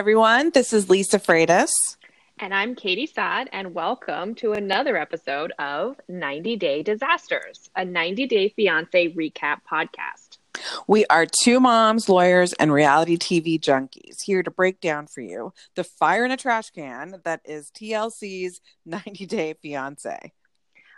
Everyone. 0.00 0.48
This 0.54 0.72
is 0.72 0.88
Lisa 0.88 1.18
Freitas. 1.18 1.68
And 2.38 2.54
I'm 2.54 2.74
Katie 2.74 3.06
Saad, 3.06 3.50
and 3.52 3.74
welcome 3.74 4.34
to 4.36 4.52
another 4.52 4.96
episode 4.96 5.52
of 5.58 6.00
90 6.08 6.56
Day 6.56 6.82
Disasters, 6.82 7.68
a 7.76 7.84
90 7.84 8.26
Day 8.26 8.48
Fiance 8.48 9.12
recap 9.12 9.58
podcast. 9.70 10.38
We 10.86 11.04
are 11.10 11.26
two 11.26 11.60
moms, 11.60 12.08
lawyers, 12.08 12.54
and 12.54 12.72
reality 12.72 13.18
TV 13.18 13.60
junkies 13.60 14.22
here 14.24 14.42
to 14.42 14.50
break 14.50 14.80
down 14.80 15.06
for 15.06 15.20
you 15.20 15.52
the 15.74 15.84
fire 15.84 16.24
in 16.24 16.30
a 16.30 16.38
trash 16.38 16.70
can 16.70 17.20
that 17.24 17.42
is 17.44 17.70
TLC's 17.70 18.62
90 18.86 19.26
Day 19.26 19.54
Fiance. 19.60 20.32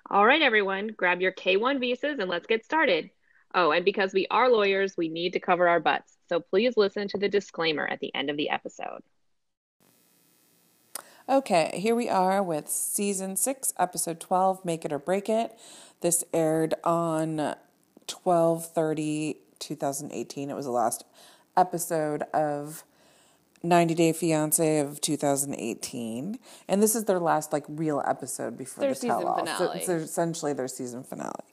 All 0.09 0.25
right, 0.25 0.43
everyone, 0.43 0.93
grab 0.97 1.21
your 1.21 1.33
K1 1.33 1.81
visas 1.81 2.21
and 2.21 2.31
let's 2.31 2.47
get 2.47 2.65
started. 2.65 3.11
Oh, 3.53 3.73
and 3.73 3.85
because 3.85 4.13
we 4.13 4.29
are 4.31 4.49
lawyers, 4.49 4.97
we 4.97 5.09
need 5.09 5.33
to 5.33 5.41
cover 5.41 5.69
our 5.69 5.81
butts. 5.81 6.17
So 6.33 6.41
please 6.41 6.79
listen 6.79 7.09
to 7.09 7.19
the 7.19 7.29
disclaimer 7.29 7.87
at 7.87 8.01
the 8.01 8.11
end 8.15 8.31
of 8.31 8.39
the 8.39 8.49
episode. 8.49 9.03
Okay, 11.29 11.71
here 11.75 11.95
we 11.95 12.09
are 12.09 12.43
with 12.43 12.71
season 12.71 13.37
six, 13.37 13.75
episode 13.79 14.19
12, 14.19 14.65
Make 14.65 14.87
It 14.87 14.95
or 14.95 14.99
Break 14.99 15.29
It. 15.29 15.55
This 16.01 16.25
aired 16.33 16.73
on 16.85 17.55
12 18.07 18.65
30 18.65 19.37
2018. 19.59 20.49
It 20.49 20.55
was 20.55 20.65
the 20.65 20.71
last 20.71 21.05
episode 21.55 22.23
of 22.33 22.83
90 23.63 23.95
Day 23.95 24.15
Fiance 24.15 24.79
of 24.79 25.03
2018. 25.03 26.39
And 26.67 26.83
this 26.83 26.95
is 26.95 27.05
their 27.05 27.21
last 27.21 27.53
like 27.53 27.65
real 27.69 28.03
episode 28.07 28.57
before 28.57 28.81
their 28.81 28.95
the 28.95 29.07
tell 29.07 29.37
finale. 29.37 29.59
So 29.59 29.71
it's 29.73 29.89
essentially 29.91 30.55
their 30.55 30.67
season 30.67 31.05
finale. 31.05 31.45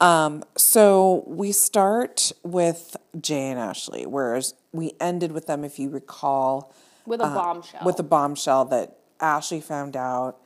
Um, 0.00 0.44
so 0.56 1.24
we 1.26 1.52
start 1.52 2.32
with 2.42 2.96
Jay 3.20 3.48
and 3.50 3.58
Ashley, 3.58 4.06
whereas 4.06 4.54
we 4.72 4.92
ended 5.00 5.32
with 5.32 5.46
them, 5.46 5.64
if 5.64 5.78
you 5.78 5.88
recall, 5.88 6.74
with 7.06 7.20
a 7.20 7.24
uh, 7.24 7.34
bombshell. 7.34 7.80
With 7.84 7.98
a 7.98 8.02
bombshell 8.02 8.66
that 8.66 8.98
Ashley 9.20 9.60
found 9.60 9.96
out 9.96 10.38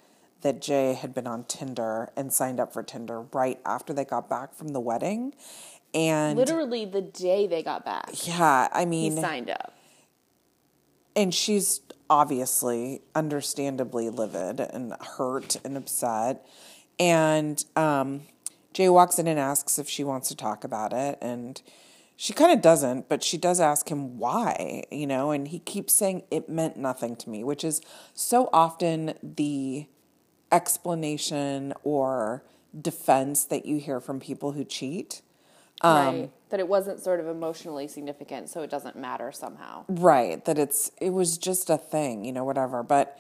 that 0.43 0.61
Jay 0.61 0.95
had 0.95 1.15
been 1.15 1.27
on 1.27 1.45
Tinder 1.45 2.11
and 2.17 2.33
signed 2.33 2.61
up 2.61 2.73
for 2.73 2.83
Tinder 2.83 3.23
right 3.33 3.59
after 3.67 3.93
they 3.93 4.05
got 4.05 4.29
back 4.29 4.55
from 4.55 4.69
the 4.69 4.81
wedding. 4.81 5.35
And 5.93 6.39
literally 6.39 6.85
the 6.85 7.03
day 7.03 7.47
they 7.47 7.63
got 7.63 7.85
back. 7.85 8.11
Yeah, 8.27 8.69
I 8.73 8.85
mean, 8.85 9.17
he 9.17 9.21
signed 9.21 9.51
up. 9.51 9.75
And 11.17 11.35
she's 11.35 11.81
obviously, 12.09 13.03
understandably 13.15 14.11
livid 14.11 14.61
and 14.61 14.95
hurt 15.17 15.57
and 15.65 15.77
upset. 15.77 16.47
And 16.99 17.63
um, 17.77 18.23
Jay 18.73 18.89
walks 18.89 19.19
in 19.19 19.27
and 19.27 19.39
asks 19.39 19.79
if 19.79 19.89
she 19.89 20.05
wants 20.05 20.29
to 20.29 20.37
talk 20.37 20.65
about 20.65 20.93
it. 20.93 21.19
And 21.21 21.61
she 22.17 22.33
kind 22.33 22.53
of 22.53 22.61
doesn't, 22.61 23.09
but 23.09 23.23
she 23.23 23.39
does 23.39 23.61
ask 23.61 23.89
him 23.91 24.19
why, 24.19 24.85
you 24.91 25.07
know, 25.07 25.31
and 25.31 25.49
he 25.49 25.59
keeps 25.59 25.95
saying 25.95 26.23
it 26.31 26.49
meant 26.49 26.77
nothing 26.77 27.17
to 27.17 27.31
me, 27.31 27.43
which 27.43 27.65
is 27.65 27.81
so 28.15 28.51
often 28.53 29.15
the 29.23 29.87
explanation 30.53 31.73
or 31.83 32.45
defense 32.79 33.45
that 33.45 33.67
you 33.67 33.79
hear 33.79 34.01
from 34.01 34.21
people 34.21 34.53
who 34.53 34.65
cheat. 34.65 35.23
Um, 35.81 36.07
right. 36.07 36.31
That 36.51 36.61
it 36.61 36.69
wasn't 36.69 37.01
sort 37.01 37.21
of 37.21 37.27
emotionally 37.27 37.89
significant, 37.89 38.51
so 38.51 38.61
it 38.61 38.71
doesn't 38.71 38.97
matter 38.97 39.33
somehow. 39.33 39.87
Right. 39.89 40.45
That 40.45 40.59
it's 40.59 40.91
it 41.01 41.11
was 41.11 41.39
just 41.39 41.71
a 41.71 41.79
thing, 41.79 42.25
you 42.25 42.33
know, 42.33 42.45
whatever. 42.45 42.83
But 42.83 43.19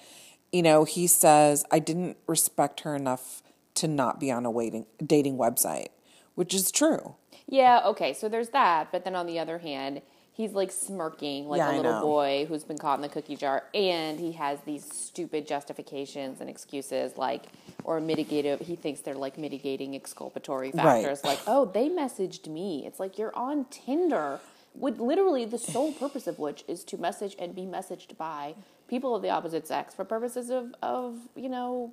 you 0.52 0.62
know, 0.62 0.84
he 0.84 1.06
says 1.06 1.64
I 1.70 1.78
didn't 1.78 2.18
respect 2.26 2.80
her 2.80 2.94
enough 2.94 3.42
to 3.80 3.88
not 3.88 4.20
be 4.20 4.30
on 4.30 4.46
a 4.46 4.50
waiting 4.50 4.86
dating 5.04 5.36
website, 5.36 5.88
which 6.34 6.54
is 6.54 6.70
true. 6.70 7.16
Yeah, 7.48 7.80
okay, 7.86 8.12
so 8.12 8.28
there's 8.28 8.50
that, 8.50 8.92
but 8.92 9.04
then 9.04 9.16
on 9.16 9.26
the 9.26 9.38
other 9.38 9.58
hand, 9.58 10.02
he's 10.32 10.52
like 10.52 10.70
smirking 10.70 11.48
like 11.48 11.58
yeah, 11.58 11.72
a 11.72 11.76
little 11.76 12.00
boy 12.00 12.46
who's 12.48 12.64
been 12.64 12.78
caught 12.78 12.98
in 12.98 13.02
the 13.02 13.08
cookie 13.08 13.36
jar 13.36 13.64
and 13.74 14.18
he 14.18 14.32
has 14.32 14.58
these 14.60 14.84
stupid 14.84 15.46
justifications 15.46 16.40
and 16.40 16.48
excuses 16.48 17.16
like 17.18 17.46
or 17.84 18.00
mitigative 18.00 18.60
he 18.62 18.74
thinks 18.74 19.00
they're 19.00 19.14
like 19.14 19.36
mitigating 19.36 19.94
exculpatory 19.94 20.70
factors 20.72 21.20
right. 21.24 21.30
like 21.30 21.40
oh 21.46 21.66
they 21.66 21.90
messaged 21.90 22.46
me 22.46 22.84
it's 22.86 22.98
like 22.98 23.18
you're 23.18 23.36
on 23.36 23.66
tinder 23.66 24.40
with 24.74 24.98
literally 24.98 25.44
the 25.44 25.58
sole 25.58 25.92
purpose 25.92 26.26
of 26.26 26.38
which 26.38 26.64
is 26.66 26.84
to 26.84 26.96
message 26.96 27.36
and 27.38 27.54
be 27.54 27.62
messaged 27.62 28.16
by 28.16 28.54
people 28.88 29.14
of 29.14 29.20
the 29.20 29.28
opposite 29.28 29.66
sex 29.66 29.92
for 29.92 30.04
purposes 30.06 30.48
of 30.48 30.74
of 30.82 31.16
you 31.36 31.50
know 31.50 31.92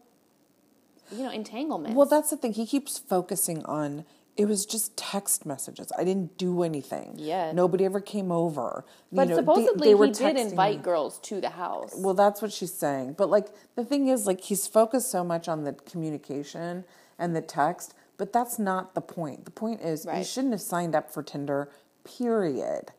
you 1.11 1.23
know, 1.23 1.31
entanglement. 1.31 1.95
Well, 1.95 2.05
that's 2.05 2.29
the 2.29 2.37
thing. 2.37 2.53
He 2.53 2.65
keeps 2.65 2.97
focusing 2.97 3.63
on 3.65 4.05
it 4.37 4.47
was 4.47 4.65
just 4.67 4.95
text 4.95 5.45
messages. 5.45 5.91
I 5.97 6.03
didn't 6.03 6.37
do 6.37 6.61
anything. 6.61 7.13
Yeah. 7.15 7.51
Nobody 7.51 7.85
ever 7.85 7.99
came 7.99 8.31
over. 8.31 8.85
But 9.11 9.23
you 9.23 9.33
know, 9.33 9.39
supposedly 9.39 9.93
they, 9.93 9.99
they 9.99 10.07
he 10.07 10.13
did 10.13 10.37
invite 10.37 10.83
girls 10.83 11.17
to 11.23 11.41
the 11.41 11.49
house. 11.49 11.95
Well, 11.97 12.13
that's 12.13 12.41
what 12.41 12.53
she's 12.53 12.73
saying. 12.73 13.15
But 13.17 13.31
like 13.31 13.47
the 13.75 13.83
thing 13.83 14.07
is, 14.09 14.27
like 14.27 14.41
he's 14.41 14.67
focused 14.67 15.09
so 15.09 15.23
much 15.23 15.47
on 15.47 15.63
the 15.63 15.73
communication 15.73 16.85
and 17.17 17.35
the 17.35 17.41
text, 17.41 17.95
but 18.17 18.31
that's 18.31 18.59
not 18.59 18.93
the 18.93 19.01
point. 19.01 19.45
The 19.45 19.51
point 19.51 19.81
is 19.81 20.05
right. 20.05 20.19
you 20.19 20.23
shouldn't 20.23 20.53
have 20.53 20.61
signed 20.61 20.95
up 20.95 21.11
for 21.11 21.23
Tinder. 21.23 21.69
Period. 22.03 22.91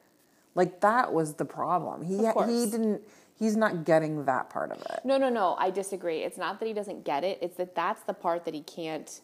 Like 0.56 0.80
that 0.80 1.12
was 1.12 1.34
the 1.34 1.44
problem. 1.44 2.02
He 2.02 2.16
he 2.16 2.68
didn't 2.68 3.02
he's 3.38 3.56
not 3.56 3.84
getting 3.84 4.24
that 4.24 4.50
part 4.50 4.72
of 4.72 4.80
it. 4.80 5.00
No, 5.04 5.16
no, 5.16 5.28
no. 5.28 5.56
I 5.58 5.70
disagree. 5.70 6.18
It's 6.18 6.38
not 6.38 6.60
that 6.60 6.66
he 6.66 6.72
doesn't 6.72 7.04
get 7.04 7.24
it. 7.24 7.38
It's 7.40 7.56
that 7.56 7.74
that's 7.74 8.02
the 8.02 8.14
part 8.14 8.44
that 8.44 8.54
he 8.54 8.62
can't 8.62 9.20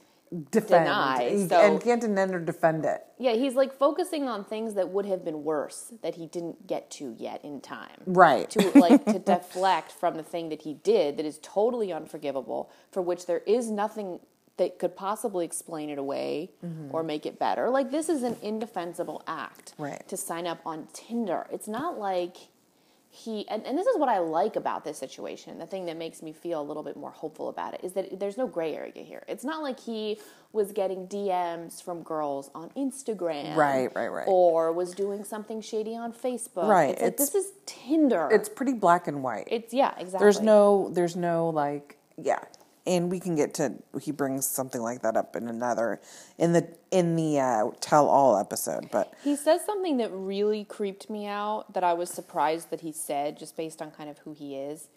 defend 0.50 0.86
deny. 0.86 1.46
So, 1.48 1.60
and 1.60 1.80
can't 1.80 2.00
deny 2.00 2.24
or 2.24 2.40
defend 2.40 2.84
it. 2.84 3.04
Yeah, 3.18 3.32
he's 3.32 3.54
like 3.54 3.72
focusing 3.72 4.28
on 4.28 4.44
things 4.44 4.74
that 4.74 4.88
would 4.90 5.06
have 5.06 5.24
been 5.24 5.44
worse 5.44 5.92
that 6.02 6.14
he 6.16 6.26
didn't 6.26 6.66
get 6.66 6.90
to 6.92 7.14
yet 7.18 7.44
in 7.44 7.60
time. 7.60 8.02
Right. 8.06 8.48
To 8.50 8.78
like 8.78 9.04
to 9.06 9.18
deflect 9.24 9.92
from 9.92 10.16
the 10.16 10.22
thing 10.22 10.48
that 10.48 10.62
he 10.62 10.74
did 10.74 11.16
that 11.16 11.26
is 11.26 11.38
totally 11.42 11.92
unforgivable, 11.92 12.70
for 12.90 13.02
which 13.02 13.26
there 13.26 13.42
is 13.46 13.70
nothing 13.70 14.20
that 14.56 14.78
could 14.78 14.96
possibly 14.96 15.44
explain 15.44 15.90
it 15.90 15.98
away 15.98 16.52
mm-hmm. 16.64 16.94
or 16.94 17.02
make 17.02 17.26
it 17.26 17.38
better. 17.38 17.70
Like 17.70 17.90
this 17.90 18.08
is 18.08 18.22
an 18.22 18.36
indefensible 18.42 19.22
act. 19.26 19.74
Right. 19.78 20.06
To 20.08 20.16
sign 20.16 20.46
up 20.46 20.60
on 20.64 20.88
Tinder. 20.92 21.46
It's 21.50 21.68
not 21.68 21.98
like 21.98 22.36
he 23.14 23.46
and, 23.48 23.64
and 23.64 23.78
this 23.78 23.86
is 23.86 23.96
what 23.96 24.08
I 24.08 24.18
like 24.18 24.56
about 24.56 24.84
this 24.84 24.98
situation. 24.98 25.58
The 25.58 25.66
thing 25.66 25.86
that 25.86 25.96
makes 25.96 26.20
me 26.20 26.32
feel 26.32 26.60
a 26.60 26.66
little 26.66 26.82
bit 26.82 26.96
more 26.96 27.12
hopeful 27.12 27.48
about 27.48 27.72
it 27.74 27.80
is 27.84 27.92
that 27.92 28.18
there's 28.18 28.36
no 28.36 28.48
gray 28.48 28.74
area 28.74 29.04
here. 29.04 29.22
It's 29.28 29.44
not 29.44 29.62
like 29.62 29.78
he 29.78 30.18
was 30.52 30.72
getting 30.72 31.06
DMs 31.06 31.80
from 31.80 32.02
girls 32.02 32.50
on 32.56 32.70
Instagram, 32.70 33.54
right, 33.54 33.88
right, 33.94 34.08
right, 34.08 34.24
or 34.26 34.72
was 34.72 34.92
doing 34.94 35.22
something 35.22 35.60
shady 35.60 35.94
on 35.96 36.12
Facebook. 36.12 36.66
Right, 36.66 36.90
it's, 36.90 37.02
like, 37.02 37.16
this 37.16 37.34
is 37.36 37.52
Tinder. 37.66 38.28
It's 38.32 38.48
pretty 38.48 38.72
black 38.72 39.06
and 39.06 39.22
white. 39.22 39.46
It's 39.48 39.72
yeah, 39.72 39.94
exactly. 39.96 40.18
There's 40.18 40.40
no, 40.40 40.90
there's 40.92 41.14
no 41.14 41.50
like, 41.50 41.96
yeah, 42.20 42.40
and 42.86 43.10
we 43.10 43.18
can 43.18 43.34
get 43.34 43.54
to 43.54 43.74
he 44.00 44.12
brings 44.12 44.46
something 44.46 44.80
like 44.80 45.02
that 45.02 45.16
up 45.16 45.36
in 45.36 45.48
another 45.48 46.00
in 46.38 46.52
the 46.52 46.66
in 46.90 47.16
the 47.16 47.38
uh, 47.38 47.70
tell 47.80 48.08
all 48.08 48.38
episode 48.38 48.88
but 48.90 49.12
he 49.22 49.36
says 49.36 49.64
something 49.64 49.96
that 49.96 50.10
really 50.12 50.64
creeped 50.64 51.08
me 51.08 51.26
out 51.26 51.72
that 51.72 51.84
i 51.84 51.92
was 51.92 52.10
surprised 52.10 52.70
that 52.70 52.80
he 52.80 52.92
said 52.92 53.38
just 53.38 53.56
based 53.56 53.80
on 53.80 53.90
kind 53.90 54.10
of 54.10 54.18
who 54.18 54.32
he 54.32 54.56
is 54.56 54.88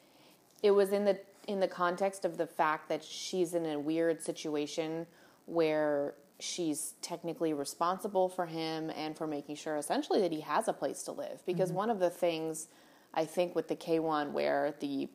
it 0.63 0.71
was 0.71 0.91
in 0.91 1.05
the 1.05 1.19
in 1.47 1.59
the 1.59 1.67
context 1.67 2.25
of 2.25 2.37
the 2.37 2.47
fact 2.47 2.89
that 2.89 3.03
she's 3.03 3.53
in 3.53 3.65
a 3.65 3.79
weird 3.79 4.21
situation 4.21 5.07
where 5.45 6.13
she's 6.39 6.93
technically 7.01 7.53
responsible 7.53 8.29
for 8.29 8.45
him 8.45 8.91
and 8.95 9.17
for 9.17 9.25
making 9.25 9.55
sure 9.55 9.77
essentially 9.77 10.21
that 10.21 10.31
he 10.31 10.41
has 10.41 10.67
a 10.67 10.73
place 10.73 11.03
to 11.03 11.11
live 11.11 11.41
because 11.45 11.69
mm-hmm. 11.69 11.77
one 11.77 11.89
of 11.89 11.99
the 11.99 12.09
things 12.09 12.67
i 13.13 13.23
think 13.23 13.55
with 13.55 13.67
the 13.69 13.75
k1 13.75 14.31
where 14.31 14.75
the 14.81 15.09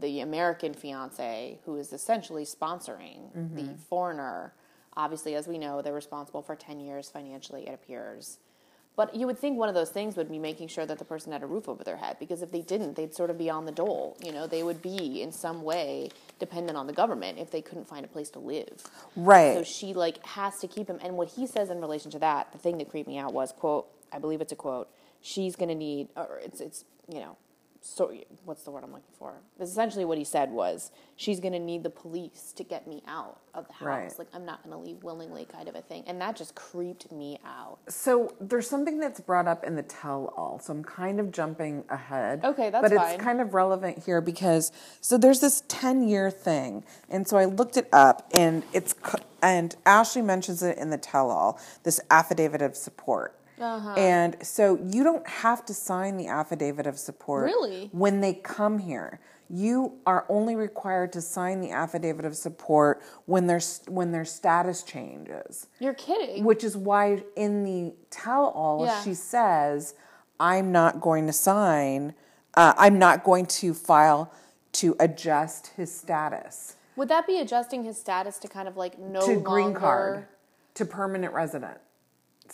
the 0.00 0.20
American 0.20 0.74
fiance 0.74 1.58
who 1.64 1.76
is 1.76 1.92
essentially 1.92 2.44
sponsoring 2.44 3.32
mm-hmm. 3.36 3.56
the 3.56 3.74
foreigner. 3.88 4.52
Obviously, 4.96 5.34
as 5.34 5.48
we 5.48 5.58
know, 5.58 5.82
they're 5.82 5.92
responsible 5.92 6.42
for 6.42 6.54
10 6.54 6.80
years 6.80 7.10
financially, 7.10 7.66
it 7.66 7.74
appears. 7.74 8.38
But 8.96 9.14
you 9.16 9.26
would 9.26 9.38
think 9.38 9.58
one 9.58 9.68
of 9.68 9.74
those 9.74 9.90
things 9.90 10.16
would 10.16 10.30
be 10.30 10.38
making 10.38 10.68
sure 10.68 10.86
that 10.86 10.98
the 10.98 11.04
person 11.04 11.32
had 11.32 11.42
a 11.42 11.46
roof 11.46 11.68
over 11.68 11.82
their 11.82 11.96
head 11.96 12.16
because 12.20 12.42
if 12.42 12.52
they 12.52 12.60
didn't, 12.60 12.94
they'd 12.94 13.12
sort 13.12 13.28
of 13.28 13.36
be 13.36 13.50
on 13.50 13.64
the 13.64 13.72
dole. 13.72 14.16
You 14.24 14.30
know, 14.30 14.46
they 14.46 14.62
would 14.62 14.80
be 14.82 15.20
in 15.20 15.32
some 15.32 15.62
way 15.62 16.10
dependent 16.38 16.78
on 16.78 16.86
the 16.86 16.92
government 16.92 17.38
if 17.38 17.50
they 17.50 17.60
couldn't 17.60 17.88
find 17.88 18.04
a 18.04 18.08
place 18.08 18.30
to 18.30 18.38
live. 18.38 18.84
Right. 19.16 19.54
So 19.54 19.64
she 19.64 19.94
like 19.94 20.24
has 20.24 20.58
to 20.60 20.68
keep 20.68 20.88
him. 20.88 21.00
And 21.02 21.16
what 21.16 21.28
he 21.30 21.46
says 21.48 21.70
in 21.70 21.80
relation 21.80 22.12
to 22.12 22.20
that, 22.20 22.52
the 22.52 22.58
thing 22.58 22.78
that 22.78 22.88
creeped 22.88 23.08
me 23.08 23.18
out 23.18 23.32
was 23.32 23.50
quote, 23.50 23.88
I 24.12 24.20
believe 24.20 24.40
it's 24.40 24.52
a 24.52 24.56
quote. 24.56 24.88
She's 25.20 25.56
going 25.56 25.70
to 25.70 25.74
need, 25.74 26.08
or 26.14 26.40
it's 26.44 26.60
it's 26.60 26.84
you 27.08 27.18
know, 27.18 27.36
so 27.86 28.10
what's 28.46 28.62
the 28.62 28.70
word 28.70 28.82
I'm 28.82 28.92
looking 28.92 29.12
for? 29.18 29.34
Essentially, 29.60 30.06
what 30.06 30.16
he 30.16 30.24
said 30.24 30.50
was, 30.50 30.90
"She's 31.16 31.38
going 31.38 31.52
to 31.52 31.58
need 31.58 31.82
the 31.82 31.90
police 31.90 32.54
to 32.56 32.64
get 32.64 32.86
me 32.86 33.02
out 33.06 33.40
of 33.52 33.66
the 33.66 33.74
house. 33.74 33.86
Right. 33.86 34.18
Like 34.18 34.28
I'm 34.32 34.46
not 34.46 34.62
going 34.64 34.74
to 34.74 34.82
leave 34.82 35.04
willingly, 35.04 35.44
kind 35.44 35.68
of 35.68 35.74
a 35.74 35.82
thing." 35.82 36.02
And 36.06 36.18
that 36.22 36.34
just 36.34 36.54
creeped 36.54 37.12
me 37.12 37.38
out. 37.44 37.78
So 37.88 38.34
there's 38.40 38.68
something 38.70 38.98
that's 38.98 39.20
brought 39.20 39.46
up 39.46 39.64
in 39.64 39.76
the 39.76 39.82
tell-all. 39.82 40.60
So 40.60 40.72
I'm 40.72 40.82
kind 40.82 41.20
of 41.20 41.30
jumping 41.30 41.84
ahead. 41.90 42.42
Okay, 42.42 42.70
that's 42.70 42.88
but 42.88 42.96
fine. 42.96 43.14
it's 43.16 43.22
kind 43.22 43.42
of 43.42 43.52
relevant 43.52 44.02
here 44.02 44.22
because 44.22 44.72
so 45.02 45.18
there's 45.18 45.40
this 45.40 45.62
10-year 45.68 46.30
thing, 46.30 46.84
and 47.10 47.28
so 47.28 47.36
I 47.36 47.44
looked 47.44 47.76
it 47.76 47.90
up, 47.92 48.26
and 48.32 48.62
it's 48.72 48.94
and 49.42 49.76
Ashley 49.84 50.22
mentions 50.22 50.62
it 50.62 50.78
in 50.78 50.88
the 50.88 50.96
tell-all. 50.96 51.60
This 51.82 52.00
affidavit 52.10 52.62
of 52.62 52.76
support 52.76 53.38
And 53.58 54.36
so 54.42 54.78
you 54.82 55.04
don't 55.04 55.26
have 55.28 55.64
to 55.66 55.74
sign 55.74 56.16
the 56.16 56.26
affidavit 56.26 56.86
of 56.86 56.98
support 56.98 57.44
Really? 57.44 57.88
when 57.92 58.20
they 58.20 58.34
come 58.34 58.78
here. 58.78 59.20
You 59.50 59.98
are 60.06 60.24
only 60.28 60.56
required 60.56 61.12
to 61.12 61.20
sign 61.20 61.60
the 61.60 61.70
affidavit 61.70 62.24
of 62.24 62.34
support 62.34 63.02
when 63.26 63.46
their 63.46 63.60
when 63.88 64.10
their 64.10 64.24
status 64.24 64.82
changes. 64.82 65.66
You're 65.78 65.94
kidding. 65.94 66.44
Which 66.44 66.64
is 66.64 66.76
why 66.76 67.22
in 67.36 67.62
the 67.62 67.94
tell 68.10 68.46
all 68.46 68.86
Yeah. 68.86 69.02
she 69.02 69.12
says, 69.14 69.94
I'm 70.40 70.72
not 70.72 71.00
going 71.00 71.26
to 71.26 71.32
sign, 71.32 72.14
uh, 72.54 72.72
I'm 72.78 72.98
not 72.98 73.22
going 73.22 73.46
to 73.46 73.74
file 73.74 74.32
to 74.72 74.96
adjust 74.98 75.68
his 75.76 75.94
status 75.94 76.74
Would 76.96 77.08
that 77.08 77.26
be 77.28 77.38
adjusting 77.38 77.84
his 77.84 77.96
status 77.98 78.38
to 78.38 78.48
kind 78.48 78.66
of 78.66 78.76
like 78.76 78.98
no 78.98 79.20
to 79.20 79.26
longer? 79.34 79.40
green 79.50 79.74
card, 79.74 80.26
to 80.74 80.84
permanent 80.84 81.32
resident 81.34 81.78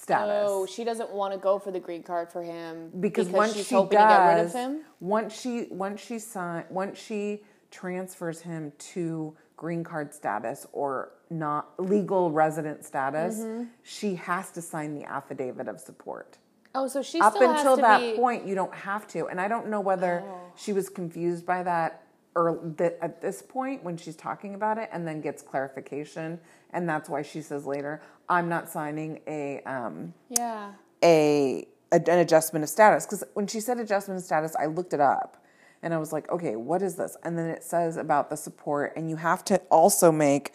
status. 0.01 0.47
Oh, 0.49 0.67
she 0.67 0.85
doesn't 0.85 1.11
want 1.11 1.33
to 1.35 1.39
go 1.39 1.59
for 1.59 1.71
the 1.71 1.81
green 1.81 2.03
card 2.03 2.31
for 2.33 2.43
him 2.43 2.91
because, 3.01 3.29
once 3.29 3.55
she's 3.55 3.67
she 3.67 3.75
hoping 3.75 3.99
does, 3.99 4.09
to 4.11 4.17
get 4.19 4.35
rid 4.35 4.45
of 4.47 4.53
him. 4.53 4.81
once 5.01 5.39
she 5.41 5.67
once 5.71 6.01
she 6.01 6.19
sign 6.19 6.65
once 6.71 6.99
she 6.99 7.43
transfers 7.71 8.41
him 8.41 8.73
to 8.79 9.37
green 9.57 9.85
card 9.85 10.13
status 10.15 10.67
or 10.73 11.13
not 11.31 11.69
legal 11.79 12.31
resident 12.31 12.85
status, 12.85 13.39
Mm-hmm. 13.39 13.65
she 13.83 14.15
has 14.17 14.51
to 14.53 14.63
sign 14.63 14.95
the 14.95 15.05
affidavit 15.05 15.69
of 15.69 15.79
support. 15.79 16.39
Oh, 16.75 16.87
so 16.89 17.03
she 17.03 17.21
Up 17.21 17.35
still 17.35 17.51
until 17.51 17.71
has 17.71 17.77
to 17.77 17.83
that 17.83 18.01
be. 18.01 18.17
point, 18.17 18.47
you 18.47 18.55
don't 18.55 18.75
have 18.75 19.07
to, 19.09 19.27
and 19.27 19.41
I 19.41 19.49
don't 19.49 19.69
know 19.69 19.81
whether 19.81 20.23
Oh. 20.25 20.39
she 20.57 20.73
was 20.73 20.89
confused 20.89 21.45
by 21.45 21.63
that 21.65 22.03
or 22.37 22.61
that 22.77 22.97
at 23.03 23.21
this 23.21 23.43
point 23.43 23.83
when 23.83 23.97
she's 23.97 24.15
talking 24.15 24.55
about 24.55 24.79
it, 24.79 24.89
and 24.93 25.07
then 25.07 25.21
gets 25.21 25.43
clarification, 25.43 26.39
and 26.73 26.89
that's 26.89 27.09
why 27.09 27.23
she 27.23 27.43
says 27.43 27.67
later, 27.67 28.01
"I'm 28.31 28.49
not 28.49 28.71
signing 28.71 29.21
a." 29.27 29.61
Um, 29.67 30.15
Yeah. 30.31 30.73
a, 31.03 31.67
a 31.93 31.97
an 31.97 32.19
adjustment 32.21 32.63
of 32.63 32.69
status 32.69 33.05
because 33.07 33.25
when 33.35 33.47
she 33.47 33.59
said 33.61 33.79
adjustment 33.81 34.19
of 34.19 34.25
status 34.25 34.55
i 34.61 34.67
looked 34.67 34.93
it 34.93 35.01
up 35.01 35.43
and 35.83 35.93
i 35.95 35.99
was 35.99 36.13
like 36.13 36.31
okay 36.31 36.55
what 36.57 36.83
is 36.83 36.95
this 36.97 37.17
and 37.25 37.37
then 37.39 37.47
it 37.49 37.65
says 37.65 37.97
about 37.97 38.29
the 38.31 38.37
support 38.37 38.93
and 38.97 39.09
you 39.11 39.17
have 39.17 39.43
to 39.45 39.57
also 39.71 40.13
make 40.13 40.53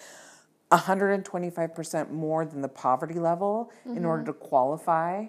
125% 0.72 2.12
more 2.12 2.46
than 2.46 2.62
the 2.62 2.68
poverty 2.68 3.16
level 3.16 3.72
in 3.86 4.06
order 4.06 4.24
to 4.24 4.34
qualify 4.34 5.26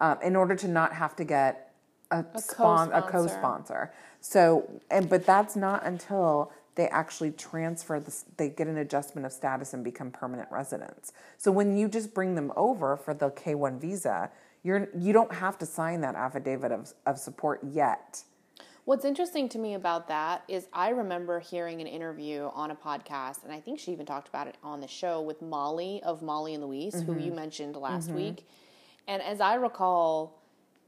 um, 0.00 0.18
in 0.22 0.36
order 0.36 0.54
to 0.56 0.68
not 0.68 0.92
have 0.94 1.14
to 1.16 1.24
get 1.24 1.72
a, 2.10 2.24
spon- 2.38 2.92
a 2.92 3.02
co-sponsor. 3.02 3.10
co-sponsor 3.12 3.92
so 4.20 4.68
and 4.90 5.08
but 5.08 5.24
that's 5.26 5.56
not 5.56 5.84
until 5.86 6.52
they 6.76 6.86
actually 6.88 7.30
transfer 7.32 7.98
this 8.00 8.24
they 8.36 8.48
get 8.48 8.66
an 8.66 8.78
adjustment 8.78 9.26
of 9.26 9.32
status 9.32 9.74
and 9.74 9.82
become 9.84 10.10
permanent 10.10 10.48
residents 10.50 11.12
so 11.36 11.50
when 11.50 11.76
you 11.76 11.88
just 11.88 12.14
bring 12.14 12.34
them 12.34 12.52
over 12.56 12.96
for 12.96 13.14
the 13.14 13.30
k1 13.30 13.80
visa 13.80 14.30
you're 14.62 14.88
you 14.96 15.12
don't 15.12 15.32
have 15.34 15.58
to 15.58 15.66
sign 15.66 16.00
that 16.00 16.14
affidavit 16.14 16.72
of, 16.72 16.92
of 17.06 17.18
support 17.18 17.60
yet 17.72 18.22
What's 18.86 19.04
interesting 19.04 19.48
to 19.50 19.58
me 19.58 19.74
about 19.74 20.08
that 20.08 20.42
is 20.48 20.66
I 20.72 20.88
remember 20.88 21.38
hearing 21.38 21.80
an 21.80 21.86
interview 21.86 22.50
on 22.54 22.70
a 22.72 22.74
podcast, 22.74 23.44
and 23.44 23.52
I 23.52 23.60
think 23.60 23.78
she 23.78 23.92
even 23.92 24.04
talked 24.06 24.26
about 24.28 24.48
it 24.48 24.56
on 24.64 24.80
the 24.80 24.88
show 24.88 25.20
with 25.20 25.42
Molly 25.42 26.00
of 26.02 26.22
Molly 26.22 26.54
and 26.54 26.64
Luis, 26.64 26.94
who 26.94 27.12
Mm-hmm. 27.12 27.20
you 27.20 27.32
mentioned 27.32 27.76
last 27.76 28.10
week. 28.10 28.48
And 29.06 29.22
as 29.22 29.40
I 29.40 29.54
recall, 29.56 30.42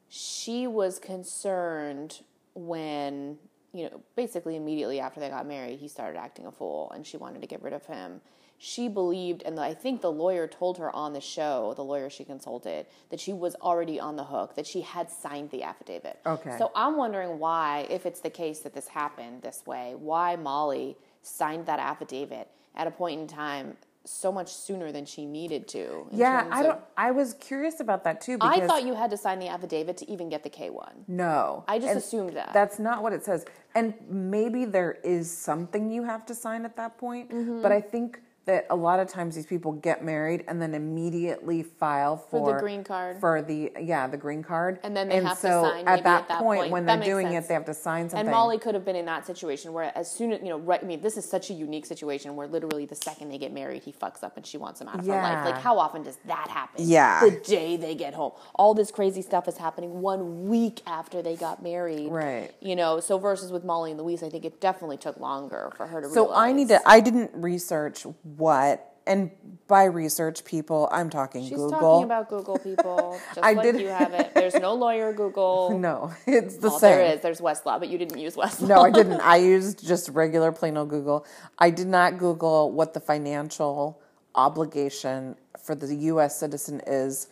she 0.08 0.67
was 0.67 0.99
concerned 0.99 2.23
when, 2.55 3.38
you 3.72 3.84
know, 3.84 4.00
basically 4.16 4.56
immediately 4.56 5.00
after 5.00 5.20
they 5.20 5.28
got 5.28 5.46
married, 5.46 5.78
he 5.78 5.88
started 5.88 6.19
acting 6.19 6.46
a 6.46 6.52
fool 6.52 6.90
and 6.94 7.06
she 7.06 7.16
wanted 7.16 7.40
to 7.40 7.46
get 7.46 7.62
rid 7.62 7.72
of 7.72 7.86
him. 7.86 8.20
She 8.58 8.86
believed, 8.86 9.42
and 9.42 9.58
I 9.58 9.74
think 9.74 10.02
the 10.02 10.12
lawyer 10.12 10.46
told 10.46 10.78
her 10.78 10.94
on 10.94 11.14
the 11.14 11.20
show, 11.20 11.72
the 11.74 11.82
lawyer 11.82 12.08
she 12.08 12.22
consulted, 12.22 12.86
that 13.10 13.19
she 13.19 13.32
was 13.32 13.56
already 13.56 13.98
on 13.98 14.14
the 14.14 14.22
hook, 14.22 14.54
that 14.54 14.69
she 14.69 14.82
had 14.82 15.10
signed 15.10 15.50
the 15.50 15.64
affidavit. 15.64 16.20
Okay. 16.24 16.56
So 16.58 16.70
I'm 16.76 16.96
wondering 16.96 17.40
why, 17.40 17.88
if 17.90 18.06
it's 18.06 18.20
the 18.20 18.30
case 18.30 18.60
that 18.60 18.72
this 18.72 18.86
happened 18.86 19.42
this 19.42 19.66
way, 19.66 19.96
why 19.98 20.36
Molly 20.36 20.96
signed 21.22 21.66
that 21.66 21.80
affidavit 21.80 22.48
at 22.76 22.86
a 22.86 22.90
point 22.92 23.20
in 23.20 23.26
time 23.26 23.76
so 24.04 24.32
much 24.32 24.52
sooner 24.52 24.90
than 24.90 25.04
she 25.04 25.25
needed 25.25 25.69
to. 25.69 26.06
yeah 26.10 26.49
i 26.50 26.62
don't 26.62 26.81
i 26.96 27.10
was 27.12 27.34
curious 27.34 27.78
about 27.81 28.02
that 28.04 28.20
too 28.20 28.37
because 28.37 28.58
I 28.60 28.66
thought 28.66 28.84
you 28.84 28.94
had 28.94 29.10
to 29.10 29.16
sign 29.16 29.38
the 29.38 29.49
affidavit 29.49 29.96
to 29.99 30.10
even 30.10 30.28
get 30.28 30.43
the 30.43 30.50
K1. 30.50 30.93
No. 31.06 31.64
I 31.69 31.78
just 31.78 31.88
And 31.90 31.99
assumed 31.99 32.37
that. 32.37 32.52
That's 32.52 32.78
not 32.78 33.02
what 33.04 33.12
it 33.12 33.25
says. 33.25 33.44
And 33.75 33.94
maybe 34.08 34.64
there 34.64 34.99
is 35.04 35.31
something 35.31 35.90
you 35.90 36.02
have 36.02 36.26
to 36.26 36.34
sign 36.34 36.64
at 36.64 36.75
that 36.76 36.99
point, 36.99 37.31
Mm-hmm. 37.31 37.62
but 37.62 37.70
I 37.72 37.81
think 37.81 38.20
that 38.44 38.66
a 38.70 38.76
lot 38.76 38.98
of 38.98 39.08
times 39.08 39.36
these 39.36 39.46
people 39.46 39.72
get 39.72 40.04
married 40.04 40.44
and 40.48 40.60
then 40.60 40.74
immediately 40.74 41.62
file 41.62 42.16
for, 42.16 42.52
the 42.54 42.58
green 42.58 42.82
card. 42.82 43.20
For 43.20 43.40
the 43.40 43.70
yeah, 43.80 44.08
the 44.08 44.16
green 44.16 44.42
card. 44.42 44.80
And 44.82 44.96
then 44.96 45.08
they 45.08 45.20
have 45.22 45.36
to 45.36 45.40
so 45.40 45.62
sign 45.62 45.86
at 45.86 46.02
that 46.02 46.22
at 46.22 46.28
that 46.28 46.38
point, 46.40 46.62
point. 46.62 46.72
when 46.72 46.86
That 46.86 47.00
they're 47.00 47.08
doing 47.14 47.28
sense. 47.28 47.44
it, 47.44 47.48
they 47.48 47.54
have 47.54 47.64
to 47.66 47.74
sign 47.74 48.10
something. 48.10 48.26
And 48.26 48.30
Molly 48.30 48.58
could 48.58 48.74
have 48.74 48.84
been 48.84 48.96
in 48.96 49.06
that 49.06 49.26
situation 49.26 49.72
where, 49.72 49.96
as 49.96 50.10
soon 50.10 50.32
as 50.32 50.40
you 50.42 50.48
know, 50.48 50.58
right? 50.58 50.82
I 50.82 50.86
mean, 50.86 51.00
this 51.00 51.16
is 51.16 51.24
such 51.24 51.50
a 51.50 51.54
unique 51.54 51.86
situation 51.86 52.34
where 52.34 52.48
literally 52.48 52.84
the 52.84 52.96
second 52.96 53.28
they 53.28 53.38
get 53.38 53.52
married, 53.52 53.82
he 53.84 53.92
fucks 53.92 54.24
up 54.24 54.36
and 54.36 54.44
she 54.44 54.58
wants 54.58 54.80
him 54.80 54.88
out 54.88 54.98
of 54.98 55.06
her 55.06 55.12
life. 55.12 55.44
Like, 55.44 55.62
how 55.62 55.78
often 55.78 56.02
does 56.02 56.18
that 56.26 56.48
happen? 56.48 56.84
Yeah. 56.84 57.20
the 57.20 57.30
day 57.30 57.76
they 57.76 57.94
get 57.94 58.14
home, 58.14 58.32
all 58.54 58.74
this 58.74 58.90
crazy 58.90 59.22
stuff 59.22 59.46
is 59.46 59.56
happening 59.56 60.00
one 60.00 60.48
week 60.48 60.80
after 60.86 61.22
they 61.22 61.36
got 61.36 61.62
married. 61.62 62.10
Right. 62.10 62.50
You 62.60 62.74
know, 62.74 62.98
so 63.00 63.18
versus 63.18 63.52
with 63.52 63.64
Molly 63.64 63.92
and 63.92 64.00
Luis, 64.00 64.22
I 64.22 64.28
think 64.28 64.44
it 64.44 64.60
definitely 64.60 64.96
took 64.96 65.16
longer 65.18 65.72
for 65.76 65.86
her 65.86 66.00
to. 66.00 66.08
So 66.10 66.34
I 66.34 66.52
need 66.52 66.68
to. 66.68 66.80
I 66.86 67.00
didn't 67.00 67.30
research 67.34 68.04
what, 68.37 68.88
and 69.06 69.31
by 69.67 69.84
research, 69.84 70.44
people, 70.44 70.88
I'm 70.93 71.11
talking 71.11 71.43
She's 71.43 71.56
Google. 71.56 71.70
talking 71.81 72.05
about 72.05 72.29
Google 72.29 72.58
people, 72.58 73.19
just 73.34 73.44
I 73.44 73.55
like 73.55 73.64
did- 73.73 73.81
you 73.81 73.88
have 73.88 74.12
it. 74.12 74.32
There's 74.34 74.55
no 74.55 74.75
lawyer 74.75 75.12
Google. 75.12 75.76
no, 75.79 76.12
it's 76.26 76.56
the 76.58 76.70
same. 76.70 76.81
there 76.90 77.14
is. 77.14 77.20
There's 77.20 77.40
Westlaw, 77.40 77.79
but 77.81 77.88
you 77.88 77.99
didn't 77.99 78.19
use 78.19 78.37
Westlaw. 78.37 78.69
No, 78.69 78.81
I 78.82 78.90
didn't. 79.00 79.20
I 79.20 79.37
used 79.37 79.84
just 79.87 80.08
regular 80.11 80.52
plain 80.52 80.76
old 80.76 80.90
Google. 80.90 81.26
I 81.58 81.70
did 81.70 81.88
not 81.88 82.19
Google 82.19 82.70
what 82.70 82.94
the 82.94 83.00
financial 83.00 84.00
obligation 84.34 85.37
for 85.62 85.75
the 85.75 85.94
U.S. 85.94 86.38
citizen 86.38 86.81
is 86.87 87.29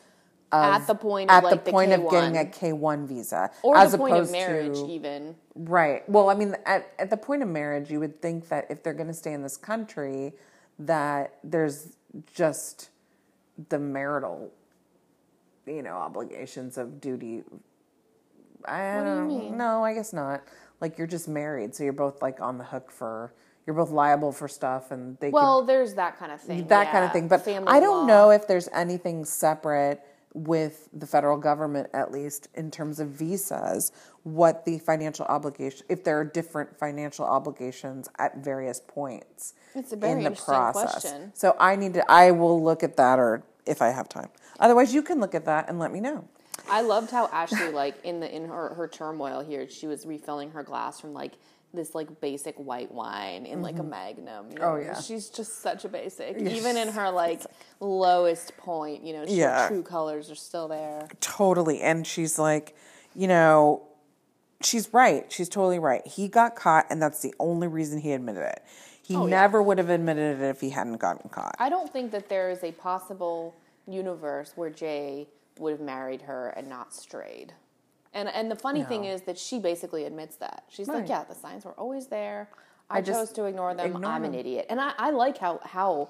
at 0.53 0.87
the 0.87 0.95
point 0.95 1.31
at 1.31 1.39
of 1.39 1.51
like 1.51 1.65
the 1.65 1.71
point 1.71 1.93
of 1.93 2.11
getting 2.11 2.37
a 2.37 2.45
K1. 2.45 3.07
Visa, 3.07 3.51
or 3.63 3.77
as 3.77 3.93
the 3.93 3.99
point 3.99 4.15
of 4.15 4.19
opposed 4.21 4.33
marriage, 4.33 4.75
to 4.79 4.87
even. 4.89 5.37
right. 5.55 6.09
Well, 6.09 6.29
I 6.29 6.35
mean, 6.35 6.57
at 6.67 6.91
at 6.99 7.11
the 7.11 7.17
point 7.17 7.43
of 7.43 7.49
marriage, 7.49 7.91
you 7.91 8.01
would 8.01 8.21
think 8.21 8.49
that 8.49 8.67
if 8.71 8.83
they're 8.83 8.95
going 8.95 9.07
to 9.09 9.15
stay 9.15 9.33
in 9.33 9.43
this 9.43 9.57
country, 9.57 10.33
that 10.81 11.37
there's 11.45 11.97
just 12.35 12.91
the 13.69 13.79
marital, 13.79 14.51
you 15.67 15.83
know, 15.83 15.93
obligations 15.95 16.79
of 16.79 17.01
duty. 17.01 17.43
I 18.65 18.97
What 18.97 19.05
do 19.05 19.09
you 19.11 19.15
don't 19.17 19.27
mean? 19.29 19.57
No, 19.59 19.85
I 19.85 19.95
guess 19.95 20.13
not. 20.13 20.43
Like 20.81 20.99
you're 20.99 21.07
just 21.07 21.29
married, 21.29 21.75
so 21.75 21.85
you're 21.85 21.93
both 21.93 22.23
like 22.23 22.41
on 22.41 22.59
the 22.59 22.65
hook 22.65 22.91
for. 22.91 23.33
You're 23.67 23.77
both 23.77 23.91
liable 23.91 24.33
for 24.33 24.49
stuff, 24.49 24.91
and 24.91 25.17
they 25.21 25.29
could 25.29 25.35
Well, 25.35 25.63
there's 25.63 25.95
that 25.95 26.19
kind 26.19 26.33
of 26.33 26.41
thing. 26.41 26.67
that 26.69 26.91
kind 26.91 27.05
of 27.05 27.13
thing. 27.13 27.29
But 27.29 27.43
Family 27.45 27.69
I 27.69 27.79
don't 27.79 28.01
law. 28.01 28.07
know 28.07 28.31
if 28.31 28.49
there's 28.49 28.69
anything 28.73 29.25
separate 29.25 30.01
with 30.33 30.89
the 30.93 31.07
federal 31.07 31.37
government, 31.37 31.91
at 31.93 32.11
least 32.11 32.49
in 32.55 32.71
terms 32.71 32.99
of 33.01 33.09
visas, 33.09 33.93
what 34.23 34.65
the 34.65 34.79
financial 34.79 35.25
obligation, 35.27 35.87
if 35.89 36.05
there 36.05 36.19
are 36.19 36.25
different 36.25 36.79
financial 36.79 37.25
obligations 37.25 38.09
at 38.19 38.37
various 38.39 38.81
points 38.87 39.55
It's 39.75 39.93
a 39.93 39.97
very 39.97 40.13
in 40.13 40.19
the 40.19 40.25
interesting 40.27 40.55
process. 40.55 40.91
question. 40.93 41.33
So 41.35 41.57
I 41.59 41.77
need 41.77 41.95
to, 41.95 42.11
I 42.11 42.31
will 42.31 42.63
look 42.63 42.83
at 42.83 42.97
that, 42.97 43.19
or 43.19 43.43
if 43.67 43.81
I 43.81 43.89
have 43.91 44.09
time. 44.09 44.29
Otherwise, 44.59 44.93
you 44.93 45.03
can 45.03 45.21
look 45.21 45.35
at 45.35 45.47
that 45.47 45.69
and 45.69 45.79
let 45.79 45.93
me 45.93 46.01
know. 46.01 46.29
I 46.69 46.83
loved 46.83 47.11
how 47.11 47.29
Ashley, 47.33 47.71
like 47.71 48.05
in 48.05 48.21
the 48.21 48.35
in 48.35 48.47
her 48.47 48.75
her 48.75 48.87
turmoil 48.87 49.41
here, 49.41 49.69
she 49.69 49.87
was 49.87 50.05
refilling 50.05 50.51
her 50.51 50.63
glass 50.63 51.01
from 51.01 51.15
like 51.15 51.33
this 51.73 51.95
like 51.95 52.21
basic 52.21 52.57
white 52.57 52.93
wine 52.93 53.47
in 53.47 53.63
like 53.63 53.77
a 53.77 53.81
mm-hmm. 53.81 53.91
magnum. 53.91 54.51
You 54.51 54.59
oh, 54.59 54.61
know? 54.61 54.73
Oh, 54.73 54.77
yeah. 54.77 55.01
she's 55.01 55.29
just 55.31 55.63
such 55.63 55.85
a 55.85 55.89
basic. 55.89 56.37
Even 56.37 56.77
in 56.77 56.89
her 56.89 57.11
like 57.11 57.43
lowest 57.79 58.57
point, 58.57 59.05
you 59.05 59.13
know, 59.13 59.27
she, 59.27 59.37
Yeah. 59.37 59.63
her 59.63 59.69
true 59.69 59.83
colors 59.83 60.31
are 60.31 60.37
still 60.37 60.69
there. 60.69 61.09
Totally. 61.21 61.81
And 61.81 62.07
she's 62.07 62.39
like, 62.39 62.77
you 63.15 63.29
know, 63.29 63.83
she's 64.63 64.93
right. 64.93 65.31
She's 65.33 65.49
totally 65.49 65.79
right. 65.79 66.07
He 66.07 66.29
got 66.29 66.57
caught, 66.57 66.87
and 66.91 67.01
that's 67.01 67.21
the 67.23 67.35
only 67.39 67.69
reason 67.69 68.01
he 68.01 68.13
admitted 68.13 68.43
it. 68.43 68.63
He 69.03 69.17
Oh, 69.17 69.27
yeah. 69.27 69.31
never 69.41 69.63
would 69.63 69.79
have 69.79 69.91
admitted 69.91 70.41
it 70.41 70.45
if 70.45 70.61
he 70.61 70.71
hadn't 70.71 70.99
gotten 70.99 71.29
caught. 71.31 71.57
I 71.59 71.69
don't 71.69 71.93
think 71.93 72.13
that 72.13 72.29
there 72.29 72.51
is 72.51 72.63
a 72.63 72.73
possible 72.73 73.55
universe 73.89 74.53
where 74.55 74.71
Jay 74.71 75.27
would 75.59 75.73
have 75.73 75.81
married 75.81 76.23
her 76.23 76.51
and 76.51 76.69
not 76.69 76.95
strayed. 76.95 77.53
And 78.15 78.29
and 78.29 78.51
the 78.51 78.57
funny 78.57 78.83
thing 78.83 79.05
is 79.05 79.23
that 79.23 79.39
she 79.39 79.59
basically 79.61 80.05
admits 80.05 80.37
that. 80.37 80.65
She's 80.69 80.89
like, 80.89 81.09
yeah, 81.09 81.25
the 81.25 81.35
signs 81.35 81.65
were 81.65 81.73
always 81.73 82.07
there. 82.09 82.49
I, 82.89 82.99
I 82.99 83.03
chose 83.03 83.31
to 83.33 83.45
ignore 83.45 83.73
them. 83.75 83.87
ignore 83.95 84.11
I'm 84.11 84.25
an 84.25 84.35
idiot. 84.35 84.67
And 84.69 84.81
I, 84.81 84.93
I 84.99 85.11
like 85.11 85.39
how 85.39 85.61
how 85.65 86.09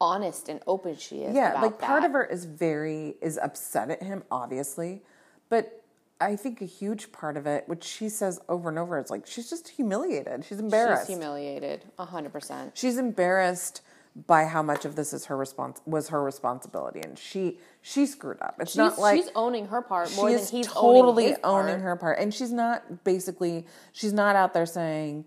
honest 0.00 0.48
and 0.50 0.60
open 0.66 0.96
she 0.96 1.22
is. 1.22 1.34
yeah, 1.34 1.60
like 1.62 1.78
part 1.78 2.02
that. 2.02 2.08
of 2.08 2.12
her 2.12 2.24
is 2.24 2.44
very 2.44 3.16
is 3.22 3.38
upset 3.38 3.90
at 3.90 4.02
him, 4.02 4.22
obviously, 4.30 5.02
but 5.48 5.83
I 6.24 6.36
think 6.36 6.60
a 6.62 6.66
huge 6.66 7.12
part 7.12 7.36
of 7.36 7.46
it, 7.46 7.64
which 7.68 7.84
she 7.84 8.08
says 8.08 8.40
over 8.48 8.68
and 8.68 8.78
over, 8.78 8.98
is 8.98 9.10
like 9.10 9.26
she's 9.26 9.50
just 9.50 9.68
humiliated. 9.68 10.44
She's 10.44 10.58
embarrassed. 10.58 11.06
She's 11.06 11.16
humiliated, 11.16 11.84
hundred 11.98 12.32
percent. 12.32 12.72
She's 12.74 12.98
embarrassed 12.98 13.82
by 14.26 14.44
how 14.44 14.62
much 14.62 14.84
of 14.84 14.94
this 14.94 15.12
is 15.12 15.26
her 15.26 15.36
response 15.36 15.80
was 15.86 16.08
her 16.08 16.22
responsibility, 16.22 17.00
and 17.00 17.18
she 17.18 17.58
she 17.82 18.06
screwed 18.06 18.40
up. 18.40 18.56
It's 18.60 18.70
She's, 18.72 18.76
not 18.76 18.98
like 18.98 19.16
she's 19.20 19.30
owning 19.34 19.66
her 19.66 19.82
part 19.82 20.14
more 20.16 20.30
than 20.30 20.44
he's 20.46 20.68
totally 20.68 21.26
owning, 21.26 21.36
owning 21.44 21.66
part. 21.74 21.80
her 21.82 21.96
part, 21.96 22.18
and 22.18 22.32
she's 22.32 22.52
not 22.52 23.04
basically 23.04 23.66
she's 23.92 24.12
not 24.12 24.36
out 24.36 24.54
there 24.54 24.66
saying 24.66 25.24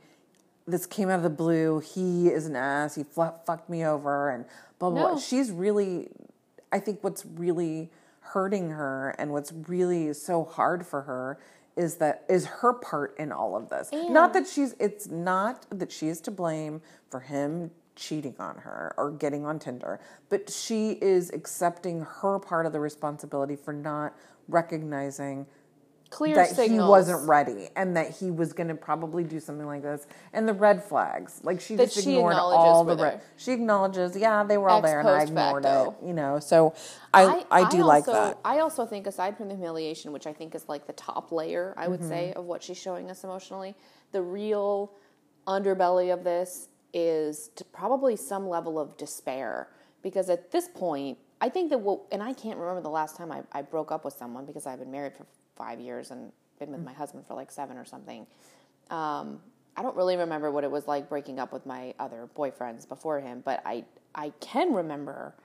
this 0.66 0.86
came 0.86 1.10
out 1.10 1.18
of 1.18 1.24
the 1.24 1.30
blue. 1.30 1.80
He 1.80 2.30
is 2.30 2.46
an 2.46 2.56
ass. 2.56 2.96
He 2.96 3.04
fl- 3.04 3.36
fucked 3.46 3.70
me 3.70 3.86
over, 3.86 4.30
and 4.30 4.46
blah 4.80 4.90
blah. 4.90 5.12
blah. 5.12 5.20
She's 5.20 5.52
really, 5.52 6.10
I 6.72 6.80
think, 6.80 7.04
what's 7.04 7.26
really 7.26 7.92
hurting 8.34 8.72
her, 8.72 9.16
and 9.18 9.32
what's 9.32 9.52
really 9.68 10.14
so 10.14 10.44
hard 10.44 10.86
for 10.86 11.04
her 11.04 11.40
is 11.76 11.96
that 11.96 12.26
is 12.28 12.46
her 12.46 12.74
part 12.74 13.16
in 13.18 13.32
all 13.32 13.56
of 13.56 13.70
this. 13.70 13.90
not 13.92 14.34
that 14.34 14.48
she's. 14.48 14.76
It's 14.80 15.08
not 15.08 15.66
that 15.70 15.92
she 15.92 16.08
is 16.08 16.20
to 16.22 16.32
blame 16.32 16.82
for 17.10 17.20
him 17.20 17.72
cheating 17.96 18.36
on 18.40 18.58
her 18.58 18.94
or 18.98 19.12
getting 19.12 19.46
on 19.46 19.60
Tinder, 19.60 20.00
but 20.30 20.50
she 20.50 20.92
is 21.02 21.32
accepting 21.32 22.02
her 22.02 22.40
part 22.40 22.66
of 22.66 22.74
the 22.74 22.80
responsibility 22.80 23.56
for 23.56 23.74
not 23.74 24.16
recognizing 24.48 25.46
Clear 26.10 26.36
that 26.36 26.50
signals. 26.50 26.88
he 26.88 26.90
wasn't 26.90 27.28
ready 27.28 27.70
and 27.76 27.96
that 27.98 28.12
he 28.12 28.32
was 28.32 28.54
going 28.54 28.70
to 28.70 28.76
probably 28.76 29.24
do 29.24 29.40
something 29.40 29.66
like 29.66 29.82
this 29.82 30.08
and 30.34 30.48
the 30.48 30.54
red 30.54 30.84
flags 30.84 31.42
like 31.44 31.60
she 31.60 31.76
That 31.76 31.92
just 31.92 32.04
she 32.04 32.14
ignored 32.14 32.34
all 32.36 32.84
the 32.86 32.96
red 32.96 33.22
she 33.36 33.52
acknowledges 33.52 34.16
yeah 34.16 34.44
they 34.44 34.58
were 34.58 34.70
all 34.70 34.80
Ex 34.80 34.88
there 34.90 35.00
and 35.02 35.10
i 35.10 35.24
ignored 35.24 35.64
facto. 35.64 35.96
it 36.02 36.08
you 36.08 36.14
know 36.14 36.40
so 36.40 36.74
i 37.14 37.44
i, 37.52 37.70
do 37.70 37.84
like 37.84 38.08
also, 38.08 38.14
that 38.14 38.40
I 38.46 38.60
also 38.60 38.86
think, 38.86 39.08
aside 39.08 39.38
from 39.38 39.50
the 39.50 39.56
humiliation, 39.56 40.12
which 40.12 40.28
I 40.28 40.34
think 40.34 40.56
is 40.56 40.70
like 40.70 40.88
the 40.88 40.94
top 40.94 41.32
layer, 41.32 41.74
I 41.78 41.88
would 41.88 42.04
say, 42.04 42.30
Mm-hmm. 42.30 42.40
of 42.40 42.46
what 42.46 42.64
she's 42.64 42.78
showing 42.78 43.10
us 43.10 43.24
emotionally, 43.24 43.76
the 44.12 44.22
real 44.22 44.94
underbelly 45.48 46.14
of 46.14 46.24
this 46.24 46.70
is 46.94 47.50
to 47.56 47.64
probably 47.66 48.16
some 48.16 48.48
level 48.48 48.80
of 48.80 48.98
despair. 48.98 49.70
Because 50.02 50.30
at 50.30 50.52
this 50.52 50.70
point, 50.70 51.18
I 51.42 51.50
think 51.50 51.70
that 51.72 51.80
what, 51.80 52.02
and 52.12 52.24
I 52.24 52.34
can't 52.34 52.58
remember 52.58 52.82
the 52.82 52.90
last 52.90 53.18
time 53.18 53.32
I, 53.32 53.44
I 53.52 53.62
broke 53.62 53.92
up 53.92 54.06
with 54.06 54.14
someone 54.16 54.46
because 54.46 54.66
I've 54.66 54.80
been 54.80 54.92
married 54.92 55.14
for 55.16 55.26
five 55.58 55.80
years 55.80 56.12
and 56.12 56.32
been 56.60 56.72
with 56.72 56.84
my 56.84 56.94
husband 56.94 57.26
for 57.28 57.34
like 57.34 57.52
seven 57.52 57.78
or 57.78 57.86
something. 57.86 58.26
Um, 58.90 59.40
I 59.76 59.84
don't 59.84 59.96
really 59.96 60.18
remember 60.18 60.50
what 60.50 60.64
it 60.64 60.72
was 60.72 60.88
like 60.88 61.08
breaking 61.08 61.40
up 61.40 61.54
with 61.54 61.66
my 61.66 61.94
other 62.00 62.28
boyfriends 62.36 62.88
before 62.88 63.20
him, 63.20 63.42
but 63.46 63.62
I 63.66 63.86
I 64.16 64.32
can 64.40 64.74
remember 64.74 65.36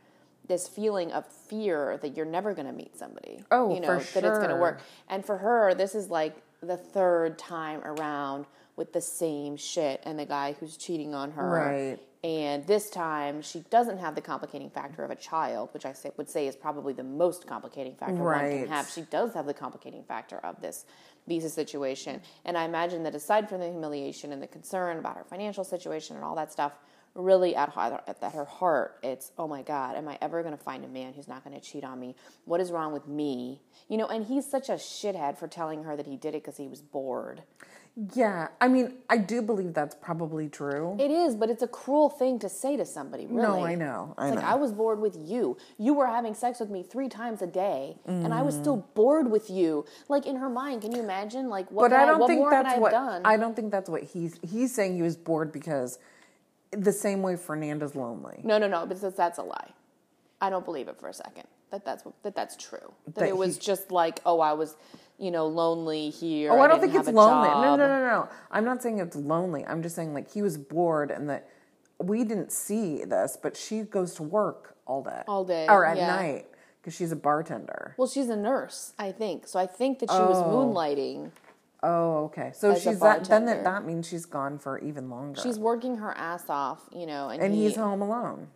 this 0.49 0.67
feeling 0.67 1.13
of 1.13 1.27
fear 1.27 1.99
that 2.03 2.17
you're 2.17 2.27
never 2.27 2.55
going 2.55 2.67
to 2.67 2.73
meet 2.73 2.97
somebody. 2.97 3.45
Oh, 3.51 3.75
you 3.75 3.81
know 3.81 3.99
for 4.01 4.21
that 4.21 4.29
it's 4.29 4.39
going 4.39 4.51
to 4.51 4.57
work. 4.57 4.81
And 5.09 5.25
for 5.25 5.37
her, 5.39 5.75
this 5.75 5.95
is 5.95 6.09
like 6.09 6.37
the 6.63 6.77
third 6.77 7.39
time 7.39 7.81
around 7.85 8.47
with 8.77 8.93
the 8.93 9.01
same 9.01 9.57
shit 9.57 10.01
and 10.05 10.19
the 10.19 10.25
guy 10.25 10.57
who's 10.59 10.77
cheating 10.77 11.15
on 11.15 11.33
her. 11.33 11.49
Right. 11.49 11.99
And 12.25 12.65
this 12.69 12.89
time, 12.89 13.43
she 13.43 13.65
doesn't 13.69 13.99
have 13.99 14.15
the 14.15 14.21
complicating 14.21 14.71
factor 14.71 15.03
of 15.03 15.11
a 15.11 15.17
child, 15.17 15.71
which 15.75 15.85
I 15.85 15.93
say, 15.93 16.13
would 16.17 16.31
say 16.31 16.47
is 16.47 16.55
probably 16.55 16.93
the 16.93 17.03
most 17.03 17.49
complicating 17.49 17.97
factor 17.97 18.23
one 18.23 18.39
can 18.61 18.69
have. 18.69 18.89
She 18.89 19.03
does 19.03 19.35
have 19.35 19.45
the 19.47 19.55
complicating 19.55 20.05
factor 20.05 20.39
of 20.39 20.61
this 20.61 20.85
visa 21.27 21.51
situation. 21.51 22.21
And 22.45 22.57
I 22.57 22.65
imagine 22.65 23.03
that 23.05 23.17
aside 23.17 23.49
from 23.49 23.61
the 23.61 23.69
humiliation 23.69 24.33
and 24.33 24.41
the 24.41 24.47
concern 24.47 24.99
about 24.99 25.17
her 25.17 25.25
financial 25.25 25.65
situation 25.65 26.15
and 26.15 26.25
all 26.25 26.37
that 26.37 26.53
stuff, 26.53 26.73
really 27.15 27.55
at 27.57 27.75
her, 27.75 28.01
at 28.07 28.33
her 28.33 28.45
heart, 28.45 28.99
it's, 29.03 29.33
oh 29.37 29.49
my 29.49 29.63
God, 29.63 29.97
am 29.97 30.09
I 30.09 30.17
ever 30.23 30.43
going 30.43 30.57
to 30.57 30.63
find 30.63 30.85
a 30.85 30.89
man 30.89 31.13
who's 31.13 31.29
not 31.29 31.45
going 31.45 31.59
to 31.59 31.65
cheat 31.65 31.85
on 31.85 31.99
me? 31.99 32.15
What 32.45 32.61
is 32.61 32.71
wrong 32.71 32.93
with 32.93 33.07
me? 33.07 33.61
You 33.89 33.99
know, 33.99 34.07
and 34.07 34.25
he's 34.25 34.49
such 34.49 34.69
a 34.69 34.75
shithead 34.75 35.39
for 35.39 35.49
telling 35.49 35.85
her 35.85 35.97
that 35.97 36.07
he 36.07 36.17
did 36.17 36.35
it 36.35 36.43
because 36.43 36.57
he 36.57 36.69
was 36.69 36.81
bored. 36.81 37.43
Yeah 38.15 38.49
i 38.61 38.69
mean 38.69 38.95
i 39.11 39.19
do 39.19 39.43
believe 39.43 39.75
that's 39.75 39.95
probably 39.95 40.49
true 40.49 40.97
It 40.99 41.11
is, 41.11 41.35
but 41.35 41.51
it's 41.51 41.63
a 41.63 41.69
cruel 41.69 42.09
thing 42.09 42.39
to 42.39 42.49
say 42.49 42.77
to 42.77 42.87
somebody, 42.87 43.27
really. 43.27 43.43
no 43.43 43.65
i 43.65 43.75
know 43.75 44.15
i 44.17 44.29
It's 44.29 44.35
know 44.37 44.41
like 44.41 44.51
I 44.51 44.55
was 44.55 44.73
bored 44.73 44.99
with 44.99 45.15
you. 45.19 45.59
You 45.79 45.93
were 45.95 46.07
having 46.07 46.33
sex 46.35 46.59
with 46.59 46.71
me 46.71 46.83
three 46.83 47.09
times 47.11 47.43
a 47.43 47.47
day, 47.47 47.97
and 48.07 48.33
I 48.33 48.41
was 48.43 48.55
still 48.55 48.79
mm. 48.79 48.95
bored 48.95 49.31
with 49.31 49.51
you. 49.51 49.85
Like 50.09 50.25
in 50.27 50.37
her 50.37 50.49
mind, 50.49 50.81
can 50.83 50.93
you 50.93 51.01
imagine? 51.03 51.49
Like 51.51 51.71
what? 51.71 51.91
but 51.91 51.99
i 51.99 52.07
don't 52.07 52.19
what 52.21 52.29
think 52.29 52.47
I 52.47 52.51
that's 52.51 52.69
have 52.71 52.81
what 52.81 52.93
done? 52.93 53.21
i 53.27 53.37
don't 53.37 53.55
think 53.55 53.71
that's 53.71 53.91
what 53.91 54.03
he's 54.05 54.39
he's 54.43 54.75
saying 54.75 54.97
he 54.97 55.03
was 55.03 55.17
bored 55.17 55.53
because 55.53 55.99
the 56.71 56.93
same 56.93 57.21
way 57.21 57.37
fernanda's 57.37 57.95
lonely 57.95 58.41
no, 58.43 58.57
no, 58.59 58.69
no. 58.69 58.87
Because 58.87 59.15
that's 59.15 59.39
a 59.39 59.43
lie. 59.43 59.71
I 60.41 60.49
don't 60.51 60.65
believe 60.65 60.89
it 60.89 60.99
for 60.99 61.09
a 61.09 61.15
second. 61.15 61.47
That 61.71 61.85
that's 61.85 62.05
that 62.23 62.35
that's 62.35 62.57
true. 62.57 62.93
That, 63.07 63.15
That 63.17 63.29
it 63.29 63.37
was 63.37 63.57
he- 63.57 63.61
just 63.63 63.91
like, 63.93 64.21
oh, 64.27 64.41
I 64.41 64.53
was, 64.55 64.77
you 65.23 65.31
know, 65.31 65.47
lonely 65.47 66.11
here. 66.11 66.51
Oh, 66.51 66.61
I 66.61 66.67
don't 66.67 66.81
think 66.81 66.95
it's 66.97 67.07
lonely. 67.07 67.49
No, 67.49 67.55
job. 67.55 67.79
no, 67.79 67.87
no, 67.87 68.01
no. 68.01 68.29
I'm 68.51 68.65
not 68.65 68.83
saying 68.83 68.99
it's 68.99 69.15
lonely. 69.15 69.65
I'm 69.65 69.81
just 69.81 69.95
saying 69.95 70.13
like 70.13 70.33
he 70.33 70.43
was 70.43 70.59
bored 70.59 71.13
and 71.13 71.31
that 71.31 71.49
we 71.99 72.25
didn't 72.25 72.51
see 72.51 73.05
this, 73.05 73.39
but 73.41 73.57
she 73.57 73.83
goes 73.83 74.15
to 74.15 74.25
work 74.25 74.77
all 74.85 75.05
day, 75.05 75.23
All 75.29 75.45
day, 75.45 75.67
or 75.69 75.85
at 75.85 75.97
yeah. 75.97 76.09
night 76.09 76.47
because 76.81 76.97
she's 76.97 77.13
a 77.13 77.17
bartender. 77.17 77.95
Well, 77.97 78.09
she's 78.09 78.29
a 78.29 78.37
nurse, 78.37 78.95
I 78.99 79.13
think. 79.13 79.47
So 79.47 79.61
I 79.61 79.67
think 79.67 80.01
that 80.01 80.11
she 80.11 80.19
was 80.19 80.39
oh. 80.39 80.51
moonlighting. 80.51 81.31
Oh, 81.85 82.25
okay. 82.25 82.51
So 82.53 82.75
she's 82.75 82.99
that. 82.99 83.25
Then 83.27 83.45
that, 83.47 83.63
that 83.63 83.87
means 83.87 84.09
she's 84.09 84.27
gone 84.27 84.59
for 84.59 84.81
even 84.81 85.09
longer. 85.09 85.41
She's 85.41 85.59
working 85.59 85.99
her 85.99 86.13
ass 86.17 86.51
off, 86.51 86.81
you 86.93 87.07
know, 87.07 87.29
and, 87.29 87.41
and 87.41 87.55
he, 87.55 87.63
he's 87.63 87.77
home 87.77 88.03
alone. 88.03 88.49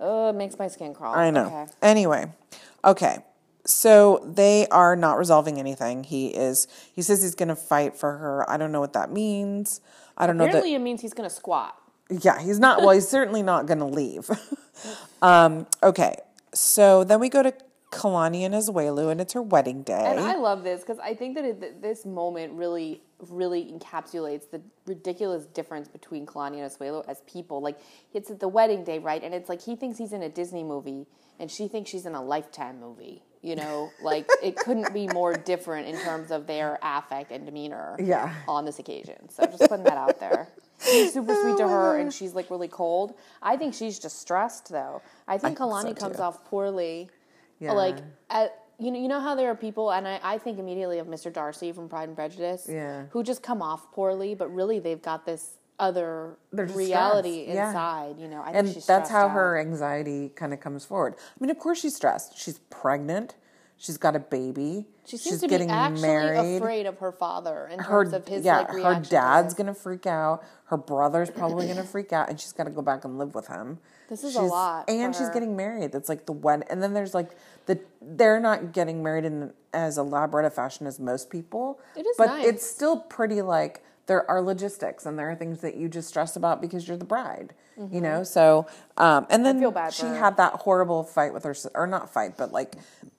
Oh, 0.00 0.30
it 0.30 0.34
makes 0.34 0.58
my 0.58 0.66
skin 0.66 0.94
crawl. 0.94 1.14
I 1.14 1.30
know. 1.30 1.46
Okay. 1.46 1.66
Anyway, 1.80 2.26
okay. 2.84 3.18
So 3.66 4.24
they 4.24 4.66
are 4.68 4.94
not 4.94 5.18
resolving 5.18 5.58
anything. 5.58 6.04
He 6.04 6.28
is. 6.28 6.68
He 6.94 7.02
says 7.02 7.22
he's 7.22 7.34
going 7.34 7.48
to 7.48 7.56
fight 7.56 7.96
for 7.96 8.16
her. 8.18 8.48
I 8.48 8.56
don't 8.56 8.72
know 8.72 8.80
what 8.80 8.92
that 8.92 9.10
means. 9.10 9.80
I 10.16 10.26
don't 10.26 10.36
know. 10.36 10.44
Apparently, 10.44 10.74
it 10.74 10.78
means 10.78 11.00
he's 11.02 11.14
going 11.14 11.28
to 11.28 11.34
squat. 11.34 11.76
Yeah, 12.08 12.40
he's 12.40 12.60
not. 12.60 12.80
Well, 12.80 12.90
he's 12.90 13.08
certainly 13.08 13.42
not 13.42 13.66
going 13.66 13.80
to 13.80 13.86
leave. 13.86 14.30
um, 15.22 15.66
okay, 15.82 16.16
so 16.54 17.02
then 17.02 17.18
we 17.18 17.28
go 17.28 17.42
to 17.42 17.52
Kalani 17.90 18.42
and 18.42 18.54
Asuelu, 18.54 19.10
and 19.10 19.20
it's 19.20 19.32
her 19.32 19.42
wedding 19.42 19.82
day. 19.82 20.04
And 20.04 20.20
I 20.20 20.36
love 20.36 20.62
this 20.62 20.80
because 20.80 20.98
I 20.98 21.14
think 21.14 21.34
that 21.34 21.44
it, 21.44 21.82
this 21.82 22.06
moment 22.06 22.52
really, 22.52 23.02
really 23.28 23.64
encapsulates 23.64 24.50
the 24.50 24.60
ridiculous 24.86 25.46
difference 25.46 25.88
between 25.88 26.26
Kalani 26.26 26.62
and 26.62 26.70
Asuelu 26.70 27.04
as 27.08 27.22
people. 27.22 27.60
Like, 27.60 27.78
it's 28.14 28.30
at 28.30 28.38
the 28.38 28.48
wedding 28.48 28.84
day, 28.84 28.98
right? 28.98 29.22
And 29.22 29.34
it's 29.34 29.48
like 29.48 29.62
he 29.62 29.74
thinks 29.74 29.98
he's 29.98 30.12
in 30.12 30.22
a 30.22 30.28
Disney 30.28 30.62
movie 30.62 31.06
and 31.38 31.50
she 31.50 31.68
thinks 31.68 31.90
she's 31.90 32.06
in 32.06 32.14
a 32.14 32.22
Lifetime 32.22 32.80
movie. 32.80 33.22
You 33.46 33.54
know, 33.54 33.92
like 34.02 34.28
it 34.42 34.56
couldn't 34.56 34.92
be 34.92 35.06
more 35.06 35.32
different 35.34 35.86
in 35.86 35.96
terms 36.00 36.32
of 36.32 36.48
their 36.48 36.80
affect 36.82 37.30
and 37.30 37.46
demeanor 37.46 37.96
Yeah. 38.00 38.34
on 38.48 38.64
this 38.64 38.80
occasion. 38.80 39.28
So 39.28 39.46
just 39.46 39.68
putting 39.68 39.84
that 39.84 39.96
out 39.96 40.18
there. 40.18 40.48
He's 40.84 41.12
super 41.14 41.32
sweet 41.32 41.56
to 41.58 41.68
her 41.68 41.96
and 41.98 42.12
she's 42.12 42.34
like 42.34 42.50
really 42.50 42.66
cold. 42.66 43.14
I 43.40 43.56
think 43.56 43.72
she's 43.72 44.00
just 44.00 44.18
stressed 44.20 44.68
though. 44.70 45.00
I 45.28 45.38
think 45.38 45.44
I 45.60 45.64
think 45.64 45.72
Kalani 45.72 45.88
so, 45.98 46.06
comes 46.06 46.18
off 46.18 46.44
poorly 46.44 47.08
Yeah. 47.60 47.70
like 47.72 47.98
at, 48.30 48.64
you 48.80 48.90
know 48.90 48.98
you 48.98 49.06
know 49.08 49.20
how 49.20 49.36
there 49.36 49.48
are 49.48 49.54
people 49.54 49.92
and 49.92 50.08
I, 50.08 50.18
I 50.22 50.38
think 50.38 50.58
immediately 50.58 50.98
of 50.98 51.06
mr 51.06 51.32
darcy 51.32 51.70
from 51.72 51.88
pride 51.88 52.08
and 52.08 52.16
prejudice 52.16 52.66
Yeah. 52.68 53.04
who 53.10 53.22
just 53.22 53.42
come 53.42 53.62
off 53.62 53.90
poorly 53.92 54.34
but 54.34 54.52
really 54.52 54.80
they've 54.80 55.00
got 55.00 55.24
this 55.24 55.56
other 55.78 56.36
reality 56.52 57.46
yeah. 57.48 57.68
inside 57.68 58.18
you 58.18 58.28
know 58.28 58.40
I 58.40 58.46
think 58.46 58.56
and 58.56 58.68
she's 58.74 58.86
that's 58.86 59.10
how 59.10 59.26
out. 59.26 59.32
her 59.32 59.58
anxiety 59.58 60.30
kind 60.30 60.52
of 60.52 60.60
comes 60.60 60.84
forward. 60.84 61.14
I 61.18 61.36
mean, 61.40 61.50
of 61.50 61.58
course 61.58 61.80
she's 61.80 61.94
stressed. 61.94 62.38
She's 62.38 62.58
pregnant. 62.70 63.34
She's 63.78 63.98
got 63.98 64.16
a 64.16 64.18
baby. 64.18 64.86
she 65.04 65.18
seems 65.18 65.34
she's 65.34 65.40
to 65.42 65.48
getting 65.48 65.68
be 65.68 65.72
actually 65.74 66.00
married. 66.00 66.56
afraid 66.56 66.86
of 66.86 66.98
her 66.98 67.12
father 67.12 67.68
in 67.70 67.78
her 67.78 68.04
terms 68.04 68.14
of 68.14 68.26
his 68.26 68.42
yeah, 68.44 68.60
like 68.60 68.70
her 68.70 69.02
dad's 69.08 69.52
gonna 69.52 69.74
freak 69.74 70.06
out. 70.06 70.42
Her 70.64 70.78
brother's 70.78 71.30
probably 71.30 71.68
gonna 71.68 71.84
freak 71.84 72.12
out, 72.12 72.30
and 72.30 72.40
she's 72.40 72.52
got 72.52 72.64
to 72.64 72.70
go 72.70 72.80
back 72.80 73.04
and 73.04 73.18
live 73.18 73.34
with 73.34 73.48
him. 73.48 73.78
This 74.08 74.24
is 74.24 74.34
a 74.36 74.40
lot 74.40 74.88
and 74.88 75.14
she's 75.14 75.26
her. 75.26 75.32
getting 75.32 75.56
married. 75.56 75.92
That's 75.92 76.08
like 76.08 76.24
the 76.24 76.32
wed, 76.32 76.64
and 76.70 76.82
then 76.82 76.94
there's 76.94 77.12
like 77.12 77.36
the 77.66 77.78
they're 78.00 78.40
not 78.40 78.72
getting 78.72 79.02
married 79.02 79.26
in 79.26 79.52
as 79.74 79.98
elaborate 79.98 80.46
a 80.46 80.50
fashion 80.50 80.86
as 80.86 80.98
most 80.98 81.28
people. 81.28 81.78
It 81.96 82.06
is 82.06 82.16
but 82.16 82.26
nice. 82.28 82.46
it's 82.46 82.66
still 82.66 83.00
pretty 83.00 83.42
like 83.42 83.84
there 84.06 84.28
are 84.30 84.40
logistics 84.42 85.04
and 85.06 85.18
there 85.18 85.30
are 85.30 85.34
things 85.34 85.60
that 85.60 85.76
you 85.76 85.88
just 85.88 86.08
stress 86.08 86.36
about 86.36 86.60
because 86.60 86.86
you're 86.88 86.96
the 86.96 87.04
bride. 87.04 87.54
You 87.90 88.00
know, 88.00 88.24
so 88.24 88.66
um, 88.96 89.26
and 89.28 89.44
then 89.44 89.56
Mm-hmm. 89.56 89.62
feel 89.64 89.70
bad 89.70 89.92
she 89.92 90.06
had 90.06 90.38
that 90.38 90.54
horrible 90.54 91.04
fight 91.04 91.34
with 91.34 91.44
her, 91.44 91.54
or 91.74 91.86
not 91.86 92.08
fight, 92.10 92.38
but 92.38 92.50
like 92.50 92.74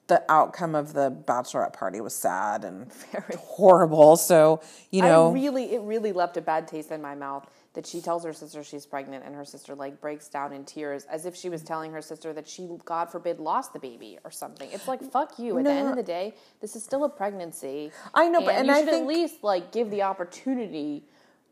the 0.08 0.24
outcome 0.32 0.74
of 0.74 0.94
the 0.94 1.12
bachelorette 1.12 1.74
party 1.74 2.02
was 2.02 2.16
sad 2.16 2.66
and 2.66 2.92
Very. 3.12 3.36
horrible. 3.38 4.16
So 4.18 4.62
you 4.90 5.04
know, 5.04 5.30
I 5.30 5.34
really, 5.34 5.76
it 5.76 5.82
really 5.82 6.12
left 6.12 6.38
a 6.38 6.42
bad 6.42 6.68
taste 6.68 6.90
in 6.92 7.04
my 7.04 7.14
mouth 7.14 7.48
that 7.78 7.86
she 7.86 8.02
tells 8.02 8.24
her 8.26 8.34
sister 8.34 8.64
she's 8.64 8.88
pregnant, 8.88 9.24
and 9.24 9.36
her 9.36 9.46
sister 9.46 9.76
like 9.76 10.02
breaks 10.02 10.28
down 10.28 10.52
in 10.52 10.66
tears 10.66 11.06
as 11.12 11.28
if 11.28 11.36
she 11.36 11.48
was 11.48 11.62
telling 11.62 11.92
her 11.92 12.02
sister 12.02 12.34
that 12.34 12.48
she, 12.48 12.68
God 12.86 13.12
forbid, 13.12 13.40
lost 13.40 13.72
the 13.72 13.78
baby 13.78 14.18
or 14.26 14.32
something. 14.32 14.68
It's 14.72 14.88
like 14.88 15.00
fuck 15.12 15.38
you. 15.38 15.60
At 15.60 15.66
the 15.66 15.72
end 15.72 15.90
of 15.90 15.96
the 15.96 16.02
day, 16.02 16.34
this 16.60 16.76
is 16.76 16.84
still 16.84 17.04
a 17.04 17.10
pregnancy. 17.10 17.92
I 18.16 18.30
know, 18.30 18.42
but- 18.42 18.56
and 18.56 18.66
you 18.66 18.74
I 18.74 18.80
should 18.80 18.90
think- 18.90 19.02
at 19.04 19.08
least 19.08 19.44
like 19.44 19.72
give 19.72 19.92
the 19.92 20.02
opportunity, 20.02 21.04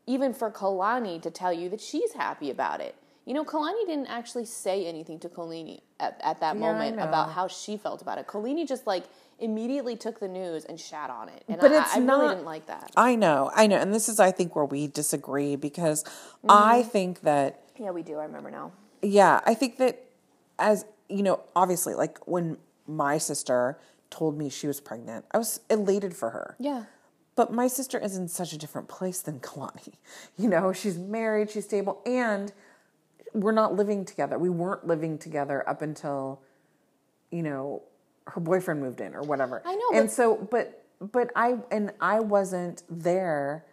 even 0.08 0.34
for 0.34 0.50
Kalani, 0.50 1.22
to 1.22 1.30
tell 1.30 1.52
you 1.52 1.68
that 1.68 1.80
she's 1.80 2.12
happy 2.14 2.50
about 2.50 2.80
it. 2.80 2.96
You 3.24 3.32
know, 3.34 3.44
Kalani 3.44 3.86
didn't 3.86 4.06
actually 4.08 4.46
say 4.46 4.84
anything 4.84 5.20
to 5.20 5.28
Kolini 5.28 5.80
at, 6.00 6.20
at 6.24 6.40
that 6.40 6.56
Yeah, 6.56 6.60
moment 6.60 6.96
about 7.00 7.30
how 7.30 7.46
she 7.46 7.76
felt 7.76 8.02
about 8.02 8.18
it. 8.18 8.26
Kolini 8.26 8.66
just 8.66 8.84
like 8.84 9.04
immediately 9.38 9.96
took 9.96 10.18
the 10.20 10.28
news 10.28 10.64
and 10.64 10.80
shat 10.80 11.10
on 11.10 11.28
it, 11.28 11.44
and 11.48 11.60
But 11.60 11.72
I, 11.72 11.82
it's 11.82 11.96
I 11.96 11.98
not- 11.98 12.20
really 12.20 12.34
didn't 12.36 12.46
like 12.46 12.66
that. 12.66 12.90
I 12.96 13.14
know, 13.16 13.50
I 13.54 13.66
know, 13.66 13.76
and 13.76 13.92
this 13.94 14.08
is 14.08 14.18
I 14.18 14.30
think 14.30 14.56
where 14.56 14.64
we 14.64 14.86
disagree 14.86 15.56
because 15.56 16.04
I 16.48 16.80
Mm-hmm. 16.80 16.88
think 16.90 17.20
that 17.22 17.60
Yeah, 17.78 17.90
we 17.90 18.02
do. 18.02 18.18
I 18.18 18.24
remember 18.24 18.50
now. 18.50 18.72
Yeah, 19.02 19.40
I 19.44 19.54
think 19.54 19.76
that 19.78 20.04
as 20.58 20.84
you 21.08 21.22
know, 21.22 21.40
obviously, 21.54 21.94
like 21.94 22.18
when 22.26 22.56
my 22.86 23.18
sister 23.18 23.78
told 24.10 24.36
me 24.38 24.48
she 24.48 24.66
was 24.66 24.80
pregnant, 24.80 25.24
I 25.32 25.38
was 25.38 25.60
elated 25.70 26.16
for 26.16 26.30
her. 26.30 26.56
Yeah. 26.58 26.84
But 27.34 27.52
my 27.52 27.66
sister 27.68 27.98
is 27.98 28.16
in 28.16 28.28
such 28.28 28.52
a 28.54 28.58
different 28.58 28.88
place 28.88 29.20
than 29.20 29.38
Kalani. 29.46 29.94
You 30.38 30.48
know, 30.48 30.72
she's 30.72 30.96
married, 30.96 31.50
she's 31.50 31.64
stable, 31.64 32.00
and 32.06 32.52
we're 33.34 33.52
not 33.52 33.74
living 33.74 34.04
together. 34.06 34.38
We 34.38 34.48
weren't 34.48 34.86
living 34.86 35.18
together 35.18 35.68
up 35.68 35.82
until, 35.82 36.40
you 37.30 37.42
know, 37.42 37.82
her 38.28 38.40
boyfriend 38.40 38.80
moved 38.80 39.00
in 39.00 39.14
or 39.14 39.22
whatever. 39.22 39.62
I 39.64 39.74
know, 39.74 39.98
And 39.98 40.10
so, 40.10 40.36
but 40.50 40.82
but 41.00 41.30
I 41.36 41.58
and 41.70 41.92
I 42.00 42.20
wasn't 42.20 42.82
there, 42.88 43.64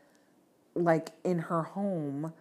like 0.76 1.10
in 1.24 1.40
her 1.40 1.64
home, 1.64 2.34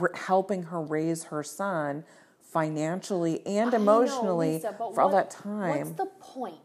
r- 0.00 0.12
helping 0.14 0.64
her 0.64 0.80
raise 0.80 1.24
her 1.24 1.42
son 1.42 2.04
financially 2.40 3.44
and 3.46 3.68
I 3.68 3.78
know, 3.78 3.82
emotionally 3.82 4.54
Lisa, 4.54 4.74
for 4.78 5.00
all 5.00 5.10
that 5.10 5.30
time. 5.30 5.78
What's 5.78 5.90
the 5.90 6.06
point? 6.20 6.56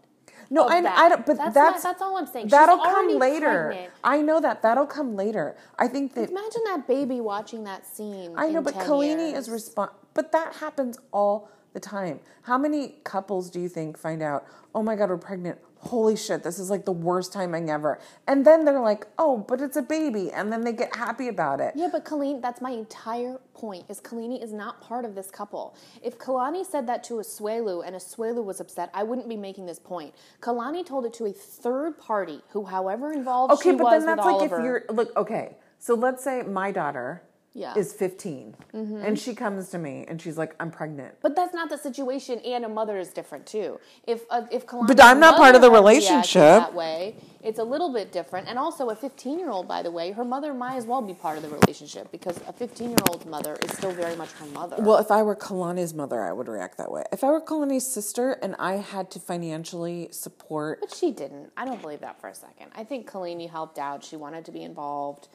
No, 0.49 0.67
I. 0.67 0.77
I 1.05 1.09
don't. 1.09 1.25
But 1.25 1.37
that's 1.37 1.53
that's 1.53 1.83
not- 1.83 1.91
that's 1.93 2.01
all 2.01 2.17
I'm 2.17 2.27
saying. 2.27 2.47
That'll 2.49 2.77
come 2.77 3.17
later. 3.17 3.67
pregnant. 3.67 3.93
I 4.03 4.21
know 4.21 4.39
that. 4.41 4.61
That'll 4.61 4.85
come 4.85 5.15
later. 5.15 5.55
I 5.79 5.87
think 5.87 6.13
that 6.15 6.29
Imagine 6.29 6.61
that 6.65 6.87
baby 6.87 7.21
watching 7.21 7.63
that 7.65 7.85
scene. 7.85 8.33
I 8.35 8.49
know, 8.49 8.61
but 8.61 8.73
10 8.73 8.85
Kolini 8.85 9.31
years. 9.31 9.47
is 9.47 9.49
respond. 9.49 9.91
But 10.13 10.31
that 10.33 10.55
happens 10.55 10.97
all 11.13 11.49
the 11.73 11.79
time. 11.79 12.19
How 12.43 12.57
many 12.57 12.95
couples 13.03 13.49
do 13.49 13.59
you 13.59 13.69
think 13.69 13.97
find 13.97 14.21
out? 14.21 14.45
Oh 14.73 14.83
my 14.83 14.95
god, 14.95 15.09
we're 15.09 15.17
pregnant. 15.17 15.59
Holy 15.79 16.15
shit, 16.15 16.43
this 16.43 16.59
is 16.59 16.69
like 16.69 16.85
the 16.85 16.91
worst 16.91 17.33
timing 17.33 17.71
ever. 17.71 17.99
And 18.27 18.45
then 18.45 18.65
they're 18.65 18.79
like, 18.79 19.07
oh, 19.17 19.37
but 19.39 19.61
it's 19.61 19.77
a 19.77 19.81
baby, 19.81 20.31
and 20.31 20.53
then 20.53 20.63
they 20.63 20.73
get 20.73 20.95
happy 20.95 21.27
about 21.27 21.59
it. 21.59 21.73
Yeah, 21.75 21.89
but 21.91 22.05
Kolini, 22.05 22.39
that's 22.39 22.61
my 22.61 22.69
entire 22.69 23.39
point. 23.55 23.85
Is 23.89 23.99
Kolini 23.99 24.43
is 24.43 24.53
not 24.53 24.79
part 24.79 25.05
of 25.05 25.15
this 25.15 25.31
couple. 25.31 25.75
If 26.03 26.19
Kalani 26.19 26.63
said 26.63 26.85
that 26.87 27.03
to 27.05 27.15
Asuelu 27.15 27.85
and 27.85 27.95
Asuelu 27.95 28.43
was 28.43 28.59
upset, 28.59 28.91
I 28.93 29.01
wouldn't 29.01 29.27
be 29.27 29.37
making 29.37 29.65
this 29.65 29.79
point. 29.79 30.13
Kalani 30.39 30.85
told 30.85 31.05
it 31.05 31.13
to 31.13 31.25
a 31.25 31.33
third 31.33 31.97
party 31.97 32.41
who, 32.49 32.63
however 32.65 33.11
involved 33.11 33.53
Okay, 33.53 33.71
she 33.71 33.75
but 33.75 33.89
then 33.89 34.05
that's 34.05 34.23
like 34.23 34.43
if 34.43 34.51
you're 34.51 34.83
look. 34.89 35.15
Okay, 35.17 35.55
so 35.79 35.95
let's 35.95 36.23
say 36.23 36.43
my 36.43 36.71
daughter 36.71 37.23
Yeah. 37.53 37.77
is 37.77 37.91
15, 37.93 38.55
and 38.73 39.19
she 39.19 39.35
comes 39.35 39.69
to 39.69 39.77
me 39.77 40.05
and 40.07 40.21
she's 40.21 40.37
like, 40.37 40.55
I'm 40.59 40.71
pregnant. 40.71 41.15
But 41.21 41.35
that's 41.35 41.53
not 41.53 41.69
the 41.69 41.77
situation, 41.77 42.39
and 42.39 42.63
a 42.63 42.69
mother 42.69 42.97
is 42.97 43.09
different 43.09 43.45
too. 43.45 43.79
If 44.07 44.23
uh, 44.29 44.43
if 44.51 44.65
Kalani's 44.65 44.87
But 44.87 45.03
I'm 45.03 45.19
not 45.19 45.35
part 45.37 45.55
of 45.55 45.61
the 45.61 45.69
mother 45.69 45.89
had 45.89 45.93
reacted 45.93 46.01
relationship. 46.05 46.41
That 46.41 46.73
way, 46.73 47.15
it's 47.43 47.59
a 47.59 47.63
little 47.63 47.91
bit 47.91 48.11
different. 48.11 48.47
And 48.47 48.57
also, 48.57 48.89
a 48.89 48.95
15 48.95 49.37
year 49.37 49.49
old, 49.49 49.67
by 49.67 49.81
the 49.83 49.91
way, 49.91 50.11
her 50.11 50.23
mother 50.23 50.53
might 50.53 50.75
as 50.75 50.85
well 50.85 51.01
be 51.01 51.13
part 51.13 51.37
of 51.37 51.43
the 51.43 51.49
relationship 51.49 52.11
because 52.11 52.37
a 52.47 52.53
15 52.53 52.89
year 52.89 52.97
old's 53.09 53.25
mother 53.25 53.57
is 53.63 53.71
still 53.71 53.91
very 53.91 54.15
much 54.15 54.31
her 54.33 54.45
mother. 54.47 54.77
Well, 54.79 54.97
if 54.97 55.11
I 55.11 55.21
were 55.23 55.35
Kalani's 55.35 55.93
mother, 55.93 56.21
I 56.21 56.31
would 56.31 56.47
react 56.47 56.77
that 56.77 56.91
way. 56.91 57.03
If 57.11 57.23
I 57.23 57.31
were 57.31 57.41
Kalani's 57.41 57.85
sister 57.85 58.33
and 58.41 58.55
I 58.59 58.73
had 58.77 59.11
to 59.11 59.19
financially 59.19 60.09
support 60.11 60.79
But 60.81 60.93
she 60.93 61.11
didn't. 61.11 61.51
I 61.57 61.65
don't 61.65 61.81
believe 61.81 62.01
that 62.01 62.19
for 62.21 62.27
a 62.27 62.35
second. 62.35 62.71
I 62.75 62.83
think 62.83 63.09
kalani 63.09 63.49
helped 63.49 63.77
out. 63.77 64.03
She 64.03 64.15
wanted 64.15 64.45
to 64.45 64.51
be 64.51 64.63
involved. 64.63 65.27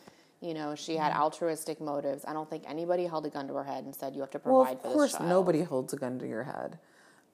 You 0.46 0.54
know, 0.54 0.74
she 0.76 0.96
had 0.96 1.12
altruistic 1.12 1.80
motives. 1.80 2.24
I 2.26 2.32
don't 2.32 2.48
think 2.48 2.62
anybody 2.68 3.06
held 3.06 3.26
a 3.26 3.30
gun 3.30 3.48
to 3.48 3.54
her 3.54 3.64
head 3.64 3.84
and 3.84 3.94
said, 3.94 4.14
"You 4.14 4.20
have 4.20 4.30
to 4.30 4.38
provide 4.38 4.54
Well, 4.58 4.72
of 4.74 4.80
for 4.82 4.88
course, 4.90 5.12
this 5.12 5.18
child." 5.18 5.28
nobody 5.28 5.62
holds 5.62 5.92
a 5.92 5.96
gun 5.96 6.18
to 6.20 6.26
your 6.28 6.44
head 6.44 6.78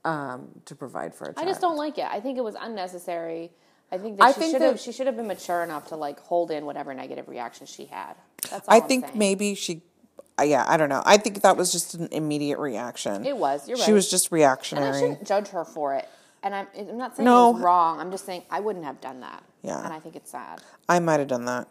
um, 0.04 0.48
to 0.64 0.74
provide 0.74 1.14
for 1.14 1.24
a 1.28 1.34
child. 1.34 1.46
I 1.46 1.50
just 1.50 1.60
don't 1.60 1.76
like 1.76 1.98
it. 1.98 2.06
I 2.06 2.20
think 2.20 2.38
it 2.38 2.44
was 2.44 2.54
unnecessary. 2.58 3.50
I 3.90 3.98
think 3.98 4.16
that 4.16 4.24
I 4.24 4.32
she 4.32 4.40
think 4.40 4.52
should 4.52 4.62
have 4.62 4.80
she 4.80 4.92
should 4.92 5.06
have 5.06 5.16
been 5.16 5.26
mature 5.26 5.62
enough 5.62 5.88
to 5.88 5.96
like 5.96 6.18
hold 6.20 6.50
in 6.50 6.64
whatever 6.64 6.94
negative 6.94 7.28
reaction 7.28 7.66
she 7.66 7.84
had. 7.86 8.14
That's 8.50 8.66
all 8.66 8.74
I 8.74 8.78
I'm 8.80 8.88
think 8.88 9.06
saying. 9.06 9.18
maybe 9.18 9.54
she. 9.54 9.82
uh, 10.40 10.44
Yeah, 10.44 10.64
I 10.66 10.78
don't 10.78 10.88
know. 10.88 11.02
I 11.04 11.18
think 11.18 11.42
that 11.42 11.56
was 11.58 11.70
just 11.70 11.92
an 11.94 12.08
immediate 12.10 12.58
reaction. 12.58 13.26
It 13.26 13.36
was, 13.36 13.68
you're 13.68 13.76
right. 13.76 13.84
She 13.84 13.92
was 13.92 14.10
just 14.10 14.32
reactionary. 14.32 14.86
and 14.88 14.96
I 14.96 15.00
shouldn't 15.00 15.26
judge 15.26 15.48
her 15.48 15.64
for 15.66 15.94
it. 15.94 16.08
And 16.42 16.54
I'm, 16.54 16.66
I'm 16.76 16.96
not 16.96 17.14
saying 17.16 17.24
No. 17.26 17.50
it 17.50 17.52
was 17.54 17.62
wrong. 17.62 18.00
I'm 18.00 18.10
just 18.10 18.24
saying 18.26 18.42
I 18.50 18.58
wouldn't 18.60 18.84
have 18.86 19.00
done 19.00 19.20
that. 19.20 19.44
Yeah. 19.62 19.84
And 19.84 19.92
I 19.92 20.00
think 20.00 20.16
it's 20.16 20.30
sad. 20.30 20.60
I 20.88 20.98
might 20.98 21.20
have 21.20 21.28
done 21.28 21.44
that. 21.44 21.68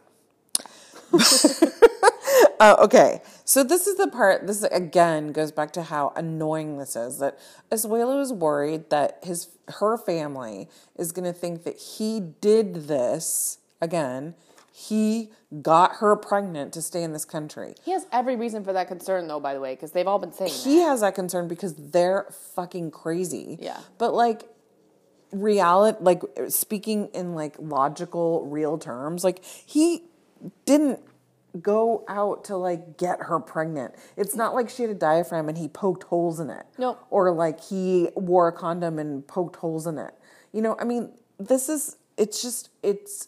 Uh, 1.14 2.76
okay, 2.84 3.22
so 3.46 3.64
this 3.64 3.88
is 3.88 3.98
the 3.98 4.08
part. 4.08 4.48
This 4.48 4.64
again 4.64 5.32
goes 5.32 5.52
back 5.52 5.72
to 5.74 5.84
how 5.84 6.14
annoying 6.16 6.78
this 6.78 6.96
is. 6.96 7.20
That 7.20 7.38
Asuelu 7.72 8.22
is 8.22 8.32
worried 8.34 8.90
that 8.90 9.20
his 9.24 9.50
her 9.80 9.98
family 9.98 10.70
is 10.98 11.12
going 11.12 11.26
to 11.26 11.34
think 11.34 11.64
that 11.64 11.78
he 11.78 12.20
did 12.20 12.88
this 12.88 13.58
again. 13.82 14.36
He 14.74 15.32
got 15.62 15.96
her 15.96 16.16
pregnant 16.16 16.72
to 16.74 16.82
stay 16.82 17.04
in 17.04 17.12
this 17.14 17.26
country. 17.26 17.76
He 17.84 17.92
has 17.92 18.08
every 18.12 18.36
reason 18.36 18.64
for 18.64 18.72
that 18.74 18.88
concern, 18.88 19.28
though. 19.28 19.40
By 19.40 19.54
the 19.54 19.60
way, 19.60 19.76
because 19.76 19.92
they've 19.92 20.08
all 20.08 20.20
been 20.20 20.32
saying 20.32 20.52
He 20.54 20.80
that. 20.80 20.86
has 20.86 21.02
that 21.02 21.14
concern 21.16 21.48
because 21.48 21.76
they're 21.76 22.26
fucking 22.56 22.92
crazy. 22.92 23.58
Yeah. 23.62 23.80
But 23.98 24.14
like 24.14 24.44
reality 25.32 25.98
like 26.02 26.22
speaking 26.50 27.08
in 27.14 27.36
like 27.36 27.56
logical 27.60 28.46
real 28.48 28.78
terms, 28.78 29.24
like 29.24 29.44
he 29.44 30.04
didn't 30.66 31.00
go 31.62 32.06
out 32.08 32.46
to 32.46 32.56
like 32.56 32.98
get 32.98 33.20
her 33.24 33.40
pregnant. 33.40 33.94
It's 34.16 34.36
not 34.36 34.54
like 34.54 34.70
she 34.70 34.84
had 34.84 34.92
a 34.92 34.96
diaphragm 34.96 35.50
and 35.50 35.58
he 35.58 35.68
poked 35.68 36.04
holes 36.04 36.40
in 36.40 36.50
it. 36.50 36.66
Nope. 36.78 37.06
Or 37.10 37.32
like 37.32 37.62
he 37.62 38.10
wore 38.16 38.48
a 38.48 38.54
condom 38.54 39.00
and 39.00 39.28
poked 39.28 39.58
holes 39.58 39.86
in 39.86 39.98
it. 39.98 40.14
You 40.54 40.62
know, 40.62 40.78
I 40.80 40.86
mean, 40.86 41.12
this 41.38 41.68
is 41.68 41.98
it's 42.18 42.42
just 42.42 42.70
it's 42.84 43.28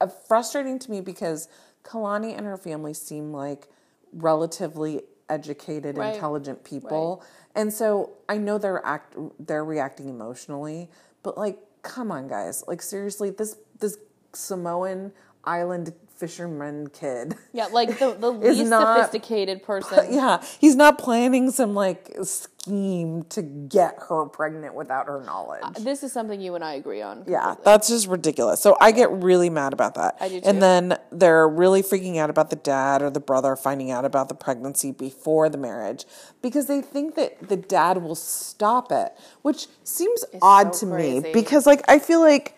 uh, 0.00 0.06
frustrating 0.06 0.78
to 0.80 0.90
me 0.90 1.00
because 1.00 1.48
Kalani 1.84 2.36
and 2.36 2.46
her 2.46 2.56
family 2.56 2.92
seem 2.94 3.32
like 3.32 3.68
relatively 4.12 5.02
educated, 5.28 5.96
Right. 5.96 6.14
intelligent 6.14 6.64
people. 6.64 7.22
And 7.54 7.72
so 7.72 8.12
I 8.28 8.36
know 8.36 8.58
they're 8.58 8.84
act 8.84 9.16
they're 9.38 9.64
reacting 9.64 10.08
emotionally, 10.08 10.90
but 11.22 11.38
like 11.38 11.58
come 11.82 12.10
on 12.12 12.28
guys. 12.28 12.64
Like 12.66 12.82
seriously, 12.82 13.30
this 13.30 13.56
this 13.78 13.96
Samoan 14.34 15.12
island 15.44 15.92
fisherman 16.22 16.86
kid. 16.86 17.34
Yeah, 17.52 17.66
like 17.66 17.98
the, 17.98 18.12
the 18.14 18.30
least 18.30 18.70
not- 18.70 18.96
sophisticated 18.96 19.64
person. 19.64 20.12
Yeah, 20.12 20.40
he's 20.60 20.76
not 20.76 20.96
planning 20.96 21.50
some 21.50 21.74
like 21.74 22.16
scheme 22.22 23.24
to 23.24 23.42
get 23.42 23.98
her 24.08 24.26
pregnant 24.26 24.76
without 24.76 25.08
her 25.08 25.20
knowledge. 25.24 25.62
Uh, 25.64 25.70
this 25.80 26.04
is 26.04 26.12
something 26.12 26.40
you 26.40 26.54
and 26.54 26.62
I 26.62 26.74
agree 26.74 27.02
on. 27.02 27.24
Yeah, 27.26 27.56
that's 27.64 27.88
just 27.88 28.06
ridiculous. 28.06 28.62
So 28.62 28.76
I 28.80 28.92
get 28.92 29.10
really 29.10 29.50
mad 29.50 29.72
about 29.72 29.96
that. 29.96 30.16
I 30.20 30.28
do 30.28 30.40
too. 30.40 30.48
And 30.48 30.62
then 30.62 30.96
they're 31.10 31.48
really 31.48 31.82
freaking 31.82 32.18
out 32.18 32.30
about 32.30 32.50
the 32.50 32.56
dad 32.56 33.02
or 33.02 33.10
the 33.10 33.18
brother 33.20 33.56
finding 33.56 33.90
out 33.90 34.04
about 34.04 34.28
the 34.28 34.36
pregnancy 34.36 34.92
before 34.92 35.48
the 35.48 35.58
marriage 35.58 36.04
because 36.40 36.66
they 36.66 36.80
think 36.80 37.16
that 37.16 37.48
the 37.48 37.56
dad 37.56 38.00
will 38.00 38.14
stop 38.14 38.92
it, 38.92 39.12
which 39.42 39.66
seems 39.82 40.24
odd 40.40 40.76
so 40.76 40.86
to 40.86 40.92
crazy. 40.92 41.20
me 41.20 41.32
because 41.32 41.66
like 41.66 41.82
I 41.88 41.98
feel 41.98 42.20
like 42.20 42.56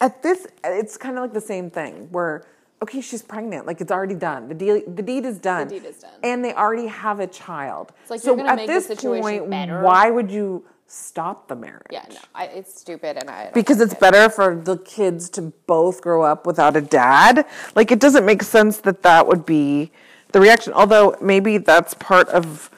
at 0.00 0.22
this 0.22 0.46
it's 0.64 0.96
kind 0.96 1.16
of 1.16 1.22
like 1.22 1.32
the 1.32 1.40
same 1.40 1.70
thing 1.70 2.08
where 2.10 2.44
okay, 2.82 3.00
she's 3.00 3.22
pregnant, 3.22 3.66
like 3.66 3.80
it's 3.80 3.90
already 3.90 4.14
done. 4.14 4.48
The 4.48 4.54
deal 4.54 4.82
the 4.86 5.02
deed 5.02 5.24
is 5.24 5.38
done. 5.38 5.68
the 5.68 5.80
deed 5.80 5.86
is 5.86 5.96
done. 5.96 6.12
And 6.22 6.44
they 6.44 6.54
already 6.54 6.86
have 6.86 7.20
a 7.20 7.26
child. 7.26 7.92
like 8.08 8.20
so 8.20 8.36
you're 8.36 8.46
at 8.46 8.66
this 8.66 8.86
point, 9.00 9.50
better. 9.50 9.82
why 9.82 10.10
would 10.10 10.30
you 10.30 10.64
stop 10.86 11.48
the 11.48 11.56
marriage? 11.56 11.86
Yeah, 11.90 12.04
no, 12.08 12.16
I, 12.34 12.46
it's 12.46 12.80
stupid, 12.80 13.16
and 13.18 13.28
I 13.28 13.50
because 13.52 13.80
it's 13.80 13.94
it. 13.94 14.00
better 14.00 14.28
for 14.28 14.56
the 14.56 14.78
kids 14.78 15.28
to 15.30 15.42
both 15.66 16.00
grow 16.00 16.22
up 16.22 16.46
without 16.46 16.76
a 16.76 16.80
dad. 16.80 17.46
Like 17.74 17.90
it 17.90 18.00
doesn't 18.00 18.24
make 18.24 18.42
sense 18.42 18.78
that 18.78 19.02
that 19.02 19.26
would 19.26 19.44
be 19.44 19.90
the 20.32 20.40
reaction. 20.40 20.72
Although 20.72 21.16
maybe 21.20 21.58
that's 21.58 21.94
part 21.94 22.28
of 22.28 22.70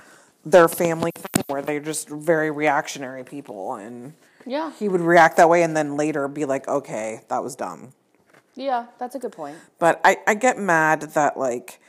their 0.45 0.69
family 0.69 1.13
thing 1.15 1.45
where 1.49 1.61
they're 1.61 1.81
just 1.81 2.09
very 2.09 2.51
reactionary 2.51 3.23
people 3.23 3.75
and 3.75 4.15
Yeah, 4.51 4.73
he 4.73 4.89
would 4.89 5.01
react 5.01 5.37
that 5.37 5.49
way 5.49 5.63
and 5.63 5.77
then 5.77 5.97
later 5.97 6.27
be 6.27 6.45
like, 6.45 6.67
okay, 6.67 7.21
that 7.29 7.45
was 7.45 7.55
dumb. 7.55 7.93
yeah, 8.57 8.87
that's 8.99 9.15
a 9.15 9.19
good 9.21 9.31
point. 9.31 9.57
But 9.79 10.01
I, 10.05 10.17
I 10.27 10.35
get 10.35 10.59
mad 10.59 11.03
that 11.15 11.37
like 11.39 11.81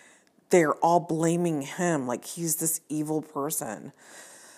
they're 0.52 0.76
all 0.76 1.00
blaming 1.00 1.64
him 1.64 2.06
like 2.06 2.24
he's 2.24 2.58
this 2.58 2.82
evil 2.88 3.24
person. 3.24 3.94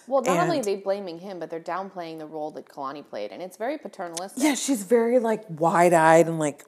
Well, 0.05 0.21
not 0.21 0.37
only 0.37 0.59
are 0.59 0.63
they 0.63 0.75
blaming 0.75 1.19
him, 1.19 1.39
but 1.39 1.49
they're 1.49 1.61
downplaying 1.61 2.19
the 2.19 2.25
role 2.25 2.51
that 2.51 2.67
Kalani 2.67 3.07
played, 3.07 3.31
and 3.31 3.41
it's 3.41 3.55
very 3.55 3.77
paternalistic. 3.77 4.43
Yeah, 4.43 4.55
she's 4.55 4.83
very 4.83 5.17
like 5.19 5.45
wide 5.47 5.93
eyed 5.93 6.27
and 6.27 6.39
like, 6.39 6.65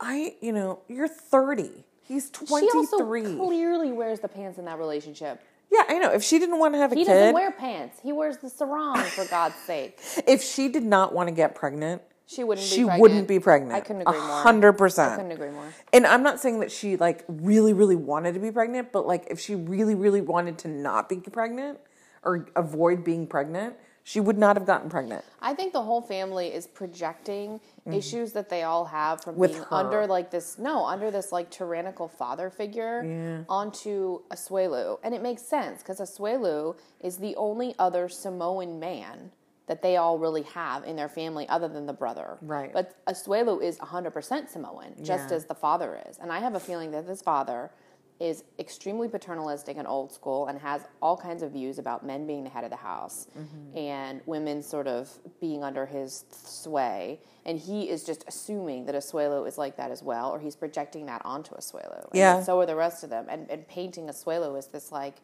I, 0.00 0.34
you 0.40 0.50
know, 0.50 0.80
you're 0.88 1.06
30. 1.06 1.84
He's 2.02 2.32
She 2.48 2.54
also 2.74 2.98
23. 2.98 3.36
clearly 3.36 3.92
wears 3.92 4.18
the 4.18 4.26
pants 4.26 4.58
in 4.58 4.64
that 4.64 4.78
relationship. 4.80 5.40
Yeah, 5.70 5.82
I 5.88 5.98
know. 5.98 6.10
If 6.12 6.22
she 6.24 6.38
didn't 6.38 6.58
want 6.58 6.74
to 6.74 6.78
have 6.78 6.92
a 6.92 6.94
He 6.94 7.04
kid, 7.04 7.10
he 7.12 7.14
doesn't 7.18 7.34
wear 7.34 7.50
pants. 7.50 7.98
He 8.02 8.12
wears 8.12 8.38
the 8.38 8.48
sarong, 8.48 8.98
for 9.02 9.24
God's 9.26 9.54
sake. 9.56 9.98
if 10.26 10.42
she 10.42 10.68
did 10.68 10.82
not 10.84 11.12
want 11.12 11.28
to 11.28 11.34
get 11.34 11.54
pregnant, 11.54 12.02
She 12.26 12.42
wouldn't. 12.42 12.66
she 12.66 12.78
be 12.78 12.84
pregnant. 12.84 13.00
wouldn't 13.02 13.28
be 13.28 13.38
pregnant. 13.38 13.72
I 13.74 13.80
couldn't 13.80 14.02
agree 14.02 14.16
A 14.18 14.20
more. 14.20 14.42
hundred 14.42 14.80
I 14.80 15.16
couldn't 15.16 15.32
agree 15.32 15.50
more. 15.50 15.72
And 15.92 16.06
I'm 16.06 16.22
not 16.22 16.40
saying 16.40 16.60
that 16.60 16.70
she 16.72 16.96
like 16.96 17.24
really, 17.28 17.72
really 17.72 17.96
wanted 17.96 18.34
to 18.34 18.40
be 18.40 18.50
pregnant, 18.50 18.92
but 18.92 19.06
like 19.06 19.26
if 19.30 19.38
she 19.40 19.54
really, 19.54 19.94
really 19.94 20.20
wanted 20.22 20.58
to 20.58 20.68
not 20.68 21.08
be 21.08 21.16
pregnant 21.16 21.78
or 22.22 22.48
avoid 22.56 23.04
being 23.04 23.26
pregnant, 23.26 23.74
She 24.08 24.20
would 24.20 24.38
not 24.38 24.56
have 24.56 24.64
gotten 24.64 24.88
pregnant. 24.88 25.22
I 25.42 25.52
think 25.52 25.74
the 25.74 25.82
whole 25.82 26.00
family 26.00 26.46
is 26.48 26.66
projecting 26.66 27.60
issues 27.92 28.32
that 28.32 28.48
they 28.48 28.62
all 28.62 28.86
have 28.86 29.22
from 29.22 29.32
Mm-hmm. 29.34 29.40
With 29.40 29.50
being 29.52 29.62
her. 29.64 29.74
under 29.74 30.06
like 30.06 30.30
this 30.30 30.58
no 30.58 30.86
under 30.86 31.10
this 31.10 31.30
like 31.30 31.50
tyrannical 31.50 32.08
father 32.08 32.48
figure 32.48 33.44
onto 33.50 34.22
Asuelu, 34.30 34.98
and 35.02 35.14
it 35.14 35.20
makes 35.20 35.42
sense 35.42 35.82
because 35.82 36.00
Asuelu 36.00 36.74
is 37.00 37.18
the 37.18 37.36
only 37.36 37.74
other 37.78 38.08
Samoan 38.08 38.80
man 38.80 39.30
that 39.66 39.82
they 39.82 39.98
all 39.98 40.18
really 40.18 40.42
have 40.44 40.84
in 40.84 40.96
their 40.96 41.10
family 41.10 41.46
other 41.50 41.68
than 41.68 41.84
the 41.84 41.92
brother. 41.92 42.38
Right. 42.40 42.72
But 42.72 42.94
Asuelu 43.04 43.62
is 43.62 43.76
100% 43.78 44.48
Samoan, 44.48 44.94
just 45.02 45.28
Yeah. 45.28 45.36
as 45.36 45.44
the 45.44 45.54
father 45.54 46.00
is, 46.08 46.16
and 46.16 46.32
I 46.32 46.38
have 46.38 46.54
a 46.54 46.60
feeling 46.60 46.90
that 46.92 47.06
this 47.06 47.20
father 47.20 47.70
is 48.20 48.42
extremely 48.58 49.08
paternalistic 49.08 49.76
and 49.76 49.86
old 49.86 50.10
school 50.12 50.48
and 50.48 50.58
has 50.58 50.82
all 51.00 51.16
kinds 51.16 51.42
of 51.42 51.52
views 51.52 51.78
about 51.78 52.04
men 52.04 52.26
being 52.26 52.42
the 52.42 52.50
head 52.50 52.64
of 52.64 52.70
the 52.70 52.76
house 52.76 53.28
Mm-hmm. 53.38 53.78
and 53.78 54.20
women 54.26 54.60
sort 54.62 54.88
of 54.88 55.08
being 55.40 55.62
under 55.62 55.86
his 55.86 56.24
sway. 56.32 57.20
And 57.46 57.58
he 57.60 57.88
is 57.88 58.02
just 58.04 58.24
assuming 58.26 58.86
that 58.86 58.94
Asuelu 58.96 59.46
is 59.46 59.56
like 59.56 59.76
that 59.76 59.90
as 59.92 60.02
well, 60.02 60.30
or 60.30 60.40
he's 60.40 60.56
projecting 60.56 61.06
that 61.06 61.22
onto 61.24 61.54
Asuelu. 61.54 62.04
And 62.06 62.14
Yeah. 62.14 62.42
So 62.42 62.58
are 62.60 62.66
the 62.66 62.74
rest 62.76 63.04
of 63.04 63.10
them. 63.10 63.26
And, 63.28 63.48
and 63.50 63.66
painting 63.68 64.06
Asuelu 64.08 64.58
as 64.58 64.66
this, 64.66 64.90
like, 64.90 65.14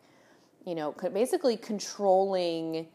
you 0.64 0.74
know, 0.76 0.92
basically 1.12 1.56
controlling 1.56 2.86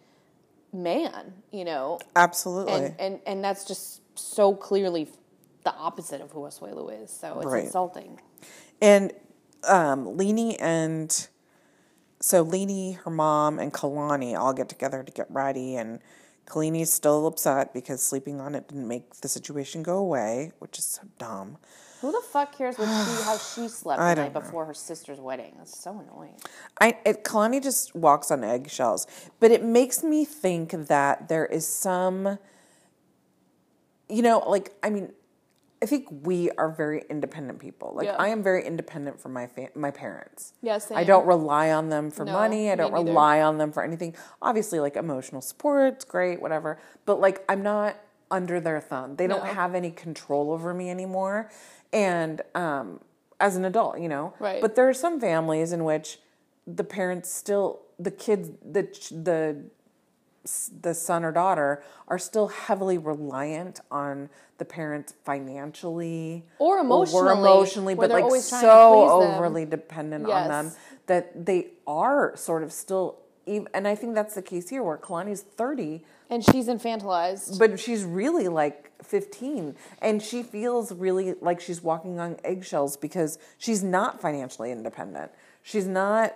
man, 0.72 1.34
you 1.52 1.66
know, 1.66 2.00
Absolutely. 2.16 2.74
and, 2.74 2.96
and, 3.00 3.20
and 3.26 3.44
that's 3.44 3.66
just 3.66 4.02
so 4.18 4.54
clearly 4.56 5.08
the 5.64 5.74
opposite 5.76 6.22
of 6.22 6.32
who 6.32 6.42
Asuelu 6.42 7.04
is. 7.04 7.12
So 7.12 7.40
it's 7.40 7.48
Right. 7.48 7.66
insulting. 7.66 8.20
And 8.82 9.12
um, 9.68 10.06
Leanie 10.06 10.56
and 10.60 11.28
so 12.20 12.46
Leanie, 12.46 12.98
her 12.98 13.12
mom, 13.12 13.60
and 13.60 13.74
Kalani 13.74 14.38
all 14.38 14.54
get 14.54 14.70
together 14.70 15.04
to 15.04 15.12
get 15.12 15.28
ready, 15.30 15.76
and 15.76 16.00
Kalani's 16.46 16.92
still 16.92 17.26
upset 17.28 17.74
because 17.74 18.02
sleeping 18.02 18.42
on 18.42 18.56
it 18.56 18.68
didn't 18.68 18.88
make 18.88 19.16
the 19.22 19.30
situation 19.30 19.84
go 19.84 19.98
away, 19.98 20.52
which 20.60 20.78
is 20.78 20.86
so 20.86 21.04
dumb. 21.18 21.58
Who 22.02 22.12
the 22.12 22.22
fuck 22.22 22.58
cares 22.58 22.78
what 22.78 22.86
she, 22.86 23.24
how 23.24 23.38
she 23.56 23.68
slept 23.68 24.00
the 24.00 24.16
night 24.16 24.34
before 24.34 24.66
her 24.66 24.74
sister's 24.74 25.20
wedding? 25.20 25.54
That's 25.58 25.78
so 25.78 25.92
annoying. 26.00 26.36
I 26.80 26.98
it, 27.06 27.24
Kalani 27.24 27.62
just 27.62 27.96
walks 27.96 28.32
on 28.32 28.44
eggshells, 28.44 29.08
but 29.40 29.52
it 29.52 29.64
makes 29.64 30.04
me 30.04 30.26
think 30.26 30.72
that 30.72 31.30
there 31.30 31.46
is 31.46 31.68
some, 31.68 32.38
you 34.10 34.22
know, 34.22 34.40
like 34.40 34.74
I 34.82 34.90
mean, 34.90 35.12
I 35.82 35.86
think 35.86 36.08
we 36.26 36.52
are 36.52 36.70
very 36.70 37.04
independent 37.10 37.60
people. 37.60 37.94
Like 37.96 38.08
Yeah. 38.08 38.16
I 38.20 38.30
am 38.30 38.44
very 38.44 38.66
independent 38.66 39.20
from 39.20 39.32
my 39.34 39.48
fa- 39.48 39.70
my 39.76 39.92
parents. 39.92 40.54
Yeah, 40.62 40.80
I 40.94 41.06
don't 41.06 41.26
rely 41.26 41.72
on 41.72 41.90
them 41.90 42.12
for 42.12 42.26
No, 42.26 42.34
money. 42.34 42.70
I 42.70 42.76
don't 42.76 42.92
rely 42.92 43.42
on 43.42 43.58
them 43.58 43.72
for 43.72 43.82
anything. 43.84 44.16
Obviously, 44.42 44.80
like 44.80 44.98
emotional 44.98 45.42
support's 45.42 46.04
great, 46.04 46.42
whatever. 46.42 46.80
But 47.06 47.22
like 47.22 47.44
I'm 47.48 47.64
not 47.64 47.96
under 48.30 48.60
their 48.60 48.80
thumb. 48.80 49.16
They 49.16 49.28
don't 49.28 49.46
have 49.46 49.74
any 49.74 49.92
control 49.92 50.52
over 50.52 50.74
me 50.74 50.90
anymore. 50.90 51.50
And 51.94 52.42
um, 52.56 53.00
as 53.40 53.56
an 53.56 53.66
adult, 53.66 54.00
you 54.00 54.10
know. 54.10 54.34
Right. 54.40 54.62
But 54.62 54.76
there 54.76 54.88
are 54.90 54.94
some 54.94 55.20
families 55.20 55.72
in 55.72 55.84
which 55.84 56.20
the 56.68 56.84
parents 56.84 57.32
still 57.32 57.82
the 57.98 58.12
kids 58.12 58.52
the 58.64 58.84
the 59.12 59.64
the 60.82 60.94
son 60.94 61.24
or 61.24 61.32
daughter 61.32 61.84
are 62.08 62.20
still 62.20 62.48
heavily 62.48 62.98
reliant 62.98 63.80
on 63.92 64.30
the 64.58 64.66
parents 64.66 65.14
financially 65.24 66.46
Or 66.60 66.80
emotionally, 66.80 67.28
or 67.30 67.32
emotionally 67.34 67.96
but 67.96 68.10
like 68.10 68.24
always 68.24 68.48
trying 68.50 68.62
to 68.62 68.68
so 68.68 69.10
overly 69.36 69.66
dependent 69.66 70.26
on 70.30 70.48
them 70.48 70.72
that 71.08 71.46
they 71.46 71.68
are 71.88 72.36
sort 72.36 72.64
of 72.64 72.72
still 72.72 73.20
and 73.74 73.88
I 73.88 73.96
think 73.96 74.14
that's 74.14 74.36
the 74.36 74.44
case 74.44 74.70
here 74.70 74.84
where 74.84 74.98
Kalani's 74.98 75.42
30 75.42 76.04
And 76.30 76.44
she's 76.46 76.68
infantilized. 76.68 77.58
but 77.58 77.80
she's 77.80 78.04
really 78.04 78.48
like 78.48 78.92
15 79.04 79.76
and 80.02 80.22
she 80.22 80.44
feels 80.44 80.92
really 80.92 81.34
like 81.42 81.60
she's 81.60 81.82
walking 81.82 82.20
on 82.20 82.38
eggshells 82.44 82.96
because 82.96 83.40
she's 83.58 83.82
not 83.82 84.22
financially 84.22 84.72
independent 84.72 85.32
she's 85.64 85.88
not 85.88 86.34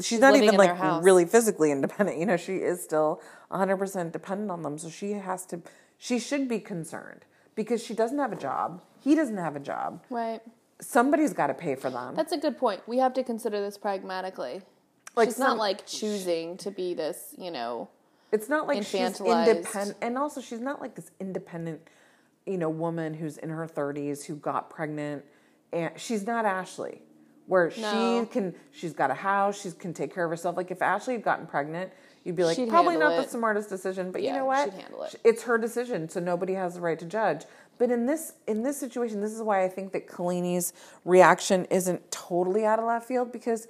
she's, 0.00 0.20
not 0.20 0.36
even 0.36 0.56
like 0.56 1.02
really 1.04 1.24
physically 1.24 1.70
independent 1.70 2.18
you 2.18 2.26
know 2.26 2.36
she 2.36 2.56
is 2.56 2.82
still 2.82 3.20
100% 3.50 4.12
dependent 4.12 4.50
on 4.50 4.62
them 4.62 4.78
so 4.78 4.88
she 4.88 5.12
has 5.12 5.46
to 5.46 5.60
she 5.98 6.18
should 6.18 6.48
be 6.48 6.58
concerned 6.58 7.24
because 7.54 7.82
she 7.82 7.94
doesn't 7.94 8.18
have 8.18 8.32
a 8.32 8.36
job 8.36 8.80
he 9.00 9.14
doesn't 9.14 9.36
have 9.36 9.54
a 9.56 9.60
job 9.60 10.02
Right. 10.10 10.40
somebody's 10.80 11.32
got 11.32 11.48
to 11.48 11.54
pay 11.54 11.74
for 11.74 11.90
them 11.90 12.14
That's 12.14 12.32
a 12.32 12.38
good 12.38 12.58
point. 12.58 12.82
We 12.86 12.98
have 12.98 13.12
to 13.14 13.22
consider 13.22 13.60
this 13.60 13.76
pragmatically. 13.78 14.62
Like 15.14 15.28
she's 15.28 15.36
some- 15.36 15.48
not 15.50 15.58
like 15.58 15.86
choosing 15.86 16.56
to 16.58 16.70
be 16.70 16.94
this, 16.94 17.34
you 17.38 17.50
know. 17.50 17.88
It's 18.32 18.48
not 18.48 18.66
like 18.66 18.82
she's 18.82 19.20
independent, 19.20 19.96
and 20.02 20.18
also 20.18 20.40
she's 20.40 20.58
not 20.58 20.80
like 20.80 20.96
this 20.96 21.12
independent, 21.20 21.80
you 22.46 22.58
know, 22.58 22.68
woman 22.68 23.14
who's 23.14 23.36
in 23.38 23.48
her 23.50 23.68
thirties 23.68 24.24
who 24.24 24.34
got 24.34 24.70
pregnant, 24.70 25.24
and 25.72 25.92
she's 25.96 26.26
not 26.26 26.44
Ashley, 26.44 27.02
where 27.46 27.72
No. 27.78 28.22
she 28.22 28.26
can, 28.32 28.54
she's 28.72 28.92
got 28.92 29.10
a 29.10 29.14
house, 29.14 29.60
she 29.60 29.70
can 29.72 29.92
take 29.92 30.14
care 30.14 30.24
of 30.24 30.30
herself. 30.30 30.56
Like 30.56 30.70
if 30.70 30.80
Ashley 30.82 31.14
had 31.14 31.22
gotten 31.22 31.46
pregnant, 31.46 31.92
you'd 32.24 32.36
be 32.36 32.44
like, 32.44 32.56
She'd 32.56 32.68
probably 32.68 32.96
not 32.96 33.22
the 33.22 33.28
smartest 33.28 33.68
decision, 33.68 34.10
but 34.10 34.22
you 34.22 34.32
know 34.32 34.46
what? 34.46 34.72
she'd 34.72 34.80
handle 34.80 35.02
it. 35.02 35.14
It's 35.24 35.42
her 35.42 35.58
decision, 35.58 36.08
so 36.08 36.20
nobody 36.20 36.54
has 36.54 36.74
the 36.74 36.80
right 36.80 36.98
to 36.98 37.04
judge. 37.04 37.44
But 37.76 37.90
in 37.90 38.06
this 38.06 38.34
in 38.46 38.62
this 38.62 38.78
situation, 38.78 39.20
this 39.20 39.32
is 39.32 39.42
why 39.42 39.64
I 39.64 39.68
think 39.68 39.92
that 39.92 40.06
Kalani's 40.06 40.72
reaction 41.04 41.64
isn't 41.66 42.10
totally 42.10 42.64
out 42.64 42.78
of 42.78 42.84
left 42.84 43.08
field 43.08 43.32
because 43.32 43.66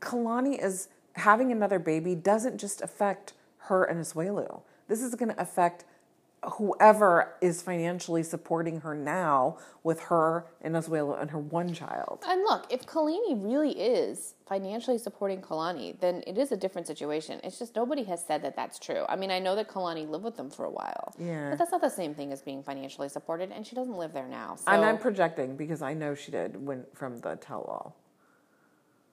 Kalani 0.00 0.62
is 0.62 0.88
having 1.14 1.50
another 1.50 1.78
baby 1.78 2.14
doesn't 2.14 2.58
just 2.58 2.82
affect 2.82 3.32
her 3.68 3.84
and 3.84 4.00
Asuelu. 4.00 4.62
This 4.88 5.02
is 5.02 5.14
going 5.14 5.30
to 5.30 5.40
affect 5.40 5.84
whoever 6.54 7.34
is 7.40 7.62
financially 7.62 8.22
supporting 8.22 8.80
her 8.80 8.94
now 8.94 9.58
with 9.84 10.00
her 10.00 10.46
and 10.60 10.74
Asuelu 10.74 11.20
and 11.20 11.30
her 11.30 11.38
one 11.38 11.72
child. 11.72 12.24
And 12.26 12.42
look, 12.42 12.66
if 12.70 12.84
Kalani 12.84 13.42
really 13.42 13.70
is 13.70 14.34
financially 14.46 14.98
supporting 14.98 15.40
Kalani, 15.40 15.98
then 16.00 16.22
it 16.26 16.38
is 16.38 16.50
a 16.50 16.56
different 16.56 16.86
situation. 16.86 17.40
It's 17.44 17.58
just 17.58 17.76
nobody 17.76 18.02
has 18.04 18.24
said 18.24 18.42
that 18.42 18.56
that's 18.56 18.78
true. 18.78 19.04
I 19.08 19.16
mean, 19.16 19.30
I 19.30 19.38
know 19.38 19.54
that 19.54 19.68
Kalani 19.68 20.08
lived 20.08 20.24
with 20.24 20.36
them 20.36 20.50
for 20.50 20.64
a 20.64 20.70
while. 20.70 21.14
Yeah. 21.18 21.50
But 21.50 21.58
that's 21.58 21.72
not 21.72 21.80
the 21.80 21.88
same 21.88 22.14
thing 22.14 22.32
as 22.32 22.42
being 22.42 22.62
financially 22.62 23.08
supported, 23.08 23.52
and 23.52 23.66
she 23.66 23.76
doesn't 23.76 23.96
live 23.96 24.12
there 24.12 24.28
now. 24.28 24.56
So. 24.56 24.70
And 24.70 24.84
I'm 24.84 24.98
projecting 24.98 25.56
because 25.56 25.80
I 25.80 25.94
know 25.94 26.14
she 26.14 26.32
did 26.32 26.56
when 26.64 26.84
from 26.92 27.20
the 27.20 27.36
tell 27.36 27.62
all. 27.62 27.96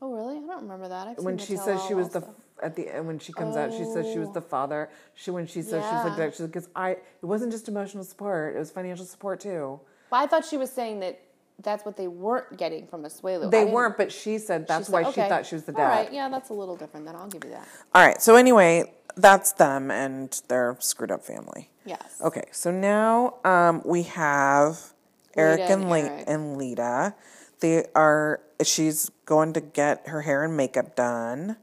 Oh, 0.02 0.14
really? 0.14 0.38
I 0.38 0.42
don't 0.48 0.62
remember 0.62 0.88
that. 0.88 1.08
I've 1.08 1.18
When 1.18 1.38
she 1.38 1.58
says 1.58 1.82
she 1.88 1.94
was 1.94 2.10
the 2.10 2.24
at 2.62 2.76
the 2.76 2.94
end 2.94 3.08
when 3.08 3.20
she 3.20 3.32
comes 3.34 3.56
out, 3.56 3.72
she 3.72 3.84
says 3.86 4.06
she 4.12 4.20
was 4.20 4.32
the 4.32 4.42
father. 4.42 4.90
She 5.16 5.32
when 5.32 5.46
she 5.48 5.62
says 5.62 5.84
she 5.84 5.94
was 5.96 6.06
like 6.06 6.18
Yeah. 6.18 6.26
that, 6.26 6.36
she's 6.36 6.46
because 6.46 6.70
I 6.76 6.92
it 6.92 7.02
wasn't 7.22 7.52
just 7.52 7.68
emotional 7.68 8.04
support; 8.04 8.56
it 8.56 8.60
was 8.60 8.72
financial 8.72 9.06
support 9.06 9.40
too. 9.42 9.80
But 10.10 10.18
I 10.18 10.28
thought 10.28 10.46
she 10.46 10.58
was 10.58 10.72
saying 10.72 11.02
that 11.02 11.20
that's 11.62 11.84
what 11.86 11.98
they 11.98 12.08
weren't 12.08 12.58
getting 12.58 12.88
from 12.88 13.04
Asuelu. 13.04 13.52
They 13.52 13.66
weren't, 13.66 13.98
but 13.98 14.12
she 14.12 14.38
said 14.38 14.62
she 14.62 14.66
that's 14.68 14.88
said- 14.88 14.94
why 14.94 15.12
she 15.12 15.22
thought 15.22 15.46
she 15.46 15.56
was 15.56 15.66
the 15.66 15.74
dad. 15.74 15.84
right, 15.88 16.14
yeah, 16.14 16.30
that's 16.30 16.50
a 16.50 16.54
little 16.54 16.78
different. 16.78 17.06
Then 17.06 17.16
I'll 17.16 17.28
give 17.28 17.44
you 17.44 17.52
that. 17.52 17.68
All 17.94 18.06
right. 18.06 18.22
So 18.22 18.36
anyway, 18.36 18.94
that's 19.16 19.52
them 19.54 19.92
and 19.92 20.42
their 20.48 20.78
screwed 20.80 21.12
up 21.12 21.24
family. 21.26 21.70
Yes. 21.86 22.20
Okay. 22.22 22.46
So 22.52 22.72
now 22.72 23.36
um, 23.44 23.82
we 23.86 24.04
have 24.04 24.94
Eric 25.36 25.62
Leida 25.62 25.70
and, 25.72 25.84
and 25.84 25.94
Eric. 25.94 26.24
and 26.28 26.58
Leida. 26.58 27.14
They 27.60 27.86
are. 27.96 28.42
She's 28.64 29.10
going 29.26 29.54
to 29.54 29.62
get 29.62 30.08
her 30.08 30.22
hair 30.22 30.44
and 30.44 30.56
makeup 30.58 30.96
done, 30.96 31.58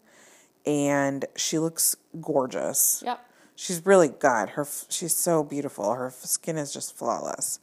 and 0.64 1.24
she 1.36 1.58
looks 1.58 1.96
gorgeous. 2.20 3.02
Yep. 3.04 3.20
She's 3.54 3.84
really 3.86 4.08
good. 4.08 4.50
Her 4.50 4.66
she's 4.88 5.14
so 5.14 5.42
beautiful. 5.42 5.94
Her 5.94 6.10
skin 6.10 6.58
is 6.58 6.72
just 6.72 6.96
flawless. 6.96 7.58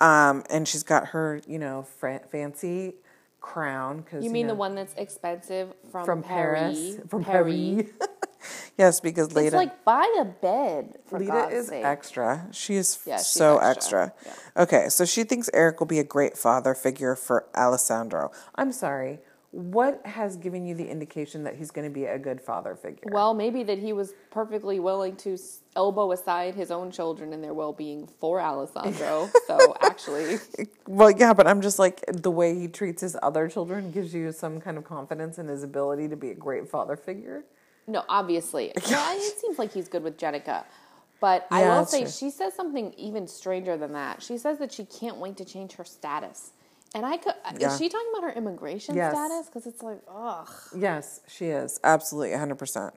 Um, 0.00 0.44
and 0.50 0.66
she's 0.66 0.82
got 0.84 1.08
her, 1.08 1.40
you 1.46 1.58
know, 1.58 1.82
fr- 1.98 2.18
fancy 2.30 2.94
crown. 3.40 4.04
Cause, 4.04 4.22
You 4.22 4.30
mean 4.30 4.46
know, 4.46 4.52
the 4.54 4.58
one 4.58 4.74
that's 4.74 4.94
expensive 4.94 5.72
from, 5.90 6.04
from 6.04 6.22
Paris? 6.22 6.78
Paris? 6.78 7.00
From 7.08 7.24
Paris. 7.24 7.86
yes, 8.78 9.00
because 9.00 9.26
It's 9.28 9.34
Leida. 9.36 9.52
like 9.54 9.84
buy 9.84 10.06
a 10.20 10.24
bed 10.24 10.98
for 11.06 11.18
Leida 11.20 11.26
God's 11.28 11.54
is 11.54 11.66
sake. 11.68 11.84
extra. 11.84 12.46
She 12.52 12.74
is 12.76 12.98
Yeah, 13.06 13.16
so 13.18 13.58
extra. 13.58 14.12
extra. 14.26 14.62
Okay, 14.62 14.88
so 14.88 15.04
she 15.04 15.24
thinks 15.24 15.48
Eric 15.52 15.80
will 15.80 15.86
be 15.86 15.98
a 15.98 16.04
great 16.04 16.36
father 16.36 16.74
figure 16.74 17.14
for 17.14 17.46
Alessandro. 17.56 18.30
I'm 18.54 18.72
sorry. 18.72 19.20
What 19.50 20.04
has 20.04 20.36
given 20.36 20.66
you 20.66 20.74
the 20.74 20.86
indication 20.86 21.42
that 21.44 21.56
he's 21.56 21.70
going 21.70 21.88
to 21.88 21.92
be 21.92 22.04
a 22.04 22.18
good 22.18 22.38
father 22.38 22.76
figure? 22.76 23.10
Well, 23.10 23.32
maybe 23.32 23.62
that 23.62 23.78
he 23.78 23.94
was 23.94 24.12
perfectly 24.30 24.78
willing 24.78 25.16
to 25.16 25.38
elbow 25.74 26.12
aside 26.12 26.54
his 26.54 26.70
own 26.70 26.90
children 26.90 27.32
and 27.32 27.42
their 27.42 27.54
well-being 27.54 28.08
for 28.20 28.42
Alessandro. 28.42 29.30
so 29.46 29.74
actually, 29.80 30.36
Well, 30.86 31.10
yeah, 31.10 31.32
but 31.32 31.46
I'm 31.46 31.62
just 31.62 31.78
like 31.78 32.04
the 32.12 32.30
way 32.30 32.58
he 32.58 32.68
treats 32.68 33.00
his 33.00 33.16
other 33.22 33.48
children 33.48 33.90
gives 33.90 34.12
you 34.12 34.32
some 34.32 34.60
kind 34.60 34.76
of 34.76 34.84
confidence 34.84 35.38
in 35.38 35.48
his 35.48 35.62
ability 35.62 36.08
to 36.08 36.16
be 36.16 36.30
a 36.30 36.34
great 36.34 36.68
father 36.68 36.94
figure. 36.94 37.44
No, 37.88 38.04
obviously, 38.08 38.66
yeah, 38.88 39.14
it 39.16 39.38
seems 39.40 39.58
like 39.58 39.72
he's 39.72 39.88
good 39.88 40.04
with 40.04 40.18
Jenica. 40.18 40.64
But 41.20 41.48
I 41.50 41.62
will 41.64 41.84
say, 41.84 42.02
true. 42.02 42.10
she 42.10 42.30
says 42.30 42.54
something 42.54 42.94
even 42.96 43.26
stranger 43.26 43.76
than 43.76 43.92
that. 43.94 44.22
She 44.22 44.38
says 44.38 44.58
that 44.58 44.70
she 44.72 44.84
can't 44.84 45.16
wait 45.16 45.36
to 45.38 45.44
change 45.44 45.72
her 45.72 45.84
status. 45.84 46.52
And 46.94 47.04
I 47.04 47.16
could, 47.16 47.34
Yeah. 47.58 47.72
is 47.72 47.78
she 47.78 47.88
talking 47.88 48.06
about 48.16 48.22
her 48.30 48.32
immigration 48.38 48.94
Yes. 48.94 49.12
status? 49.12 49.46
Because 49.46 49.66
it's 49.66 49.82
like, 49.82 50.00
ugh. 50.08 50.48
Yes, 50.76 51.20
she 51.26 51.46
is. 51.46 51.80
Absolutely, 51.82 52.36
100%. 52.36 52.92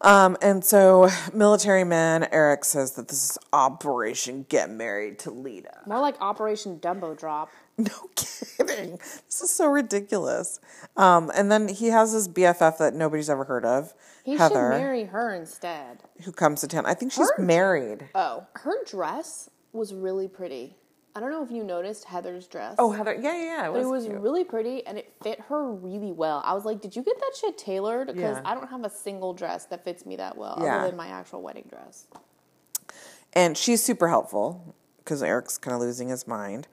Um, 0.00 0.36
and 0.42 0.64
so, 0.64 1.08
military 1.32 1.84
man 1.84 2.28
Eric 2.30 2.64
says 2.64 2.92
that 2.92 3.08
this 3.08 3.30
is 3.30 3.38
Operation 3.52 4.44
Get 4.48 4.70
Married 4.70 5.18
to 5.20 5.30
Leida. 5.30 5.86
More 5.86 6.00
like 6.00 6.16
Operation 6.20 6.78
Dumbo 6.80 7.16
Drop. 7.18 7.50
No 7.78 8.08
kidding. 8.14 8.98
This 9.26 9.42
is 9.42 9.50
so 9.50 9.66
ridiculous. 9.68 10.60
Um, 10.96 11.30
and 11.34 11.52
then 11.52 11.68
he 11.68 11.88
has 11.88 12.12
this 12.12 12.26
BFF 12.26 12.78
that 12.78 12.94
nobody's 12.94 13.28
ever 13.28 13.44
heard 13.44 13.66
of, 13.66 13.92
He 14.24 14.36
Heather, 14.36 14.54
should 14.54 14.78
marry 14.78 15.04
her 15.04 15.34
instead. 15.34 15.98
who 16.24 16.32
comes 16.32 16.62
to 16.62 16.68
town. 16.68 16.86
I 16.86 16.94
think 16.94 17.12
she's 17.12 17.30
Her? 17.36 17.42
married. 17.42 18.08
Oh, 18.14 18.46
her 18.54 18.82
dress 18.86 19.50
was 19.74 19.92
really 19.92 20.26
pretty. 20.26 20.74
I 21.14 21.20
don't 21.20 21.30
know 21.30 21.42
if 21.42 21.50
you 21.50 21.64
noticed 21.64 22.04
Heather's 22.04 22.46
dress. 22.46 22.76
Oh, 22.78 22.92
Heather. 22.92 23.14
Yeah, 23.14 23.34
yeah, 23.36 23.42
yeah. 23.44 23.68
It 23.68 23.72
But 23.72 23.78
was, 23.78 23.86
it 23.86 23.90
was 23.90 24.04
cute. 24.06 24.20
really 24.20 24.44
pretty 24.44 24.86
and 24.86 24.96
it 24.98 25.12
fit 25.22 25.40
her 25.48 25.70
really 25.72 26.12
well. 26.12 26.42
I 26.46 26.54
was 26.54 26.64
like, 26.64 26.80
did 26.80 26.94
you 26.96 27.02
get 27.02 27.18
that 27.20 27.32
shit 27.38 27.56
tailored? 27.58 28.06
Because 28.08 28.36
Yeah. 28.38 28.42
I 28.44 28.54
don't 28.54 28.68
have 28.68 28.84
a 28.84 28.90
single 28.90 29.32
dress 29.34 29.66
that 29.66 29.84
fits 29.84 30.04
me 30.06 30.16
that 30.16 30.36
well 30.38 30.58
Yeah. 30.62 30.76
other 30.78 30.86
than 30.88 30.96
my 30.96 31.08
actual 31.08 31.42
wedding 31.42 31.66
dress. 31.70 32.06
and 33.32 33.56
she's 33.56 33.82
super 33.82 34.08
helpful 34.08 34.74
because 34.98 35.22
Eric's 35.22 35.58
kind 35.58 35.74
of 35.74 35.80
losing 35.80 36.08
his 36.08 36.26
mind. 36.26 36.68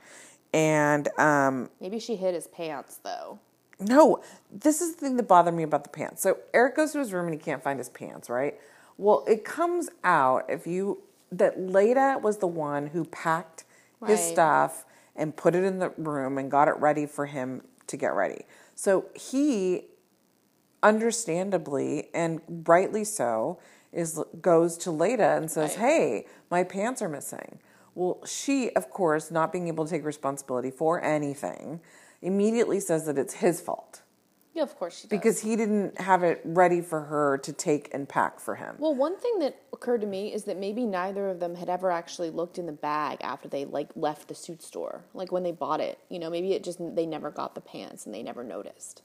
And 0.53 1.07
um, 1.17 1.69
Maybe 1.81 1.99
she 1.99 2.15
hid 2.15 2.33
his 2.35 2.47
pants 2.47 2.99
though. 3.03 3.39
No, 3.79 4.21
this 4.51 4.81
is 4.81 4.95
the 4.95 5.01
thing 5.01 5.17
that 5.17 5.27
bothered 5.27 5.53
me 5.53 5.63
about 5.63 5.83
the 5.83 5.89
pants. 5.89 6.21
So 6.21 6.37
Eric 6.53 6.75
goes 6.75 6.91
to 6.93 6.99
his 6.99 7.11
room 7.11 7.25
and 7.25 7.33
he 7.33 7.39
can't 7.39 7.63
find 7.63 7.79
his 7.79 7.89
pants, 7.89 8.29
right? 8.29 8.55
Well, 8.97 9.23
it 9.27 9.43
comes 9.43 9.89
out 10.03 10.45
if 10.49 10.67
you 10.67 11.01
that 11.31 11.57
Leida 11.57 12.21
was 12.21 12.37
the 12.37 12.47
one 12.47 12.87
who 12.87 13.05
packed 13.05 13.65
his 14.05 14.19
stuff 14.19 14.85
and 15.15 15.35
put 15.35 15.55
it 15.55 15.63
in 15.63 15.79
the 15.79 15.89
room 15.97 16.37
and 16.37 16.51
got 16.51 16.67
it 16.67 16.75
ready 16.77 17.05
for 17.05 17.25
him 17.25 17.63
to 17.87 17.97
get 17.97 18.13
ready. 18.13 18.43
So 18.75 19.05
he 19.15 19.85
understandably 20.83 22.09
and 22.13 22.41
rightly 22.67 23.03
so 23.03 23.59
is 23.91 24.19
goes 24.41 24.77
to 24.79 24.89
Leida 24.89 25.37
and 25.37 25.49
says, 25.49 25.77
Right. 25.77 25.87
"Hey, 25.87 26.25
my 26.51 26.63
pants 26.63 27.01
are 27.01 27.09
missing." 27.09 27.59
Well, 27.95 28.25
she, 28.25 28.71
of 28.71 28.89
course, 28.89 29.29
not 29.31 29.51
being 29.51 29.67
able 29.67 29.85
to 29.85 29.89
take 29.91 30.03
responsibility 30.03 30.71
for 30.71 31.01
anything, 31.03 31.79
immediately 32.21 32.79
says 32.79 33.05
that 33.05 33.17
it's 33.17 33.35
his 33.35 33.59
fault 33.61 34.01
Yeah, 34.53 34.63
of 34.63 34.75
course 34.77 34.99
she 35.01 35.07
does. 35.07 35.09
because 35.19 35.41
he 35.41 35.55
didn't 35.55 35.99
have 35.99 36.23
it 36.23 36.41
ready 36.45 36.79
for 36.81 37.01
her 37.01 37.37
to 37.39 37.51
take 37.53 37.93
and 37.93 38.07
pack 38.07 38.39
for 38.39 38.55
him. 38.55 38.75
well, 38.79 38.95
one 38.95 39.17
thing 39.17 39.39
that 39.39 39.61
occurred 39.73 40.01
to 40.01 40.07
me 40.07 40.33
is 40.33 40.45
that 40.45 40.57
maybe 40.57 40.85
neither 40.85 41.27
of 41.29 41.39
them 41.39 41.55
had 41.55 41.69
ever 41.69 41.91
actually 41.91 42.29
looked 42.29 42.57
in 42.57 42.65
the 42.65 42.71
bag 42.71 43.17
after 43.21 43.47
they 43.49 43.65
like 43.65 43.89
left 43.95 44.27
the 44.29 44.35
suit 44.35 44.63
store, 44.63 45.03
like 45.13 45.31
when 45.31 45.43
they 45.43 45.51
bought 45.51 45.81
it. 45.81 45.99
You 46.09 46.17
know, 46.19 46.29
maybe 46.29 46.53
it 46.53 46.63
just 46.63 46.79
they 46.95 47.05
never 47.05 47.29
got 47.29 47.55
the 47.55 47.61
pants 47.61 48.05
and 48.05 48.15
they 48.15 48.23
never 48.23 48.43
noticed 48.43 49.03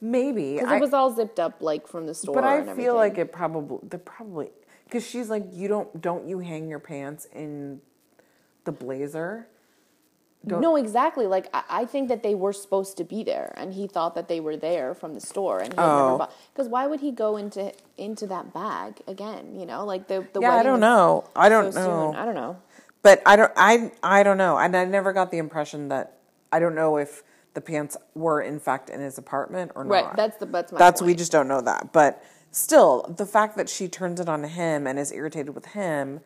Maybe, 0.00 0.54
because 0.54 0.70
it 0.70 0.80
was 0.80 0.92
all 0.92 1.12
zipped 1.12 1.40
up 1.40 1.60
like 1.60 1.88
from 1.88 2.06
the 2.06 2.14
store. 2.14 2.34
but 2.36 2.44
I 2.44 2.60
feel 2.62 2.70
everything. 2.70 2.94
like 2.94 3.18
it 3.18 3.32
probably 3.32 3.78
they're 3.82 3.98
probably 3.98 4.50
because 4.84 5.04
she's 5.04 5.28
like, 5.28 5.44
you 5.52 5.66
don't 5.68 6.00
don't 6.00 6.28
you 6.28 6.38
hang 6.38 6.68
your 6.68 6.78
pants 6.78 7.26
in 7.34 7.80
the 8.68 8.84
blazer? 8.84 9.48
don't- 10.46 10.60
No, 10.60 10.76
exactly. 10.76 11.26
Like 11.26 11.48
I, 11.52 11.62
I 11.80 11.84
think 11.84 12.08
that 12.08 12.22
they 12.22 12.34
were 12.34 12.52
supposed 12.52 12.96
to 12.98 13.04
be 13.04 13.24
there, 13.24 13.52
and 13.56 13.72
he 13.74 13.86
thought 13.86 14.14
that 14.14 14.28
they 14.28 14.40
were 14.40 14.56
there 14.56 14.94
from 14.94 15.14
the 15.14 15.20
store, 15.20 15.58
and 15.58 15.72
he 15.72 15.78
Oh. 15.78 16.28
Because 16.52 16.68
why 16.68 16.86
would 16.86 17.00
he 17.00 17.10
go 17.10 17.36
into 17.36 17.72
into 17.96 18.26
that 18.28 18.52
bag 18.52 19.00
again? 19.06 19.58
You 19.58 19.66
know, 19.66 19.84
like 19.84 20.06
the 20.06 20.26
the 20.32 20.40
Yeah, 20.40 20.54
I 20.54 20.62
don't 20.62 20.80
know. 20.80 21.24
I 21.34 21.48
don't 21.48 21.72
so 21.72 21.80
know. 21.80 22.12
Soon. 22.12 22.20
I 22.20 22.24
don't 22.24 22.34
know. 22.34 22.56
But 23.02 23.22
I 23.26 23.36
don't 23.36 23.52
I 23.56 23.90
I 24.02 24.22
don't 24.22 24.38
know. 24.38 24.58
And 24.58 24.76
I 24.76 24.84
never 24.84 25.12
got 25.12 25.30
the 25.30 25.38
impression 25.38 25.88
that 25.88 26.18
I 26.52 26.58
don't 26.60 26.74
know 26.74 26.98
if 26.98 27.22
the 27.54 27.60
pants 27.60 27.96
were 28.14 28.40
in 28.40 28.60
fact 28.60 28.90
in 28.90 29.00
his 29.00 29.18
apartment 29.18 29.72
or 29.74 29.84
not. 29.84 29.90
Right. 29.90 30.16
That's 30.16 30.36
the 30.36 30.46
that's 30.46 30.72
my. 30.72 30.78
That's 30.78 31.02
we 31.02 31.14
just 31.14 31.32
don't 31.32 31.48
know 31.48 31.62
that. 31.62 31.92
But 31.92 32.22
still, 32.52 33.12
the 33.16 33.26
fact 33.26 33.56
that 33.56 33.68
she 33.68 33.88
turns 33.88 34.20
it 34.20 34.28
on 34.28 34.44
him 34.44 34.86
and 34.86 34.98
is 34.98 35.10
irritated 35.10 35.54
with 35.54 35.66
him 35.66 36.20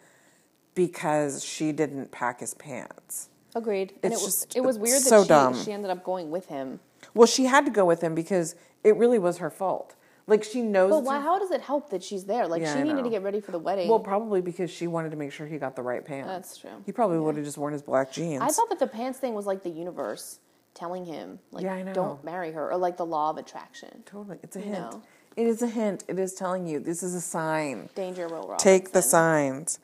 because 0.75 1.45
she 1.45 1.73
didn't 1.73 2.11
pack 2.11 2.41
his 2.41 2.55
pants. 2.55 3.29
agreed. 3.55 3.93
And 4.03 4.15
it 4.15 4.17
was 4.17 4.25
just- 4.25 4.57
it 4.57 4.63
was 4.63 4.79
weird 4.79 5.03
that 5.03 5.09
so 5.09 5.23
she 5.25 5.29
dumb. 5.29 5.55
she 5.55 5.73
ended 5.73 5.91
up 5.91 6.03
going 6.03 6.31
with 6.31 6.47
him. 6.47 6.81
Well, 7.13 7.27
she 7.27 7.45
had 7.45 7.67
to 7.67 7.71
go 7.71 7.85
with 7.85 8.01
him 8.01 8.15
because 8.15 8.55
it 8.83 8.97
really 8.97 9.19
was 9.19 9.37
her 9.39 9.51
fault. 9.51 9.95
Like 10.27 10.43
she 10.43 10.63
knows. 10.63 10.89
But 10.91 11.03
why? 11.03 11.21
How 11.21 11.39
does 11.39 11.51
it 11.51 11.61
help 11.61 11.91
that 11.91 12.03
she's 12.03 12.25
there? 12.25 12.47
Like 12.49 12.63
Yeah, 12.63 12.73
she 12.73 12.79
I 12.81 12.83
needed 12.85 12.97
know. 12.99 13.03
to 13.03 13.11
get 13.11 13.23
ready 13.23 13.41
for 13.41 13.51
the 13.53 13.59
wedding. 13.59 13.89
Well, 13.91 13.99
probably 13.99 14.41
because 14.41 14.71
she 14.71 14.87
wanted 14.87 15.11
to 15.11 15.19
make 15.19 15.33
sure 15.33 15.47
he 15.47 15.59
got 15.59 15.77
the 15.77 15.83
right 15.83 16.03
pants. 16.03 16.29
That's 16.29 16.57
true. 16.57 16.71
He 16.87 16.93
probably 16.93 17.19
would 17.19 17.37
have 17.37 17.45
just 17.45 17.59
worn 17.59 17.75
his 17.75 17.83
black 17.83 18.11
jeans. 18.11 18.41
I 18.41 18.49
thought 18.49 18.71
that 18.71 18.79
the 18.79 18.87
pants 18.87 19.19
thing 19.19 19.35
was 19.35 19.45
like 19.45 19.63
the 19.63 19.69
universe 19.71 20.39
telling 20.73 21.05
him, 21.05 21.39
like, 21.51 21.65
Yeah, 21.65 21.75
I 21.75 21.83
know. 21.83 21.93
don't 21.93 22.25
marry 22.25 22.53
her, 22.53 22.71
or 22.73 22.79
like 22.79 22.97
the 22.97 23.05
law 23.05 23.29
of 23.29 23.37
attraction. 23.37 24.03
totally. 24.07 24.39
It's 24.43 24.57
a 24.57 24.61
hint. 24.61 24.79
know. 24.93 25.03
It 25.37 25.47
is 25.47 25.61
a 25.61 25.67
hint. 25.67 26.05
It 26.09 26.19
is 26.19 26.33
telling 26.33 26.67
you 26.67 26.79
this 26.81 27.03
is 27.03 27.15
a 27.15 27.21
sign. 27.21 27.91
Danger, 27.95 28.29
Will 28.29 28.37
Robinson. 28.49 28.57
Take 28.59 28.93
the 28.93 29.03
signs. 29.03 29.79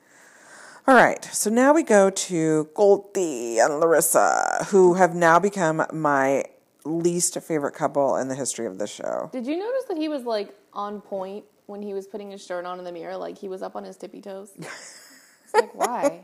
All 0.89 0.95
right, 0.95 1.23
so 1.23 1.51
now 1.51 1.75
we 1.75 1.83
go 1.83 2.09
to 2.09 2.71
Goldie 2.73 3.59
and 3.59 3.79
Larissa, 3.79 4.65
who 4.71 4.95
have 4.95 5.15
now 5.15 5.39
become 5.39 5.85
my 5.93 6.45
least 6.87 7.39
favorite 7.43 7.75
couple 7.75 8.17
in 8.17 8.29
the 8.29 8.35
history 8.35 8.65
of 8.65 8.79
the 8.79 8.87
show. 8.87 9.29
Did 9.31 9.47
you 9.47 9.59
notice 9.59 9.85
that 9.89 9.99
he 9.99 10.09
was 10.09 10.23
like 10.23 10.57
on 10.73 11.03
point 11.03 11.45
when 11.67 11.83
he 11.83 11.93
was 11.93 12.07
putting 12.07 12.31
his 12.31 12.43
shirt 12.43 12.65
on 12.65 12.79
in 12.79 12.87
the 12.87 12.93
mirror? 12.93 13.19
Like 13.19 13.37
he 13.37 13.49
was 13.49 13.61
up 13.63 13.77
on 13.77 13.85
his 13.85 13.99
tippy 13.99 14.23
toes. 14.23 14.53
It's 14.57 15.53
like 15.53 15.75
why? 15.75 16.23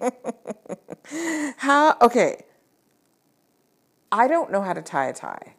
How? 1.59 1.99
Okay. 2.01 2.47
I 4.11 4.27
don't 4.29 4.51
know 4.51 4.63
how 4.63 4.73
to 4.73 4.81
tie 4.81 5.09
a 5.09 5.13
tie. 5.13 5.57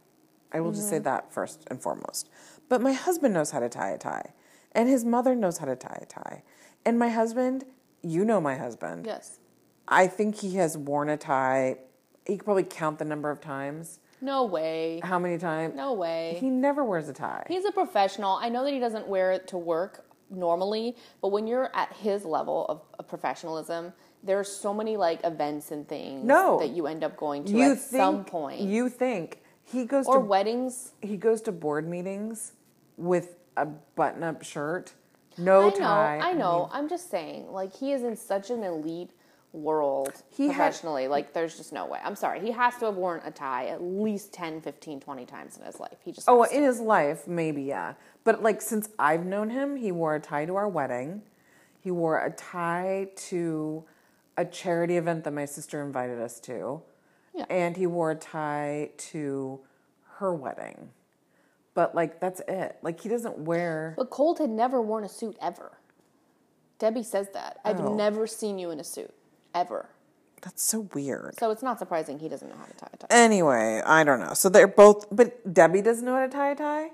I 0.51 0.61
will 0.61 0.71
just 0.71 0.89
say 0.89 0.95
mm-hmm. 0.95 1.03
that 1.03 1.31
first 1.31 1.63
and 1.67 1.79
foremost. 1.79 2.27
But 2.69 2.81
my 2.81 2.93
husband 2.93 3.35
knows 3.35 3.51
how 3.51 3.59
to 3.59 3.69
tie 3.69 3.91
a 3.91 3.99
tie, 3.99 4.33
and 4.71 4.89
his 4.89 5.05
mother 5.05 5.35
knows 5.35 5.59
how 5.59 5.67
to 5.67 5.75
tie 5.75 5.99
a 6.01 6.05
tie. 6.05 6.41
And 6.83 6.97
my 6.97 7.09
husband, 7.09 7.65
you 8.05 8.23
know 8.23 8.39
my 8.39 8.55
husband. 8.55 9.05
yes. 9.05 9.39
I 9.87 10.07
think 10.07 10.35
he 10.39 10.55
has 10.55 10.77
worn 10.77 11.09
a 11.09 11.17
tie. 11.17 11.77
He 12.25 12.37
could 12.37 12.45
probably 12.45 12.63
count 12.63 12.97
the 12.99 13.05
number 13.05 13.29
of 13.29 13.39
times. 13.39 13.99
No 14.21 14.45
way. 14.45 14.99
How 15.03 15.19
many 15.19 15.37
times? 15.37 15.75
No 15.75 15.93
way. 15.93 16.37
He 16.39 16.49
never 16.49 16.83
wears 16.83 17.07
a 17.09 17.13
tie. 17.13 17.45
He's 17.47 17.65
a 17.65 17.71
professional. 17.71 18.39
I 18.41 18.49
know 18.49 18.63
that 18.63 18.73
he 18.73 18.79
doesn't 18.79 19.07
wear 19.07 19.31
it 19.31 19.47
to 19.49 19.57
work 19.59 20.05
normally, 20.31 20.95
but 21.21 21.27
when 21.29 21.45
you're 21.45 21.69
at 21.75 21.93
his 21.93 22.25
level 22.25 22.65
of, 22.67 22.81
of 22.97 23.07
professionalism, 23.07 23.93
there 24.23 24.39
are 24.39 24.43
so 24.43 24.73
many 24.73 24.97
like 24.97 25.19
events 25.23 25.69
and 25.71 25.87
things 25.87 26.23
No. 26.25 26.57
that 26.59 26.69
you 26.69 26.87
end 26.87 27.03
up 27.03 27.15
going 27.17 27.43
to 27.45 27.51
you 27.51 27.71
at 27.73 27.77
think, 27.79 28.01
some 28.01 28.25
point. 28.25 28.61
You 28.61 28.89
think 28.89 29.41
he 29.63 29.85
goes 29.85 30.07
or 30.07 30.15
to 30.15 30.19
weddings. 30.21 30.93
he 31.01 31.15
goes 31.17 31.41
to 31.43 31.51
board 31.51 31.87
meetings 31.87 32.53
with 32.97 33.35
a 33.55 33.65
button-up 33.67 34.41
shirt, 34.43 34.93
no 35.37 35.67
I 35.67 35.79
know. 35.79 35.85
I 36.27 36.33
know. 36.33 36.69
I'm 36.71 36.87
just 36.89 37.09
saying, 37.09 37.51
like 37.51 37.73
he 37.75 37.91
is 37.93 38.03
in 38.03 38.15
such 38.15 38.49
an 38.49 38.63
elite 38.63 39.11
world 39.53 40.11
He 40.31 40.47
had- 40.47 40.55
professionally. 40.55 41.07
like 41.07 41.31
there's 41.33 41.55
just 41.57 41.71
no 41.71 41.85
way. 41.85 41.99
I'm 42.03 42.15
sorry. 42.15 42.41
He 42.41 42.51
has 42.51 42.75
to 42.79 42.85
have 42.85 42.95
worn 42.95 43.21
a 43.23 43.31
tie 43.31 43.67
at 43.67 43.81
least 43.81 44.33
10, 44.33 44.59
15, 44.61 44.99
20 44.99 45.25
times 45.25 45.57
in 45.57 45.63
his 45.65 45.79
life. 45.79 45.97
He 46.03 46.11
just 46.11 46.27
Oh, 46.27 46.43
in 46.43 46.63
his 46.63 46.79
life, 46.81 47.25
maybe, 47.27 47.63
yeah. 47.63 47.93
But 48.25 48.43
like 48.43 48.61
since 48.61 48.89
I've 48.99 49.25
known 49.25 49.49
him, 49.51 49.77
he 49.77 49.91
wore 49.93 50.13
a 50.15 50.19
tie 50.19 50.45
to 50.45 50.55
our 50.55 50.67
wedding. 50.67 51.21
He 51.79 51.89
wore 51.91 52.19
a 52.19 52.31
tie 52.31 53.09
to 53.29 53.83
a 54.37 54.43
charity 54.43 54.97
event 54.97 55.23
that 55.23 55.31
my 55.31 55.45
sister 55.45 55.81
invited 55.81 56.19
us 56.19 56.39
to. 56.41 56.81
Yeah. 57.33 57.45
And 57.49 57.77
he 57.77 57.87
wore 57.87 58.11
a 58.11 58.15
tie 58.15 58.89
to 58.97 59.59
her 60.17 60.33
wedding. 60.33 60.89
But 61.75 61.93
like 61.93 62.19
that's 62.19 62.41
it. 62.47 62.77
Like 62.81 62.99
he 63.01 63.09
doesn't 63.09 63.37
wear 63.37 63.93
But 63.97 64.09
Colt 64.09 64.39
had 64.39 64.49
never 64.49 64.81
worn 64.81 65.03
a 65.03 65.09
suit 65.09 65.37
ever. 65.39 65.73
Debbie 66.79 67.03
says 67.03 67.27
that. 67.33 67.59
I've 67.63 67.79
Oh. 67.79 67.93
never 67.93 68.25
seen 68.25 68.57
you 68.57 68.71
in 68.71 68.79
a 68.79 68.83
suit 68.83 69.13
ever. 69.53 69.89
That's 70.41 70.63
so 70.63 70.87
weird. 70.93 71.35
So 71.39 71.51
it's 71.51 71.63
not 71.63 71.77
surprising 71.79 72.19
he 72.19 72.29
doesn't 72.29 72.49
know 72.49 72.55
how 72.57 72.65
to 72.65 72.73
tie 72.73 72.89
a 72.93 72.97
tie. 72.97 73.07
Anyway, 73.09 73.81
I 73.85 74.03
don't 74.03 74.19
know. 74.19 74.33
So 74.33 74.49
they're 74.49 74.67
both 74.67 75.05
but 75.11 75.53
Debbie 75.53 75.81
doesn't 75.81 76.03
know 76.05 76.15
how 76.15 76.25
to 76.25 76.31
tie 76.31 76.51
a 76.51 76.55
tie? 76.55 76.91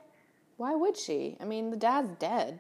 Why 0.58 0.76
would 0.76 0.98
she? 0.98 1.38
I 1.40 1.46
mean, 1.46 1.70
the 1.72 1.78
dad's 1.78 2.12
dead. 2.20 2.60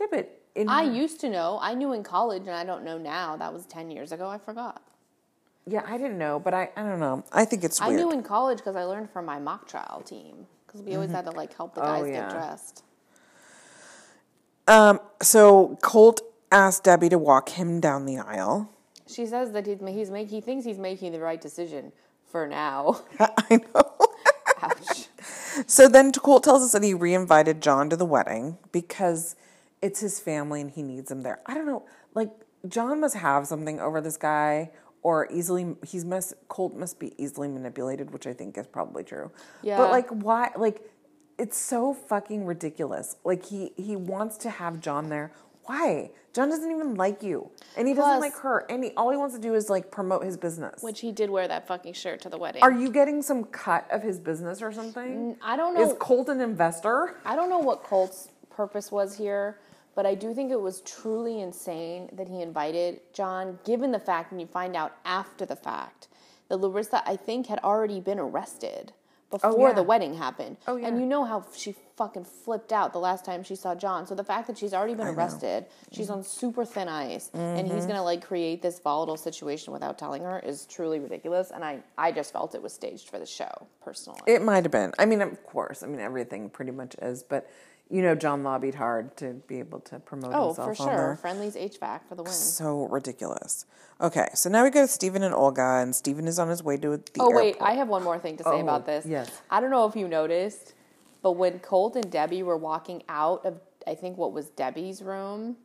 Yeah, 0.00 0.06
but 0.10 0.40
in 0.54 0.68
I 0.68 0.82
used 0.82 1.20
to 1.20 1.28
know. 1.30 1.58
I 1.60 1.74
knew 1.74 1.92
in 1.92 2.02
college, 2.02 2.42
and 2.42 2.50
I 2.54 2.64
don't 2.64 2.84
know 2.84 2.98
now. 2.98 3.36
That 3.36 3.52
was 3.52 3.66
ten 3.66 3.90
years 3.90 4.12
ago. 4.12 4.28
I 4.28 4.38
forgot. 4.38 4.82
Yeah, 5.66 5.82
I 5.86 5.98
didn't 5.98 6.18
know, 6.18 6.38
but 6.40 6.54
I 6.54 6.70
I 6.76 6.82
don't 6.82 7.00
know. 7.00 7.24
I 7.32 7.44
think 7.44 7.64
it's 7.64 7.80
I 7.80 7.88
weird. 7.88 8.00
knew 8.00 8.10
in 8.12 8.22
college 8.22 8.58
because 8.58 8.76
I 8.76 8.84
learned 8.84 9.10
from 9.10 9.24
my 9.26 9.38
mock 9.38 9.68
trial 9.68 10.00
team 10.04 10.46
because 10.68 10.82
we 10.82 10.94
always 10.94 11.10
had 11.10 11.24
to 11.24 11.32
like 11.32 11.56
help 11.56 11.74
the 11.74 11.80
Oh, 11.82 11.84
guys 12.02 12.06
yeah. 12.08 12.20
get 12.20 12.30
dressed. 12.30 12.84
Um, 14.68 15.00
so 15.22 15.78
Colt 15.82 16.20
asked 16.52 16.84
Debbie 16.84 17.08
to 17.08 17.18
walk 17.18 17.48
him 17.48 17.80
down 17.80 18.04
the 18.06 18.18
aisle. 18.18 18.70
She 19.06 19.24
says 19.26 19.52
that 19.52 19.66
he's, 19.66 19.78
he's 19.88 20.10
make, 20.10 20.28
he 20.28 20.40
thinks 20.42 20.64
he's 20.66 20.78
making 20.78 21.12
the 21.12 21.20
right 21.20 21.40
decision 21.40 21.92
for 22.30 22.46
now. 22.46 23.00
I 23.18 23.60
know. 23.74 23.94
Ouch. 24.62 25.08
So 25.66 25.88
then 25.88 26.12
Colt 26.12 26.44
tells 26.44 26.62
us 26.62 26.72
that 26.72 26.82
he 26.82 26.92
reinvited 26.94 27.62
John 27.62 27.88
to 27.90 27.96
the 27.96 28.04
wedding 28.04 28.58
because 28.70 29.34
it's 29.80 30.00
his 30.00 30.20
family 30.20 30.60
and 30.60 30.70
he 30.70 30.82
needs 30.82 31.10
him 31.10 31.22
there. 31.22 31.40
I 31.46 31.54
don't 31.54 31.66
know. 31.66 31.84
Like 32.14 32.30
John 32.68 33.00
must 33.00 33.16
have 33.16 33.46
something 33.46 33.80
over 33.80 34.00
this 34.00 34.16
guy 34.18 34.70
or 35.02 35.28
easily 35.30 35.74
he's 35.86 36.04
must 36.04 36.34
Colt 36.48 36.76
must 36.76 36.98
be 36.98 37.12
easily 37.18 37.48
manipulated, 37.48 38.10
which 38.10 38.26
I 38.26 38.32
think 38.32 38.58
is 38.58 38.66
probably 38.66 39.04
true. 39.04 39.30
Yeah. 39.62 39.78
But 39.78 39.90
like 39.90 40.08
why 40.10 40.50
like 40.56 40.82
it's 41.38 41.56
so 41.56 41.94
fucking 41.94 42.44
ridiculous. 42.44 43.16
Like 43.24 43.44
he 43.44 43.72
he 43.76 43.96
wants 43.96 44.36
to 44.38 44.50
have 44.50 44.80
John 44.80 45.08
there. 45.08 45.32
Why? 45.64 46.10
John 46.32 46.50
doesn't 46.50 46.70
even 46.70 46.94
like 46.94 47.22
you, 47.22 47.50
and 47.76 47.88
he 47.88 47.94
doesn't 47.94 48.20
like 48.20 48.34
her, 48.36 48.64
and 48.70 48.84
he, 48.84 48.90
all 48.96 49.10
he 49.10 49.16
wants 49.16 49.34
to 49.34 49.40
do 49.40 49.54
is 49.54 49.68
like 49.68 49.90
promote 49.90 50.24
his 50.24 50.36
business. 50.36 50.82
Which 50.82 51.00
he 51.00 51.10
did 51.10 51.30
wear 51.30 51.48
that 51.48 51.66
fucking 51.66 51.94
shirt 51.94 52.20
to 52.22 52.28
the 52.28 52.38
wedding. 52.38 52.62
Are 52.62 52.72
you 52.72 52.90
getting 52.90 53.22
some 53.22 53.44
cut 53.44 53.86
of 53.90 54.02
his 54.02 54.18
business 54.18 54.62
or 54.62 54.72
something? 54.72 55.36
I 55.42 55.56
don't 55.56 55.74
know. 55.74 55.90
Is. 55.90 55.96
Colt 55.98 56.28
an 56.28 56.40
investor? 56.40 57.16
I 57.24 57.34
don't 57.34 57.50
know 57.50 57.58
what 57.58 57.82
Colt's 57.82 58.28
purpose 58.50 58.92
was 58.92 59.16
here, 59.16 59.58
but 59.98 60.06
I 60.06 60.14
do 60.14 60.32
think 60.32 60.52
it 60.52 60.60
was 60.60 60.80
truly 60.82 61.40
insane 61.40 62.08
that 62.12 62.28
he 62.28 62.40
invited 62.40 63.00
John, 63.12 63.58
given 63.64 63.90
the 63.90 63.98
fact, 63.98 64.30
and 64.30 64.40
you 64.40 64.46
find 64.46 64.76
out 64.76 64.92
after 65.04 65.44
the 65.44 65.56
fact, 65.56 66.06
that 66.48 66.58
Larissa, 66.58 67.02
I 67.04 67.16
think, 67.16 67.48
had 67.48 67.58
already 67.64 67.98
been 67.98 68.20
arrested 68.20 68.92
before 69.28 69.50
Oh, 69.50 69.66
yeah. 69.66 69.72
the 69.72 69.82
wedding 69.82 70.14
happened. 70.14 70.56
Oh, 70.68 70.76
yeah. 70.76 70.86
And 70.86 71.00
you 71.00 71.04
know 71.04 71.24
how 71.24 71.44
she 71.52 71.74
fucking 71.96 72.24
flipped 72.24 72.72
out 72.72 72.92
the 72.92 73.00
last 73.00 73.24
time 73.24 73.42
she 73.42 73.56
saw 73.56 73.74
John. 73.74 74.06
So 74.06 74.14
the 74.14 74.22
fact 74.22 74.46
that 74.46 74.56
she's 74.56 74.72
already 74.72 74.94
been 74.94 75.08
arrested, 75.08 75.66
she's 75.90 76.10
on 76.10 76.22
super 76.22 76.64
thin 76.64 76.86
ice, 76.88 77.28
and 77.34 77.66
he's 77.66 77.72
Mm-hmm. 77.78 77.88
gonna 77.88 78.04
like 78.04 78.24
create 78.24 78.62
this 78.62 78.78
volatile 78.78 79.16
situation 79.16 79.72
without 79.72 79.98
telling 79.98 80.22
her 80.22 80.38
is 80.38 80.64
truly 80.66 81.00
ridiculous. 81.00 81.50
And 81.50 81.64
I, 81.64 81.80
I 81.98 82.12
just 82.12 82.32
felt 82.32 82.54
it 82.54 82.62
was 82.62 82.72
staged 82.72 83.10
for 83.10 83.18
the 83.18 83.26
show, 83.26 83.66
personally. 83.82 84.20
It 84.28 84.42
might 84.42 84.62
have 84.64 84.70
been. 84.70 84.92
I 84.96 85.06
mean, 85.06 85.20
of 85.22 85.42
course. 85.44 85.82
I 85.82 85.86
mean, 85.88 85.98
everything 86.00 86.48
pretty 86.50 86.70
much 86.70 86.94
is, 87.02 87.24
but 87.24 87.50
you 87.90 88.02
know, 88.02 88.14
John 88.14 88.42
lobbied 88.42 88.74
hard 88.74 89.16
to 89.18 89.34
be 89.46 89.58
able 89.58 89.80
to 89.80 89.98
promote 89.98 90.32
oh, 90.34 90.48
himself 90.48 90.68
Oh, 90.68 90.74
for 90.74 90.90
sure. 90.90 91.18
Friendly's 91.20 91.56
HVAC 91.56 92.00
for 92.08 92.14
the 92.14 92.22
win. 92.22 92.32
So 92.32 92.86
ridiculous. 92.88 93.64
Okay, 94.00 94.28
so 94.34 94.50
now 94.50 94.62
we 94.62 94.70
go 94.70 94.82
to 94.82 94.88
Steven 94.88 95.22
and 95.22 95.34
Olga, 95.34 95.80
and 95.82 95.94
Steven 95.96 96.28
is 96.28 96.38
on 96.38 96.48
his 96.48 96.62
way 96.62 96.76
to 96.76 96.98
the 96.98 97.02
Oh 97.18 97.30
wait. 97.34 97.56
I 97.60 97.72
have 97.72 97.88
one 97.88 98.04
more 98.04 98.18
thing 98.18 98.36
to 98.36 98.44
say 98.44 98.50
Oh, 98.50 98.60
about 98.60 98.86
this. 98.86 99.06
yes. 99.06 99.40
I 99.50 99.60
don't 99.60 99.70
know 99.70 99.86
if 99.86 99.96
you 99.96 100.06
noticed, 100.06 100.74
but 101.22 101.32
when 101.32 101.58
Colt 101.60 101.96
and 101.96 102.10
Debbie 102.10 102.42
were 102.42 102.56
walking 102.56 103.02
out 103.08 103.44
of 103.44 103.60
I 103.86 103.94
think 103.94 104.18
what 104.18 104.32
was 104.32 104.50
Debbie's 104.50 105.00
room 105.02 105.56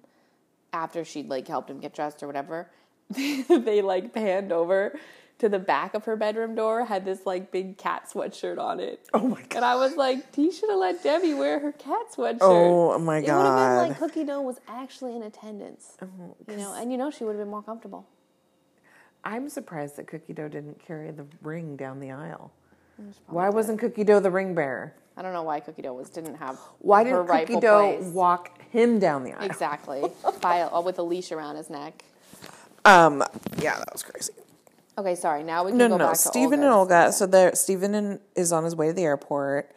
after 0.72 1.04
she'd 1.04 1.30
like 1.30 1.48
helped 1.48 1.70
him 1.70 1.80
get 1.80 1.94
dressed 1.94 2.24
or 2.24 2.28
whatever, 2.28 2.70
they 3.10 3.82
like 3.82 4.14
panned 4.14 4.52
over 4.54 4.98
to 5.44 5.50
the 5.50 5.60
back 5.60 5.94
of 5.94 6.06
her 6.06 6.16
bedroom 6.16 6.56
door, 6.56 6.86
had 6.86 7.04
this 7.04 7.26
like 7.26 7.52
big 7.52 7.78
cat 7.78 8.10
sweatshirt 8.12 8.58
on 8.58 8.80
it. 8.80 9.10
Oh 9.14 9.28
my 9.28 9.42
god. 9.42 9.58
And 9.58 9.66
I 9.66 9.76
was 9.76 9.98
like, 9.98 10.34
he 10.34 10.50
should 10.52 10.70
have 10.70 10.80
let 10.80 11.04
Debbie 11.04 11.34
wear 11.34 11.60
her 11.60 11.74
cat 11.74 12.06
sweatshirt. 12.16 12.38
Oh 12.42 12.98
my 12.98 13.20
god! 13.20 13.28
It 13.28 13.36
would 13.38 13.46
have 13.46 13.82
been 13.82 13.90
like 13.90 14.00
Cookie 14.00 14.24
Dough 14.24 14.42
was 14.42 14.62
actually 14.70 15.18
in 15.18 15.24
attendance. 15.24 15.98
you 16.50 16.56
know, 16.56 16.74
and 16.76 16.94
you 16.94 16.98
know 16.98 17.12
she 17.12 17.26
would 17.26 17.32
have 17.36 17.42
been 17.42 17.52
more 17.52 17.62
comfortable. 17.62 18.08
I'm 19.26 19.50
surprised 19.50 19.98
that 19.98 20.08
Cookie 20.08 20.32
Dough 20.32 20.48
didn't 20.48 20.80
carry 20.86 21.12
the 21.12 21.26
ring 21.42 21.76
down 21.76 22.00
the 22.00 22.12
aisle. 22.12 22.52
Why 23.28 23.50
wasn't 23.50 23.80
Cookie 23.80 24.06
Dough 24.06 24.22
the 24.22 24.32
ring 24.32 24.56
bearer? 24.56 24.94
I 25.18 25.22
don't 25.22 25.34
know 25.34 25.44
why 25.44 25.60
Cookie 25.60 25.82
Dough 25.82 25.94
was 25.94 26.10
didn't 26.10 26.36
have 26.36 26.58
Why 26.80 27.04
her 27.04 27.24
didn't 27.24 27.48
Cookie 27.48 27.60
Dough 27.60 27.98
place. 27.98 28.14
walk 28.14 28.62
him 28.72 28.98
down 28.98 29.24
the 29.26 29.34
aisle? 29.34 29.46
Exactly. 29.46 30.04
By 30.42 30.68
with 30.80 31.00
a 31.00 31.04
leash 31.04 31.34
around 31.34 31.58
his 31.58 31.70
neck. 31.70 32.06
Um, 32.86 33.24
yeah, 33.60 33.78
that 33.78 33.94
was 33.94 34.04
crazy. 34.04 34.34
Okay, 34.98 35.16
sorry. 35.16 35.44
Now 35.44 35.64
we 35.64 35.72
can 35.72 35.78
No, 35.78 35.86
go 35.90 35.98
no, 35.98 36.06
no. 36.06 36.10
back 36.12 36.14
to 36.18 36.22
Steven 36.22 36.62
and 36.62 36.72
Olga. 36.72 37.12
So 37.12 37.26
there, 37.26 37.56
Steven 37.56 37.96
and, 37.96 38.20
is 38.36 38.52
on 38.52 38.64
his 38.64 38.76
way 38.76 38.88
to 38.88 38.94
the 38.94 39.04
airport. 39.04 39.74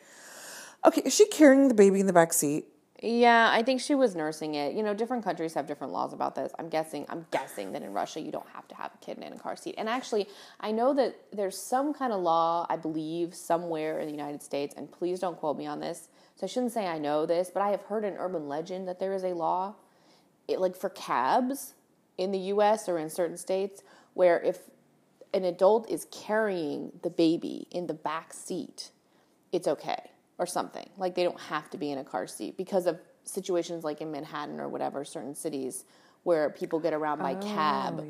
Okay, 0.84 1.02
is 1.04 1.14
she 1.14 1.26
carrying 1.28 1.68
the 1.68 1.74
baby 1.74 2.00
in 2.00 2.06
the 2.06 2.12
back 2.12 2.32
seat? 2.32 2.66
Yeah, 3.02 3.50
I 3.52 3.62
think 3.62 3.80
she 3.80 3.94
was 3.94 4.14
nursing 4.14 4.54
it. 4.54 4.74
You 4.74 4.82
know, 4.82 4.94
different 4.94 5.22
countries 5.22 5.52
have 5.54 5.66
different 5.66 5.92
laws 5.92 6.12
about 6.12 6.34
this. 6.34 6.52
I'm 6.58 6.68
guessing. 6.68 7.06
I'm 7.08 7.26
guessing 7.30 7.72
that 7.72 7.82
in 7.82 7.92
Russia 7.92 8.20
you 8.20 8.32
don't 8.32 8.48
have 8.48 8.66
to 8.68 8.74
have 8.74 8.90
a 8.94 9.04
kid 9.04 9.18
in 9.18 9.32
a 9.32 9.38
car 9.38 9.54
seat. 9.56 9.74
And 9.78 9.88
actually, 9.88 10.28
I 10.60 10.72
know 10.72 10.94
that 10.94 11.14
there's 11.32 11.58
some 11.58 11.92
kind 11.92 12.12
of 12.12 12.20
law. 12.20 12.66
I 12.68 12.76
believe 12.76 13.34
somewhere 13.34 13.98
in 14.00 14.06
the 14.06 14.12
United 14.12 14.42
States, 14.42 14.74
and 14.76 14.90
please 14.90 15.20
don't 15.20 15.36
quote 15.36 15.58
me 15.58 15.66
on 15.66 15.80
this. 15.80 16.08
So 16.36 16.44
I 16.44 16.48
shouldn't 16.48 16.72
say 16.72 16.86
I 16.86 16.98
know 16.98 17.26
this, 17.26 17.50
but 17.52 17.62
I 17.62 17.70
have 17.70 17.82
heard 17.82 18.04
an 18.04 18.14
urban 18.18 18.48
legend 18.48 18.88
that 18.88 18.98
there 18.98 19.14
is 19.14 19.24
a 19.24 19.34
law, 19.34 19.74
it, 20.48 20.60
like 20.60 20.76
for 20.76 20.90
cabs 20.90 21.74
in 22.18 22.32
the 22.32 22.38
U.S. 22.38 22.88
or 22.88 22.98
in 22.98 23.10
certain 23.10 23.36
states, 23.36 23.82
where 24.14 24.40
if 24.40 24.58
an 25.34 25.44
adult 25.44 25.90
is 25.90 26.06
carrying 26.10 26.92
the 27.02 27.10
baby 27.10 27.66
in 27.70 27.86
the 27.86 27.94
back 27.94 28.32
seat, 28.32 28.90
it's 29.52 29.68
okay 29.68 30.10
or 30.38 30.46
something. 30.46 30.88
Like 30.96 31.14
they 31.14 31.24
don't 31.24 31.40
have 31.40 31.70
to 31.70 31.78
be 31.78 31.90
in 31.90 31.98
a 31.98 32.04
car 32.04 32.26
seat 32.26 32.56
because 32.56 32.86
of 32.86 32.98
situations 33.24 33.84
like 33.84 34.00
in 34.00 34.10
Manhattan 34.10 34.60
or 34.60 34.68
whatever, 34.68 35.04
certain 35.04 35.34
cities 35.34 35.84
where 36.22 36.50
people 36.50 36.80
get 36.80 36.92
around 36.92 37.18
by 37.18 37.34
oh, 37.34 37.54
cab. 37.54 38.04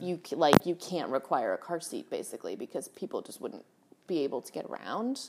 You 0.00 0.20
like 0.32 0.64
you 0.64 0.74
can't 0.74 1.10
require 1.10 1.52
a 1.54 1.58
car 1.58 1.80
seat 1.80 2.08
basically 2.10 2.56
because 2.56 2.88
people 2.88 3.20
just 3.20 3.40
wouldn't 3.40 3.64
be 4.06 4.20
able 4.24 4.40
to 4.40 4.52
get 4.52 4.64
around. 4.64 5.28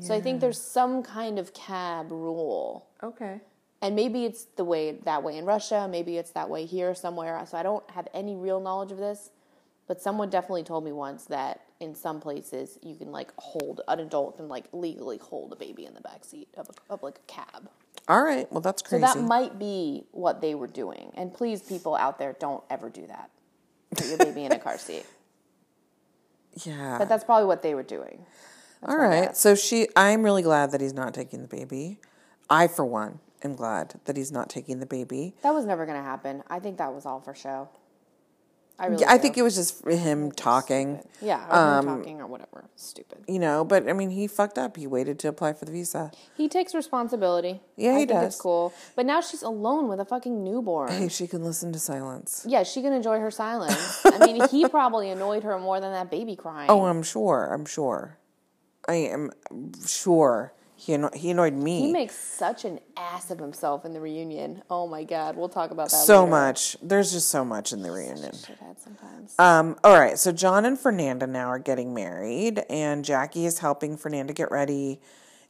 So 0.00 0.14
I 0.14 0.20
think 0.20 0.40
there's 0.40 0.60
some 0.60 1.02
kind 1.02 1.38
of 1.38 1.54
cab 1.54 2.10
rule 2.12 2.88
Okay. 3.02 3.40
and 3.80 3.96
maybe 3.96 4.26
it's 4.26 4.44
the 4.56 4.64
way 4.64 4.92
that 5.04 5.22
way 5.22 5.38
in 5.38 5.46
Russia, 5.46 5.88
maybe 5.90 6.18
it's 6.18 6.30
that 6.32 6.50
way 6.50 6.66
here 6.66 6.94
somewhere. 6.94 7.42
So 7.46 7.56
I 7.56 7.62
don't 7.62 7.88
have 7.92 8.06
any 8.12 8.36
real 8.36 8.60
knowledge 8.60 8.92
of 8.92 8.98
this, 8.98 9.30
but 9.88 10.00
someone 10.02 10.28
definitely 10.28 10.62
told 10.62 10.84
me 10.84 10.92
once 10.92 11.24
that 11.24 11.62
in 11.80 11.94
some 11.94 12.20
places 12.20 12.78
you 12.82 12.94
can 12.94 13.10
like 13.10 13.32
hold 13.38 13.80
an 13.88 14.00
adult 14.00 14.38
and 14.38 14.48
like 14.48 14.66
legally 14.72 15.18
hold 15.18 15.52
a 15.52 15.56
baby 15.56 15.86
in 15.86 15.94
the 15.94 16.00
back 16.02 16.24
seat 16.24 16.48
of, 16.56 16.68
a, 16.68 16.92
of 16.92 17.02
like 17.02 17.18
a 17.18 17.32
cab. 17.32 17.70
All 18.06 18.22
right. 18.22 18.50
Well, 18.52 18.60
that's 18.60 18.82
crazy. 18.82 19.04
So 19.06 19.14
that 19.14 19.20
might 19.20 19.58
be 19.58 20.04
what 20.12 20.40
they 20.40 20.54
were 20.54 20.66
doing. 20.66 21.10
And 21.14 21.32
please, 21.32 21.62
people 21.62 21.94
out 21.94 22.18
there, 22.18 22.36
don't 22.38 22.62
ever 22.70 22.88
do 22.88 23.06
that. 23.06 23.30
Put 23.96 24.06
your 24.06 24.18
baby 24.18 24.44
in 24.44 24.52
a 24.52 24.58
car 24.58 24.78
seat. 24.78 25.04
yeah. 26.64 26.98
But 26.98 27.08
that's 27.08 27.24
probably 27.24 27.46
what 27.46 27.62
they 27.62 27.74
were 27.74 27.82
doing. 27.82 28.24
That's 28.80 28.92
All 28.92 28.98
right. 28.98 29.36
So 29.36 29.54
she, 29.54 29.88
I'm 29.96 30.22
really 30.22 30.42
glad 30.42 30.70
that 30.70 30.80
he's 30.80 30.94
not 30.94 31.12
taking 31.12 31.42
the 31.42 31.48
baby. 31.48 31.98
I, 32.48 32.68
for 32.68 32.84
one, 32.84 33.20
am 33.42 33.54
glad 33.54 34.00
that 34.04 34.16
he's 34.16 34.32
not 34.32 34.48
taking 34.48 34.80
the 34.80 34.86
baby. 34.86 35.34
That 35.42 35.52
was 35.52 35.66
never 35.66 35.84
going 35.84 35.98
to 35.98 36.04
happen. 36.04 36.42
I 36.48 36.60
think 36.60 36.78
that 36.78 36.94
was 36.94 37.04
all 37.04 37.20
for 37.20 37.34
show. 37.34 37.68
I 38.80 38.86
really 38.86 39.04
I 39.04 39.16
do. 39.16 39.22
think 39.22 39.36
it 39.36 39.42
was 39.42 39.56
just 39.56 39.84
him 39.86 40.30
talking. 40.30 41.02
Yeah, 41.20 41.44
or 41.48 41.80
him 41.80 41.88
um, 41.88 41.98
talking 41.98 42.20
or 42.20 42.26
whatever. 42.28 42.64
Stupid. 42.76 43.24
You 43.26 43.40
know, 43.40 43.64
but 43.64 43.88
I 43.88 43.92
mean, 43.92 44.10
he 44.10 44.28
fucked 44.28 44.56
up. 44.56 44.76
He 44.76 44.86
waited 44.86 45.18
to 45.20 45.28
apply 45.28 45.54
for 45.54 45.64
the 45.64 45.72
visa. 45.72 46.12
He 46.36 46.48
takes 46.48 46.74
responsibility. 46.74 47.60
Yeah, 47.76 47.90
I 47.90 47.92
he 47.94 47.98
think 48.00 48.10
does. 48.10 48.34
It's 48.34 48.40
cool. 48.40 48.72
But 48.94 49.06
now 49.06 49.20
she's 49.20 49.42
alone 49.42 49.88
with 49.88 49.98
a 49.98 50.04
fucking 50.04 50.44
newborn. 50.44 50.92
Hey, 50.92 51.08
she 51.08 51.26
can 51.26 51.42
listen 51.42 51.72
to 51.72 51.78
silence. 51.80 52.44
Yeah, 52.48 52.62
she 52.62 52.80
can 52.80 52.92
enjoy 52.92 53.18
her 53.18 53.32
silence. 53.32 54.00
I 54.04 54.24
mean, 54.24 54.48
he 54.48 54.68
probably 54.68 55.10
annoyed 55.10 55.42
her 55.42 55.58
more 55.58 55.80
than 55.80 55.92
that 55.92 56.10
baby 56.10 56.36
crying. 56.36 56.70
Oh, 56.70 56.84
I'm 56.84 57.02
sure. 57.02 57.52
I'm 57.52 57.66
sure. 57.66 58.18
I 58.86 58.94
am 58.94 59.32
sure. 59.86 60.52
He 60.80 60.94
anno- 60.94 61.10
he 61.12 61.30
annoyed 61.30 61.54
me 61.54 61.80
he 61.80 61.92
makes 61.92 62.14
such 62.14 62.64
an 62.64 62.78
ass 62.96 63.32
of 63.32 63.40
himself 63.40 63.84
in 63.84 63.94
the 63.94 64.00
reunion. 64.00 64.62
Oh 64.70 64.86
my 64.86 65.02
god, 65.02 65.36
we'll 65.36 65.48
talk 65.48 65.72
about 65.72 65.90
that. 65.90 65.96
so 65.96 66.20
later. 66.20 66.30
much. 66.30 66.76
There's 66.80 67.10
just 67.10 67.30
so 67.30 67.44
much 67.44 67.72
in 67.72 67.82
the 67.82 67.90
reunion. 67.90 68.30
Shithead 68.30 68.78
sometimes. 68.78 69.34
Um, 69.40 69.76
all 69.82 69.98
right, 69.98 70.16
so 70.16 70.30
John 70.30 70.64
and 70.64 70.78
Fernanda 70.78 71.26
now 71.26 71.48
are 71.48 71.58
getting 71.58 71.94
married, 71.94 72.62
and 72.70 73.04
Jackie 73.04 73.44
is 73.44 73.58
helping 73.58 73.96
Fernanda 73.96 74.32
get 74.32 74.52
ready, 74.52 75.00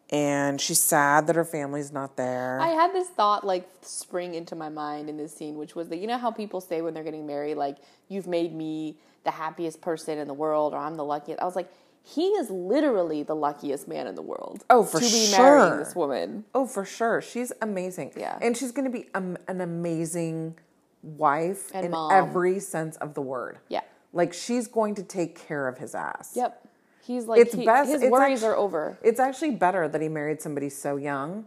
and 0.09 0.59
she's 0.63 0.81
sad 0.81 1.27
that 1.27 1.37
her 1.37 1.45
family's 1.45 1.93
not 1.93 2.17
there. 2.17 2.59
I 2.59 2.69
had 2.69 2.95
this 2.95 3.09
thought 3.09 3.45
like 3.45 3.69
spring 3.83 4.35
into 4.35 4.57
my 4.57 4.71
mind 4.71 5.11
in 5.11 5.19
this 5.19 5.37
scene, 5.37 5.59
which 5.59 5.77
was 5.77 5.91
that 5.91 5.99
you 5.99 6.07
know 6.07 6.17
how 6.17 6.31
people 6.31 6.63
say 6.63 6.81
when 6.81 6.95
they're 6.95 7.05
getting 7.05 7.27
married, 7.27 7.57
like 7.57 7.77
you've 8.09 8.27
made 8.27 8.55
me 8.55 8.97
the 9.25 9.31
happiest 9.31 9.83
person 9.83 10.17
in 10.17 10.27
the 10.27 10.33
world, 10.33 10.73
or 10.73 10.79
I'm 10.79 10.95
the 10.95 11.05
luckiest. 11.05 11.43
I 11.43 11.45
was 11.45 11.55
like, 11.55 11.71
he 12.15 12.29
is 12.29 12.49
literally 12.51 13.23
the 13.23 13.35
luckiest 13.37 13.87
man 13.89 14.07
in 14.07 14.15
the 14.15 14.23
world. 14.23 14.65
Oh, 14.71 14.83
for 14.85 14.99
to 14.99 15.05
be 15.05 15.27
sure. 15.27 15.59
marrying 15.59 15.79
this 15.79 15.95
woman. 15.95 16.45
oh, 16.55 16.67
for 16.67 16.85
sure, 16.85 17.21
she's 17.21 17.53
amazing. 17.61 18.13
Yeah. 18.17 18.39
and 18.41 18.57
she's 18.57 18.73
going 18.73 18.91
to 18.91 18.97
be 18.99 19.09
um, 19.15 19.37
an 19.47 19.61
amazing 19.61 20.57
wife 21.03 21.71
And 21.75 21.85
in 21.87 21.91
mom. 21.93 22.11
every 22.13 22.61
sense 22.61 22.97
of 22.97 23.15
the 23.15 23.21
word. 23.23 23.59
Yeah. 23.69 23.83
like 24.13 24.33
she's 24.33 24.67
going 24.69 24.95
to 24.97 25.03
take 25.03 25.39
care 25.47 25.69
of 25.69 25.79
his 25.79 25.95
ass. 25.95 26.33
Yep. 26.35 26.67
He's 27.05 27.27
like 27.27 27.41
It's 27.41 27.55
he- 27.55 27.65
best. 27.65 27.91
his 27.91 28.03
it's 28.03 28.11
worries 28.11 28.43
actu- 28.43 28.53
are 28.53 28.57
over. 28.57 28.99
It's 29.03 29.21
actually 29.21 29.53
better 29.53 29.89
that 29.89 30.01
he 30.01 30.09
married 30.09 30.41
somebody 30.43 30.69
so 30.71 30.97
young 30.97 31.47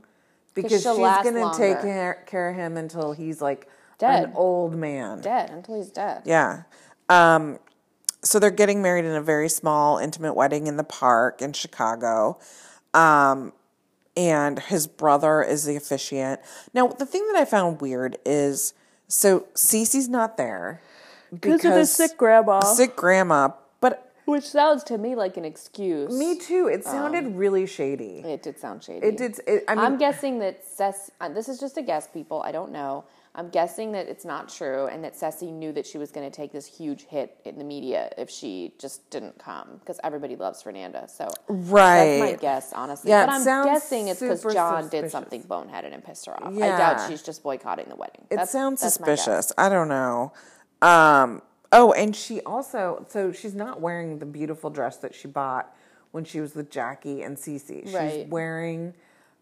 because 0.53 0.72
she's 0.72 0.84
going 0.84 1.34
to 1.36 1.53
take 1.57 1.82
care, 1.82 2.24
care 2.26 2.49
of 2.49 2.55
him 2.55 2.78
until 2.78 3.14
he's 3.14 3.41
like 3.41 3.68
Dead. 3.99 4.26
an 4.26 4.32
old 4.36 4.76
man. 4.76 5.22
Dead 5.22 5.49
until 5.51 5.76
he's 5.76 5.91
dead. 5.91 6.24
Yeah. 6.26 6.64
Um, 7.09 7.59
so 8.24 8.39
they're 8.39 8.51
getting 8.51 8.82
married 8.82 9.05
in 9.05 9.11
a 9.11 9.22
very 9.22 9.49
small, 9.49 9.97
intimate 9.97 10.34
wedding 10.34 10.67
in 10.67 10.78
the 10.78 10.84
park 10.84 11.41
in 11.41 11.53
Chicago. 11.53 12.39
Um, 12.93 13.53
and 14.17 14.59
his 14.59 14.88
brother 14.88 15.41
is 15.41 15.65
the 15.65 15.76
officiant. 15.76 16.41
Now, 16.74 16.88
the 16.88 17.05
thing 17.05 17.26
that 17.28 17.36
I 17.39 17.45
found 17.45 17.82
weird 17.82 18.17
is 18.26 18.74
so 19.07 19.47
Cece's 19.55 20.07
not 20.07 20.38
there 20.38 20.82
because 21.34 21.65
of 21.65 21.74
the 21.74 21.86
sick 21.86 22.17
grandma. 22.17 22.59
sick 22.61 22.95
grandma. 22.95 23.49
But 23.80 24.13
Which 24.26 24.47
sounds 24.47 24.84
to 24.86 24.97
me 24.97 25.15
like 25.15 25.38
an 25.38 25.45
excuse. 25.45 26.17
me 26.17 26.38
too. 26.38 26.69
It 26.72 26.84
sounded 26.84 27.36
really 27.36 27.65
shady. 27.65 28.19
It 28.19 28.43
did 28.43 28.59
sound 28.59 28.84
shady. 28.84 29.05
It 29.05 29.17
did. 29.17 29.39
It, 29.47 29.63
I 29.67 29.76
mean, 29.76 29.86
I'm 29.86 29.97
guessing 29.97 30.39
that 30.39 30.63
uh, 31.19 31.30
This 31.30 31.49
is 31.49 31.59
just 31.59 31.78
a 31.78 31.82
guess, 31.82 32.07
people. 32.07 32.41
I 32.41 32.51
don't 32.51 32.72
know, 32.72 33.05
I'm 33.34 33.49
guessing 33.49 33.93
that 33.93 34.09
it's 34.09 34.25
not 34.25 34.49
true 34.49 34.88
and 34.88 35.03
that 35.05 35.15
Ceci 35.15 35.51
knew 35.51 35.71
that 35.71 35.86
she 35.86 35.97
was 35.97 36.11
going 36.11 36.29
to 36.29 36.36
take 36.36 36.51
this 36.51 36.65
huge 36.65 37.03
hit 37.03 37.38
in 37.45 37.57
the 37.57 37.63
media 37.63 38.11
if 38.17 38.29
she 38.29 38.73
just 38.77 39.09
didn't 39.09 39.39
come 39.39 39.77
because 39.79 40.01
everybody 40.03 40.36
loves 40.36 40.61
Fernanda. 40.61 41.07
So 41.07 41.29
Right. 41.47 42.19
that's 42.19 42.32
my 42.34 42.38
guess, 42.38 42.73
honestly. 42.73 43.09
Yeah, 43.11 43.25
but 43.27 43.47
I'm 43.47 43.65
guessing 43.65 44.09
it's 44.09 44.19
because 44.19 44.43
John 44.43 44.84
suspicious. 44.84 44.89
did 45.03 45.11
something 45.11 45.43
boneheaded 45.43 45.93
and 45.93 46.03
pissed 46.03 46.25
her 46.25 46.34
off. 46.43 46.53
I 46.53 46.59
doubt 46.59 47.07
she's 47.09 47.21
just 47.23 47.41
boycotting 47.41 47.86
the 47.88 47.95
wedding. 47.95 48.23
It 48.29 48.32
That's- 48.32 48.51
sounds 48.51 48.82
that's 48.82 48.95
suspicious. 48.95 49.53
I 49.57 49.69
don't 49.69 49.88
know. 49.88 50.34
Um, 50.82 51.41
oh, 51.71 51.93
and 51.93 52.13
she 52.13 52.41
also, 52.41 53.05
so 53.07 53.32
she's 53.32 53.55
not 53.55 53.79
wearing 53.79 54.19
the 54.19 54.25
beautiful 54.25 54.69
dress 54.69 54.97
that 54.97 55.15
she 55.15 55.29
bought 55.29 55.73
when 56.11 56.25
she 56.25 56.41
was 56.41 56.53
with 56.53 56.69
Jackie 56.69 57.21
and 57.21 57.38
Cece. 57.38 57.86
She's 57.86 57.93
Right. 57.93 58.27
wearing 58.27 58.93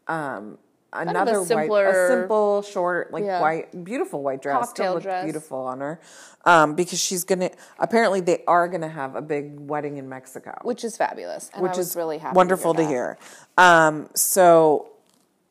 um, 0.08 0.58
of 0.94 1.08
a 1.08 1.10
another 1.10 1.42
white, 1.44 1.86
a 1.88 2.08
simple, 2.08 2.62
short, 2.62 3.12
like 3.14 3.24
Yeah. 3.24 3.42
white, 3.42 3.84
beautiful 3.84 4.22
white 4.24 4.42
dress. 4.42 4.68
Cocktail 4.68 4.74
Still 4.74 4.94
looked 4.94 5.04
dress. 5.04 5.24
beautiful 5.24 5.60
on 5.60 5.80
her. 5.82 6.00
Um, 6.46 6.74
because 6.76 7.00
she's 7.00 7.24
gonna, 7.24 7.52
apparently 7.80 8.22
they 8.22 8.44
are 8.48 8.68
gonna 8.68 8.88
have 8.90 9.16
a 9.16 9.22
big 9.22 9.60
wedding 9.60 9.98
in 9.98 10.08
Mexico 10.10 10.58
Which 10.64 10.84
is 10.84 10.96
fabulous. 10.98 11.52
Which 11.58 11.78
is 11.78 11.96
really 11.96 12.18
happy 12.18 12.36
wonderful 12.36 12.74
to 12.74 12.82
to 12.82 12.88
hear. 12.88 13.18
hear. 13.58 13.66
Um, 13.66 14.10
so, 14.16 14.90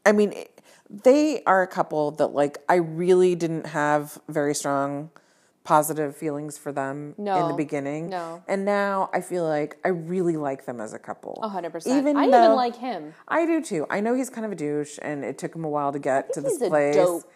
I 0.06 0.12
mean, 0.12 0.32
it- 0.32 0.54
they 0.90 1.42
are 1.44 1.60
a 1.60 1.66
couple 1.66 2.12
that 2.12 2.28
like 2.28 2.56
I 2.66 2.76
really 2.76 3.34
didn't 3.34 3.66
have 3.66 4.18
very 4.28 4.54
strong 4.54 5.10
positive 5.68 6.16
feelings 6.16 6.56
for 6.56 6.72
them 6.72 7.14
in 7.18 7.24
the 7.26 7.54
beginning. 7.54 8.08
no. 8.08 8.42
and 8.48 8.64
now 8.64 9.10
I 9.12 9.20
feel 9.20 9.44
like 9.44 9.76
I 9.84 9.88
really 9.88 10.38
like 10.38 10.64
them 10.64 10.80
as 10.80 10.94
a 10.94 10.98
couple. 10.98 11.38
Hundred 11.42 11.72
percent. 11.72 11.98
Even 11.98 12.16
I 12.16 12.30
though- 12.30 12.44
even 12.44 12.56
like 12.56 12.76
him. 12.76 13.12
I 13.28 13.44
do 13.44 13.60
too. 13.62 13.86
I 13.90 14.00
know 14.00 14.14
he's 14.14 14.30
kind 14.30 14.46
of 14.46 14.52
a 14.52 14.54
douche, 14.54 14.98
and 15.02 15.22
it 15.26 15.36
took 15.36 15.54
him 15.54 15.64
a 15.64 15.68
while 15.68 15.92
to 15.92 15.98
get 15.98 16.32
to 16.32 16.40
this 16.40 16.56
place. 16.56 16.94
dope. 16.96 17.30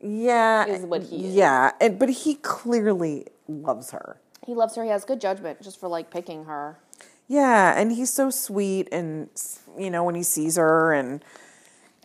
Yeah, 0.00 0.66
is 0.66 0.84
what 0.86 1.02
he 1.02 1.26
is. 1.26 1.34
Yeah, 1.34 1.72
and 1.80 1.98
but 1.98 2.10
he 2.10 2.36
clearly 2.36 3.26
loves 3.48 3.90
her. 3.90 4.20
He 4.46 4.54
loves 4.54 4.76
her. 4.76 4.84
He 4.84 4.90
has 4.90 5.04
good 5.04 5.20
judgment 5.20 5.60
just 5.60 5.80
for 5.80 5.88
like 5.88 6.12
picking 6.12 6.44
her. 6.44 6.78
Yeah, 7.26 7.76
and 7.76 7.90
he's 7.90 8.12
so 8.12 8.30
sweet, 8.30 8.88
and 8.92 9.30
you 9.76 9.90
know 9.90 10.04
when 10.04 10.14
he 10.14 10.22
sees 10.22 10.54
her, 10.56 10.92
and 10.92 11.24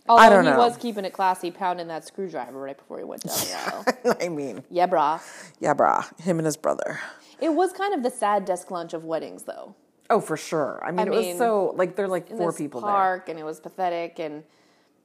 Although 0.08 0.28
don't 0.30 0.44
he 0.44 0.50
know. 0.50 0.58
was 0.58 0.76
keeping 0.76 1.04
it 1.04 1.12
classy, 1.12 1.50
pounding 1.50 1.88
that 1.88 2.04
screwdriver 2.06 2.58
right 2.60 2.76
before 2.76 2.98
he 2.98 3.04
went 3.04 3.22
down 3.22 3.38
the 3.38 3.54
aisle. 4.04 4.16
I 4.20 4.28
mean, 4.28 4.64
yeah, 4.70 4.86
brah. 4.86 5.20
yeah, 5.60 5.74
brah, 5.74 6.18
him 6.20 6.38
and 6.38 6.46
his 6.46 6.56
brother. 6.56 6.98
It 7.40 7.54
was 7.54 7.72
kind 7.72 7.94
of 7.94 8.02
the 8.02 8.10
sad 8.10 8.44
desk 8.44 8.70
lunch 8.70 8.92
of 8.92 9.04
weddings, 9.04 9.44
though. 9.44 9.74
Oh, 10.10 10.20
for 10.20 10.36
sure. 10.36 10.82
I 10.84 10.90
mean, 10.90 11.06
it 11.06 11.10
mean, 11.10 11.28
was 11.28 11.38
so 11.38 11.72
like 11.76 11.94
they're 11.96 12.08
like 12.08 12.30
In 12.30 12.36
four 12.36 12.52
people 12.52 12.80
there. 12.80 12.90
park, 12.90 13.28
and 13.28 13.38
it 13.38 13.44
was 13.44 13.60
pathetic, 13.60 14.18
and 14.18 14.42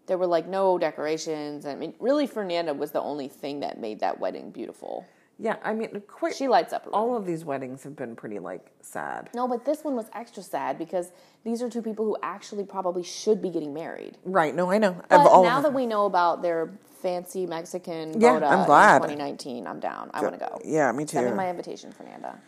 there 0.08 0.18
were 0.18 0.26
like 0.28 0.48
no 0.48 0.78
decorations. 0.78 1.66
I 1.66 1.76
mean, 1.76 1.93
really, 2.00 2.26
Fernanda 2.28 2.74
was 2.74 2.91
the 2.91 3.02
only 3.02 3.28
thing 3.28 3.60
that 3.60 3.80
made 3.80 4.00
that 4.00 4.20
wedding 4.20 4.50
beautiful. 4.52 5.06
Yeah, 5.38 5.57
I 5.63 5.73
mean, 5.73 6.01
quite. 6.07 6.36
She 6.36 6.47
lights 6.47 6.71
up 6.71 6.88
a 6.88 6.89
all 6.91 7.15
of 7.15 7.25
these 7.25 7.43
weddings 7.43 7.83
have 7.83 7.95
been 7.95 8.15
pretty 8.15 8.39
like 8.39 8.65
sad. 8.81 9.29
No, 9.33 9.47
but 9.47 9.65
this 9.65 9.83
one 9.83 9.95
was 9.95 10.05
extra 10.13 10.41
sad 10.41 10.77
because 10.77 11.11
these 11.43 11.61
are 11.61 11.69
two 11.69 11.81
people 11.81 12.05
who 12.05 12.17
actually 12.23 12.63
probably 12.63 13.03
should 13.03 13.41
be 13.41 13.49
getting 13.49 13.73
married. 13.73 14.17
Right? 14.23 14.55
No, 14.55 14.71
I 14.71 14.77
know. 14.77 15.01
But 15.09 15.27
all 15.27 15.43
now 15.43 15.59
that 15.61 15.73
we 15.73 15.86
know 15.86 16.05
about 16.05 16.41
their 16.41 16.71
fancy 17.01 17.45
Mexican 17.45 18.19
Yeah, 18.19 18.39
boda 18.39 18.49
I'm 18.49 18.65
glad. 18.65 18.95
in 19.03 19.09
2019, 19.09 19.67
I'm 19.67 19.79
down. 19.79 20.09
I 20.13 20.21
want 20.21 20.33
to 20.33 20.39
go. 20.39 20.59
Yeah, 20.63 20.91
me 20.93 21.03
too. 21.03 21.17
Send 21.17 21.31
me 21.31 21.36
my 21.36 21.49
invitation, 21.49 21.91
Fernanda. 21.91 22.39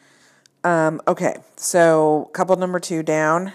Um, 0.63 1.01
okay, 1.07 1.37
so 1.57 2.29
couple 2.33 2.55
number 2.55 2.79
two 2.79 3.03
down, 3.03 3.53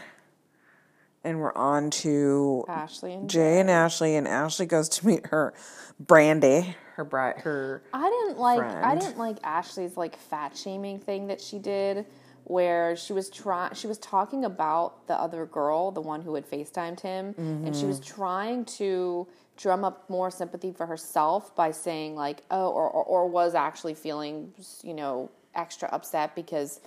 and 1.24 1.40
we're 1.40 1.54
on 1.54 1.90
to 1.90 2.64
Ashley 2.68 3.14
and 3.14 3.28
Jay 3.28 3.60
and 3.60 3.70
Ashley, 3.70 4.14
and 4.14 4.28
Ashley 4.28 4.66
goes 4.66 4.88
to 4.90 5.06
meet 5.06 5.26
her 5.26 5.52
Brandy, 5.98 6.76
her 6.96 7.04
bride, 7.04 7.38
her. 7.38 7.82
I 7.92 8.08
didn't 8.08 8.38
like 8.38 8.60
I 8.60 8.94
didn't 8.94 9.18
like 9.18 9.36
Ashley's 9.44 9.96
like 9.96 10.16
fat 10.16 10.56
shaming 10.56 10.98
thing 10.98 11.26
that 11.28 11.40
she 11.40 11.58
did 11.58 12.06
where 12.44 12.96
she 12.96 13.12
was 13.12 13.30
trying 13.30 13.72
she 13.74 13.86
was 13.86 13.98
talking 13.98 14.44
about 14.44 15.06
the 15.06 15.14
other 15.14 15.46
girl, 15.46 15.90
the 15.90 16.00
one 16.00 16.22
who 16.22 16.34
had 16.34 16.48
FaceTimed 16.48 17.00
him, 17.00 17.34
and 17.38 17.74
she 17.74 17.86
was 17.86 18.00
Mm-hmm. 18.00 18.14
trying 18.16 18.64
to 18.64 19.26
drum 19.56 19.84
up 19.84 20.08
more 20.10 20.30
sympathy 20.30 20.72
for 20.72 20.86
herself 20.86 21.54
by 21.54 21.70
saying 21.70 22.16
like, 22.16 22.42
oh, 22.50 22.68
or, 22.70 22.88
or, 22.88 23.04
or 23.04 23.28
was 23.28 23.54
actually 23.54 23.94
feeling, 23.94 24.52
you 24.82 24.94
know, 24.94 25.30
extra 25.54 25.88
upset 25.92 26.34
because 26.34 26.80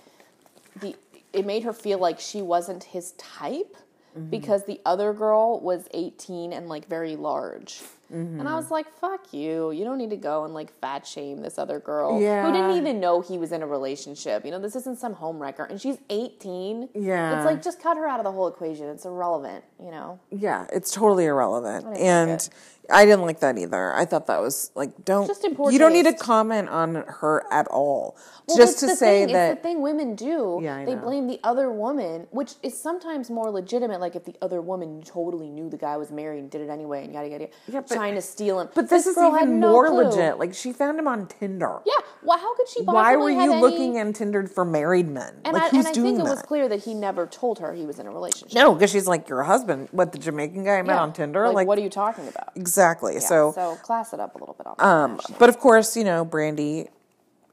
the 0.80 0.94
it 1.32 1.44
made 1.46 1.62
her 1.64 1.72
feel 1.72 1.98
like 1.98 2.18
she 2.20 2.42
wasn't 2.42 2.84
his 2.84 3.12
type 3.12 3.76
Mm-hmm. 4.16 4.30
because 4.30 4.64
the 4.64 4.80
other 4.86 5.12
girl 5.12 5.60
was 5.60 5.88
18 5.92 6.54
and 6.54 6.70
like 6.70 6.88
very 6.88 7.16
large. 7.16 7.82
And 8.10 8.38
Mm-hmm. 8.38 8.46
I 8.46 8.54
was 8.54 8.70
like, 8.70 8.86
fuck 9.00 9.32
you. 9.32 9.70
You 9.72 9.84
don't 9.84 9.98
need 9.98 10.10
to 10.10 10.16
go 10.16 10.44
and 10.44 10.54
like 10.54 10.72
fat 10.80 11.06
shame 11.06 11.40
this 11.42 11.58
other 11.58 11.80
girl 11.80 12.20
Yeah. 12.20 12.46
who 12.46 12.52
didn't 12.52 12.76
even 12.76 13.00
know 13.00 13.20
he 13.20 13.36
was 13.38 13.52
in 13.52 13.62
a 13.62 13.66
relationship. 13.66 14.44
You 14.44 14.50
know, 14.52 14.58
this 14.60 14.76
isn't 14.76 14.98
some 14.98 15.14
home 15.14 15.40
wrecker. 15.40 15.64
And 15.64 15.80
she's 15.80 15.98
18. 16.10 16.90
Yeah. 16.94 17.36
It's 17.38 17.46
like, 17.46 17.62
just 17.62 17.82
cut 17.82 17.96
her 17.96 18.06
out 18.06 18.20
of 18.20 18.24
the 18.24 18.32
whole 18.32 18.46
equation. 18.48 18.86
It's 18.88 19.04
irrelevant, 19.04 19.64
you 19.82 19.90
know? 19.90 20.20
Yeah, 20.30 20.66
it's 20.72 20.92
totally 20.92 21.24
irrelevant, 21.26 21.84
and 21.98 22.30
it. 22.30 22.48
I 22.88 23.04
didn't 23.04 23.22
like 23.22 23.40
that 23.40 23.58
either. 23.58 23.92
I 23.94 24.04
thought 24.04 24.28
that 24.28 24.40
was 24.40 24.70
like, 24.76 25.04
don't 25.04 25.26
Just 25.26 25.44
poor 25.56 25.72
you 25.72 25.78
don't 25.80 25.92
need 25.92 26.04
to 26.06 26.12
comment 26.14 26.68
on 26.68 26.94
her 27.08 27.44
at 27.52 27.66
all, 27.68 28.16
Well, 28.46 28.56
just 28.56 28.74
it's 28.74 28.80
to 28.80 28.86
the 28.86 28.94
say 28.96 29.24
thing, 29.24 29.34
that 29.34 29.52
it's 29.52 29.58
the 29.60 29.68
thing 29.68 29.82
women 29.82 30.14
do. 30.14 30.60
Yeah, 30.62 30.76
I 30.76 30.84
they 30.84 30.94
know. 30.94 31.00
blame 31.02 31.26
the 31.26 31.40
other 31.42 31.72
woman, 31.72 32.28
which 32.30 32.54
is 32.62 32.78
sometimes 32.80 33.28
more 33.30 33.50
legitimate. 33.50 34.00
Like 34.00 34.14
if 34.14 34.24
the 34.24 34.36
other 34.40 34.60
woman 34.62 35.02
totally 35.02 35.48
knew 35.50 35.68
the 35.68 35.76
guy 35.76 35.96
was 35.96 36.12
married 36.12 36.38
and 36.38 36.50
did 36.50 36.60
it 36.60 36.68
anyway, 36.70 37.02
and 37.04 37.12
yada 37.12 37.28
yada, 37.28 37.44
yada 37.44 37.54
Yeah, 37.66 37.80
but- 37.80 37.95
trying 37.96 38.14
to 38.14 38.22
steal 38.22 38.60
him. 38.60 38.68
But 38.74 38.88
this, 38.88 39.06
is 39.06 39.14
girl 39.16 39.34
even 39.36 39.60
no 39.60 39.72
more 39.72 39.88
clue. 39.88 40.04
legit. 40.04 40.38
Like 40.38 40.54
she 40.54 40.72
found 40.72 40.98
him 40.98 41.08
on 41.08 41.26
Tinder. 41.26 41.78
Yeah. 41.84 41.92
Well, 42.22 42.38
how 42.38 42.54
could 42.56 42.68
she? 42.68 42.80
Possibly 42.80 42.94
Why 42.94 43.16
were 43.16 43.30
you 43.30 43.52
any- 43.52 43.60
looking 43.60 43.98
on 43.98 44.12
Tinder 44.12 44.46
for 44.46 44.64
married 44.64 45.08
men? 45.08 45.40
And 45.44 45.54
like 45.54 45.72
I, 45.74 45.78
and 45.78 45.86
I 45.86 45.92
think 45.92 46.18
it 46.18 46.22
was 46.22 46.42
clear 46.42 46.68
that 46.68 46.84
he 46.84 46.94
never 46.94 47.26
told 47.26 47.58
her 47.60 47.72
he 47.72 47.86
was 47.86 47.98
in 47.98 48.06
a 48.06 48.10
relationship. 48.10 48.54
no, 48.54 48.74
because 48.74 48.90
she's 48.90 49.06
like 49.06 49.28
your 49.28 49.42
husband. 49.44 49.88
What 49.92 50.12
the 50.12 50.18
Jamaican 50.18 50.64
guy 50.64 50.78
I 50.78 50.82
met 50.82 50.94
Yeah. 50.94 51.02
on 51.02 51.12
Tinder? 51.12 51.46
Like, 51.46 51.54
Like, 51.54 51.66
what 51.68 51.78
are 51.78 51.82
you 51.82 51.90
talking 51.90 52.26
about? 52.28 52.50
exactly. 52.56 53.14
Yeah, 53.14 53.20
so, 53.20 53.52
so 53.52 53.76
class 53.76 54.12
it 54.12 54.20
up 54.20 54.34
a 54.34 54.38
little 54.38 54.54
bit 54.54 54.66
on 54.66 54.74
um, 54.78 55.20
but 55.38 55.48
of 55.48 55.58
course, 55.58 55.96
you 55.96 56.04
know, 56.04 56.24
Brandy, 56.24 56.88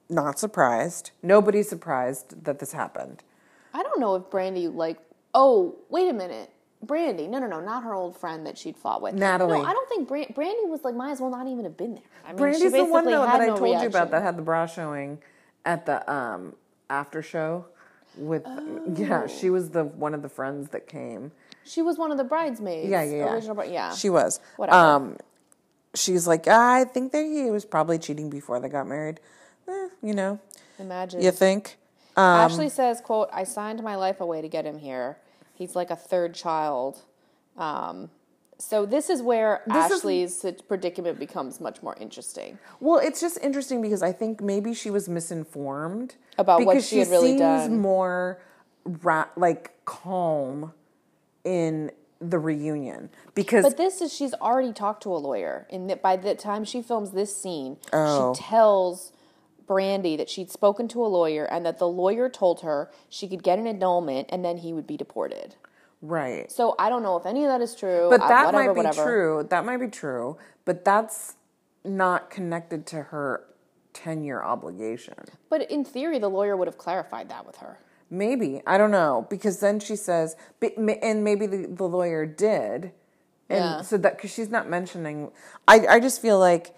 not 0.09 0.39
surprised. 0.39 1.11
Nobody's 1.21 1.69
surprised 1.69 2.43
that 2.45 2.59
this 2.59 2.71
happened. 2.73 3.23
I 3.73 3.81
don't 3.83 3.99
know 3.99 4.15
if 4.15 4.29
Brandy 4.29 4.67
like. 4.67 4.97
Oh, 5.35 5.75
wait 5.89 6.07
a 6.09 6.13
minute. 6.13 6.51
Brandy, 6.83 7.27
no, 7.27 7.39
no, 7.39 7.47
no, 7.47 7.61
not 7.61 7.83
her 7.83 7.93
old 7.93 8.17
friend 8.17 8.45
that 8.45 8.57
she'd 8.57 8.77
fought 8.77 9.01
with. 9.01 9.13
Natalie. 9.13 9.59
No, 9.59 9.65
I 9.65 9.71
don't 9.71 9.89
think 9.89 10.07
Bran- 10.07 10.33
Brandy 10.35 10.65
was 10.65 10.83
like, 10.83 10.95
might 10.95 11.11
as 11.11 11.21
well 11.21 11.29
not 11.29 11.47
even 11.47 11.63
have 11.63 11.77
been 11.77 11.95
there. 11.95 12.03
I 12.25 12.29
mean, 12.29 12.37
Brandy's 12.37 12.71
the 12.71 12.83
one 12.83 13.05
though 13.05 13.21
that 13.21 13.41
I 13.41 13.47
no 13.47 13.57
told 13.57 13.81
you 13.81 13.87
about 13.87 14.11
that 14.11 14.21
had 14.21 14.37
the 14.37 14.41
bra 14.41 14.65
showing 14.65 15.19
at 15.65 15.85
the 15.85 16.11
um, 16.11 16.55
after 16.89 17.21
show. 17.21 17.65
With 18.15 18.45
yeah, 18.95 19.25
she 19.25 19.49
was 19.49 19.71
the 19.71 19.85
one 19.85 20.13
of 20.13 20.21
the 20.21 20.29
friends 20.29 20.69
that 20.69 20.87
came. 20.87 21.31
She 21.63 21.81
was 21.81 21.97
one 21.97 22.11
of 22.11 22.17
the 22.17 22.23
bridesmaids. 22.23 22.89
Yeah, 22.89 23.01
yeah, 23.01 23.39
yeah. 23.39 23.53
Bri- 23.53 23.73
yeah. 23.73 23.91
She 23.95 24.09
was. 24.09 24.39
Whatever. 24.57 24.77
Um, 24.77 25.17
she's 25.95 26.27
like, 26.27 26.47
I 26.47 26.83
think 26.83 27.11
that 27.11 27.23
he 27.23 27.49
was 27.49 27.65
probably 27.65 27.97
cheating 27.97 28.29
before 28.29 28.59
they 28.59 28.69
got 28.69 28.87
married. 28.87 29.19
Eh, 29.67 29.87
you 30.03 30.13
know, 30.13 30.39
Imagine. 30.77 31.21
you 31.21 31.31
think? 31.31 31.77
Ashley 32.15 32.69
says, 32.69 33.01
"quote 33.01 33.29
I 33.33 33.43
signed 33.43 33.81
my 33.81 33.95
life 33.95 34.21
away 34.21 34.41
to 34.41 34.47
get 34.47 34.65
him 34.65 34.77
here. 34.77 35.17
He's 35.53 35.75
like 35.75 35.89
a 35.89 35.95
third 35.95 36.33
child." 36.33 37.01
Um, 37.57 38.09
so 38.57 38.85
this 38.85 39.09
is 39.09 39.21
where 39.21 39.61
This 39.67 39.91
Ashley's 39.91 40.39
sit- 40.39 40.67
predicament 40.67 41.19
becomes 41.19 41.59
much 41.59 41.81
more 41.83 41.95
interesting. 41.99 42.57
Well, 42.79 42.99
it's 42.99 43.19
just 43.19 43.37
interesting 43.41 43.81
because 43.81 44.01
I 44.01 44.11
think 44.11 44.41
maybe 44.41 44.73
she 44.73 44.89
was 44.89 45.09
misinformed 45.09 46.15
About 46.37 46.63
what 46.65 46.73
because 46.73 46.87
she 46.87 46.99
had 46.99 47.09
really 47.09 47.29
seems 47.29 47.39
done. 47.41 47.79
more 47.79 48.39
ra- 48.85 49.27
like 49.35 49.73
calm 49.85 50.73
in 51.43 51.91
the 52.21 52.39
reunion 52.39 53.09
because 53.35 53.63
But 53.65 53.75
this 53.75 53.99
is 54.01 54.13
she's 54.13 54.33
already 54.35 54.71
talked 54.71 55.03
to 55.03 55.13
a 55.13 55.17
lawyer, 55.17 55.67
and 55.69 55.89
that 55.89 56.01
by 56.01 56.15
the 56.15 56.35
time 56.35 56.63
she 56.63 56.81
films 56.81 57.11
this 57.11 57.35
scene, 57.35 57.77
Oh. 57.91 58.33
she 58.33 58.41
tells 58.41 59.11
Brandy 59.67 60.15
that 60.17 60.29
she'd 60.29 60.51
spoken 60.51 60.87
to 60.89 61.03
a 61.05 61.07
lawyer 61.07 61.45
and 61.45 61.65
that 61.65 61.79
the 61.79 61.87
lawyer 61.87 62.29
told 62.29 62.61
her 62.61 62.89
she 63.09 63.27
could 63.27 63.43
get 63.43 63.59
an 63.59 63.67
annulment 63.67 64.27
and 64.31 64.43
then 64.43 64.57
he 64.57 64.73
would 64.73 64.87
be 64.87 64.97
deported. 64.97 65.55
right. 66.01 66.51
So 66.51 66.75
I 66.77 66.89
don't 66.89 67.03
know 67.03 67.17
if 67.17 67.25
any 67.25 67.43
of 67.45 67.49
that 67.49 67.61
is 67.61 67.75
true. 67.75 68.07
But 68.09 68.19
that 68.27 68.47
whatever, 68.47 68.67
might 68.67 68.73
be 68.73 68.77
whatever. 68.77 69.03
true. 69.03 69.47
That 69.49 69.65
might 69.65 69.77
be 69.77 69.87
true. 69.87 70.37
But 70.65 70.83
that's 70.85 71.35
not 71.85 72.29
connected 72.29 72.85
to 72.87 73.03
her 73.03 73.45
10 73.93 74.23
year 74.23 74.41
obligation. 74.41 75.13
But 75.49 75.69
in 75.69 75.85
theory, 75.85 76.19
the 76.19 76.29
lawyer 76.29 76.55
would 76.57 76.67
have 76.67 76.77
clarified 76.77 77.29
that 77.29 77.45
with 77.45 77.57
her. 77.57 77.79
Maybe. 78.09 78.61
I 78.67 78.77
don't 78.77 78.91
know. 78.91 79.27
Because 79.29 79.59
then 79.59 79.79
she 79.79 79.95
says, 79.95 80.35
and 80.61 81.23
maybe 81.23 81.45
the, 81.47 81.67
the 81.67 81.85
lawyer 81.87 82.25
did. 82.25 82.91
And 83.49 83.59
Yeah. 83.59 83.81
so 83.81 83.97
that, 83.97 84.17
because 84.17 84.31
she's 84.33 84.49
not 84.49 84.69
mentioning, 84.69 85.31
I, 85.67 85.85
I 85.87 85.99
just 85.99 86.21
feel 86.21 86.39
like 86.39 86.75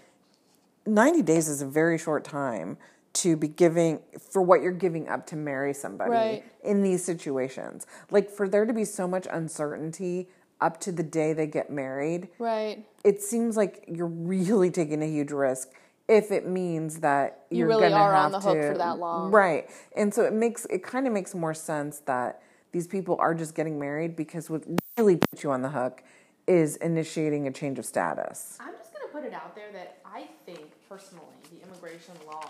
90 0.85 1.21
days 1.23 1.47
is 1.47 1.61
a 1.61 1.65
very 1.65 1.97
short 1.97 2.23
time 2.23 2.77
to 3.13 3.37
be 3.37 3.47
giving 3.47 3.99
for 4.29 4.41
what 4.41 4.61
you're 4.61 4.71
giving 4.73 5.07
up 5.07 5.25
to 5.27 5.35
marry 5.35 5.73
somebody 5.73 6.11
Right. 6.11 6.43
in 6.63 6.81
these 6.83 7.03
situations. 7.03 7.87
Like 8.11 8.29
for 8.29 8.47
there 8.47 8.65
to 8.65 8.73
be 8.73 8.83
so 8.85 9.07
much 9.07 9.25
uncertainty 9.31 10.27
up 10.61 10.79
to 10.81 10.91
the 10.91 11.03
day 11.03 11.33
they 11.33 11.47
get 11.47 11.69
married, 11.69 12.29
Right. 12.39 12.85
it 13.03 13.21
seems 13.21 13.55
like 13.57 13.85
you're 13.87 14.05
really 14.07 14.69
taking 14.69 15.01
a 15.01 15.05
huge 15.07 15.31
risk 15.31 15.69
if 16.07 16.29
it 16.31 16.45
means 16.45 16.99
that 16.99 17.45
You 17.49 17.59
you're 17.59 17.67
really 17.67 17.89
gonna 17.89 17.95
are 17.95 18.13
on 18.13 18.31
have 18.33 18.43
the 18.43 18.47
hook 18.49 18.57
to- 18.61 18.71
for 18.73 18.77
that 18.77 18.99
long. 18.99 19.31
right? 19.31 19.69
And 19.95 20.13
so 20.13 20.23
it 20.23 20.33
makes 20.33 20.65
it 20.65 20.83
kind 20.83 21.07
of 21.07 21.13
makes 21.13 21.33
more 21.33 21.53
sense 21.53 21.99
that 22.05 22.41
these 22.73 22.85
people 22.87 23.15
are 23.19 23.33
just 23.33 23.55
getting 23.55 23.79
married 23.79 24.15
because 24.15 24.49
what 24.49 24.63
really 24.97 25.17
puts 25.17 25.41
you 25.43 25.51
on 25.51 25.61
the 25.61 25.69
hook 25.69 26.03
is 26.47 26.75
initiating 26.77 27.47
a 27.47 27.51
change 27.51 27.79
of 27.79 27.85
status. 27.85 28.57
I'm 28.59 28.73
just 28.77 28.93
going 28.93 29.07
to 29.07 29.11
put 29.13 29.23
it 29.23 29.33
out 29.33 29.55
there 29.55 29.71
that 29.73 29.97
I 30.05 30.27
think 30.45 30.73
personally 30.95 31.35
the 31.51 31.61
immigration 31.67 32.13
law 32.25 32.49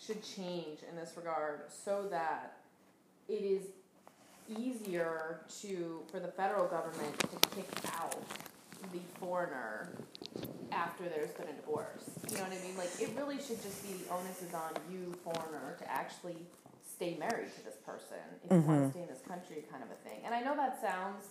should 0.00 0.22
change 0.22 0.78
in 0.88 0.96
this 0.96 1.12
regard 1.14 1.60
so 1.68 2.06
that 2.10 2.56
it 3.28 3.42
is 3.42 3.64
easier 4.48 5.40
to 5.60 6.00
for 6.10 6.18
the 6.18 6.28
federal 6.28 6.66
government 6.66 7.18
to 7.18 7.48
kick 7.54 7.68
out 7.98 8.16
the 8.92 9.00
foreigner 9.18 9.90
after 10.72 11.04
there's 11.04 11.32
been 11.32 11.48
a 11.48 11.52
divorce. 11.52 12.10
You 12.30 12.36
know 12.36 12.44
what 12.44 12.52
I 12.52 12.66
mean? 12.66 12.76
Like 12.78 12.90
it 12.98 13.10
really 13.16 13.36
should 13.36 13.60
just 13.62 13.82
be 13.82 14.04
the 14.04 14.14
onus 14.14 14.40
is 14.42 14.54
on 14.54 14.72
you 14.90 15.12
foreigner 15.24 15.76
to 15.78 15.90
actually 15.90 16.36
stay 16.94 17.16
married 17.18 17.52
to 17.56 17.64
this 17.64 17.76
person 17.84 18.24
if 18.44 18.50
you 18.50 18.56
want 18.58 18.66
to 18.66 18.72
mm-hmm. 18.72 18.90
stay 18.90 19.02
in 19.02 19.08
this 19.08 19.22
country 19.26 19.64
kind 19.70 19.82
of 19.82 19.90
a 19.90 20.08
thing. 20.08 20.20
And 20.24 20.34
I 20.34 20.40
know 20.40 20.56
that 20.56 20.80
sounds 20.80 21.26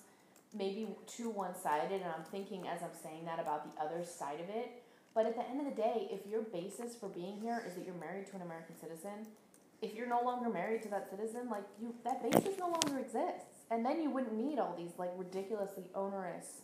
maybe 0.53 0.87
too 1.07 1.29
one-sided 1.29 2.01
and 2.01 2.11
I'm 2.15 2.25
thinking 2.25 2.67
as 2.67 2.83
I'm 2.83 2.95
saying 3.01 3.25
that 3.25 3.39
about 3.39 3.65
the 3.65 3.81
other 3.81 4.05
side 4.05 4.39
of 4.41 4.49
it, 4.49 4.83
but 5.15 5.25
at 5.25 5.35
the 5.35 5.47
end 5.49 5.59
of 5.61 5.65
the 5.65 5.81
day, 5.81 6.07
if 6.11 6.29
your 6.29 6.41
basis 6.41 6.95
for 6.95 7.09
being 7.09 7.39
here 7.39 7.63
is 7.65 7.73
that 7.73 7.85
you're 7.85 7.95
married 7.95 8.27
to 8.27 8.35
an 8.35 8.43
American 8.43 8.77
citizen, 8.77 9.25
if 9.81 9.95
you're 9.95 10.07
no 10.07 10.21
longer 10.21 10.49
married 10.49 10.83
to 10.83 10.89
that 10.89 11.09
citizen, 11.09 11.49
like 11.49 11.63
you 11.81 11.95
that 12.03 12.21
basis 12.21 12.59
no 12.59 12.67
longer 12.67 12.99
exists. 12.99 13.65
And 13.71 13.83
then 13.83 13.99
you 14.01 14.11
wouldn't 14.11 14.33
need 14.33 14.59
all 14.59 14.75
these 14.77 14.91
like 14.99 15.11
ridiculously 15.17 15.85
onerous 15.95 16.61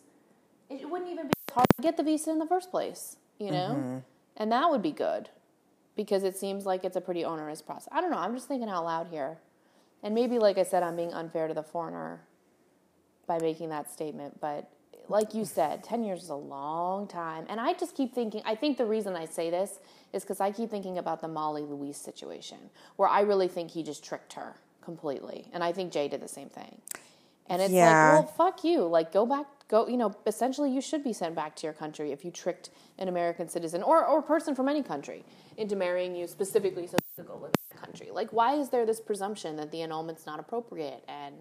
it 0.80 0.90
wouldn't 0.90 1.12
even 1.12 1.28
be 1.28 1.34
hard 1.54 1.68
to 1.76 1.82
get 1.82 1.98
the 1.98 2.04
visa 2.04 2.32
in 2.32 2.40
the 2.40 2.46
first 2.46 2.72
place, 2.72 3.18
you 3.40 3.52
know? 3.52 3.76
Mm-hmm. 3.78 3.98
And 4.38 4.52
that 4.52 4.70
would 4.70 4.82
be 4.82 4.92
good 4.92 5.30
because 5.96 6.24
it 6.24 6.38
seems 6.38 6.66
like 6.66 6.86
it's 6.86 6.96
a 6.96 7.02
pretty 7.02 7.26
onerous 7.26 7.62
process. 7.62 7.90
I 7.92 8.02
don't 8.02 8.12
know, 8.12 8.18
I'm 8.18 8.34
just 8.34 8.48
thinking 8.48 8.70
out 8.70 8.86
loud 8.86 9.08
here. 9.08 9.38
And 10.04 10.16
maybe 10.16 10.40
like 10.40 10.58
I 10.58 10.64
said 10.64 10.84
I'm 10.84 10.96
being 10.96 11.14
unfair 11.14 11.48
to 11.48 11.54
the 11.54 11.64
foreigner 11.64 12.22
by 13.28 13.38
making 13.40 13.70
that 13.70 13.92
statement, 13.92 14.40
but 14.40 14.70
like 15.10 15.34
you 15.34 15.46
said, 15.46 15.84
10 15.84 16.04
years 16.04 16.24
is 16.24 16.30
a 16.30 16.36
long 16.36 17.08
time. 17.08 17.46
And 17.50 17.60
I 17.60 17.74
just 17.74 17.96
keep 17.96 18.14
thinking, 18.14 18.42
I 18.46 18.56
think 18.56 18.78
the 18.78 18.86
reason 18.86 19.16
I 19.16 19.26
say 19.26 19.50
this 19.50 19.80
is 20.14 20.24
because 20.24 20.40
I 20.40 20.52
keep 20.52 20.70
thinking 20.70 20.98
about 20.98 21.22
the 21.22 21.28
Molly 21.28 21.64
Luis 21.64 21.98
situation, 21.98 22.58
where 22.96 23.10
I 23.10 23.22
really 23.22 23.48
think 23.48 23.72
he 23.72 23.84
just 23.84 24.04
tricked 24.04 24.34
her 24.34 24.56
completely. 24.82 25.48
And 25.54 25.64
I 25.64 25.72
think 25.72 25.92
Jay 25.92 26.08
did 26.08 26.22
the 26.22 26.28
same 26.28 26.50
thing. 26.50 26.82
And 27.48 27.62
it's 27.62 27.74
Yeah. 27.74 28.14
like, 28.14 28.26
well, 28.26 28.34
fuck 28.34 28.64
you. 28.64 28.86
Like, 28.86 29.12
go 29.12 29.26
back, 29.26 29.46
go, 29.68 29.88
you 29.88 29.98
know, 29.98 30.14
essentially 30.26 30.72
you 30.72 30.80
should 30.80 31.04
be 31.04 31.12
sent 31.12 31.36
back 31.36 31.56
to 31.58 31.68
your 31.68 31.74
country 31.74 32.12
if 32.12 32.24
you 32.24 32.32
tricked 32.32 32.70
an 32.98 33.10
American 33.10 33.50
citizen 33.50 33.84
or, 33.84 34.06
or 34.06 34.20
a 34.20 34.24
person 34.24 34.56
from 34.56 34.70
any 34.70 34.82
country 34.82 35.26
into 35.58 35.76
marrying 35.76 36.16
you 36.16 36.28
specifically 36.28 36.88
so 36.88 36.96
you 37.18 37.24
could 37.24 37.28
go 37.28 37.34
live 37.34 37.52
in 37.52 37.78
that 37.78 37.82
country. 37.86 38.10
Like, 38.12 38.32
why 38.32 38.56
is 38.56 38.70
there 38.70 38.86
this 38.86 39.02
presumption 39.02 39.58
that 39.58 39.72
the 39.72 39.82
annulment's 39.82 40.26
not 40.26 40.40
appropriate? 40.40 41.04
And, 41.10 41.36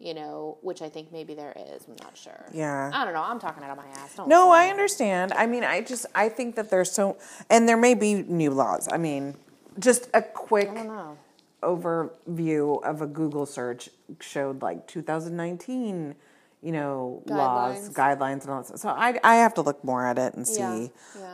you 0.00 0.14
know, 0.14 0.56
which 0.62 0.80
I 0.80 0.88
think 0.88 1.12
maybe 1.12 1.34
there 1.34 1.54
is. 1.56 1.84
I'm 1.86 1.94
not 2.02 2.16
sure. 2.16 2.46
Yeah. 2.52 2.90
I 2.92 3.04
don't 3.04 3.12
know. 3.12 3.22
I'm 3.22 3.38
talking 3.38 3.62
out 3.62 3.70
of 3.70 3.76
my 3.76 3.86
ass. 4.00 4.16
Don't 4.16 4.28
No, 4.28 4.50
I 4.50 4.68
understand. 4.68 5.32
I 5.34 5.46
mean, 5.46 5.62
I 5.62 5.82
just 5.82 6.06
I 6.14 6.28
think 6.30 6.56
that 6.56 6.70
there's 6.70 6.90
so 6.90 7.18
and 7.50 7.68
there 7.68 7.76
may 7.76 7.94
be 7.94 8.14
new 8.22 8.50
laws. 8.50 8.88
I 8.90 8.96
mean, 8.96 9.36
just 9.78 10.08
a 10.14 10.22
quick 10.22 10.70
I 10.70 10.74
don't 10.74 10.86
know. 10.88 11.18
overview 11.62 12.82
of 12.82 13.02
a 13.02 13.06
Google 13.06 13.44
search 13.44 13.90
showed 14.20 14.62
like 14.62 14.86
2019, 14.86 16.14
you 16.62 16.72
know, 16.72 17.22
laws, 17.26 17.90
Guidelines. 17.90 17.92
guidelines, 17.92 18.42
and 18.42 18.50
all 18.50 18.62
that. 18.62 18.78
So 18.78 18.88
I 18.88 19.20
I 19.22 19.36
have 19.36 19.52
to 19.54 19.62
look 19.62 19.84
more 19.84 20.06
at 20.06 20.18
it 20.18 20.32
and 20.34 20.48
see. 20.48 20.60
Yeah. 20.60 20.88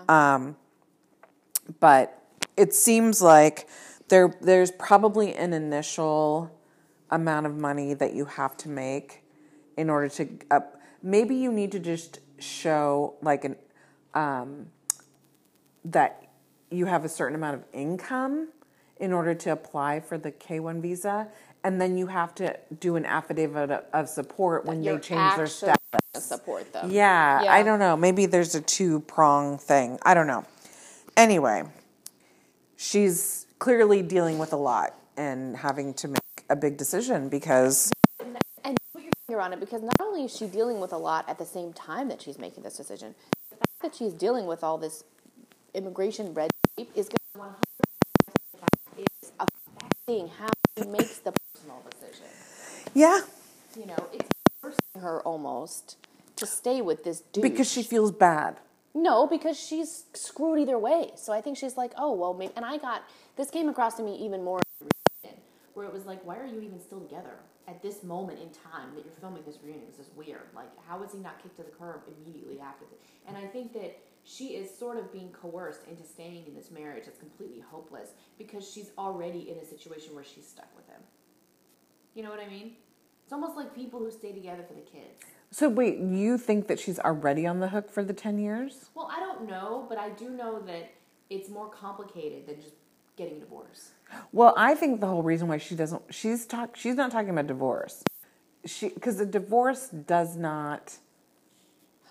yeah. 0.09 0.53
But 1.81 2.21
it 2.57 2.75
seems 2.75 3.23
like 3.23 3.69
there 4.09 4.35
there's 4.41 4.71
probably 4.73 5.35
an 5.35 5.53
initial 5.53 6.51
amount 7.11 7.47
of 7.47 7.57
money 7.57 7.95
that 7.95 8.15
you 8.15 8.25
have 8.25 8.57
to 8.59 8.69
make 8.69 9.23
in 9.77 9.91
order 9.91 10.09
to 10.09 10.29
up. 10.51 10.81
Maybe 11.03 11.37
you 11.37 11.53
need 11.53 11.73
to 11.73 11.79
just 11.79 12.21
show 12.39 13.15
like 13.23 13.45
an 13.45 13.57
um, 14.15 14.67
that 15.85 16.29
you 16.71 16.87
have 16.87 17.05
a 17.05 17.09
certain 17.09 17.35
amount 17.35 17.57
of 17.57 17.65
income 17.73 18.49
in 18.99 19.13
order 19.13 19.35
to 19.35 19.53
apply 19.53 20.01
for 20.01 20.17
the 20.17 20.33
K1 20.33 20.81
visa, 20.81 21.29
and 21.63 21.81
then 21.81 21.99
you 21.99 22.07
have 22.07 22.35
to 22.37 22.57
do 22.81 22.97
an 22.97 23.05
affidavit 23.05 23.71
of, 23.71 23.85
of 23.93 24.09
support 24.09 24.65
when 24.65 24.83
they 24.83 24.99
change 24.99 25.37
their 25.37 25.47
status. 25.47 25.77
support 26.19 26.73
them. 26.73 26.91
Yeah, 26.91 27.43
Yeah. 27.43 27.53
I 27.53 27.63
don't 27.63 27.79
know. 27.79 27.97
Maybe 27.97 28.27
there's 28.27 28.55
a 28.55 28.61
two 28.61 29.01
prong 29.01 29.59
thing. 29.59 29.99
I 30.03 30.15
don't 30.15 30.27
know. 30.27 30.45
Anyway, 31.17 31.65
she's 32.77 33.47
clearly 33.59 34.03
dealing 34.03 34.39
with 34.39 34.53
a 34.53 34.57
lot 34.57 34.95
and 35.17 35.57
having 35.57 35.95
to 35.95 36.09
make 36.09 36.21
a 36.49 36.57
big 36.57 36.77
decision 36.77 37.29
because 37.29 37.91
and 38.65 38.77
put 38.93 39.03
your 39.03 39.13
finger 39.27 39.41
on 39.41 39.53
it 39.53 39.61
because 39.61 39.83
not 39.83 40.01
only 40.01 40.25
is 40.25 40.37
she 40.37 40.47
dealing 40.47 40.81
with 40.81 40.93
a 40.93 40.97
lot 40.97 41.29
at 41.29 41.39
the 41.39 41.45
same 41.47 41.73
time 41.73 42.09
that 42.09 42.23
she's 42.23 42.39
making 42.39 42.63
this 42.63 42.77
decision, 42.77 43.15
the 43.51 43.57
fact 43.57 43.83
that 43.83 43.95
she's 43.95 44.13
dealing 44.13 44.47
with 44.47 44.63
all 44.65 44.79
this 44.79 45.05
immigration 45.75 46.33
red 46.35 46.51
tape 46.77 46.91
is 46.95 47.09
going 47.09 47.17
to 47.45 49.03
is 49.23 49.33
affecting 49.39 50.29
how 50.29 50.49
she 50.79 50.85
makes 50.89 51.19
the 51.19 51.33
personal 51.53 51.83
decision. 51.91 52.27
yeah, 52.95 53.21
You 53.77 53.87
know, 53.87 54.09
it's 54.13 54.29
forcing 54.61 55.01
her 55.01 55.21
almost 55.23 55.97
to 56.37 56.47
stay 56.47 56.81
with 56.81 57.05
this 57.05 57.21
dude 57.21 57.43
because 57.43 57.71
she 57.71 57.83
feels 57.83 58.13
bad. 58.13 58.57
No, 58.95 59.27
because 59.27 59.59
she's 59.59 60.05
screwed 60.15 60.59
either 60.59 60.79
way. 60.79 61.11
So 61.17 61.33
I 61.33 61.43
think 61.43 61.59
she's 61.59 61.77
like, 61.77 61.93
oh 61.99 62.13
well, 62.13 62.33
maybe. 62.33 62.53
And 62.57 62.65
I 62.65 62.79
got 62.79 63.03
this 63.37 63.51
came 63.51 63.69
across 63.69 63.95
to 63.95 64.03
me 64.03 64.17
even 64.25 64.43
more, 64.43 64.61
where 65.77 65.87
it 65.87 65.93
was 65.93 66.07
like, 66.07 66.25
why 66.25 66.39
are 66.39 66.47
you 66.47 66.63
even 66.63 66.81
still 66.81 67.01
together 67.01 67.37
at 67.69 67.83
this 67.83 68.03
moment 68.03 68.39
in 68.41 68.49
time 68.49 68.95
that 68.95 69.05
you're 69.05 69.13
filming 69.21 69.43
this 69.45 69.59
reunion? 69.63 69.85
This 69.91 70.07
is 70.07 70.11
weird. 70.17 70.49
Like, 70.55 70.71
how 70.89 71.03
is 71.03 71.13
he 71.13 71.19
not 71.19 71.43
kicked 71.43 71.57
to 71.57 71.63
the 71.63 71.71
curb 71.71 72.01
immediately 72.19 72.59
after 72.61 72.87
this? 72.91 72.99
And 73.29 73.37
I 73.37 73.45
think 73.47 73.75
that 73.75 73.99
she 74.25 74.57
is 74.57 74.75
sort 74.75 74.97
of 74.97 75.13
being 75.13 75.29
coerced 75.33 75.87
into 75.87 76.03
staying 76.03 76.47
in 76.47 76.55
this 76.55 76.71
marriage 76.71 77.05
that's 77.05 77.19
completely 77.19 77.61
hopeless 77.61 78.13
because 78.39 78.67
she's 78.67 78.91
already 78.97 79.51
in 79.51 79.59
a 79.59 79.65
situation 79.67 80.15
where 80.15 80.25
she's 80.25 80.49
stuck 80.49 80.75
with 80.75 80.87
him. 80.87 81.03
You 82.15 82.23
know 82.23 82.31
what 82.31 82.41
I 82.41 82.49
mean? 82.49 82.73
It's 83.25 83.33
almost 83.35 83.55
like 83.55 83.75
people 83.75 84.01
who 84.01 84.11
stay 84.11 84.33
together 84.33 84.63
for 84.67 84.73
the 84.73 84.81
kids. 84.81 85.21
So 85.51 85.69
wait, 85.69 85.99
you 85.99 86.39
think 86.39 86.69
that 86.69 86.81
she's 86.81 86.99
already 86.99 87.47
on 87.47 87.61
the 87.61 87.69
hook 87.69 87.91
for 87.91 88.03
the 88.03 88.15
10 88.15 88.39
years? 88.39 88.89
Well, 88.95 89.11
I 89.15 89.21
don't 89.21 89.47
know, 89.47 89.85
but 89.91 89.99
I 89.99 90.09
do 90.11 90.31
know 90.31 90.59
that 90.63 90.93
it's 91.29 91.51
more 91.51 91.69
complicated 91.69 92.47
than 92.47 92.63
just 92.63 92.76
getting 93.17 93.39
a 93.39 93.41
divorce. 93.41 93.93
Well, 94.33 94.55
I 94.57 94.75
think 94.75 95.01
the 95.01 95.07
whole 95.07 95.23
reason 95.23 95.49
why 95.49 95.59
she 95.59 95.75
doesn't 95.75 96.03
she's 96.11 96.47
talk 96.47 96.77
she's 96.77 96.95
not 96.95 97.11
talking 97.11 97.31
about 97.31 97.47
divorce. 97.47 98.03
She 98.65 98.91
cuz 98.91 99.19
a 99.21 99.27
divorce 99.27 99.89
does 99.89 100.37
not 100.37 100.99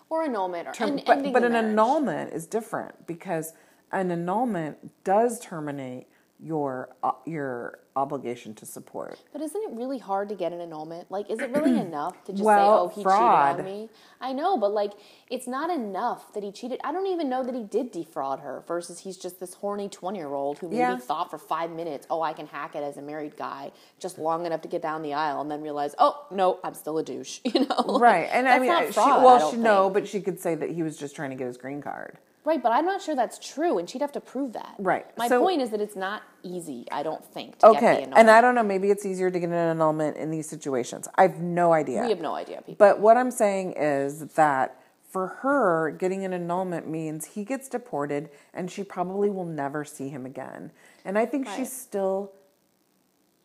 Or 0.09 0.23
annulment 0.23 0.67
or 0.67 0.73
term, 0.73 0.89
en- 0.89 1.03
but, 1.05 1.17
ending 1.17 1.33
but 1.33 1.43
an 1.43 1.55
annulment 1.55 2.33
is 2.33 2.45
different 2.45 3.07
because 3.07 3.53
an 3.91 4.11
annulment 4.11 5.03
does 5.03 5.39
terminate 5.39 6.07
your 6.39 6.89
uh, 7.03 7.11
your 7.25 7.79
obligation 7.97 8.53
to 8.53 8.65
support. 8.65 9.17
But 9.31 9.41
isn't 9.41 9.61
it 9.63 9.69
really 9.71 9.99
hard 9.99 10.27
to 10.27 10.35
get 10.35 10.51
an 10.51 10.59
annulment? 10.59 11.09
Like, 11.09 11.29
is 11.29 11.39
it 11.39 11.49
really 11.49 11.79
enough 11.87 12.23
to 12.25 12.33
just 12.33 12.43
Well, 12.43 12.57
say, 12.57 12.63
"Oh, 12.81 12.87
he 12.89 13.03
fraud. 13.03 13.57
cheated 13.57 13.69
on 13.69 13.73
me"? 13.81 13.89
I 14.19 14.33
know, 14.33 14.57
but 14.57 14.73
like, 14.73 14.91
it's 15.29 15.47
not 15.47 15.69
enough 15.69 16.33
that 16.33 16.43
he 16.43 16.51
cheated. 16.51 16.81
I 16.83 16.91
don't 16.91 17.07
even 17.07 17.29
know 17.29 17.41
that 17.43 17.55
he 17.55 17.63
did 17.63 17.91
defraud 17.91 18.41
her. 18.41 18.63
Versus, 18.67 18.99
he's 18.99 19.15
just 19.17 19.39
this 19.39 19.53
horny 19.55 19.87
twenty-year-old 19.87 20.59
who 20.59 20.67
maybe 20.67 20.79
Yeah. 20.79 20.97
thought 20.97 21.29
for 21.31 21.37
five 21.37 21.71
minutes, 21.71 22.05
"Oh, 22.09 22.21
I 22.21 22.33
can 22.33 22.47
hack 22.47 22.75
it 22.75 22.83
as 22.83 22.97
a 22.97 23.01
married 23.01 23.37
guy," 23.37 23.71
just 23.99 24.19
long 24.19 24.45
enough 24.45 24.61
to 24.61 24.67
get 24.67 24.81
down 24.81 25.01
the 25.03 25.13
aisle, 25.13 25.39
and 25.39 25.49
then 25.49 25.61
realize, 25.61 25.95
"Oh, 25.97 26.25
no, 26.31 26.59
I'm 26.65 26.73
still 26.73 26.97
a 26.97 27.03
douche." 27.03 27.39
You 27.55 27.65
know, 27.67 27.99
Right. 27.99 28.27
And 28.31 28.49
I 28.49 28.59
mean 28.59 28.87
she, 28.87 28.91
fraud, 28.91 29.21
I 29.21 29.23
well 29.23 29.39
don't 29.39 29.51
she 29.51 29.57
no, 29.57 29.89
but 29.89 30.05
she 30.07 30.19
could 30.19 30.39
say 30.41 30.55
that 30.55 30.69
he 30.71 30.83
was 30.83 30.97
just 30.97 31.15
trying 31.15 31.29
to 31.29 31.37
get 31.37 31.47
his 31.47 31.55
green 31.57 31.81
card. 31.81 32.17
Right, 32.45 32.61
but 32.61 32.71
I'm 32.71 32.85
not 32.85 33.01
sure 33.01 33.15
that's 33.15 33.39
true, 33.39 33.79
and 33.79 33.89
she'd 33.89 34.01
have 34.01 34.11
to 34.13 34.21
prove 34.21 34.53
that. 34.53 34.75
Right, 34.77 35.05
My 35.17 35.27
so- 35.27 35.41
point 35.41 35.61
is 35.61 35.71
that 35.71 35.81
it's 35.81 35.95
not 35.95 36.21
easy. 36.43 36.85
I 36.91 37.01
don't 37.01 37.25
think. 37.25 37.57
To 37.59 37.67
Get 37.67 37.71
the 37.71 37.77
Okay. 37.77 37.87
annulment. 38.03 38.17
And 38.17 38.29
I 38.31 38.39
don't 38.39 38.53
know, 38.55 38.63
maybe 38.63 38.91
it's 38.91 39.05
easier 39.05 39.31
to 39.31 39.39
get 39.39 39.49
an 39.49 39.53
annulment 39.55 40.15
in 40.17 40.29
these 40.29 40.47
situations. 40.47 41.07
I 41.15 41.23
have 41.23 41.39
no 41.41 41.73
idea. 41.73 42.03
We 42.03 42.09
have 42.09 42.21
no 42.21 42.35
idea, 42.35 42.57
people. 42.57 42.75
But 42.77 42.99
what 42.99 43.17
I'm 43.17 43.31
saying 43.31 43.73
is 43.73 44.19
that 44.35 44.79
for 45.09 45.27
her, 45.27 45.89
getting 45.91 46.23
an 46.23 46.33
annulment 46.33 46.87
means 46.87 47.25
he 47.25 47.43
gets 47.45 47.67
deported 47.67 48.29
and 48.53 48.69
she 48.69 48.83
probably 48.83 49.29
will 49.29 49.45
never 49.45 49.83
see 49.83 50.09
him 50.09 50.25
again. 50.25 50.71
And 51.03 51.17
I 51.17 51.25
think 51.25 51.47
she 51.47 51.59
Right. 51.61 51.67
still 51.67 52.31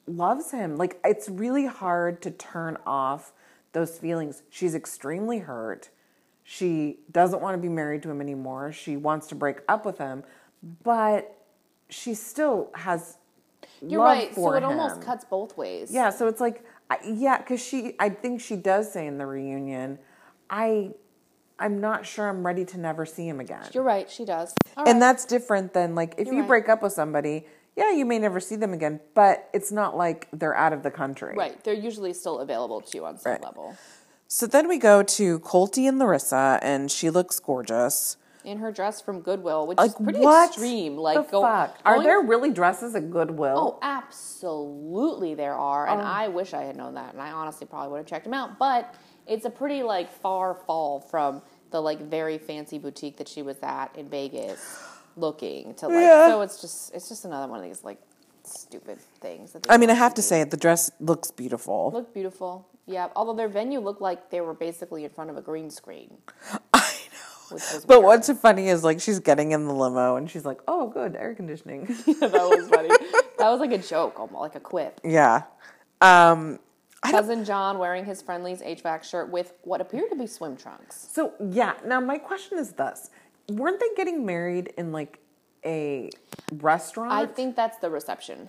loves 0.07 0.51
him. 0.51 0.76
Like, 0.76 0.98
it's 1.05 1.28
really 1.28 1.66
hard 1.66 2.20
to 2.22 2.30
turn 2.30 2.76
off 2.86 3.32
those 3.72 3.98
feelings. 3.98 4.42
She's 4.51 4.74
extremely 4.74 5.38
hurt. 5.38 5.90
She 6.53 6.98
doesn't 7.12 7.40
want 7.40 7.55
to 7.55 7.59
be 7.62 7.68
married 7.68 8.03
to 8.03 8.11
him 8.11 8.20
anymore. 8.20 8.72
She 8.72 8.96
wants 8.96 9.28
to 9.28 9.36
break 9.36 9.59
up 9.68 9.86
with 9.86 9.98
him, 9.98 10.24
but 10.82 11.36
she 11.88 12.12
still 12.14 12.70
has. 12.74 13.18
You're 13.80 14.01
love 14.01 14.18
right. 14.18 14.34
So 14.34 14.55
it 14.55 14.64
almost 14.64 15.01
cuts 15.01 15.24
both 15.24 15.57
ways. 15.57 15.92
Yeah, 15.92 16.11
so 16.11 16.26
it's 16.26 16.40
like, 16.40 16.64
I- 16.90 16.98
yeah, 17.07 17.38
because 17.38 17.64
she, 17.64 17.94
I 18.01 18.09
think 18.09 18.40
she 18.40 18.57
does 18.57 18.92
say 18.92 19.07
in 19.07 19.16
the 19.16 19.26
reunion, 19.26 20.01
I, 20.51 20.90
I'm 21.61 21.80
not 21.80 22.05
sure 22.05 22.28
I'm 22.28 22.44
ready 22.44 22.64
to 22.64 22.80
never 22.80 23.07
see 23.07 23.28
him 23.28 23.38
again. 23.38 23.62
You're 23.72 23.84
right. 23.84 24.11
She 24.11 24.24
does. 24.24 24.53
All 24.76 24.86
And 24.88 24.94
right. 24.94 24.98
that's 24.98 25.26
different 25.26 25.72
than 25.72 25.94
like 25.94 26.16
if 26.18 26.26
You're 26.26 26.34
you 26.34 26.40
right. 26.40 26.48
break 26.48 26.68
up 26.68 26.82
with 26.82 26.92
somebody, 26.94 27.46
yeah, 27.76 27.92
you 27.92 28.05
may 28.05 28.18
never 28.18 28.40
see 28.40 28.57
them 28.57 28.72
again, 28.72 28.98
but 29.14 29.48
it's 29.55 29.70
not 29.70 29.96
like 29.96 30.26
they're 30.32 30.57
out 30.57 30.72
of 30.72 30.82
the 30.82 30.90
country. 30.90 31.36
right. 31.36 31.62
They're 31.62 31.74
usually 31.74 32.12
still 32.12 32.40
available 32.40 32.80
to 32.80 32.98
you 32.98 33.07
on 33.07 33.18
some 33.18 33.30
Right. 33.34 33.40
level. 33.42 33.76
So 34.33 34.47
then 34.47 34.68
we 34.68 34.78
go 34.78 35.03
to 35.03 35.41
Colty 35.41 35.89
and 35.89 35.99
Larissa, 35.99 36.61
and 36.62 36.89
she 36.89 37.11
looks 37.11 37.41
gorgeous. 37.41 38.16
In 38.45 38.59
her 38.59 38.70
dress 38.70 39.01
from 39.01 39.22
Goodwill, 39.22 39.66
which 39.66 39.76
Like 39.76 39.91
is 39.91 39.97
pretty 39.97 40.22
extreme. 40.22 40.97
Like 40.97 41.33
go, 41.33 41.43
fuck? 41.43 41.76
Are 41.85 42.01
there 42.01 42.20
really 42.22 42.53
dresses 42.53 42.95
at 42.95 43.11
Goodwill? 43.11 43.57
Oh, 43.74 43.78
absolutely 43.83 45.35
there 45.35 45.55
are, 45.57 45.89
Oh. 45.89 45.93
and 45.93 46.01
I 46.01 46.28
wish 46.28 46.55
I 46.55 46.62
had 46.62 46.76
known 46.76 46.95
that, 46.95 47.12
and 47.12 47.20
I 47.20 47.33
honestly 47.33 47.66
probably 47.66 47.91
would 47.91 47.99
have 47.99 48.07
checked 48.07 48.22
them 48.22 48.33
out. 48.33 48.57
But 48.57 48.95
it's 49.26 49.47
a 49.47 49.51
pretty 49.51 49.83
like 49.83 50.12
far 50.12 50.55
fall 50.55 51.01
from 51.01 51.43
the 51.72 51.83
like 51.83 51.99
very 51.99 52.39
fancy 52.39 52.78
boutique 52.78 53.16
that 53.16 53.26
she 53.26 53.43
was 53.43 53.57
at 53.64 53.89
in 53.97 54.09
Vegas, 54.09 54.78
looking 55.16 55.74
to 55.74 55.89
like. 55.89 55.97
Yeah. 56.05 56.28
So 56.28 56.43
it's 56.43 56.61
just 56.61 56.95
it's 56.95 57.09
just 57.09 57.24
another 57.24 57.49
one 57.51 57.59
of 57.59 57.64
these 57.64 57.83
like 57.83 57.99
stupid 58.45 59.01
things. 59.20 59.55
That 59.55 59.66
I 59.68 59.76
mean, 59.76 59.91
I 59.91 59.95
have 59.95 60.14
to 60.14 60.22
do. 60.22 60.26
say, 60.26 60.45
the 60.45 60.57
dress 60.57 60.89
looks 61.01 61.33
beautiful. 61.33 61.91
look 61.93 62.14
beautiful. 62.14 62.68
Yeah, 62.91 63.09
although 63.14 63.34
their 63.34 63.49
venue 63.49 63.78
looked 63.78 64.01
like 64.01 64.30
they 64.30 64.41
were 64.41 64.55
basically 64.55 65.05
in 65.05 65.11
front 65.11 65.30
of 65.30 65.36
a 65.36 65.41
green 65.41 65.70
screen, 65.70 66.18
I 66.74 66.93
know. 67.12 67.57
But 67.86 67.88
weird. 67.88 68.03
what's 68.05 68.30
funny 68.32 68.68
is 68.68 68.82
like 68.82 69.01
she's 69.01 69.20
getting 69.20 69.53
in 69.53 69.66
the 69.66 69.72
limo 69.72 70.16
and 70.16 70.28
she's 70.28 70.45
like, 70.45 70.61
"Oh, 70.66 70.88
good 70.88 71.14
air 71.14 71.34
conditioning." 71.34 71.86
that 72.07 72.32
was 72.32 72.68
funny. 72.68 72.88
that 73.38 73.49
was 73.49 73.61
like 73.61 73.72
a 73.72 73.78
joke, 73.78 74.18
almost 74.18 74.41
like 74.41 74.55
a 74.57 74.61
quip. 74.61 75.01
yeah. 75.05 75.45
Um, 76.01 76.59
Cousin 77.03 77.45
John 77.45 77.78
wearing 77.78 78.05
his 78.05 78.20
friendly's 78.20 78.61
HVAC 78.61 79.05
shirt 79.05 79.30
with 79.30 79.55
what 79.62 79.80
appeared 79.80 80.11
to 80.11 80.16
be 80.16 80.26
swim 80.26 80.57
trunks. 80.57 81.09
so 81.12 81.32
yeah. 81.51 81.74
Now 81.86 82.01
my 82.01 82.18
question 82.18 82.59
is 82.59 82.72
this: 82.72 83.11
Weren't 83.49 83.78
they 83.78 83.88
getting 83.97 84.26
married 84.26 84.72
in 84.76 84.91
like 84.91 85.20
a 85.64 86.11
restaurant? 86.55 87.12
I 87.12 87.26
think 87.26 87.55
that's 87.55 87.78
the 87.78 87.91
reception. 87.91 88.49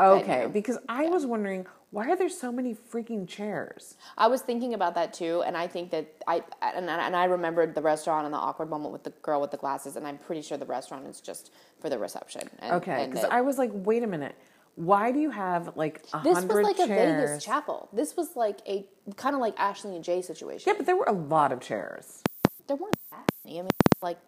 Okay, 0.00 0.48
because 0.52 0.78
I 0.88 1.06
was 1.06 1.24
wondering 1.26 1.66
why 1.90 2.08
are 2.10 2.16
there 2.16 2.28
so 2.28 2.50
many 2.50 2.74
freaking 2.74 3.28
chairs? 3.28 3.96
I 4.18 4.26
was 4.26 4.42
thinking 4.42 4.74
about 4.74 4.96
that 4.96 5.12
too, 5.14 5.42
and 5.46 5.56
I 5.56 5.68
think 5.68 5.90
that 5.92 6.12
I 6.26 6.42
and, 6.60 6.90
I- 6.90 7.06
and 7.06 7.14
I 7.14 7.24
remembered 7.26 7.74
the 7.76 7.82
restaurant 7.82 8.24
and 8.24 8.34
the 8.34 8.38
awkward 8.38 8.68
moment 8.68 8.92
with 8.92 9.04
the 9.04 9.10
girl 9.22 9.40
with 9.40 9.52
the 9.52 9.56
glasses, 9.56 9.94
and 9.94 10.04
I'm 10.06 10.18
pretty 10.18 10.42
sure 10.42 10.58
the 10.58 10.66
restaurant 10.66 11.06
is 11.06 11.20
just 11.20 11.52
for 11.80 11.88
the 11.88 11.98
reception. 11.98 12.48
And, 12.58 12.72
Okay, 12.74 13.06
because 13.08 13.24
I 13.24 13.42
was 13.42 13.58
like, 13.58 13.70
wait 13.72 14.02
a 14.02 14.08
minute, 14.08 14.34
why 14.74 15.12
do 15.12 15.20
you 15.20 15.30
have 15.30 15.76
like 15.76 16.04
a 16.12 16.20
this 16.24 16.42
was 16.44 16.64
like 16.64 16.76
chairs? 16.78 16.90
a 16.90 17.26
Vegas 17.28 17.44
chapel. 17.44 17.88
This 17.92 18.16
was 18.16 18.34
like 18.34 18.58
a 18.66 18.84
kind 19.14 19.36
of 19.36 19.40
like 19.40 19.54
Ashley 19.56 19.94
and 19.94 20.02
Jay 20.02 20.20
situation. 20.20 20.64
Yeah, 20.66 20.74
but 20.76 20.86
there 20.86 20.96
were 20.96 21.04
a 21.06 21.12
lot 21.12 21.52
of 21.52 21.60
chairs. 21.60 22.22
There 22.66 22.76
weren't 22.76 22.96
that 23.12 23.28
many. 23.44 23.60
I 23.60 23.62
mean, 23.62 23.70
like 24.02 24.18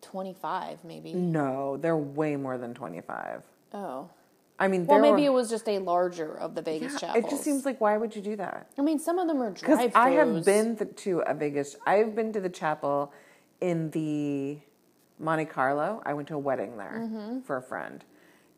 twenty 0.00 0.34
five 0.34 0.82
maybe. 0.82 1.12
No, 1.12 1.76
they're 1.76 1.96
way 1.96 2.34
more 2.34 2.58
than 2.58 2.74
twenty-five. 2.74 3.44
Oh, 3.72 4.10
I 4.58 4.68
mean, 4.68 4.86
well, 4.86 5.00
maybe 5.00 5.22
were, 5.22 5.26
it 5.28 5.32
was 5.32 5.50
just 5.50 5.68
a 5.68 5.78
larger 5.78 6.36
of 6.38 6.54
the 6.54 6.62
Vegas 6.62 6.92
Yeah, 6.92 6.98
chapels. 6.98 7.24
it 7.24 7.30
just 7.30 7.42
seems 7.42 7.64
like 7.64 7.80
why 7.80 7.96
would 7.96 8.14
you 8.14 8.22
do 8.22 8.36
that? 8.36 8.68
I 8.78 8.82
mean, 8.82 8.98
some 8.98 9.18
of 9.18 9.26
them 9.26 9.42
are 9.42 9.50
Because 9.50 9.78
drive 9.78 9.92
I 9.96 10.10
have 10.10 10.44
been 10.44 10.76
th- 10.76 10.94
to 10.96 11.20
a 11.26 11.34
Vegas. 11.34 11.76
I've 11.86 12.14
been 12.14 12.32
to 12.32 12.40
the 12.40 12.48
chapel 12.50 13.12
in 13.60 13.90
the 13.90 14.58
Monte 15.18 15.46
Carlo. 15.46 16.02
I 16.06 16.14
went 16.14 16.28
to 16.28 16.34
a 16.34 16.38
wedding 16.38 16.76
there 16.76 17.00
Mm-hmm. 17.02 17.40
for 17.40 17.56
a 17.56 17.62
friend, 17.62 18.04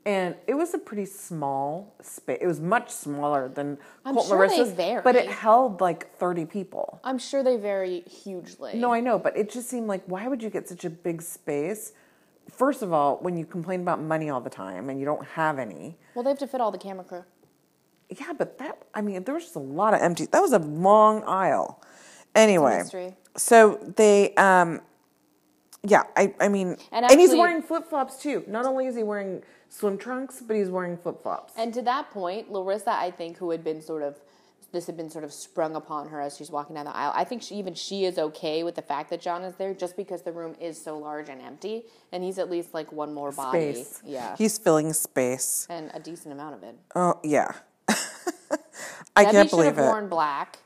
and 0.04 0.34
it 0.46 0.54
was 0.54 0.74
a 0.74 0.78
pretty 0.78 1.06
small 1.06 1.94
space. 2.02 2.38
It 2.40 2.46
was 2.46 2.60
much 2.60 2.90
smaller 2.90 3.48
than 3.48 3.78
I'm 4.04 4.14
Colt 4.14 4.26
sure 4.26 4.46
they 4.48 4.70
vary. 4.70 5.00
but 5.02 5.14
it 5.16 5.28
held 5.30 5.80
like 5.80 6.14
thirty 6.16 6.44
people. 6.44 7.00
I'm 7.04 7.18
sure 7.18 7.42
they 7.42 7.56
vary 7.56 8.00
hugely. 8.00 8.72
No, 8.74 8.92
I 8.92 9.00
know, 9.00 9.18
but 9.18 9.36
it 9.36 9.50
just 9.50 9.68
seemed 9.70 9.86
like 9.88 10.02
why 10.06 10.28
would 10.28 10.42
you 10.42 10.50
get 10.50 10.68
such 10.68 10.84
a 10.84 10.90
big 10.90 11.22
space? 11.22 11.92
First 12.50 12.82
of 12.82 12.92
all, 12.92 13.18
when 13.20 13.36
you 13.36 13.44
complain 13.46 13.80
about 13.80 14.00
money 14.00 14.30
all 14.30 14.40
the 14.40 14.50
time 14.50 14.88
and 14.90 14.98
you 14.98 15.04
don't 15.04 15.24
have 15.28 15.58
any, 15.58 15.96
Well, 16.14 16.22
they 16.22 16.30
have 16.30 16.38
to 16.38 16.46
fit 16.46 16.60
all 16.60 16.70
the 16.70 16.78
camera 16.78 17.04
crew. 17.04 17.24
yeah, 18.10 18.32
but 18.36 18.58
that 18.58 18.82
I 18.94 19.00
mean, 19.00 19.24
there 19.24 19.34
was 19.34 19.44
just 19.44 19.56
a 19.56 19.60
lot 19.60 19.94
of 19.94 20.00
empty. 20.00 20.26
That 20.26 20.40
was 20.40 20.52
a 20.52 20.58
long 20.58 21.22
aisle. 21.24 21.82
Anyway, 22.34 22.82
so 23.36 23.78
they, 23.96 24.34
um, 24.34 24.80
yeah, 25.84 26.02
I, 26.16 26.34
I 26.40 26.48
mean, 26.48 26.76
And 26.90 27.04
and, 27.10 27.20
he's 27.20 27.30
wearing 27.30 27.62
flip 27.62 27.88
flops 27.88 28.16
too. 28.20 28.42
Not 28.48 28.66
only 28.66 28.86
is 28.86 28.96
he 28.96 29.02
wearing 29.02 29.42
swim 29.68 29.98
trunks, 29.98 30.42
but 30.42 30.56
he's 30.56 30.68
wearing 30.70 30.96
flip 30.96 31.22
flops. 31.22 31.52
And 31.56 31.72
to 31.74 31.82
that 31.82 32.10
point, 32.10 32.50
Larissa, 32.50 32.90
I 32.92 33.10
think, 33.10 33.36
who 33.38 33.50
had 33.50 33.62
been 33.62 33.80
sort 33.80 34.02
of 34.02 34.20
this 34.74 34.86
had 34.86 34.96
been 34.98 35.08
sort 35.08 35.24
of 35.24 35.32
sprung 35.32 35.74
upon 35.74 36.08
her 36.10 36.20
as 36.20 36.36
she's 36.36 36.50
walking 36.50 36.74
down 36.74 36.84
the 36.84 36.94
aisle. 36.94 37.12
I 37.16 37.24
think 37.24 37.40
she, 37.42 37.54
even 37.54 37.72
she 37.72 38.04
is 38.04 38.18
okay 38.18 38.62
with 38.62 38.74
the 38.74 38.82
fact 38.82 39.08
that 39.08 39.22
John 39.22 39.42
is 39.42 39.54
there, 39.54 39.72
just 39.72 39.96
because 39.96 40.20
the 40.20 40.32
room 40.32 40.54
is 40.60 40.78
so 40.78 40.98
large 40.98 41.30
and 41.30 41.40
empty, 41.40 41.84
and 42.12 42.22
he's 42.22 42.38
at 42.38 42.50
least 42.50 42.74
like 42.74 42.92
one 42.92 43.14
more 43.14 43.32
body, 43.32 43.72
Space. 43.74 44.02
yeah, 44.04 44.36
He's 44.36 44.58
filling 44.58 44.92
space. 44.92 45.66
and 45.70 45.90
a 45.94 45.98
decent 46.00 46.34
amount 46.34 46.56
of 46.56 46.62
it. 46.62 46.74
Oh 46.94 47.18
yeah. 47.24 47.52
I 49.16 49.22
Debbie 49.24 49.32
can't 49.32 49.50
believe 49.50 49.66
should 49.68 49.76
have 49.76 49.84
it. 49.86 49.88
worn 49.88 50.08
black 50.08 50.58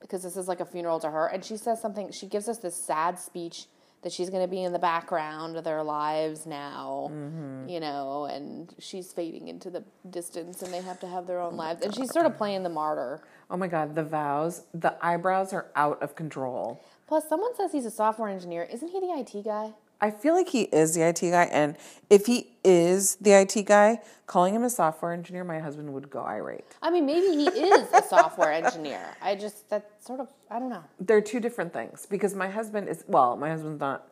because 0.00 0.22
this 0.22 0.36
is 0.36 0.46
like 0.48 0.60
a 0.60 0.64
funeral 0.64 1.00
to 1.00 1.10
her, 1.10 1.26
and 1.26 1.44
she 1.44 1.56
says 1.56 1.82
something. 1.82 2.10
She 2.12 2.26
gives 2.26 2.48
us 2.48 2.58
this 2.58 2.76
sad 2.76 3.18
speech 3.18 3.66
that 4.02 4.12
she's 4.12 4.30
going 4.30 4.42
to 4.42 4.48
be 4.48 4.62
in 4.62 4.72
the 4.72 4.78
background 4.78 5.56
of 5.56 5.64
their 5.64 5.82
lives 5.82 6.46
now, 6.46 7.10
Mm-hmm. 7.12 7.68
you 7.68 7.80
know, 7.80 8.26
and 8.26 8.74
she's 8.78 9.12
fading 9.12 9.48
into 9.48 9.70
the 9.70 9.82
distance, 10.10 10.62
and 10.62 10.72
they 10.72 10.80
have 10.82 11.00
to 11.00 11.06
have 11.08 11.26
their 11.26 11.40
own 11.40 11.56
lives, 11.56 11.82
and 11.82 11.94
she's 11.94 12.12
sort 12.12 12.26
of 12.26 12.36
playing 12.36 12.62
the 12.62 12.68
martyr. 12.68 13.20
Oh 13.50 13.56
my 13.56 13.66
god, 13.68 13.94
the 13.94 14.04
vows, 14.04 14.62
the 14.74 14.94
eyebrows 15.04 15.52
are 15.52 15.66
out 15.74 16.00
of 16.02 16.14
control. 16.14 16.82
Plus, 17.06 17.28
someone 17.28 17.54
says 17.56 17.72
he's 17.72 17.86
a 17.86 17.90
software 17.90 18.28
engineer. 18.28 18.64
Isn't 18.72 18.88
he 18.88 19.00
the 19.00 19.06
IT 19.18 19.44
guy? 19.44 19.72
I 20.00 20.10
feel 20.10 20.34
like 20.34 20.48
he 20.48 20.62
is 20.62 20.94
the 20.94 21.02
IT 21.08 21.20
guy, 21.20 21.44
and 21.44 21.76
if 22.10 22.26
he 22.26 22.48
is 22.62 23.16
the 23.16 23.32
IT 23.32 23.64
guy, 23.64 24.00
calling 24.26 24.54
him 24.54 24.62
a 24.62 24.70
software 24.70 25.12
engineer, 25.12 25.44
my 25.44 25.58
husband 25.58 25.92
would 25.94 26.10
go 26.10 26.20
irate. 26.20 26.76
I 26.82 26.90
mean, 26.90 27.06
maybe 27.06 27.28
he 27.28 27.46
is 27.46 27.88
a 27.92 28.02
software 28.02 28.52
engineer. 28.52 29.16
I 29.22 29.34
just 29.34 29.68
that 29.70 29.90
sort 30.00 30.20
of 30.20 30.28
I 30.50 30.58
don't 30.58 30.68
know. 30.68 30.84
They're 31.00 31.20
two 31.20 31.40
different 31.40 31.72
things 31.72 32.06
because 32.06 32.34
my 32.34 32.48
husband 32.48 32.88
is 32.88 33.04
well, 33.06 33.36
my 33.36 33.50
husband's 33.50 33.80
not. 33.80 34.08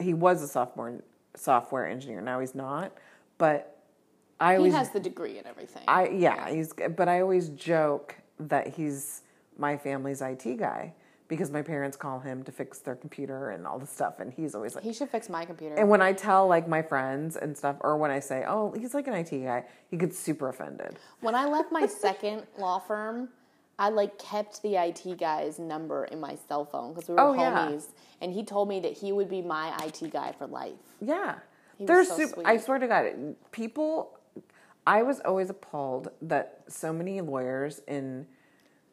He 0.00 0.14
was 0.14 0.42
a 0.42 0.48
sophomore 0.48 1.02
software 1.36 1.86
engineer. 1.86 2.20
Now 2.20 2.40
he's 2.40 2.54
not, 2.54 2.92
but 3.36 3.78
I 4.40 4.56
always, 4.56 4.72
He 4.72 4.78
has 4.78 4.90
the 4.90 5.00
degree 5.00 5.38
and 5.38 5.46
everything. 5.46 5.82
I 5.86 6.08
yeah, 6.08 6.50
he's 6.50 6.72
but 6.72 7.08
I 7.08 7.20
always 7.20 7.50
joke 7.50 8.16
that 8.40 8.68
he's 8.74 9.22
my 9.56 9.76
family's 9.76 10.20
IT 10.20 10.58
guy 10.58 10.94
because 11.28 11.50
my 11.50 11.62
parents 11.62 11.96
call 11.96 12.18
him 12.20 12.42
to 12.44 12.50
fix 12.52 12.78
their 12.78 12.96
computer 12.96 13.50
and 13.50 13.66
all 13.66 13.78
the 13.78 13.86
stuff 13.86 14.18
and 14.18 14.32
he's 14.32 14.54
always 14.54 14.74
like 14.74 14.82
he 14.82 14.92
should 14.92 15.10
fix 15.10 15.28
my 15.28 15.44
computer. 15.44 15.74
and 15.76 15.88
when 15.88 16.00
I 16.02 16.12
tell 16.12 16.48
like 16.48 16.66
my 16.66 16.82
friends 16.82 17.36
and 17.36 17.56
stuff 17.56 17.76
or 17.80 17.96
when 17.98 18.10
I 18.10 18.18
say, 18.20 18.44
"Oh, 18.46 18.72
he's 18.76 18.94
like 18.94 19.06
an 19.06 19.14
IT 19.14 19.30
guy," 19.30 19.64
he 19.90 19.96
gets 19.96 20.18
super 20.18 20.48
offended. 20.48 20.96
When 21.20 21.34
I 21.34 21.46
left 21.46 21.70
my 21.70 21.86
second 21.86 22.46
law 22.58 22.78
firm, 22.78 23.28
I 23.78 23.90
like 23.90 24.18
kept 24.18 24.62
the 24.62 24.76
IT 24.76 25.18
guy's 25.18 25.58
number 25.58 26.06
in 26.06 26.18
my 26.20 26.36
cell 26.48 26.64
phone 26.64 26.92
because 26.94 27.08
we 27.08 27.14
were 27.14 27.20
Oh, 27.20 27.32
yeah. 27.34 27.68
homies, 27.68 27.86
and 28.20 28.32
he 28.32 28.42
told 28.42 28.68
me 28.68 28.80
that 28.80 28.92
he 28.92 29.12
would 29.12 29.28
be 29.28 29.42
my 29.42 29.72
IT 29.84 30.10
guy 30.10 30.32
for 30.36 30.46
life. 30.46 30.72
Yeah. 31.00 31.36
He 31.76 31.84
They're 31.86 32.04
so 32.04 32.16
super 32.16 32.34
sweet. 32.34 32.46
I 32.46 32.56
swear 32.56 32.78
to 32.78 32.88
God, 32.88 33.36
people 33.52 34.18
I 34.86 35.02
was 35.02 35.20
always 35.20 35.50
appalled 35.50 36.08
that 36.22 36.62
so 36.66 36.92
many 36.94 37.20
lawyers 37.20 37.82
in 37.86 38.26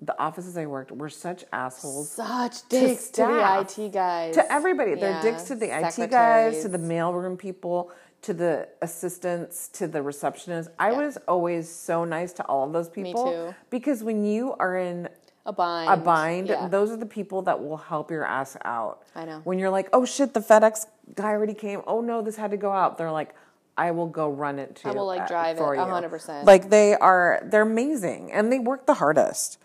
the 0.06 0.20
offices 0.22 0.58
I 0.58 0.66
worked 0.66 0.91
were 0.91 1.10
such 1.10 1.45
assholes 1.51 2.12
Such 2.12 2.68
dicks 2.70 3.10
to, 3.12 3.22
the. 3.24 3.66
IT 3.82 3.91
guys. 3.91 4.36
to 4.36 4.51
everybody. 4.51 4.95
They're 4.95 5.22
dicks 5.22 5.43
to 5.43 5.56
the 5.56 5.68
IT 5.68 6.10
guys, 6.10 6.62
to 6.62 6.68
the 6.68 6.78
mailroom 6.78 7.38
people, 7.38 7.91
to 8.24 8.34
the 8.34 8.68
assistants, 8.82 9.68
to 9.70 9.88
the 9.88 9.99
receptionists. 9.99 10.70
I 10.80 10.91
Yeah. 10.91 10.97
was 10.97 11.18
always 11.28 11.70
so 11.70 12.06
nice 12.06 12.34
to 12.34 12.45
all 12.45 12.64
of 12.66 12.74
those 12.74 12.89
people. 12.89 13.26
too. 13.32 13.56
Because 13.70 14.03
when 14.03 14.26
you 14.26 14.53
are 14.60 14.78
in 14.78 15.10
a 15.45 15.53
bind. 15.53 15.89
a 15.91 15.97
bind, 15.97 16.47
Yeah. 16.47 16.68
those 16.68 16.91
are 16.91 16.97
the 16.97 17.06
people 17.06 17.43
that 17.43 17.64
will 17.64 17.78
help 17.78 18.10
your 18.10 18.24
ass 18.26 18.58
out. 18.66 19.03
I 19.16 19.26
know. 19.26 19.41
When 19.43 19.60
you're 19.60 19.70
like, 19.70 19.89
oh 19.93 20.06
shit, 20.06 20.34
the 20.34 20.39
FedEx 20.39 20.88
guy 21.16 21.30
already 21.32 21.53
came. 21.53 21.82
Oh 21.88 22.01
no, 22.01 22.22
this 22.22 22.36
had 22.36 22.51
to 22.51 22.58
go 22.58 22.72
out. 22.72 22.97
They're 22.97 23.12
like, 23.12 23.36
I 23.78 23.91
will 23.91 24.08
go 24.08 24.30
run 24.30 24.58
it 24.58 24.76
too. 24.78 24.88
I 24.89 24.93
will, 24.93 25.06
like, 25.06 25.28
drive 25.28 25.58
it 25.58 25.60
for 25.60 25.76
100%. 25.76 26.45
Like 26.45 26.70
they 26.70 26.95
are, 26.95 27.41
they're 27.43 27.62
amazing 27.64 28.32
and 28.32 28.51
they 28.51 28.58
work 28.58 28.86
the 28.86 28.93
hardest. 28.95 29.58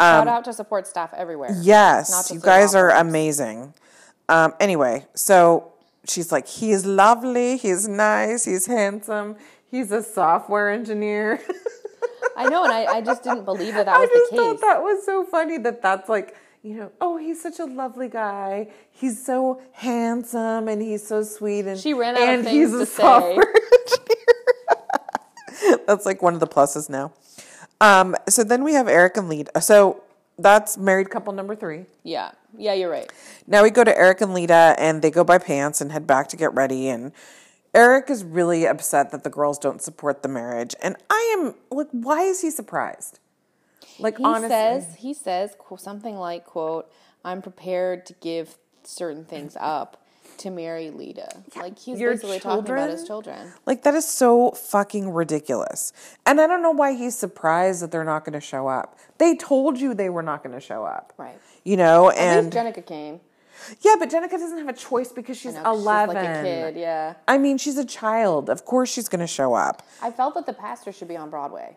Shout 0.00 0.28
out 0.28 0.44
to 0.44 0.52
support 0.52 0.86
staff 0.86 1.12
everywhere. 1.14 1.50
Yes, 1.60 2.30
you 2.32 2.40
guys 2.40 2.74
are 2.74 2.90
amazing. 2.90 3.74
Um, 4.28 4.54
anyway, 4.60 5.06
so 5.14 5.72
she's 6.06 6.30
like, 6.30 6.46
he's 6.46 6.84
lovely, 6.86 7.56
he's 7.56 7.88
nice, 7.88 8.44
he's 8.44 8.66
handsome, 8.66 9.36
he's 9.70 9.90
a 9.90 10.02
software 10.02 10.70
engineer. 10.70 11.40
I 12.36 12.48
know, 12.48 12.62
and 12.62 12.72
I, 12.72 12.84
I 12.84 13.00
just 13.00 13.24
didn't 13.24 13.44
believe 13.44 13.74
that 13.74 13.86
that 13.86 13.96
I 13.96 14.00
was 14.00 14.10
just 14.10 14.30
the 14.30 14.36
thought 14.36 14.60
that 14.60 14.82
was 14.82 15.04
so 15.04 15.24
funny 15.24 15.58
that 15.58 15.82
that's 15.82 16.08
like, 16.08 16.36
you 16.62 16.74
know, 16.74 16.92
oh, 17.00 17.16
he's 17.16 17.42
such 17.42 17.58
a 17.58 17.64
lovely 17.64 18.08
guy. 18.08 18.68
He's 18.90 19.24
so 19.24 19.60
handsome 19.72 20.68
and 20.68 20.80
he's 20.82 21.04
so 21.06 21.22
sweet 21.24 21.66
and 21.66 21.78
She 21.78 21.94
ran 21.94 22.16
out 22.16 22.22
of 22.22 22.28
and 22.28 22.44
things 22.44 22.70
he's 22.70 22.78
to 22.78 22.82
a 22.82 22.86
say. 22.86 23.02
software 23.02 23.54
engineer. 23.80 24.16
that's 25.86 26.06
like 26.06 26.22
one 26.22 26.34
of 26.34 26.40
the 26.40 26.46
pluses 26.46 26.88
now. 26.88 27.12
Um, 27.80 28.16
so 28.28 28.44
then 28.44 28.64
we 28.64 28.74
have 28.74 28.88
Eric 28.88 29.16
and 29.16 29.30
Leida. 29.30 29.62
So 29.62 30.02
that's 30.38 30.76
married 30.76 31.10
couple 31.10 31.32
number 31.32 31.54
three. 31.54 31.86
Yeah. 32.02 32.32
Yeah, 32.56 32.72
you're 32.74 32.90
right. 32.90 33.10
Now 33.46 33.62
we 33.62 33.70
go 33.70 33.84
to 33.84 33.96
Eric 33.96 34.20
and 34.20 34.32
Leida, 34.32 34.74
and 34.78 35.02
they 35.02 35.10
go 35.10 35.22
buy 35.24 35.38
pants 35.38 35.80
and 35.80 35.92
head 35.92 36.06
back 36.06 36.28
to 36.28 36.36
get 36.36 36.52
ready. 36.54 36.88
And 36.88 37.12
Eric 37.74 38.08
is 38.10 38.24
really 38.24 38.66
upset 38.66 39.10
that 39.10 39.22
the 39.24 39.30
girls 39.30 39.58
don't 39.58 39.82
support 39.82 40.22
the 40.22 40.28
marriage. 40.28 40.74
And 40.82 40.96
I 41.10 41.36
am 41.38 41.54
like, 41.70 41.88
why 41.92 42.22
is 42.22 42.40
he 42.40 42.50
surprised? 42.50 43.18
Like, 43.98 44.16
He 44.18 44.24
honestly. 44.24 44.48
says 44.48 44.94
he 44.98 45.12
says 45.14 45.56
something 45.76 46.16
like 46.16 46.46
quote, 46.46 46.90
"I'm 47.24 47.42
prepared 47.42 48.06
to 48.06 48.14
give 48.14 48.56
certain 48.84 49.24
things 49.24 49.56
up 49.60 50.02
to 50.40 50.50
marry 50.50 50.86
Leida." 50.90 51.42
like 51.56 51.78
he's 51.78 51.98
your 52.00 52.12
basically 52.12 52.40
talking 52.40 52.72
about 52.72 52.90
his 52.90 53.04
children? 53.06 53.36
children. 53.38 53.54
Like 53.66 53.82
that 53.84 53.94
is 53.94 54.06
so 54.06 54.52
fucking 54.52 55.10
ridiculous. 55.10 55.92
And 56.26 56.40
I 56.40 56.46
don't 56.46 56.62
know 56.62 56.70
why 56.70 56.94
he's 56.94 57.16
surprised 57.16 57.82
that 57.82 57.90
they're 57.90 58.04
not 58.04 58.24
going 58.24 58.32
to 58.34 58.40
show 58.40 58.68
up. 58.68 58.98
They 59.18 59.36
told 59.36 59.78
you 59.80 59.94
they 59.94 60.08
were 60.10 60.22
not 60.22 60.42
going 60.42 60.54
to 60.54 60.60
show 60.60 60.84
up. 60.84 61.12
Right. 61.16 61.38
You 61.64 61.76
know, 61.76 62.10
At 62.10 62.18
and 62.18 62.46
least 62.46 62.56
Jenica 62.56 62.86
came. 62.86 63.20
yeah, 63.80 63.96
but 63.98 64.08
Jenica 64.10 64.30
doesn't 64.30 64.58
have 64.58 64.68
a 64.68 64.72
choice 64.72 65.10
because 65.12 65.36
she's 65.36 65.54
I 65.54 65.58
know, 65.58 65.64
'cause 65.64 65.80
11. 65.80 66.16
She's 66.16 66.24
like 66.24 66.36
a 66.36 66.42
kid, 66.42 66.76
yeah. 66.76 67.14
I 67.26 67.38
mean, 67.38 67.58
she's 67.58 67.76
a 67.76 67.84
child. 67.84 68.48
Of 68.48 68.64
course 68.64 68.90
she's 68.92 69.08
going 69.08 69.20
to 69.20 69.26
show 69.26 69.54
up. 69.54 69.82
I 70.00 70.10
felt 70.10 70.34
that 70.34 70.46
the 70.46 70.52
pastor 70.52 70.92
should 70.92 71.08
be 71.08 71.16
on 71.16 71.28
Broadway. 71.30 71.76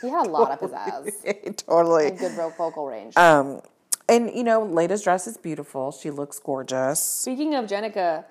he 0.00 0.08
had 0.08 0.26
a 0.26 0.30
lot 0.30 0.50
up 0.50 0.60
his 0.60 0.72
ass. 0.74 1.08
totally. 1.58 2.08
And 2.08 2.18
good 2.18 2.32
vocal 2.32 2.86
range. 2.86 3.16
Um, 3.16 3.60
and 4.08 4.30
you 4.34 4.44
know, 4.44 4.64
Leida's 4.66 5.02
dress 5.02 5.26
is 5.26 5.36
beautiful. 5.36 5.92
She 5.92 6.10
looks 6.10 6.38
gorgeous. 6.38 7.02
Speaking 7.02 7.54
of 7.54 7.66
Jenica, 7.66 8.24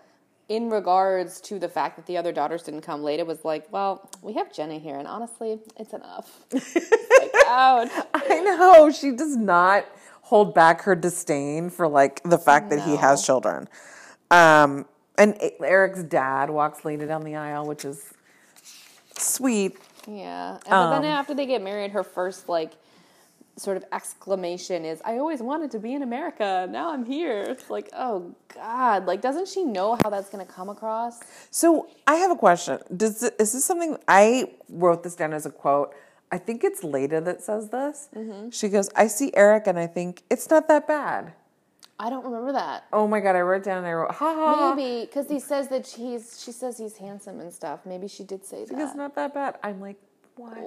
in 0.52 0.70
regards 0.70 1.40
to 1.40 1.58
the 1.60 1.70
fact 1.70 1.96
that 1.96 2.06
the 2.08 2.18
other 2.18 2.34
daughters 2.34 2.64
didn't 2.64 2.82
come 2.82 3.08
it 3.08 3.26
was 3.26 3.46
like, 3.46 3.72
well, 3.72 4.10
we 4.22 4.34
have 4.34 4.52
Jenna 4.54 4.80
here, 4.80 4.98
and 4.98 5.08
honestly, 5.08 5.60
it's 5.78 5.94
enough. 5.94 6.44
like, 6.52 7.32
ouch. 7.48 7.90
I 8.14 8.42
know 8.42 8.92
she 8.92 9.12
does 9.12 9.38
not 9.38 9.86
hold 10.24 10.54
back 10.54 10.82
her 10.82 10.94
disdain 10.94 11.70
for 11.70 11.88
like 11.88 12.22
the 12.24 12.38
fact 12.38 12.70
that 12.70 12.82
he 12.82 12.98
has 12.98 13.26
children. 13.26 13.70
Um, 14.30 14.86
and 15.18 15.38
Eric's 15.64 16.04
dad 16.04 16.50
walks 16.50 16.82
Leida 16.82 17.08
down 17.08 17.24
the 17.24 17.36
aisle, 17.36 17.66
which 17.66 17.86
is 17.86 18.14
sweet. 19.18 19.78
Yeah. 20.08 20.54
And, 20.54 20.64
but 20.66 20.76
Um, 20.96 21.02
then 21.02 21.12
after 21.12 21.34
they 21.34 21.46
get 21.46 21.62
married, 21.62 21.92
her 21.92 22.04
first 22.04 22.50
like 22.50 22.72
sort 23.62 23.78
of 23.78 23.86
exclamation 23.92 24.84
is, 24.86 25.02
"I 25.06 25.18
always 25.18 25.42
wanted 25.42 25.72
to 25.72 25.80
be 25.80 25.94
in 25.94 26.02
America. 26.04 26.68
Now 26.70 26.92
I'm 26.94 27.06
here." 27.06 27.40
It's 27.42 27.70
like, 27.70 27.90
oh 27.94 28.34
God! 28.54 29.06
Like, 29.06 29.22
doesn't 29.22 29.48
she 29.48 29.64
know 29.64 29.98
how 30.02 30.10
that's 30.10 30.30
going 30.30 30.46
to 30.46 30.52
come 30.52 30.70
across? 30.70 31.20
So 31.50 31.88
I 32.08 32.16
have 32.16 32.32
a 32.32 32.36
question. 32.36 32.80
Does 32.96 33.24
is 33.24 33.54
this 33.54 33.64
something 33.66 33.98
I 34.08 34.52
wrote 34.70 35.04
this 35.04 35.16
down 35.16 35.34
as 35.34 35.46
a 35.46 35.52
quote? 35.52 35.94
I 36.34 36.38
think 36.38 36.64
it's 36.64 36.82
Leida 36.82 37.24
that 37.26 37.42
says 37.44 37.70
this. 37.70 38.08
Mm-hmm. 38.16 38.50
She 38.50 38.68
goes, 38.70 38.90
"I 38.96 39.08
see 39.08 39.32
Eric 39.36 39.68
and 39.68 39.78
I 39.78 39.88
think 39.88 40.24
it's 40.30 40.50
not 40.50 40.68
that 40.68 40.88
bad." 40.88 41.34
I 42.00 42.10
don't 42.10 42.26
remember 42.26 42.52
that. 42.54 42.86
Oh 42.92 43.08
my 43.08 43.20
god! 43.20 43.36
I 43.36 43.42
wrote 43.42 43.62
it 43.62 43.66
down 43.66 43.78
and 43.80 43.88
I 43.88 43.94
wrote, 43.94 44.12
"Ha 44.16 44.34
ha." 44.34 44.74
Maybe 44.74 45.06
because 45.06 45.30
he 45.30 45.40
says 45.40 45.68
that 45.70 45.86
he's. 45.86 46.42
She 46.44 46.52
says 46.52 46.78
he's 46.78 46.98
handsome 46.98 47.40
and 47.40 47.54
stuff. 47.54 47.82
Maybe 47.86 48.08
she 48.08 48.24
did 48.24 48.44
say 48.44 48.62
It's 48.62 48.72
that. 48.72 48.96
not 48.98 49.14
that 49.16 49.34
bad. 49.36 49.60
I'm 49.62 49.80
like, 49.80 49.98
what? 50.36 50.58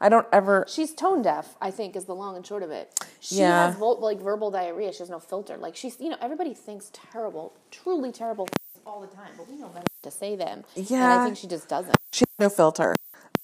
I 0.00 0.08
don't 0.08 0.26
ever. 0.32 0.64
She's 0.68 0.94
tone 0.94 1.20
deaf, 1.22 1.56
I 1.60 1.70
think, 1.70 1.94
is 1.94 2.06
the 2.06 2.14
long 2.14 2.36
and 2.36 2.46
short 2.46 2.62
of 2.62 2.70
it. 2.70 2.98
She 3.20 3.36
Yeah. 3.36 3.66
has 3.66 3.76
vol- 3.76 4.00
like 4.00 4.18
verbal 4.18 4.50
diarrhea. 4.50 4.92
She 4.92 5.00
has 5.00 5.10
no 5.10 5.18
filter. 5.20 5.56
Like 5.58 5.76
she's, 5.76 6.00
you 6.00 6.08
know, 6.08 6.16
everybody 6.20 6.54
thinks 6.54 6.90
terrible, 6.92 7.52
truly 7.70 8.10
terrible 8.10 8.46
things 8.46 8.82
all 8.86 9.00
the 9.00 9.06
time, 9.08 9.32
but 9.36 9.48
we 9.48 9.56
know 9.56 9.68
better 9.68 9.84
to 10.02 10.10
say 10.10 10.36
them. 10.36 10.64
Yeah, 10.74 10.80
and 10.82 10.90
Yeah. 10.90 11.20
I 11.20 11.24
think 11.24 11.36
she 11.36 11.46
just 11.46 11.68
doesn't. 11.68 11.96
She 12.12 12.20
has 12.26 12.38
no 12.38 12.48
filter. 12.48 12.94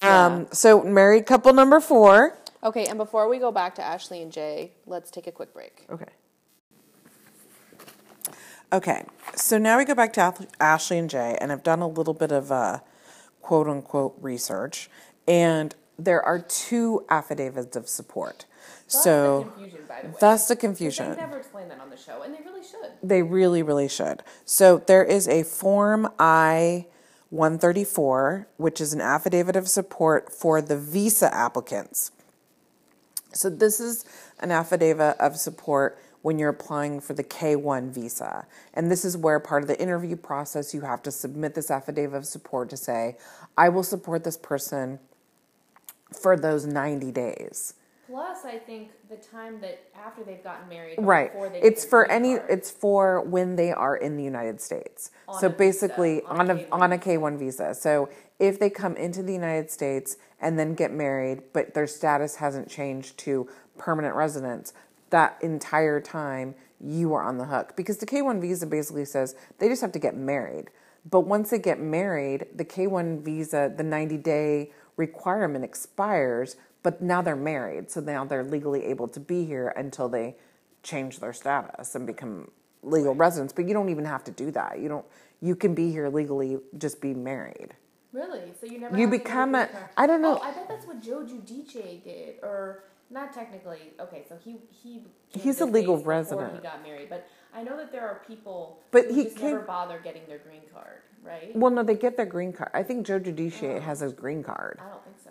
Um. 0.02 0.48
So 0.52 0.82
married 0.82 1.26
couple 1.26 1.52
number 1.52 1.78
four. 1.80 2.38
Okay, 2.64 2.86
and 2.86 2.96
before 2.98 3.28
we 3.28 3.38
go 3.38 3.52
back 3.52 3.74
to 3.76 3.82
Ashley 3.82 4.22
and 4.22 4.32
Jay, 4.32 4.72
let's 4.86 5.10
take 5.10 5.26
a 5.26 5.32
quick 5.32 5.52
break. 5.52 5.84
Okay. 5.90 6.06
Okay, 8.72 9.04
so 9.36 9.58
now 9.58 9.78
we 9.78 9.84
go 9.84 9.94
back 9.94 10.12
to 10.14 10.34
Ashley 10.58 10.98
and 10.98 11.08
Jay, 11.08 11.38
and 11.40 11.52
I've 11.52 11.62
done 11.62 11.80
a 11.80 11.86
little 11.86 12.14
bit 12.14 12.32
of 12.32 12.50
uh, 12.50 12.80
quote 13.40 13.68
unquote 13.68 14.16
research, 14.20 14.90
and 15.28 15.74
there 15.98 16.22
are 16.22 16.38
two 16.38 17.04
affidavits 17.08 17.76
of 17.76 17.88
support. 17.88 18.44
so 18.86 19.50
confusion, 19.50 19.80
by 19.88 20.02
the 20.02 20.08
way. 20.08 20.14
that's 20.20 20.48
the 20.48 20.56
confusion. 20.56 21.16
never 21.16 21.38
explained 21.38 21.70
that 21.70 21.80
on 21.80 21.90
the 21.90 21.96
show, 21.96 22.22
and 22.22 22.34
they 22.34 22.40
really 22.44 22.62
should. 22.62 22.90
They 23.02 23.22
really, 23.22 23.62
really 23.62 23.88
should. 23.88 24.22
So 24.44 24.78
there 24.86 25.04
is 25.04 25.28
a 25.28 25.42
Form 25.42 26.08
I 26.18 26.86
134, 27.30 28.48
which 28.56 28.80
is 28.80 28.92
an 28.92 29.00
affidavit 29.00 29.56
of 29.56 29.68
support 29.68 30.32
for 30.32 30.60
the 30.60 30.78
visa 30.78 31.34
applicants. 31.34 32.12
So 33.32 33.50
this 33.50 33.80
is 33.80 34.04
an 34.40 34.50
affidavit 34.50 35.18
of 35.18 35.36
support 35.36 35.98
when 36.22 36.38
you're 36.38 36.50
applying 36.50 37.00
for 37.00 37.14
the 37.14 37.22
K1 37.22 37.90
visa. 37.90 38.46
And 38.74 38.90
this 38.90 39.04
is 39.04 39.16
where 39.16 39.38
part 39.38 39.62
of 39.62 39.68
the 39.68 39.80
interview 39.80 40.16
process 40.16 40.74
you 40.74 40.80
have 40.80 41.02
to 41.02 41.10
submit 41.10 41.54
this 41.54 41.70
affidavit 41.70 42.16
of 42.16 42.26
support 42.26 42.68
to 42.70 42.76
say, 42.76 43.16
I 43.56 43.68
will 43.68 43.82
support 43.82 44.24
this 44.24 44.36
person 44.36 44.98
for 46.12 46.36
those 46.36 46.66
90 46.66 47.10
days. 47.12 47.74
Plus, 48.08 48.44
I 48.44 48.58
think 48.58 48.90
the 49.10 49.16
time 49.16 49.60
that 49.62 49.80
after 49.96 50.22
they've 50.22 50.42
gotten 50.44 50.68
married, 50.68 50.94
Right. 51.00 51.32
before 51.32 51.48
they 51.48 51.60
It's 51.60 51.84
for 51.84 52.08
any 52.08 52.36
card. 52.36 52.50
it's 52.50 52.70
for 52.70 53.20
when 53.22 53.56
they 53.56 53.72
are 53.72 53.96
in 53.96 54.16
the 54.16 54.22
United 54.22 54.60
States. 54.60 55.10
On 55.26 55.40
so 55.40 55.46
a 55.46 55.50
visa, 55.50 55.58
basically 55.58 56.22
on 56.22 56.38
on 56.40 56.50
a 56.50 56.54
a 56.54 56.56
K-1 56.58 56.72
on 56.82 56.92
a 56.92 56.98
K1 56.98 57.36
visa. 57.36 57.74
So 57.74 58.08
if 58.38 58.60
they 58.60 58.70
come 58.70 58.94
into 58.96 59.24
the 59.24 59.32
United 59.32 59.72
States 59.72 60.18
and 60.40 60.56
then 60.56 60.74
get 60.74 60.92
married 60.92 61.42
but 61.52 61.74
their 61.74 61.88
status 61.88 62.36
hasn't 62.36 62.68
changed 62.68 63.18
to 63.18 63.48
permanent 63.76 64.14
residence, 64.14 64.72
that 65.10 65.36
entire 65.40 66.00
time 66.00 66.54
you 66.80 67.12
are 67.14 67.22
on 67.24 67.38
the 67.38 67.46
hook 67.46 67.74
because 67.74 67.96
the 67.96 68.06
K1 68.06 68.40
visa 68.40 68.66
basically 68.66 69.04
says 69.04 69.34
they 69.58 69.68
just 69.68 69.80
have 69.82 69.92
to 69.92 69.98
get 69.98 70.16
married. 70.16 70.70
But 71.08 71.20
once 71.20 71.50
they 71.50 71.58
get 71.58 71.80
married, 71.80 72.46
the 72.54 72.64
K1 72.64 73.22
visa, 73.22 73.72
the 73.76 73.82
90 73.84 74.16
day 74.18 74.70
requirement 74.96 75.64
expires, 75.64 76.56
but 76.82 77.02
now 77.02 77.22
they're 77.22 77.36
married. 77.36 77.90
So 77.90 78.00
now 78.00 78.24
they're 78.24 78.44
legally 78.44 78.84
able 78.84 79.08
to 79.08 79.20
be 79.20 79.44
here 79.44 79.68
until 79.76 80.08
they 80.08 80.36
change 80.82 81.18
their 81.20 81.32
status 81.32 81.94
and 81.94 82.06
become 82.06 82.50
legal 82.82 83.14
residents. 83.14 83.52
But 83.52 83.66
you 83.66 83.74
don't 83.74 83.88
even 83.88 84.04
have 84.04 84.24
to 84.24 84.30
do 84.30 84.50
that. 84.52 84.78
You 84.78 84.88
don't, 84.88 85.04
you 85.40 85.56
can 85.56 85.74
be 85.74 85.90
here 85.90 86.08
legally, 86.08 86.58
just 86.78 87.00
be 87.00 87.12
married. 87.14 87.74
Really? 88.12 88.52
So 88.58 88.66
you 88.66 88.78
never 88.78 88.96
You 88.96 89.02
have 89.02 89.10
become 89.10 89.54
a- 89.54 89.66
card? 89.66 90.08
Don't 90.08 90.22
know. 90.22 90.38
Oh, 90.40 90.42
I 90.42 90.52
bet 90.52 90.68
that's 90.68 90.86
what 90.86 91.02
Joe 91.02 91.20
Giudice 91.24 92.02
did, 92.02 92.36
or 92.42 92.84
not 93.10 93.32
technically. 93.34 93.92
Okay, 94.00 94.24
so 94.28 94.36
he 94.42 94.56
he. 94.70 95.02
He's 95.28 95.60
a 95.60 95.66
legal 95.66 96.02
resident. 96.02 96.54
He 96.54 96.60
got 96.60 96.82
married, 96.82 97.10
but 97.10 97.28
I 97.56 97.62
know 97.62 97.76
that 97.78 97.90
there 97.90 98.06
are 98.06 98.20
people 98.28 98.80
But 98.90 99.06
who 99.06 99.14
he 99.14 99.24
just 99.24 99.40
never 99.40 99.60
bother 99.60 99.98
getting 100.04 100.22
their 100.28 100.38
green 100.38 100.60
card, 100.72 101.00
right? 101.24 101.56
Well, 101.56 101.70
no, 101.70 101.82
they 101.82 101.94
get 101.94 102.18
their 102.18 102.26
green 102.26 102.52
card. 102.52 102.70
I 102.74 102.82
think 102.82 103.06
Joe 103.06 103.18
Giudice 103.18 103.62
oh. 103.62 103.80
has 103.80 104.00
his 104.00 104.12
green 104.12 104.42
card. 104.42 104.78
I 104.84 104.90
don't 104.90 105.02
think 105.04 105.16
so. 105.24 105.30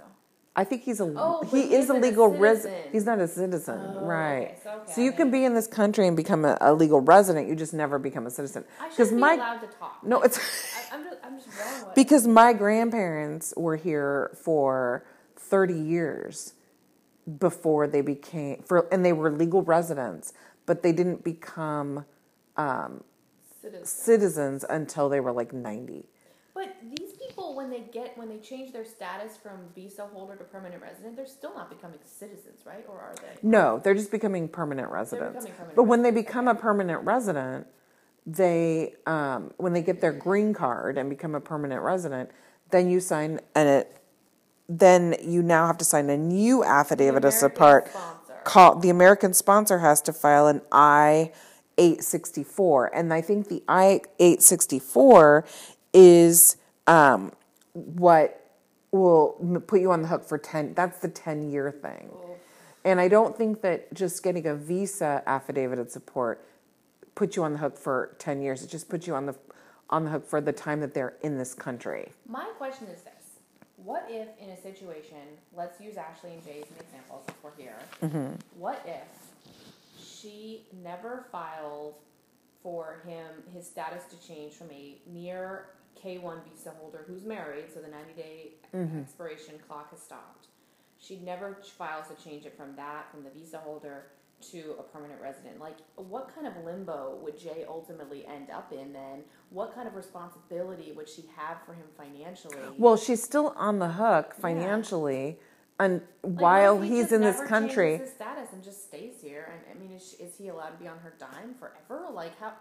I 0.56 0.64
think 0.64 0.84
he's 0.84 1.00
a 1.02 1.04
Oh, 1.04 1.44
he 1.52 1.68
he 1.68 1.76
is 1.76 1.90
a 1.90 1.94
legal 1.94 2.28
resident. 2.28 2.88
He's 2.92 3.06
not 3.06 3.20
a 3.20 3.28
citizen, 3.28 3.80
Oh, 3.80 4.06
right? 4.06 4.44
okay, 4.44 4.58
so 4.64 4.70
okay, 4.72 4.92
so 4.94 5.02
you 5.02 5.12
can 5.12 5.30
be 5.30 5.44
in 5.44 5.54
this 5.54 5.68
country 5.68 6.08
and 6.08 6.18
become 6.18 6.46
a, 6.46 6.58
a 6.62 6.74
legal 6.74 7.02
resident. 7.02 7.48
You 7.48 7.56
just 7.56 7.74
never 7.74 8.00
become 8.00 8.26
a 8.26 8.32
citizen. 8.32 8.64
I 8.82 8.90
should 8.90 9.10
be 9.10 9.16
my 9.18 9.34
allowed 9.34 9.60
to 9.60 9.68
talk. 9.68 10.00
no, 10.04 10.22
it's 10.22 10.40
I, 10.40 10.96
I'm 10.96 11.04
just 11.04 11.18
I'm 11.24 11.38
just 11.38 11.60
wrong. 11.60 11.92
Because 11.96 12.26
my 12.26 12.54
grandparents 12.54 13.54
were 13.56 13.76
here 13.76 14.32
for 14.42 15.06
thirty 15.36 15.80
years 15.80 16.54
before 17.38 17.88
they 17.88 18.02
became 18.02 18.64
for, 18.64 18.88
and 18.92 19.06
they 19.06 19.14
were 19.14 19.30
legal 19.30 19.62
residents, 19.62 20.34
but 20.66 20.84
they 20.84 20.94
didn't 20.94 21.24
become 21.24 22.06
citizens. 23.62 23.90
citizens 23.90 24.66
until 24.70 25.10
they 25.10 25.20
were 25.20 25.32
like 25.32 25.54
ninety. 25.54 26.10
But 26.54 26.74
these 26.98 27.12
people, 27.14 27.54
when 27.54 27.70
they 27.70 27.82
get 27.92 28.18
when 28.18 28.30
they 28.30 28.38
change 28.38 28.72
their 28.72 28.86
status 28.86 29.36
from 29.36 29.58
visa 29.76 30.08
holder 30.08 30.38
to 30.38 30.44
permanent 30.46 30.82
resident, 30.82 31.18
they're 31.18 31.28
still 31.28 31.54
not 31.54 31.70
becoming 31.70 32.00
citizens, 32.04 32.62
right? 32.66 32.86
Or 32.88 32.98
are 32.98 33.16
they? 33.16 33.38
No, 33.44 33.82
they're 33.84 33.94
just 33.94 34.10
becoming 34.10 34.48
permanent 34.48 34.90
residents. 34.90 35.34
becoming 35.34 35.52
permanent 35.54 35.76
but 35.76 35.84
when 35.84 36.02
they 36.02 36.12
become 36.12 36.48
a 36.48 36.56
permanent 36.56 37.04
resident, 37.04 37.68
they 38.26 38.94
um, 39.06 39.52
when 39.58 39.74
they 39.74 39.82
get 39.82 40.00
their 40.00 40.14
green 40.14 40.54
card 40.54 40.98
and 40.98 41.10
become 41.10 41.36
a 41.36 41.42
permanent 41.42 41.82
resident, 41.82 42.32
then 42.72 42.90
you 42.90 43.00
sign 43.02 43.42
and 43.54 43.68
it. 43.68 43.98
Then 44.68 45.16
you 45.22 45.44
now 45.44 45.68
have 45.68 45.78
to 45.78 45.86
sign 45.86 46.10
a 46.10 46.18
new 46.18 46.64
affidavit 46.64 47.24
of 47.24 47.34
American 47.34 47.40
support. 47.40 47.88
sponsor. 47.90 48.34
Called 48.46 48.82
the 48.82 48.90
American 48.90 49.34
sponsor 49.34 49.80
has 49.80 50.02
to 50.04 50.14
file 50.14 50.48
an 50.48 50.62
I 50.72 51.34
eight 51.78 52.04
sixty 52.04 52.44
four, 52.44 52.94
and 52.96 53.14
I 53.14 53.22
think 53.22 53.48
the 53.48 53.64
I 53.68 54.02
eight 54.20 54.42
sixty 54.42 54.80
four 54.80 55.46
is 55.94 56.58
um, 56.88 57.32
what 57.74 58.42
will 58.92 59.64
put 59.68 59.82
you 59.82 59.92
on 59.92 60.02
the 60.02 60.08
hook 60.08 60.24
for 60.24 60.38
10 60.38 60.74
that's 60.74 61.00
the 61.00 61.10
10 61.10 61.52
year 61.52 61.70
thing 61.70 62.10
and 62.86 63.02
i 63.02 63.10
don't 63.10 63.38
think 63.38 63.62
that 63.62 63.94
just 63.94 64.24
getting 64.24 64.48
a 64.48 64.56
visa 64.56 65.22
affidavit 65.28 65.78
of 65.78 65.90
support 65.90 66.48
puts 67.14 67.36
you 67.36 67.44
on 67.44 67.52
the 67.52 67.60
hook 67.60 67.78
for 67.78 68.16
10 68.20 68.42
years 68.42 68.64
it 68.64 68.70
just 68.70 68.88
puts 68.88 69.06
you 69.06 69.14
on 69.14 69.26
the 69.26 69.36
on 69.90 70.06
the 70.06 70.12
hook 70.12 70.26
for 70.26 70.40
the 70.40 70.54
time 70.54 70.80
that 70.80 70.94
they're 70.94 71.16
in 71.24 71.38
this 71.38 71.54
country 71.54 72.10
My 72.26 72.46
question 72.58 72.88
is 72.88 73.02
this: 73.02 73.26
what 73.86 74.08
if 74.10 74.30
in 74.42 74.50
a 74.50 74.58
situation, 74.58 75.18
let's 75.56 75.80
use 75.80 75.96
Ashley 75.96 76.32
and 76.32 76.44
Jay 76.44 76.64
as 76.64 76.70
an 76.72 76.78
example 76.80 77.22
since 77.26 77.38
we're 77.44 77.56
here. 77.56 77.78
Mm-hmm. 78.02 78.34
What 78.58 78.82
if 78.88 79.04
she 80.26 80.66
never 80.84 81.26
filed 81.32 81.96
for 82.64 83.02
him 83.06 83.28
his 83.54 83.68
status 83.68 84.04
to 84.06 84.28
change 84.28 84.54
from 84.54 84.72
a 84.72 84.98
mere 85.12 85.68
K 85.96 86.18
one 86.18 86.40
visa 86.50 86.72
holder 86.80 87.06
who's 87.08 87.24
married, 87.24 87.66
so 87.74 87.80
the 87.82 87.88
ninety 87.88 88.14
day 88.14 88.52
Mm-hmm. 88.76 89.00
expiration 89.02 89.56
clock 89.68 89.92
has 89.92 90.02
stopped. 90.02 90.48
She 90.98 91.18
never 91.24 91.58
files 91.78 92.08
to 92.08 92.22
change 92.22 92.46
it 92.46 92.58
from 92.58 92.76
that 92.76 93.10
from 93.12 93.24
the 93.24 93.30
visa 93.30 93.58
holder 93.60 94.08
to 94.52 94.76
a 94.78 94.84
permanent 94.84 95.22
resident. 95.22 95.60
Like, 95.62 95.78
what 95.96 96.34
kind 96.36 96.46
of 96.46 96.54
limbo 96.66 97.18
would 97.24 97.40
Jay 97.40 97.64
ultimately 97.70 98.26
end 98.26 98.50
up 98.50 98.74
in 98.74 98.92
then? 98.92 99.24
What 99.50 99.74
kind 99.74 99.88
of 99.88 99.96
responsibility 99.96 100.92
would 100.92 101.08
she 101.08 101.24
have 101.38 101.58
for 101.66 101.74
him 101.74 101.86
financially? 101.98 102.58
Well, 102.78 102.98
she's 102.98 103.24
still 103.24 103.54
on 103.56 103.80
the 103.80 103.94
hook 103.94 104.36
financially, 104.36 105.40
and 105.80 106.02
Like, 106.24 106.42
while 106.42 106.82
he 106.82 106.96
he's 106.98 107.12
in 107.12 107.22
this 107.22 107.42
country, 107.42 107.92
changes 107.98 108.08
his 108.08 108.16
status 108.16 108.50
and 108.54 108.64
just 108.64 108.84
stays 108.84 109.16
here. 109.22 109.52
And 109.52 109.76
I 109.76 109.80
mean, 109.80 109.96
is, 109.96 110.10
she, 110.10 110.24
is 110.24 110.38
he 110.38 110.48
allowed 110.48 110.70
to 110.70 110.78
be 110.78 110.88
on 110.88 111.00
her 111.00 111.14
dime 111.20 111.56
forever? 111.60 112.08
Like 112.14 112.40
how? 112.40 112.54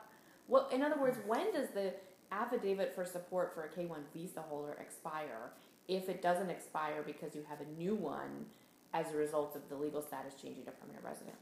Well, 0.49 0.69
in 0.73 0.83
other 0.83 1.01
words, 1.01 1.19
when 1.27 1.53
does 1.53 1.69
the 1.71 1.95
affidavit 2.33 2.95
for 2.95 3.05
support 3.05 3.55
for 3.55 3.65
a 3.65 3.69
K 3.69 3.87
one 3.87 4.05
visa 4.13 4.41
holder 4.41 4.77
expire? 4.81 5.51
If 5.87 6.09
it 6.09 6.23
doesn't 6.23 6.51
expire 6.51 7.03
because 7.05 7.35
you 7.35 7.45
have 7.49 7.59
a 7.61 7.81
new 7.81 7.95
one 7.95 8.47
as 8.95 9.13
a 9.13 9.17
result 9.17 9.55
of 9.55 9.69
the 9.69 9.77
legal 9.77 10.01
status 10.01 10.35
changing 10.41 10.65
to 10.65 10.71
permanent 10.71 11.05
resident. 11.05 11.37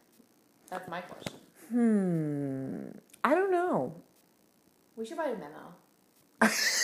That's 0.69 0.89
my 0.89 1.01
question. 1.03 1.39
hmm, 1.69 2.99
I 3.23 3.35
don't 3.35 3.51
know. 3.51 3.95
We 4.97 5.07
should 5.07 5.19
write 5.19 5.35
a 5.35 5.39
memo. 5.39 5.75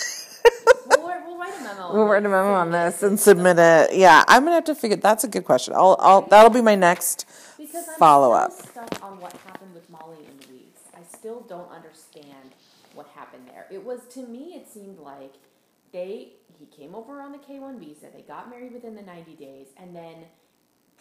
we'll, 0.89 1.07
write- 1.07 1.25
we'll 1.25 1.37
write 1.37 1.53
a 1.59 1.63
memo. 1.63 1.93
We'll 1.93 2.05
write 2.05 2.25
a 2.25 2.29
memo 2.29 2.53
on 2.53 2.71
this 2.71 3.03
and 3.03 3.19
submit 3.19 3.57
it. 3.59 3.95
Yeah, 3.95 4.23
I'm 4.27 4.43
gonna 4.43 4.55
have 4.55 4.63
to 4.65 4.75
figure. 4.75 4.97
That's 4.97 5.23
a 5.23 5.27
good 5.27 5.45
question. 5.45 5.73
I'll, 5.75 5.95
I'll 5.99 6.21
that'll 6.23 6.49
be 6.51 6.61
my 6.61 6.75
next 6.75 7.25
Because 7.57 7.87
I'm 7.89 7.95
follow 7.97 8.31
up. 8.33 8.51
stuck 8.51 9.03
on 9.03 9.19
what 9.19 9.33
happened 9.45 9.73
with 9.73 9.89
Molly 9.89 10.17
and 10.27 10.39
Luis. 10.49 10.63
I 10.95 10.99
still 11.17 11.41
don't 11.41 11.69
understand 11.71 12.53
what 12.93 13.07
happened 13.15 13.43
there. 13.47 13.65
It 13.71 13.83
was 13.83 14.01
to 14.13 14.25
me, 14.25 14.53
it 14.55 14.67
seemed 14.71 14.99
like 14.99 15.33
they 15.91 16.33
he 16.59 16.65
came 16.65 16.93
over 16.93 17.21
on 17.21 17.31
the 17.31 17.37
K 17.37 17.59
one 17.59 17.79
visa. 17.79 18.07
They 18.13 18.21
got 18.21 18.49
married 18.49 18.73
within 18.73 18.95
the 18.95 19.01
ninety 19.01 19.35
days, 19.35 19.67
and 19.77 19.95
then 19.95 20.15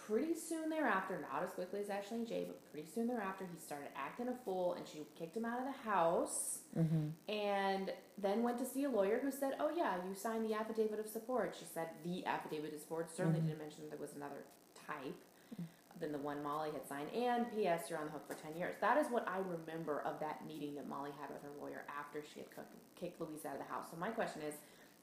pretty 0.08 0.34
soon 0.34 0.70
thereafter, 0.70 1.20
not 1.30 1.42
as 1.42 1.50
quickly 1.50 1.80
as 1.80 1.90
Ashley 1.90 2.18
and 2.18 2.26
Jay, 2.26 2.44
but 2.46 2.72
pretty 2.72 2.88
soon 2.88 3.06
thereafter, 3.06 3.46
he 3.52 3.60
started 3.60 3.88
acting 3.94 4.28
a 4.28 4.34
fool, 4.44 4.74
and 4.74 4.86
she 4.86 5.02
kicked 5.18 5.36
him 5.36 5.44
out 5.44 5.58
of 5.58 5.66
the 5.66 5.90
house. 5.90 6.60
Mm-hmm. 6.76 7.30
And 7.30 7.92
then 8.16 8.42
went 8.42 8.58
to 8.58 8.66
see 8.66 8.84
a 8.84 8.90
lawyer 8.90 9.20
who 9.22 9.30
said, 9.30 9.54
"Oh 9.60 9.70
yeah, 9.76 9.96
you 10.08 10.14
signed 10.14 10.48
the 10.48 10.54
affidavit 10.54 10.98
of 10.98 11.06
support." 11.06 11.54
She 11.58 11.66
said 11.72 11.88
the 12.04 12.24
affidavit 12.24 12.74
of 12.74 12.80
support. 12.80 13.14
Certainly 13.14 13.40
mm-hmm. 13.40 13.48
didn't 13.48 13.60
mention 13.60 13.84
there 13.90 13.98
was 13.98 14.14
another 14.16 14.44
type 14.86 15.20
mm. 15.60 15.64
than 16.00 16.12
the 16.12 16.18
one 16.18 16.42
Molly 16.42 16.70
had 16.72 16.86
signed. 16.88 17.12
And 17.14 17.50
P.S. 17.54 17.90
You're 17.90 17.98
on 17.98 18.06
the 18.06 18.12
hook 18.12 18.26
for 18.26 18.34
ten 18.34 18.56
years. 18.56 18.76
That 18.80 18.96
is 18.96 19.06
what 19.10 19.28
I 19.28 19.38
remember 19.38 20.00
of 20.02 20.20
that 20.20 20.46
meeting 20.46 20.74
that 20.76 20.88
Molly 20.88 21.10
had 21.20 21.30
with 21.30 21.42
her 21.42 21.52
lawyer 21.60 21.84
after 21.88 22.22
she 22.22 22.40
had 22.40 22.50
cooked, 22.50 22.72
kicked 22.98 23.20
Luis 23.20 23.44
out 23.44 23.54
of 23.54 23.66
the 23.66 23.72
house. 23.72 23.86
So 23.90 23.96
my 23.98 24.10
question 24.10 24.42
is, 24.42 24.54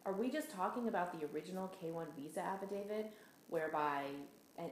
are 0.05 0.13
we 0.13 0.29
just 0.29 0.49
talking 0.49 0.87
about 0.87 1.17
the 1.17 1.25
original 1.27 1.71
K1 1.81 2.07
visa 2.17 2.41
affidavit, 2.41 3.11
whereby 3.49 4.05
and 4.57 4.71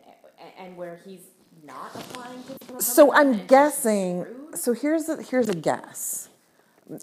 and 0.58 0.78
where 0.78 1.00
he's 1.06 1.22
not 1.64 1.92
applying 1.96 2.44
to 2.44 2.82
So 2.82 3.14
I'm 3.14 3.46
guessing. 3.48 4.26
So 4.56 4.74
here's 4.74 5.10
a, 5.10 5.22
here's 5.22 5.50
a 5.50 5.56
guess, 5.56 6.30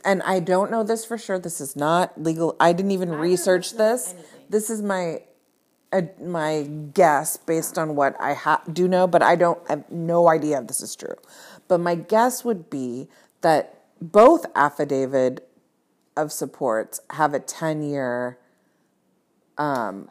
and 0.04 0.22
I 0.22 0.40
don't 0.40 0.70
know 0.70 0.82
this 0.82 1.04
for 1.04 1.18
sure. 1.18 1.38
This 1.38 1.60
is 1.60 1.76
not 1.76 2.20
legal. 2.20 2.56
I 2.60 2.72
didn't 2.72 2.92
even 2.92 3.10
of 3.10 3.20
research 3.20 3.72
this. 3.74 4.12
anything. 4.12 4.30
This 4.48 4.70
is 4.70 4.82
my 4.82 5.22
uh, 5.92 6.02
my 6.22 6.62
guess 6.94 7.36
based 7.36 7.78
on 7.78 7.96
what 7.96 8.14
I 8.20 8.34
ha- 8.34 8.62
do 8.72 8.86
know, 8.88 9.06
but 9.06 9.22
I 9.22 9.36
don't 9.36 9.58
I 9.68 9.72
have 9.72 9.90
no 9.90 10.28
idea 10.28 10.60
if 10.60 10.66
this 10.66 10.80
is 10.80 10.94
true. 10.94 11.14
But 11.68 11.78
my 11.78 11.94
guess 11.94 12.44
would 12.44 12.68
be 12.70 13.08
that 13.40 13.82
both 14.00 14.46
affidavit 14.54 15.48
of 16.16 16.32
supports 16.32 17.00
have 17.10 17.34
a 17.34 17.40
ten 17.40 17.82
year 17.82 18.38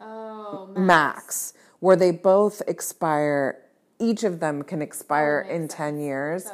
Oh, 0.00 0.68
max 0.76 1.54
where 1.80 1.96
they 1.96 2.10
both 2.10 2.62
expire 2.66 3.58
each 3.98 4.24
of 4.24 4.40
them 4.40 4.62
can 4.62 4.80
expire 4.80 5.40
in 5.40 5.68
sense. 5.68 5.74
10 5.74 6.00
years. 6.00 6.50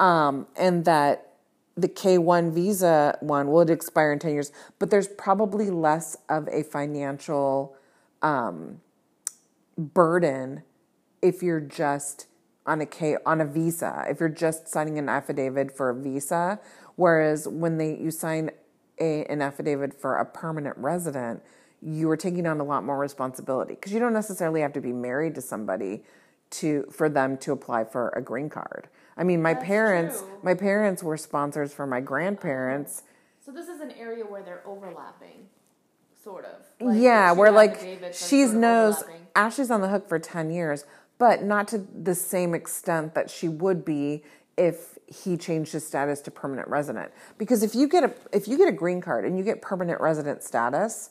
Um, 0.00 0.46
and 0.56 0.84
that 0.84 1.32
the 1.78 1.88
k1 1.88 2.52
visa 2.52 3.18
one 3.20 3.48
will 3.48 3.68
expire 3.70 4.12
in 4.12 4.18
10 4.18 4.32
years 4.32 4.50
but 4.78 4.88
there's 4.88 5.08
probably 5.08 5.68
less 5.68 6.16
of 6.30 6.48
a 6.48 6.62
financial 6.62 7.76
um, 8.22 8.80
burden 9.76 10.62
if 11.20 11.42
you're 11.42 11.60
just 11.60 12.26
on 12.66 12.80
a 12.80 12.86
K 12.86 13.16
on 13.24 13.40
a 13.40 13.44
visa, 13.44 14.04
if 14.08 14.20
you're 14.20 14.28
just 14.28 14.68
signing 14.68 14.98
an 14.98 15.08
affidavit 15.08 15.76
for 15.76 15.90
a 15.90 15.94
visa, 15.94 16.58
whereas 16.96 17.46
when 17.46 17.78
they 17.78 17.96
you 17.96 18.10
sign 18.10 18.50
a, 19.00 19.24
an 19.26 19.42
affidavit 19.42 19.98
for 19.98 20.16
a 20.16 20.24
permanent 20.24 20.76
resident, 20.78 21.42
you 21.82 22.10
are 22.10 22.16
taking 22.16 22.46
on 22.46 22.60
a 22.60 22.64
lot 22.64 22.84
more 22.84 22.98
responsibility 22.98 23.74
because 23.74 23.92
you 23.92 24.00
don't 24.00 24.12
necessarily 24.12 24.60
have 24.60 24.72
to 24.72 24.80
be 24.80 24.92
married 24.92 25.34
to 25.34 25.40
somebody 25.40 26.02
to 26.48 26.86
for 26.90 27.08
them 27.08 27.36
to 27.38 27.52
apply 27.52 27.84
for 27.84 28.10
a 28.10 28.22
green 28.22 28.48
card. 28.48 28.88
I 29.16 29.24
mean, 29.24 29.42
my 29.42 29.54
That's 29.54 29.66
parents, 29.66 30.20
true. 30.20 30.38
my 30.42 30.54
parents 30.54 31.02
were 31.02 31.16
sponsors 31.16 31.72
for 31.72 31.86
my 31.86 32.00
grandparents. 32.00 33.02
Oh, 33.04 33.10
so 33.46 33.52
this 33.52 33.68
is 33.68 33.80
an 33.80 33.92
area 33.92 34.24
where 34.24 34.42
they're 34.42 34.66
overlapping, 34.66 35.48
sort 36.22 36.44
of. 36.44 36.86
Like, 36.86 37.00
yeah, 37.00 37.32
where 37.32 37.50
like 37.50 37.74
affidavits 37.74 38.22
are 38.22 38.28
she's 38.28 38.50
sort 38.50 38.60
knows. 38.60 39.04
Ashley's 39.34 39.70
on 39.70 39.80
the 39.80 39.88
hook 39.88 40.08
for 40.08 40.18
10 40.18 40.50
years, 40.50 40.84
but 41.18 41.42
not 41.42 41.68
to 41.68 41.78
the 41.78 42.14
same 42.14 42.54
extent 42.54 43.14
that 43.14 43.30
she 43.30 43.48
would 43.48 43.84
be 43.84 44.22
if 44.56 44.98
he 45.06 45.36
changed 45.36 45.72
his 45.72 45.86
status 45.86 46.20
to 46.22 46.30
permanent 46.30 46.68
resident. 46.68 47.12
Because 47.38 47.62
if 47.62 47.74
you 47.74 47.88
get 47.88 48.04
a 48.04 48.14
if 48.32 48.48
you 48.48 48.56
get 48.56 48.68
a 48.68 48.72
green 48.72 49.00
card 49.00 49.24
and 49.24 49.38
you 49.38 49.44
get 49.44 49.62
permanent 49.62 50.00
resident 50.00 50.42
status, 50.42 51.10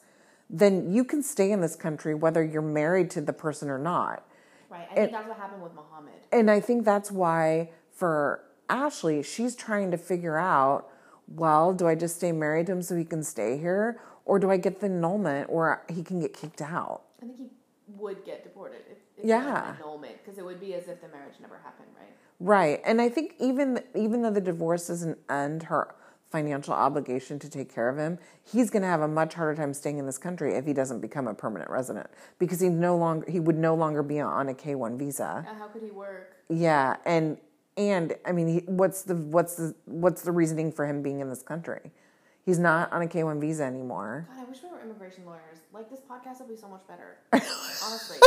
then 0.50 0.94
you 0.94 1.04
can 1.04 1.24
stay 1.24 1.52
in 1.52 1.62
this 1.62 1.76
country 1.76 2.14
whether 2.14 2.44
you're 2.44 2.62
married 2.62 3.10
to 3.12 3.22
the 3.22 3.34
person 3.34 3.70
or 3.70 3.80
not. 3.80 4.26
Right. 4.70 4.88
I 4.92 4.96
think 4.96 5.12
that's 5.12 5.28
what 5.28 5.38
happened 5.38 5.64
with 5.64 5.74
Muhammad. 5.74 6.14
And 6.32 6.52
I 6.52 6.60
think 6.60 6.86
that's 6.86 7.12
why 7.12 7.70
for 7.92 8.44
Ashley, 8.70 9.24
she's 9.24 9.56
trying 9.56 9.92
to 9.92 9.98
figure 9.98 10.38
out, 10.38 10.88
well, 11.28 11.74
do 11.74 11.88
I 11.88 11.96
just 11.96 12.18
stay 12.18 12.32
married 12.32 12.68
to 12.68 12.74
him 12.74 12.82
so 12.82 12.96
he 12.96 13.06
can 13.06 13.24
stay 13.24 13.58
here? 13.58 14.00
Or 14.26 14.40
do 14.40 14.50
I 14.50 14.58
get 14.58 14.80
the 14.80 14.88
annulment 14.88 15.52
where 15.52 15.84
he 15.90 16.04
can 16.04 16.20
get 16.20 16.34
kicked 16.34 16.62
out? 16.62 17.04
I 17.22 17.26
think 17.26 17.38
he 17.38 17.50
would 17.98 18.26
get 18.26 18.44
deported 18.44 18.82
if, 18.90 18.98
if 19.18 19.26
Yeah. 19.26 19.70
an 19.72 19.76
annulment, 19.78 20.18
because 20.24 20.38
it 20.38 20.46
would 20.46 20.60
be 20.60 20.74
as 20.74 20.88
if 20.88 21.02
the 21.02 21.08
marriage 21.08 21.36
never 21.40 21.58
happened, 21.64 21.90
right? 21.98 22.10
Right. 22.40 22.82
And 22.86 23.02
I 23.02 23.10
think 23.10 23.36
even 23.40 23.82
even 23.96 24.22
though 24.24 24.32
the 24.32 24.42
divorce 24.42 24.88
doesn't 24.88 25.18
end 25.30 25.64
her 25.64 25.96
financial 26.36 26.74
obligation 26.74 27.40
to 27.40 27.50
take 27.50 27.74
care 27.74 27.88
of 27.88 27.98
him, 27.98 28.20
he's 28.44 28.70
going 28.70 28.82
to 28.82 28.90
have 28.90 29.00
a 29.00 29.08
much 29.08 29.36
harder 29.36 29.56
time 29.56 29.74
staying 29.74 30.00
in 30.00 30.06
this 30.06 30.18
country 30.18 30.56
if 30.56 30.66
he 30.66 30.74
doesn't 30.74 31.00
become 31.00 31.30
a 31.30 31.34
permanent 31.34 31.72
resident 31.72 32.08
because 32.40 32.60
he 32.60 32.68
no 32.68 32.98
longer 32.98 33.26
he 33.32 33.40
would 33.40 33.58
no 33.58 33.74
longer 33.74 34.04
be 34.04 34.20
on 34.20 34.50
a 34.50 34.54
K1 34.54 35.00
visa. 35.00 35.46
Uh, 35.50 35.54
how 35.58 35.68
could 35.68 35.82
he 35.82 35.92
work? 35.92 36.36
Yeah, 36.50 36.98
and 37.06 37.38
and 37.78 38.16
I 38.26 38.34
mean, 38.34 38.48
he, 38.50 38.60
what's 38.66 39.04
the 39.04 39.16
what's 39.16 39.56
the 39.56 39.74
what's 39.86 40.24
the 40.24 40.34
reasoning 40.34 40.74
for 40.74 40.86
him 40.86 41.02
being 41.02 41.22
in 41.22 41.30
this 41.30 41.42
country? 41.42 41.92
He's 42.46 42.60
not 42.60 42.92
on 42.92 43.02
a 43.02 43.08
K 43.08 43.24
one 43.24 43.40
visa 43.40 43.64
anymore. 43.64 44.28
God, 44.28 44.42
I 44.42 44.50
wish 44.50 44.62
we 44.62 44.70
were 44.70 44.82
immigration 44.82 45.26
lawyers. 45.26 45.60
Like 45.72 45.90
this 45.90 46.02
podcast 46.02 46.40
would 46.40 46.50
be 46.50 46.58
so 46.58 46.68
much 46.68 46.86
better. 46.86 47.16
Honestly. 47.32 48.18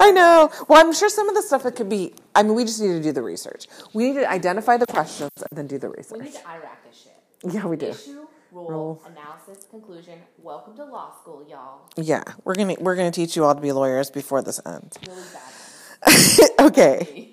I 0.00 0.10
know. 0.14 0.50
Well, 0.68 0.84
I'm 0.84 0.92
sure 0.92 1.08
some 1.08 1.28
of 1.28 1.34
the 1.34 1.42
stuff 1.42 1.62
that 1.64 1.76
could 1.76 1.88
be. 1.88 2.14
I 2.34 2.42
mean, 2.42 2.54
we 2.54 2.64
just 2.64 2.80
need 2.80 2.88
to 2.88 3.02
do 3.02 3.12
the 3.12 3.22
research. 3.22 3.66
We 3.92 4.08
need 4.12 4.20
to 4.20 4.30
identify 4.30 4.76
the 4.76 4.86
questions 4.86 5.30
and 5.38 5.56
then 5.58 5.66
do 5.66 5.78
the 5.78 5.88
research. 5.88 6.18
We 6.18 6.24
need 6.26 6.34
to 6.34 6.38
IRAC 6.40 6.76
this 6.88 7.02
shit. 7.02 7.54
Yeah, 7.54 7.66
we 7.66 7.76
do. 7.76 7.86
Issue, 7.86 8.26
rule, 8.52 8.68
Rule. 8.68 9.02
analysis, 9.06 9.66
conclusion. 9.70 10.18
Welcome 10.38 10.76
to 10.76 10.84
law 10.84 11.12
school, 11.20 11.46
y'all. 11.48 11.82
Yeah, 11.96 12.22
we're 12.44 12.54
gonna 12.54 12.76
we're 12.80 12.96
gonna 12.96 13.10
teach 13.10 13.36
you 13.36 13.44
all 13.44 13.54
to 13.54 13.60
be 13.60 13.72
lawyers 13.72 14.10
before 14.10 14.42
this 14.42 14.60
ends. 14.66 14.96
Really 15.06 15.22
bad. 15.32 16.50
okay. 16.66 17.30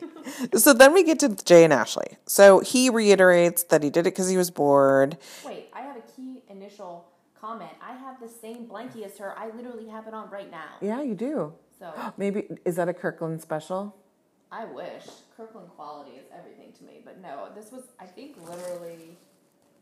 So 0.56 0.74
then 0.74 0.94
we 0.94 1.04
get 1.04 1.20
to 1.20 1.30
Jay 1.30 1.64
and 1.64 1.74
Ashley. 1.74 2.18
So 2.26 2.60
he 2.60 2.90
reiterates 2.90 3.64
that 3.66 3.84
he 3.84 3.90
did 3.90 4.02
it 4.02 4.12
because 4.12 4.30
he 4.30 4.38
was 4.38 4.50
bored. 4.52 5.18
Wait, 5.46 5.68
I 5.74 5.82
have 5.82 5.98
a 5.98 6.02
key 6.16 6.44
initial 6.50 7.06
comment. 7.40 7.72
I 7.82 7.94
have 7.94 8.20
the 8.22 8.30
same 8.30 8.66
blankie 8.66 9.04
as 9.06 9.18
her. 9.18 9.38
I 9.38 9.50
literally 9.50 9.88
have 9.88 10.08
it 10.08 10.14
on 10.14 10.30
right 10.30 10.50
now. 10.50 10.76
Yeah, 10.82 11.02
you 11.02 11.16
do. 11.16 11.54
So 11.82 11.92
Maybe 12.18 12.48
is 12.64 12.76
that 12.76 12.88
a 12.88 12.94
Kirkland 12.94 13.42
special? 13.42 13.96
I 14.52 14.66
wish. 14.66 15.08
Kirkland 15.36 15.70
quality 15.76 16.12
is 16.12 16.26
everything 16.38 16.72
to 16.78 16.84
me. 16.84 17.02
But 17.04 17.20
no, 17.22 17.48
this 17.56 17.72
was, 17.72 17.84
I 18.00 18.06
think, 18.06 18.38
literally, 18.48 19.18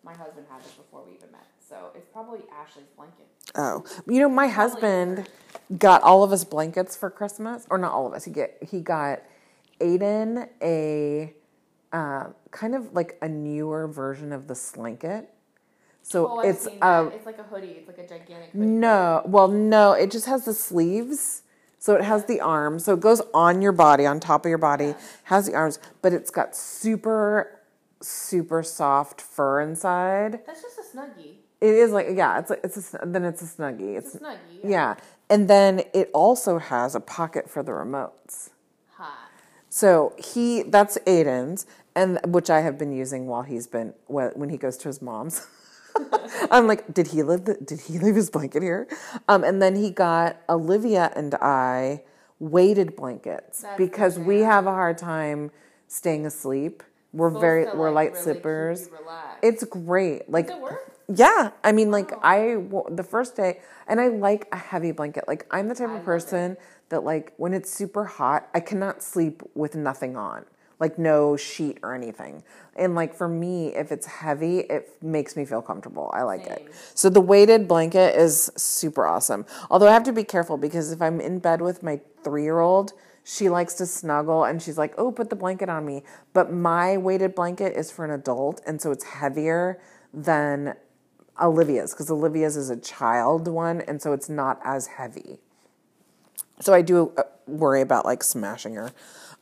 my 0.04 0.14
husband 0.14 0.46
had 0.50 0.64
this 0.64 0.72
before 0.72 1.04
we 1.06 1.16
even 1.16 1.32
met. 1.32 1.46
So 1.60 1.92
it's 1.96 2.08
probably 2.08 2.40
Ashley's 2.58 2.86
blanket. 2.96 3.28
Oh, 3.56 3.84
you 4.08 4.22
know, 4.22 4.30
my 4.30 4.48
husband 4.48 5.28
got 5.78 6.02
all 6.04 6.24
of 6.24 6.32
us 6.32 6.46
blankets 6.46 6.96
for 6.96 7.10
Christmas, 7.10 7.68
or 7.70 7.78
not 7.78 7.92
all 7.92 8.08
of 8.08 8.14
us. 8.14 8.24
He 8.24 8.32
get 8.32 8.58
he 8.62 8.80
got 8.80 9.22
Aiden 9.82 10.48
a 10.62 11.34
uh, 11.92 12.28
kind 12.52 12.76
of 12.76 12.94
like 12.94 13.18
a 13.22 13.28
newer 13.28 13.88
version 13.88 14.32
of 14.32 14.48
the 14.48 14.56
slanket. 14.56 15.30
So 16.04 16.28
Oh, 16.28 16.40
it's 16.40 16.66
that. 16.66 17.14
It's 17.14 17.26
like 17.26 17.40
a 17.40 17.44
hoodie. 17.44 17.76
It's 17.80 17.88
like 17.88 17.98
a 17.98 18.08
gigantic 18.08 18.52
hoodie. 18.52 18.66
no, 18.66 19.22
well, 19.26 19.48
no, 19.48 19.92
it 19.92 20.12
just 20.12 20.28
has 20.28 20.46
the 20.46 20.54
sleeves. 20.54 21.42
So 21.80 21.96
it 21.96 22.04
has 22.04 22.26
the 22.26 22.42
arms. 22.42 22.86
So 22.86 22.94
it 22.94 23.00
goes 23.00 23.22
on 23.34 23.62
your 23.62 23.72
body, 23.72 24.06
on 24.06 24.20
top 24.20 24.46
of 24.46 24.50
your 24.50 24.58
body, 24.58 24.96
has 25.24 25.48
the 25.48 25.56
arms, 25.56 25.80
but 26.02 26.14
it's 26.14 26.30
got 26.30 26.56
super, 26.56 27.60
super 28.02 28.62
soft 28.64 29.22
fur 29.22 29.62
inside. 29.62 30.42
That's 30.46 30.62
just 30.62 30.78
a 30.78 30.98
snuggie. 30.98 31.36
It 31.62 31.74
is 31.76 31.92
like, 31.92 32.08
yeah, 32.14 32.40
it's 32.40 32.50
like, 32.50 32.62
it's 32.64 32.94
a, 32.94 33.00
then 33.06 33.24
it's 33.26 33.42
a 33.42 33.46
snuggie. 33.46 33.98
It's, 33.98 34.16
It's 34.16 34.24
a 34.24 34.28
snuggie. 34.28 34.60
yeah. 34.64 34.96
And 35.30 35.50
then 35.50 35.82
it 35.94 36.10
also 36.14 36.58
has 36.58 36.96
a 36.96 37.00
pocket 37.00 37.50
for 37.50 37.64
the 37.64 37.72
remotes. 37.72 38.50
Hot. 38.96 39.14
So 39.70 40.14
he, 40.18 40.64
that's 40.64 40.98
Aiden's, 41.06 41.66
and 41.96 42.20
which 42.26 42.50
I 42.50 42.62
have 42.62 42.78
been 42.78 42.92
using 42.92 43.28
while 43.28 43.44
he's 43.44 43.68
been 43.68 43.94
when 44.08 44.50
he 44.50 44.58
goes 44.58 44.78
to 44.78 44.88
his 44.90 45.02
mom's. 45.02 45.46
I'm 46.52 46.68
like, 46.68 46.94
did 46.94 47.08
he 47.08 47.24
live? 47.24 47.46
The, 47.46 47.56
did 47.56 47.82
he 47.82 48.00
leave 48.00 48.16
his 48.16 48.30
blanket 48.30 48.64
here? 48.64 48.88
Um, 49.28 49.44
and 49.44 49.62
then 49.62 49.76
he 49.76 49.92
got 49.92 50.38
Olivia 50.50 51.12
and 51.16 51.36
I 51.36 52.04
weighted 52.40 52.96
blankets 52.96 53.62
That's 53.62 53.78
because 53.78 54.20
we 54.20 54.40
have 54.40 54.66
a 54.66 54.72
hard 54.72 54.98
time 54.98 55.52
staying 55.88 56.26
asleep. 56.26 56.84
We're 57.12 57.30
Supposed 57.30 57.42
very 57.42 57.66
we're 57.74 57.92
like, 57.92 57.96
light 57.96 58.26
really 58.26 58.36
keep 58.36 58.44
sleepers. 58.44 58.90
It's 59.42 59.64
great. 59.66 60.30
Like 60.30 60.48
Does 60.48 60.58
it 60.58 60.62
work? 60.62 60.92
yeah, 61.16 61.52
I 61.64 61.72
mean, 61.72 61.92
like 61.92 62.14
I 62.24 62.58
the 62.90 63.04
first 63.04 63.36
day, 63.36 63.62
and 63.88 64.00
I 64.00 64.08
like 64.10 64.48
a 64.52 64.58
heavy 64.58 64.92
blanket. 64.92 65.28
Like 65.28 65.46
I'm 65.52 65.68
the 65.68 65.76
type 65.76 65.90
I 65.90 65.96
of 65.98 66.06
person 66.06 66.58
that 66.90 67.04
like 67.04 67.34
when 67.38 67.54
it's 67.54 67.72
super 67.72 68.06
hot, 68.06 68.48
I 68.54 68.60
cannot 68.60 69.02
sleep 69.02 69.42
with 69.56 69.76
nothing 69.76 70.16
on, 70.16 70.46
like 70.80 70.98
no 70.98 71.36
sheet 71.36 71.78
or 71.84 71.94
anything. 71.94 72.44
And 72.76 72.96
like 72.96 73.14
for 73.14 73.28
me, 73.28 73.76
if 73.76 73.92
it's 73.92 74.06
heavy, 74.06 74.60
it 74.60 74.98
makes 75.02 75.36
me 75.36 75.46
feel 75.46 75.62
comfortable. 75.62 76.10
I 76.14 76.24
like 76.24 76.48
it. 76.48 76.74
So 76.94 77.10
the 77.10 77.22
weighted 77.22 77.68
blanket 77.68 78.16
is 78.16 78.52
super 78.56 79.06
awesome. 79.06 79.46
Although 79.70 79.88
I 79.88 79.94
have 79.94 80.04
to 80.04 80.14
be 80.14 80.24
careful 80.24 80.58
because 80.58 80.92
if 80.92 81.02
I'm 81.02 81.20
in 81.20 81.40
bed 81.40 81.62
with 81.62 81.84
my 81.84 82.00
three 82.24 82.44
year 82.44 82.60
old. 82.60 82.94
She 83.24 83.48
likes 83.48 83.76
to 83.76 83.86
snuggle 83.86 84.44
and 84.44 84.60
she's 84.62 84.78
like, 84.78 84.96
oh, 84.98 85.12
put 85.12 85.30
the 85.30 85.36
blanket 85.36 85.70
on 85.70 85.86
me. 85.86 86.04
But 86.34 86.52
my 86.52 86.98
weighted 86.98 87.36
blanket 87.36 87.76
is 87.76 87.92
for 87.92 88.04
an 88.04 88.12
adult, 88.12 88.62
and 88.66 88.82
so 88.82 88.92
it's 88.92 89.04
heavier 89.04 89.80
than 90.12 90.76
Olivia's 91.40 91.94
because 91.94 92.10
Olivia's 92.10 92.58
is 92.58 92.70
a 92.70 92.78
child 92.78 93.48
one, 93.48 93.82
and 93.82 94.02
so 94.02 94.14
it's 94.14 94.30
not 94.30 94.60
as 94.64 94.88
heavy. 94.88 95.38
So 96.60 96.74
I 96.74 96.82
do 96.82 97.14
uh, 97.18 97.24
worry 97.48 97.82
about 97.82 98.06
like 98.06 98.24
smashing 98.24 98.76
her. 98.76 98.92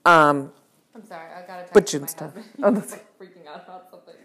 Um, 0.05 0.51
I'm 0.97 1.05
sorry. 1.05 1.29
I 1.31 1.45
got 1.45 1.67
to 1.67 1.73
But 1.73 1.85
June's 1.85 2.13
tough. 2.13 2.33
Oh, 2.63 2.71
that's- 2.71 2.93
He's 3.19 3.27
freaking 3.29 3.47
out 3.47 3.63
about 3.65 3.89
something. 3.91 4.15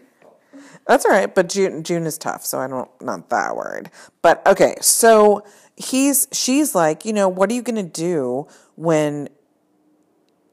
that's 0.87 1.05
all 1.05 1.11
right, 1.11 1.33
but 1.33 1.49
June 1.49 1.83
June 1.83 2.05
is 2.05 2.17
tough, 2.17 2.43
so 2.45 2.59
I 2.59 2.67
don't 2.67 2.89
not 3.01 3.29
that 3.29 3.55
worried. 3.55 3.91
But 4.23 4.45
okay, 4.47 4.75
so 4.81 5.43
he's 5.77 6.27
she's 6.31 6.73
like, 6.75 7.05
you 7.05 7.13
know, 7.13 7.29
what 7.29 7.51
are 7.51 7.53
you 7.53 7.61
gonna 7.61 7.83
do 7.83 8.47
when 8.75 9.29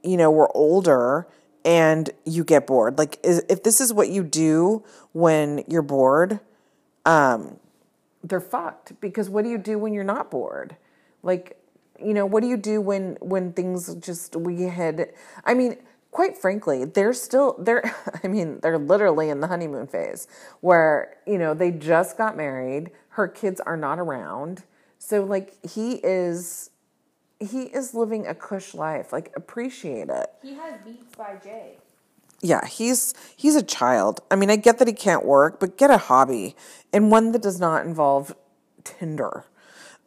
you 0.02 0.16
know 0.16 0.30
we're 0.30 0.50
older 0.54 1.26
and 1.64 2.10
you 2.26 2.44
get 2.44 2.66
bored? 2.66 2.98
Like, 2.98 3.18
is, 3.22 3.42
if 3.48 3.62
this 3.62 3.80
is 3.80 3.92
what 3.92 4.08
you 4.10 4.22
do 4.22 4.84
when 5.12 5.64
you're 5.68 5.82
bored, 5.82 6.40
um, 7.06 7.58
they're 8.22 8.40
fucked 8.40 9.00
because 9.00 9.30
what 9.30 9.44
do 9.44 9.50
you 9.50 9.58
do 9.58 9.78
when 9.78 9.92
you're 9.94 10.04
not 10.04 10.30
bored? 10.30 10.76
Like, 11.22 11.58
you 12.02 12.14
know, 12.14 12.24
what 12.26 12.42
do 12.42 12.48
you 12.48 12.56
do 12.56 12.80
when 12.80 13.16
when 13.20 13.52
things 13.52 13.94
just 13.96 14.36
we 14.36 14.62
had 14.62 15.12
I 15.44 15.52
mean, 15.54 15.76
quite 16.10 16.36
frankly, 16.36 16.84
they're 16.84 17.12
still 17.12 17.56
they're 17.58 17.94
I 18.24 18.28
mean, 18.28 18.60
they're 18.60 18.78
literally 18.78 19.28
in 19.30 19.40
the 19.40 19.46
honeymoon 19.46 19.86
phase 19.86 20.26
where, 20.60 21.16
you 21.26 21.38
know, 21.38 21.54
they 21.54 21.70
just 21.70 22.16
got 22.18 22.36
married, 22.36 22.90
her 23.10 23.28
kids 23.28 23.60
are 23.60 23.76
not 23.76 23.98
around. 23.98 24.64
So 24.98 25.24
like 25.24 25.64
he 25.64 25.94
is 26.02 26.70
he 27.38 27.62
is 27.62 27.94
living 27.94 28.26
a 28.26 28.34
cush 28.34 28.74
life. 28.74 29.12
Like 29.12 29.32
appreciate 29.34 30.08
it. 30.08 30.30
He 30.42 30.54
has 30.54 30.74
Beats 30.84 31.16
by 31.16 31.36
Jay. 31.42 31.78
Yeah, 32.42 32.66
he's 32.66 33.14
he's 33.36 33.56
a 33.56 33.62
child. 33.62 34.20
I 34.30 34.36
mean, 34.36 34.50
I 34.50 34.56
get 34.56 34.78
that 34.78 34.88
he 34.88 34.94
can't 34.94 35.24
work, 35.24 35.60
but 35.60 35.76
get 35.76 35.90
a 35.90 35.98
hobby 35.98 36.56
and 36.92 37.10
one 37.10 37.32
that 37.32 37.42
does 37.42 37.60
not 37.60 37.84
involve 37.84 38.34
Tinder. 38.84 39.44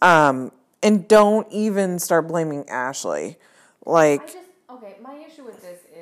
Um, 0.01 0.51
and 0.81 1.07
don't 1.07 1.47
even 1.51 1.99
start 1.99 2.27
blaming 2.27 2.67
Ashley. 2.69 3.37
I 3.85 3.89
Like, 3.89 4.25
just 4.25 4.37
okay. 4.69 4.95
My 5.01 5.15
issue 5.15 5.45
with 5.45 5.61
this 5.61 5.79
is 5.91 5.92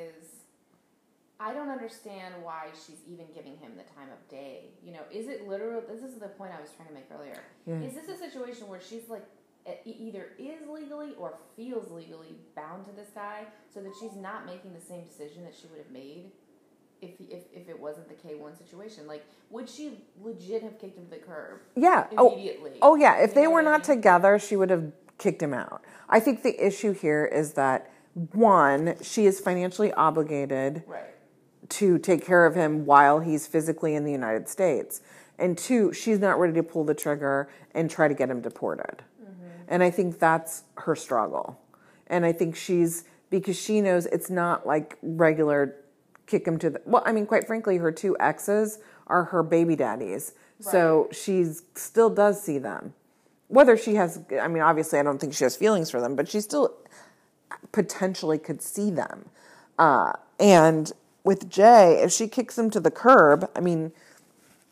I 1.42 1.52
don't 1.52 1.70
understand 1.70 2.34
why 2.42 2.66
she's 2.86 3.00
even 3.10 3.26
giving 3.34 3.56
him 3.56 3.72
the 3.76 3.82
time 3.94 4.08
of 4.12 4.28
day. 4.28 4.70
You 4.84 4.92
know, 4.92 5.00
is 5.10 5.26
it 5.26 5.48
literal? 5.48 5.82
This 5.88 6.02
is 6.02 6.20
the 6.20 6.28
point 6.28 6.52
I 6.56 6.60
was 6.60 6.70
trying 6.76 6.88
to 6.88 6.94
make 6.94 7.06
earlier. 7.12 7.42
Is 7.84 7.94
this 7.94 8.08
a 8.08 8.16
situation 8.16 8.68
where 8.68 8.80
she's 8.80 9.08
like 9.08 9.24
either 9.84 10.28
is 10.38 10.68
legally 10.68 11.14
or 11.18 11.34
feels 11.56 11.90
legally 11.90 12.36
bound 12.54 12.84
to 12.86 12.92
this 12.92 13.08
guy, 13.14 13.46
so 13.72 13.80
that 13.80 13.92
she's 14.00 14.14
not 14.14 14.46
making 14.46 14.72
the 14.72 14.80
same 14.80 15.02
decision 15.04 15.42
that 15.44 15.54
she 15.54 15.66
would 15.68 15.78
have 15.78 15.90
made 15.90 16.30
if 17.00 17.10
if, 17.20 17.42
if 17.52 17.68
it 17.68 17.78
wasn't 17.78 18.08
the 18.08 18.14
K 18.14 18.36
one 18.36 18.56
situation? 18.56 19.08
Like, 19.08 19.24
would 19.50 19.68
she 19.68 19.98
legit 20.22 20.62
have 20.62 20.78
kicked 20.78 20.96
him 20.96 21.06
to 21.06 21.10
the 21.10 21.16
curb? 21.16 21.60
yeah. 21.74 22.06
Oh, 22.16 22.32
Immediately. 22.34 22.78
oh 22.82 22.94
yeah. 22.94 23.18
If 23.18 23.34
they 23.34 23.48
were 23.48 23.62
not 23.62 23.82
together, 23.82 24.38
she 24.38 24.54
would 24.54 24.70
have 24.70 24.92
kicked 25.18 25.42
him 25.42 25.54
out. 25.54 25.82
I 26.08 26.20
think 26.20 26.42
the 26.42 26.64
issue 26.64 26.92
here 26.92 27.24
is 27.24 27.54
that 27.54 27.90
one, 28.32 28.96
she 29.02 29.26
is 29.26 29.40
financially 29.40 29.92
obligated 29.92 30.84
Right. 30.86 31.06
To 31.72 31.98
take 31.98 32.24
care 32.24 32.46
of 32.46 32.54
him 32.54 32.86
while 32.86 33.20
he's 33.20 33.46
physically 33.46 33.94
in 33.94 34.04
the 34.04 34.12
United 34.12 34.48
States. 34.48 35.00
And 35.38 35.56
two, 35.56 35.92
she's 35.92 36.18
not 36.18 36.38
ready 36.38 36.52
to 36.54 36.62
pull 36.62 36.84
the 36.84 36.94
trigger 36.94 37.48
and 37.74 37.90
try 37.90 38.08
to 38.08 38.14
get 38.14 38.30
him 38.30 38.40
deported. 38.40 39.02
And 39.68 39.82
I 39.82 39.90
think 39.90 40.18
that's 40.18 40.64
her 40.76 40.94
struggle. 40.94 41.58
And 42.08 42.26
I 42.26 42.32
think 42.32 42.54
she's, 42.56 43.04
because 43.30 43.58
she 43.58 43.80
knows 43.80 44.04
it's 44.06 44.28
not 44.28 44.66
like 44.66 44.98
regular 45.02 45.76
kick 46.26 46.46
him 46.46 46.58
to 46.58 46.70
the, 46.70 46.82
well, 46.84 47.02
I 47.06 47.12
mean, 47.12 47.26
quite 47.26 47.46
frankly, 47.46 47.78
her 47.78 47.90
two 47.90 48.16
exes 48.20 48.78
are 49.06 49.24
her 49.24 49.42
baby 49.42 49.76
daddies. 49.76 50.34
So 50.60 51.08
she 51.10 51.44
still 51.74 52.08
does 52.10 52.40
see 52.40 52.58
them. 52.58 52.94
Whether 53.48 53.76
she 53.76 53.96
has, 53.96 54.20
I 54.40 54.46
mean, 54.46 54.62
obviously, 54.62 54.98
I 54.98 55.02
don't 55.02 55.18
think 55.18 55.34
she 55.34 55.44
has 55.44 55.56
feelings 55.56 55.90
for 55.90 56.00
them, 56.00 56.14
but 56.14 56.28
she 56.28 56.40
still 56.40 56.74
potentially 57.72 58.38
could 58.38 58.62
see 58.62 58.90
them. 58.90 59.28
Uh, 59.78 60.12
and 60.38 60.92
with 61.24 61.48
Jay, 61.48 62.00
if 62.02 62.12
she 62.12 62.28
kicks 62.28 62.58
him 62.58 62.70
to 62.70 62.80
the 62.80 62.90
curb, 62.90 63.48
I 63.54 63.60
mean, 63.60 63.92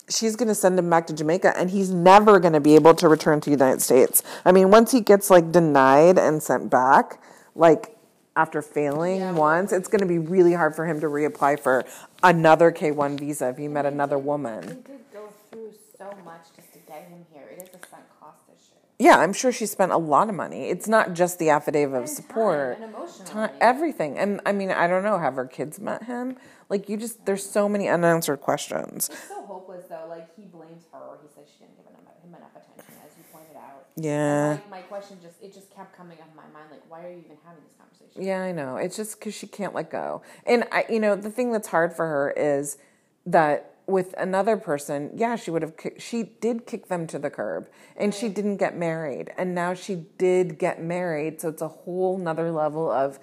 she's 0.08 0.36
going 0.36 0.48
to 0.48 0.54
send 0.54 0.78
him 0.78 0.90
back 0.90 1.06
to 1.06 1.12
Jamaica 1.14 1.56
and 1.56 1.70
he's 1.70 1.90
never 1.90 2.40
going 2.40 2.52
to 2.54 2.60
be 2.60 2.74
able 2.74 2.94
to 2.94 3.08
return 3.08 3.40
to 3.40 3.46
the 3.50 3.52
United 3.52 3.80
States. 3.80 4.22
I 4.44 4.52
mean, 4.52 4.70
once 4.70 4.92
he 4.92 5.00
gets 5.00 5.30
like 5.30 5.52
denied 5.52 6.18
and 6.18 6.42
sent 6.42 6.68
back, 6.70 7.22
like 7.54 7.96
after 8.36 8.62
failing 8.62 9.20
Yeah. 9.20 9.32
once, 9.32 9.72
it's 9.72 9.88
going 9.88 10.00
to 10.00 10.06
be 10.06 10.18
really 10.18 10.54
hard 10.54 10.74
for 10.74 10.86
him 10.86 11.00
to 11.00 11.06
reapply 11.06 11.60
for 11.60 11.84
another 12.22 12.72
K1 12.72 13.18
visa 13.18 13.48
if 13.50 13.58
he 13.58 13.68
met 13.68 13.86
another 13.86 14.18
woman. 14.18 14.66
did 14.66 14.84
go 15.12 15.28
through 15.50 15.72
so 15.98 16.06
much 16.24 16.42
just 16.56 16.72
to 16.72 16.78
get 16.80 17.02
him 17.08 17.24
here. 17.32 17.44
It 17.56 17.62
is 17.62 17.68
a 17.68 17.86
sunk 17.88 18.04
cost 18.20 18.38
this 18.48 18.66
shit. 18.68 18.82
Yeah, 19.00 19.16
I'm 19.16 19.32
sure 19.32 19.50
she 19.50 19.64
spent 19.64 19.92
a 19.92 19.96
lot 19.96 20.28
of 20.28 20.34
money. 20.34 20.68
It's 20.68 20.86
not 20.86 21.14
just 21.14 21.38
the 21.38 21.48
affidavit 21.48 21.94
of 21.94 22.02
And 22.02 22.06
time 22.06 22.14
support. 22.16 22.76
and 22.76 22.84
emotionally. 22.94 23.30
Time, 23.30 23.50
everything. 23.58 24.18
And 24.18 24.42
I 24.44 24.52
mean, 24.52 24.70
I 24.70 24.86
don't 24.86 25.02
know, 25.02 25.18
have 25.18 25.36
her 25.36 25.46
kids 25.46 25.80
met 25.80 26.04
him? 26.04 26.36
Like, 26.68 26.90
you 26.90 26.98
just, 26.98 27.24
there's 27.24 27.48
so 27.48 27.66
many 27.66 27.88
unanswered 27.88 28.42
questions. 28.42 29.08
It's 29.08 29.28
so 29.28 29.40
hopeless 29.46 29.86
though. 29.88 30.04
Like 30.06 30.28
he 30.36 30.42
blames 30.42 30.84
her. 30.92 30.98
He 31.22 31.28
says 31.34 31.48
she 31.50 31.64
didn't 31.64 31.78
give 31.78 31.86
him, 31.86 32.34
enough 32.36 32.50
attention, 32.50 32.94
as 33.02 33.10
you 33.16 33.24
pointed 33.32 33.56
out. 33.56 33.86
Yeah. 33.96 34.50
And, 34.50 34.60
like, 34.60 34.70
my 34.70 34.82
question 34.82 35.16
just 35.22 35.42
it 35.42 35.54
just 35.54 35.74
kept 35.74 35.96
coming 35.96 36.18
up 36.20 36.28
in 36.30 36.36
my 36.36 36.42
mind. 36.52 36.70
Like, 36.70 36.82
why 36.90 37.06
are 37.06 37.10
you 37.10 37.22
even 37.24 37.38
having 37.42 37.62
this 37.64 37.74
conversation? 37.78 38.22
Yeah, 38.22 38.42
I 38.42 38.52
know. 38.52 38.76
It's 38.76 38.96
just 38.96 39.18
because 39.18 39.34
she 39.34 39.46
can't 39.46 39.74
let 39.74 39.90
go. 39.90 40.20
And 40.44 40.64
I, 40.70 40.84
you 40.90 41.00
know, 41.00 41.16
the 41.16 41.30
thing 41.30 41.52
that's 41.52 41.68
hard 41.68 41.94
for 41.96 42.06
her 42.06 42.34
is 42.36 42.76
that 43.24 43.69
with 43.90 44.14
another 44.16 44.56
person, 44.56 45.10
yeah, 45.14 45.36
she 45.36 45.50
would 45.50 45.62
have. 45.62 45.74
She 45.98 46.22
did 46.40 46.66
kick 46.66 46.88
them 46.88 47.06
to 47.08 47.18
the 47.18 47.30
curb, 47.30 47.68
and 47.96 48.14
she 48.14 48.28
didn't 48.28 48.56
get 48.58 48.76
married, 48.76 49.32
and 49.36 49.54
now 49.54 49.74
she 49.74 50.06
did 50.18 50.58
get 50.58 50.82
married. 50.82 51.40
So 51.40 51.48
it's 51.48 51.62
a 51.62 51.68
whole 51.68 52.18
nother 52.18 52.50
level 52.50 52.90
of, 52.90 53.18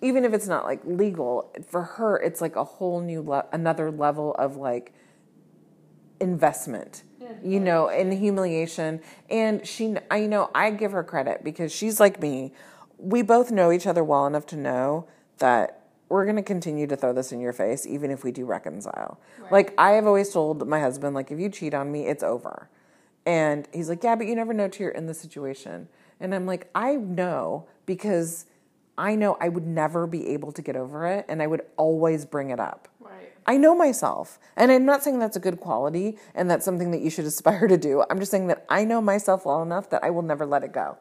even 0.00 0.24
if 0.24 0.32
it's 0.32 0.46
not 0.46 0.64
like 0.64 0.80
legal 0.84 1.52
for 1.66 1.82
her, 1.82 2.16
it's 2.16 2.40
like 2.40 2.56
a 2.56 2.64
whole 2.64 3.00
new 3.00 3.22
le- 3.22 3.46
another 3.52 3.90
level 3.90 4.34
of 4.34 4.56
like 4.56 4.94
investment 6.20 7.04
mm-hmm. 7.22 7.50
you 7.50 7.60
know 7.60 7.88
and 7.88 8.12
humiliation 8.12 9.00
and 9.30 9.66
she 9.66 9.94
i 10.10 10.16
you 10.16 10.28
know 10.28 10.50
i 10.54 10.70
give 10.70 10.92
her 10.92 11.04
credit 11.04 11.44
because 11.44 11.72
she's 11.72 12.00
like 12.00 12.20
me 12.20 12.52
we 12.98 13.22
both 13.22 13.50
know 13.50 13.70
each 13.70 13.86
other 13.86 14.02
well 14.02 14.26
enough 14.26 14.46
to 14.46 14.56
know 14.56 15.06
that 15.38 15.77
we're 16.08 16.24
going 16.24 16.36
to 16.36 16.42
continue 16.42 16.86
to 16.86 16.96
throw 16.96 17.12
this 17.12 17.32
in 17.32 17.40
your 17.40 17.52
face 17.52 17.86
even 17.86 18.10
if 18.10 18.24
we 18.24 18.32
do 18.32 18.44
reconcile 18.44 19.18
like 19.50 19.74
i 19.78 19.92
have 19.92 20.06
always 20.06 20.30
told 20.30 20.66
my 20.66 20.80
husband 20.80 21.14
like 21.14 21.30
if 21.30 21.38
you 21.38 21.48
cheat 21.48 21.74
on 21.74 21.90
me 21.90 22.06
it's 22.06 22.22
over 22.22 22.68
and 23.26 23.68
he's 23.72 23.88
like 23.88 24.02
yeah 24.02 24.14
but 24.14 24.26
you 24.26 24.34
never 24.34 24.52
know 24.52 24.68
till 24.68 24.84
you're 24.84 24.92
in 24.92 25.06
the 25.06 25.14
situation 25.14 25.88
and 26.20 26.34
i'm 26.34 26.46
like 26.46 26.68
i 26.74 26.94
know 26.94 27.66
because 27.86 28.46
I 28.98 29.14
know 29.14 29.38
I 29.40 29.48
would 29.48 29.66
never 29.66 30.08
be 30.08 30.26
able 30.30 30.50
to 30.52 30.60
get 30.60 30.74
over 30.74 31.06
it 31.06 31.24
and 31.28 31.40
I 31.40 31.46
would 31.46 31.62
always 31.76 32.26
bring 32.26 32.50
it 32.50 32.58
up. 32.58 32.88
Right. 32.98 33.32
I 33.46 33.56
know 33.56 33.74
myself. 33.74 34.40
And 34.56 34.72
I'm 34.72 34.84
not 34.84 35.04
saying 35.04 35.20
that's 35.20 35.36
a 35.36 35.40
good 35.40 35.60
quality 35.60 36.18
and 36.34 36.50
that's 36.50 36.64
something 36.64 36.90
that 36.90 37.00
you 37.00 37.08
should 37.08 37.24
aspire 37.32 37.68
to 37.68 37.78
do. 37.78 38.04
I'm 38.10 38.18
just 38.18 38.32
saying 38.32 38.48
that 38.48 38.66
I 38.68 38.84
know 38.84 39.00
myself 39.00 39.46
well 39.46 39.62
enough 39.62 39.88
that 39.90 40.02
I 40.02 40.10
will 40.10 40.22
never 40.22 40.44
let 40.44 40.64
it 40.64 40.72
go. 40.72 40.98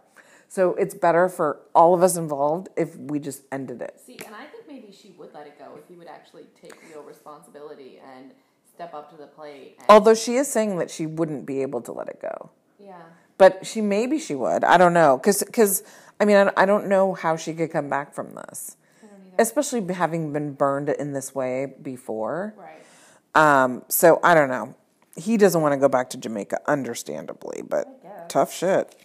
So 0.48 0.76
it's 0.76 0.94
better 0.94 1.28
for 1.28 1.60
all 1.76 1.94
of 1.94 2.04
us 2.04 2.16
involved 2.16 2.70
if 2.78 2.96
we 2.96 3.20
just 3.20 3.44
ended 3.52 3.82
it. 3.82 4.00
See, 4.06 4.18
and 4.26 4.34
I 4.34 4.46
think 4.46 4.57
maybe 4.88 4.98
she 4.98 5.14
would 5.18 5.34
let 5.34 5.48
it 5.48 5.58
go 5.58 5.66
if 5.78 5.88
he 5.88 5.96
would 5.96 6.08
actually 6.08 6.46
take 6.60 6.74
real 6.90 7.04
responsibility 7.04 8.00
and 8.16 8.32
step 8.74 8.94
up 8.94 9.10
to 9.12 9.18
the 9.18 9.28
plate. 9.28 9.76
And, 9.80 9.86
Although 9.90 10.16
she 10.16 10.36
is 10.36 10.48
saying 10.48 10.78
that 10.78 10.90
she 10.90 11.06
wouldn't 11.06 11.46
be 11.46 11.62
able 11.62 11.82
to 11.82 11.92
let 11.92 12.08
it 12.08 12.22
go. 12.22 12.52
yeah. 12.80 13.02
But 13.38 13.68
she 13.68 13.82
maybe 13.82 14.18
she 14.18 14.34
would. 14.34 14.64
I 14.64 14.78
don't 14.78 14.94
know. 14.94 15.20
Cuz 15.20 15.44
cuz 15.54 15.84
I 16.20 16.26
mean 16.26 16.50
I, 16.58 16.66
don't 16.66 16.88
know 16.88 17.14
how 17.14 17.36
she 17.36 17.54
could 17.54 17.72
come 17.72 17.88
back 17.88 18.14
from 18.14 18.34
this. 18.34 18.78
Especially 19.38 19.94
having 19.94 20.34
been 20.34 20.54
burned 20.54 20.90
in 20.90 21.14
this 21.14 21.36
way 21.36 21.76
before. 21.80 22.56
Right. 22.58 23.64
Um, 23.64 23.84
so 23.88 24.20
I 24.24 24.34
don't 24.34 24.50
know. 24.50 24.74
He 25.16 25.38
doesn't 25.38 25.62
want 25.62 25.74
to 25.74 25.78
go 25.78 25.88
back 25.88 26.10
to 26.12 26.18
Jamaica, 26.18 26.62
understandably, 26.66 27.62
but 27.62 27.88
tough 28.30 28.52
shit. 28.52 28.96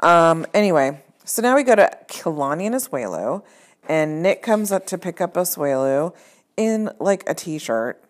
Um, 0.00 0.46
anyway, 0.52 1.02
so 1.24 1.40
now 1.40 1.56
we 1.56 1.62
go 1.62 1.74
to 1.74 1.90
Kalani 2.08 2.66
and 2.66 2.74
Asuelu, 2.74 3.42
and 3.88 4.22
Nick 4.22 4.42
comes 4.42 4.72
up 4.72 4.86
to 4.86 4.98
pick 4.98 5.20
up 5.20 5.34
Asuelu 5.34 6.14
in 6.56 6.90
like 6.98 7.28
a 7.28 7.34
t-shirt, 7.34 8.02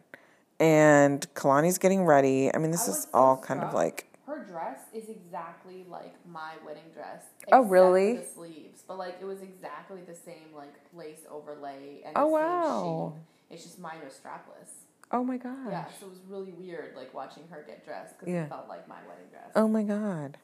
and 0.61 1.27
Kalani's 1.35 1.79
getting 1.79 2.05
ready. 2.05 2.55
I 2.55 2.59
mean, 2.59 2.71
this 2.71 2.89
I 2.89 2.93
is 2.93 3.07
all 3.15 3.37
kind 3.37 3.63
of 3.63 3.73
like 3.73 4.07
Her 4.27 4.45
dress 4.45 4.81
is 4.95 5.09
exactly 5.09 5.85
like 5.89 6.15
my 6.27 6.53
wedding 6.65 6.91
dress. 6.95 7.23
Oh, 7.51 7.63
really? 7.63 8.17
The 8.17 8.25
sleeves, 8.35 8.83
but 8.87 8.99
like 8.99 9.17
it 9.21 9.25
was 9.25 9.43
exactly 9.43 10.01
the 10.07 10.15
same 10.15 10.55
like 10.55 10.75
lace 10.95 11.21
overlay 11.31 12.03
and 12.05 12.13
Oh, 12.17 12.27
wow. 12.29 13.15
shape. 13.15 13.23
It's 13.51 13.65
just 13.65 13.79
mine 13.79 13.99
was 14.05 14.15
strapless. 14.15 14.71
oh 15.11 15.23
my 15.25 15.37
god. 15.37 15.71
Yeah, 15.71 15.85
so 16.01 16.07
it 16.07 16.11
was 16.11 16.21
really 16.29 16.53
weird 16.53 16.95
like 16.97 17.13
watching 17.13 17.43
her 17.51 17.65
get 17.67 17.85
dressed 17.85 18.19
because 18.19 18.33
Yeah. 18.33 18.45
it 18.45 18.49
felt 18.49 18.69
like 18.69 18.89
my 18.89 18.97
wedding 19.09 19.27
dress. 19.31 19.51
oh 19.57 19.69
my 19.69 19.83
god. 19.83 20.39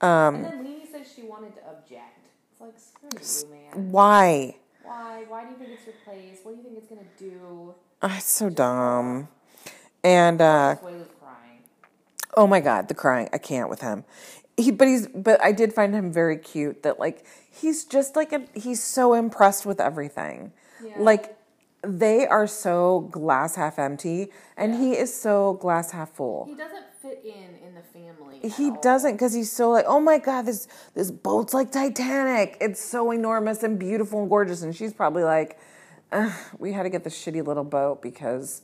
Um, 0.00 0.34
and 0.36 0.44
then 0.44 0.58
Leni 0.58 0.86
said 0.90 1.06
she 1.06 1.22
wanted 1.22 1.54
to 1.54 1.60
object. 1.70 2.23
It's 2.54 2.60
like 2.60 2.78
screw 2.78 3.48
you, 3.48 3.54
man. 3.54 3.90
why? 3.90 4.56
Why? 4.82 5.24
Why 5.28 5.44
do 5.44 5.50
you 5.50 5.56
think 5.56 5.70
it's 5.72 5.86
your 5.86 5.94
place? 6.04 6.38
What 6.42 6.52
do 6.52 6.58
you 6.58 6.62
think 6.62 6.78
it's 6.78 6.88
gonna 6.88 7.02
do? 7.18 7.74
Oh, 8.02 8.14
it's 8.16 8.30
so 8.30 8.48
dumb. 8.48 9.28
And 10.04 10.40
uh, 10.40 10.76
crying. 10.76 11.06
Oh 12.36 12.46
my 12.46 12.60
god, 12.60 12.88
the 12.88 12.94
crying. 12.94 13.28
I 13.32 13.38
can't 13.38 13.68
with 13.68 13.80
him. 13.80 14.04
He 14.56 14.70
but 14.70 14.86
he's 14.86 15.08
but 15.08 15.42
I 15.42 15.50
did 15.50 15.72
find 15.72 15.94
him 15.94 16.12
very 16.12 16.36
cute 16.36 16.84
that 16.84 17.00
like 17.00 17.26
he's 17.50 17.84
just 17.84 18.14
like 18.14 18.32
a 18.32 18.46
he's 18.54 18.82
so 18.82 19.14
impressed 19.14 19.66
with 19.66 19.80
everything. 19.80 20.52
Yeah. 20.84 20.92
Like 20.98 21.36
they 21.82 22.26
are 22.26 22.46
so 22.46 23.08
glass 23.10 23.56
half 23.56 23.78
empty 23.80 24.30
and 24.56 24.74
he 24.74 24.92
is 24.92 25.12
so 25.12 25.54
glass 25.54 25.90
half 25.90 26.10
full. 26.10 26.44
He 26.46 26.54
doesn't 26.54 26.84
fit 27.04 27.22
in 27.24 27.66
in 27.66 27.74
the 27.74 27.82
family. 27.82 28.40
He 28.48 28.72
doesn't 28.80 29.12
because 29.12 29.34
he's 29.34 29.52
so 29.52 29.70
like, 29.70 29.84
oh 29.86 30.00
my 30.00 30.18
god, 30.18 30.46
this 30.46 30.66
this 30.94 31.10
boat's 31.10 31.52
like 31.52 31.70
Titanic. 31.70 32.56
It's 32.60 32.82
so 32.82 33.10
enormous 33.10 33.62
and 33.62 33.78
beautiful 33.78 34.20
and 34.20 34.28
gorgeous. 34.28 34.62
And 34.62 34.74
she's 34.74 34.94
probably 34.94 35.22
like, 35.22 35.58
we 36.58 36.72
had 36.72 36.84
to 36.84 36.90
get 36.90 37.04
this 37.04 37.14
shitty 37.14 37.46
little 37.46 37.64
boat 37.64 38.00
because, 38.00 38.62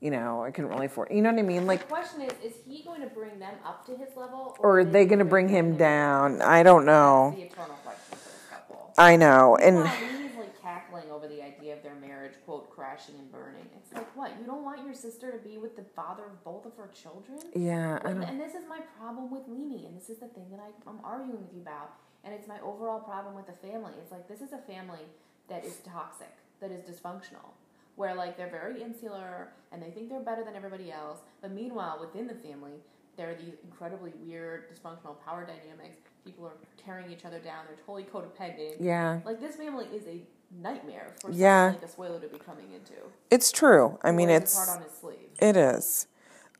you 0.00 0.10
know, 0.10 0.42
I 0.42 0.50
couldn't 0.50 0.70
really 0.70 0.86
afford. 0.86 1.08
You 1.10 1.20
know 1.20 1.30
what 1.30 1.38
I 1.38 1.42
mean? 1.42 1.66
Like 1.66 1.80
The 1.80 1.94
question 1.94 2.22
is: 2.22 2.32
Is 2.42 2.54
he 2.66 2.82
going 2.82 3.02
to 3.02 3.08
bring 3.08 3.38
them 3.38 3.54
up 3.64 3.84
to 3.86 3.92
his 3.96 4.16
level, 4.16 4.56
or 4.60 4.80
are 4.80 4.84
they 4.84 5.04
going 5.04 5.18
to 5.18 5.24
bring 5.26 5.48
him 5.48 5.76
down? 5.76 6.40
I 6.40 6.62
don't 6.62 6.86
know. 6.86 7.34
The 7.36 7.42
eternal 7.42 7.76
question 7.84 8.02
for 8.10 8.16
this 8.16 8.42
couple. 8.50 8.94
I 8.96 9.16
know. 9.16 9.56
And 9.56 9.76
Meanwhile, 9.76 10.20
Lee's 10.20 10.36
like 10.38 10.62
cackling 10.62 11.10
over 11.10 11.28
the 11.28 11.42
idea 11.42 11.74
of 11.76 11.82
their 11.82 11.94
marriage, 11.96 12.34
quote, 12.46 12.70
crashing 12.70 13.16
and 13.18 13.30
burning. 13.30 13.66
It's 13.76 13.92
like, 13.92 14.16
what? 14.16 14.32
You 14.40 14.46
don't 14.46 14.64
want 14.64 14.82
your 14.84 14.85
sister 14.96 15.30
to 15.30 15.38
be 15.38 15.58
with 15.58 15.76
the 15.76 15.84
father 15.94 16.24
of 16.24 16.42
both 16.44 16.66
of 16.66 16.74
her 16.76 16.88
children? 16.88 17.38
yeah, 17.54 17.98
And, 18.04 18.22
and 18.24 18.40
this 18.40 18.54
is 18.54 18.64
my 18.68 18.80
problem 18.98 19.30
with 19.30 19.42
Leni, 19.48 19.86
and 19.86 19.96
this 19.96 20.08
is 20.10 20.18
the 20.18 20.28
thing 20.28 20.46
that 20.50 20.60
I, 20.60 20.68
I'm 20.88 20.98
arguing 21.04 21.40
with 21.40 21.52
you 21.54 21.60
about, 21.60 21.92
and 22.24 22.34
it's 22.34 22.48
my 22.48 22.58
overall 22.60 23.00
problem 23.00 23.34
with 23.34 23.46
the 23.46 23.52
family. 23.68 23.92
It's 24.02 24.10
like 24.12 24.26
this 24.28 24.40
is 24.40 24.52
a 24.52 24.58
family 24.58 25.04
that 25.48 25.64
is 25.64 25.76
toxic, 25.84 26.32
that 26.60 26.70
is 26.72 26.82
dysfunctional, 26.82 27.50
where 27.96 28.14
like 28.14 28.36
they're 28.36 28.50
very 28.50 28.82
insular 28.82 29.52
and 29.72 29.82
they 29.82 29.90
think 29.90 30.08
they're 30.08 30.20
better 30.20 30.44
than 30.44 30.56
everybody 30.56 30.90
else, 30.90 31.20
but 31.40 31.52
meanwhile 31.52 31.98
within 32.00 32.26
the 32.26 32.34
family 32.34 32.80
there 33.16 33.30
are 33.30 33.34
these 33.34 33.54
incredibly 33.64 34.12
weird 34.26 34.64
dysfunctional 34.70 35.16
power 35.24 35.46
dynamics. 35.46 36.00
People 36.24 36.44
are 36.46 36.52
tearing 36.84 37.10
each 37.10 37.24
other 37.24 37.38
down. 37.38 37.64
They're 37.66 37.78
totally 37.86 38.04
codependent. 38.04 38.76
Yeah, 38.80 39.20
Like 39.24 39.40
this 39.40 39.56
family 39.56 39.86
is 39.86 40.06
a 40.06 40.20
nightmare 40.50 41.14
for 41.20 41.30
Yeah. 41.30 41.72
someone 41.72 42.08
like 42.08 42.18
Asuelu 42.18 42.20
to 42.22 42.28
be 42.28 42.38
coming 42.38 42.72
into. 42.72 42.94
it's 43.30 43.50
true. 43.52 43.98
I 44.02 44.12
mean, 44.12 44.30
it's 44.30 44.54
heart 44.56 44.78
on 44.78 44.84
his 44.84 44.92
sleeve. 44.92 45.28
it 45.40 45.56
is. 45.56 46.06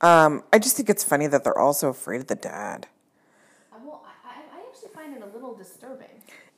Um, 0.00 0.44
I 0.52 0.58
just 0.58 0.76
think 0.76 0.90
it's 0.90 1.04
funny 1.04 1.26
that 1.28 1.44
they're 1.44 1.58
all 1.58 1.72
so 1.72 1.88
afraid 1.88 2.20
of 2.20 2.26
the 2.26 2.34
dad. 2.34 2.88
Uh, 3.72 3.78
Well, 3.84 4.04
I, 4.06 4.40
I, 4.40 4.58
I 4.58 4.62
actually 4.68 4.90
find 4.90 5.14
it 5.14 5.22
a 5.22 5.26
little 5.34 5.54
disturbing. 5.54 6.08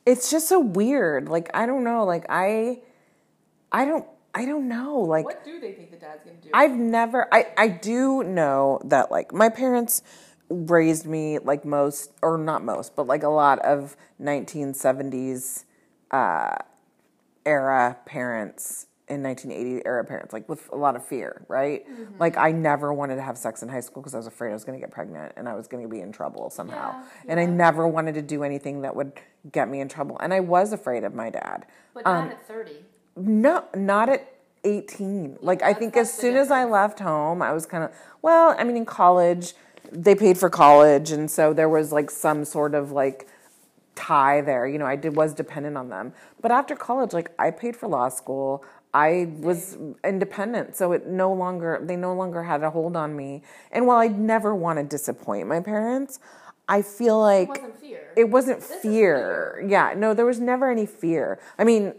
It's 0.05 0.29
just 0.31 0.47
so 0.49 0.59
weird. 0.59 1.29
Like 1.29 1.49
I 1.53 1.65
don't 1.65 1.83
know. 1.83 2.03
Like 2.03 2.25
I, 2.29 2.81
I 3.71 3.85
don't. 3.85 4.05
I 4.33 4.45
don't 4.45 4.67
know. 4.67 4.99
Like 4.99 5.25
What 5.25 5.43
do 5.43 5.59
they 5.59 5.71
think 5.73 5.91
the 5.91 5.97
dad's 5.97 6.23
gonna 6.23 6.37
do? 6.37 6.49
I've 6.53 6.75
never 6.77 7.27
I 7.33 7.47
I 7.57 7.67
do 7.67 8.23
know 8.23 8.79
that 8.85 9.09
like 9.11 9.33
my 9.33 9.49
parents 9.49 10.01
raised 10.49 11.05
me 11.05 11.39
like 11.39 11.65
most 11.65 12.11
or 12.21 12.37
not 12.37 12.63
most, 12.63 12.95
but 12.95 13.07
like 13.07 13.23
a 13.23 13.29
lot 13.29 13.59
of 13.59 13.95
1970s 14.21 15.65
uh 16.11 16.55
era 17.45 17.97
parents 18.05 18.87
in 19.07 19.23
1980 19.23 19.85
era 19.87 20.05
parents 20.05 20.31
like 20.31 20.47
with 20.47 20.69
a 20.71 20.75
lot 20.75 20.95
of 20.95 21.03
fear, 21.03 21.43
right? 21.47 21.83
Like 22.19 22.37
I 22.37 22.51
never 22.51 22.93
wanted 22.93 23.15
to 23.15 23.23
have 23.23 23.37
sex 23.37 23.63
in 23.63 23.69
high 23.69 23.79
school 23.79 24.03
because 24.03 24.13
I 24.13 24.17
was 24.17 24.27
afraid 24.27 24.51
I 24.51 24.53
was 24.53 24.63
going 24.63 24.79
to 24.79 24.85
get 24.85 24.91
pregnant 24.91 25.33
and 25.35 25.49
I 25.49 25.55
was 25.55 25.67
going 25.67 25.81
to 25.83 25.89
be 25.89 25.99
in 26.01 26.11
trouble 26.11 26.51
somehow. 26.51 26.91
Yeah, 26.93 27.03
And 27.29 27.39
I 27.39 27.45
never 27.45 27.87
wanted 27.87 28.13
to 28.15 28.21
do 28.21 28.43
anything 28.43 28.81
that 28.81 28.95
would 28.95 29.13
get 29.51 29.67
me 29.67 29.79
in 29.79 29.89
trouble. 29.89 30.17
And 30.19 30.31
I 30.33 30.41
was 30.41 30.73
afraid 30.73 31.03
of 31.03 31.15
my 31.15 31.31
dad. 31.31 31.65
but 31.93 32.05
um, 32.05 32.25
not 32.25 32.31
at 32.33 32.47
thirty. 32.47 32.85
No, 33.15 33.65
not 33.75 34.09
at 34.09 34.31
18. 34.63 35.39
Like, 35.41 35.61
I 35.61 35.73
think 35.73 35.97
as 35.97 36.13
soon 36.13 36.35
as 36.35 36.51
I 36.51 36.63
left 36.63 36.99
home, 36.99 37.41
I 37.41 37.51
was 37.51 37.65
kind 37.65 37.83
of, 37.83 37.91
well, 38.21 38.55
I 38.57 38.63
mean, 38.63 38.77
in 38.77 38.85
college, 38.85 39.53
they 39.91 40.15
paid 40.15 40.37
for 40.37 40.49
college. 40.49 41.11
And 41.11 41.29
so 41.29 41.53
there 41.53 41.67
was 41.69 41.91
like 41.91 42.11
some 42.11 42.45
sort 42.45 42.75
of 42.75 42.91
like 42.91 43.27
tie 43.99 44.41
there. 44.41 44.65
You 44.67 44.79
know, 44.79 44.85
I 44.85 44.95
did, 44.95 45.15
was 45.15 45.33
dependent 45.33 45.77
on 45.77 45.89
them. 45.89 46.13
But 46.41 46.51
after 46.51 46.75
college, 46.75 47.13
like, 47.13 47.31
I 47.37 47.51
paid 47.51 47.75
for 47.75 47.87
law 47.87 48.09
school. 48.09 48.63
I 48.93 49.29
was 49.37 49.77
independent, 50.03 50.75
so 50.75 50.93
it 50.93 51.05
no 51.05 51.31
longer 51.31 51.79
they 51.83 51.95
no 51.95 52.13
longer 52.15 52.41
had 52.43 52.63
a 52.63 52.71
hold 52.71 52.95
on 52.95 53.15
me. 53.15 53.43
And 53.71 53.85
while 53.85 53.99
I 53.99 54.07
never 54.07 54.55
want 54.55 54.79
to 54.79 54.83
disappoint 54.83 55.47
my 55.47 55.59
parents, 55.59 56.19
I 56.67 56.81
feel 56.81 57.17
It 57.23 57.31
like 57.39 57.49
wasn't 57.49 57.79
fear. 57.79 58.01
it 58.15 58.29
wasn't 58.29 58.59
is 58.59 58.71
fear. 58.81 59.63
Yeah, 59.67 59.93
no, 59.95 60.15
there 60.15 60.25
was 60.25 60.39
never 60.39 60.71
any 60.71 60.87
fear. 60.87 61.37
I 61.59 61.65
mean, 61.65 61.93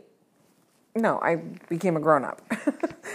no, 0.97 1.21
I 1.21 1.37
became 1.69 1.97
a 1.97 2.01
grown 2.01 2.25
up, 2.25 2.43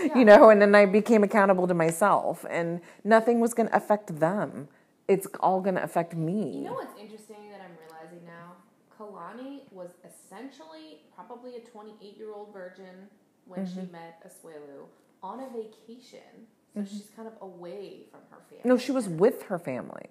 Yeah. 0.02 0.18
you 0.20 0.24
know, 0.24 0.50
and 0.50 0.62
then 0.62 0.74
I 0.74 0.86
became 0.86 1.24
accountable 1.26 1.68
to 1.68 1.74
myself, 1.74 2.46
and 2.50 2.80
nothing 3.04 3.42
was 3.42 3.54
going 3.54 3.68
to 3.68 3.76
affect 3.76 4.20
them. 4.22 4.70
It's 5.10 5.28
all 5.42 5.60
going 5.60 5.76
to 5.76 5.84
affect 5.84 6.16
me. 6.16 6.60
You 6.60 6.64
know 6.70 6.74
what's 6.74 6.98
interesting 6.98 7.50
that 7.52 7.60
I'm 7.60 7.76
realizing 7.84 8.22
now? 8.26 8.54
Kalani 8.98 9.64
was 9.72 9.90
essentially 10.36 11.02
probably 11.16 11.56
a 11.56 11.60
28 11.60 12.18
year 12.18 12.34
old 12.34 12.54
virgin 12.54 13.08
when 13.46 13.62
Mm-hmm. 13.66 13.80
she 13.86 13.92
met 13.92 14.24
Asuelu 14.28 14.86
on 15.22 15.40
a 15.40 15.48
vacation. 15.50 16.48
So 16.76 16.84
she's 16.84 17.10
kind 17.16 17.28
of 17.28 17.34
away 17.42 18.08
from 18.12 18.20
her 18.32 18.38
family. 18.50 18.60
Mm-hmm. 18.60 18.70
no, 18.70 18.78
she 18.78 18.92
was 18.92 19.08
with 19.08 19.44
her 19.44 19.58
family. 19.60 20.10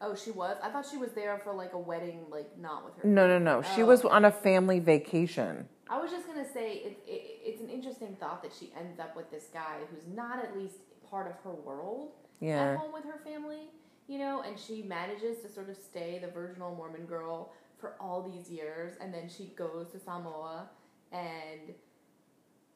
Oh, 0.00 0.14
she 0.14 0.30
was? 0.30 0.56
I 0.62 0.70
thought 0.70 0.86
she 0.90 0.96
was 0.96 1.12
there 1.12 1.38
for 1.44 1.52
like 1.52 1.72
a 1.74 1.78
wedding, 1.78 2.20
like 2.30 2.58
not 2.58 2.84
with 2.84 2.94
her. 2.96 3.06
No, 3.08 3.28
no, 3.28 3.38
no. 3.38 3.62
She 3.62 3.82
Oh. 3.82 3.86
was 3.86 4.02
on 4.04 4.24
a 4.24 4.30
family 4.30 4.80
vacation. 4.80 5.68
I 5.88 6.00
was 6.00 6.10
just 6.10 6.26
gonna 6.26 6.48
say 6.50 6.72
it, 6.76 6.98
it, 7.06 7.22
it's 7.44 7.60
an 7.60 7.68
interesting 7.68 8.16
thought 8.18 8.42
that 8.42 8.52
she 8.58 8.72
ends 8.78 8.98
up 8.98 9.14
with 9.14 9.30
this 9.30 9.48
guy 9.52 9.76
who's 9.90 10.06
not 10.14 10.42
at 10.42 10.56
least 10.56 10.76
part 11.08 11.26
of 11.26 11.34
her 11.44 11.52
world 11.52 12.12
Yeah. 12.40 12.72
at 12.72 12.78
home 12.78 12.92
with 12.92 13.04
her 13.04 13.20
family, 13.24 13.68
you 14.08 14.18
know, 14.18 14.42
and 14.42 14.58
she 14.58 14.82
manages 14.82 15.42
to 15.42 15.48
sort 15.48 15.68
of 15.68 15.76
stay 15.76 16.18
the 16.18 16.28
virginal 16.28 16.74
Mormon 16.74 17.04
girl 17.06 17.52
for 17.80 17.94
all 18.00 18.22
these 18.22 18.50
years, 18.50 18.94
and 19.00 19.12
then 19.12 19.28
she 19.28 19.52
goes 19.56 19.90
to 19.92 19.98
Samoa, 19.98 20.68
and 21.12 21.74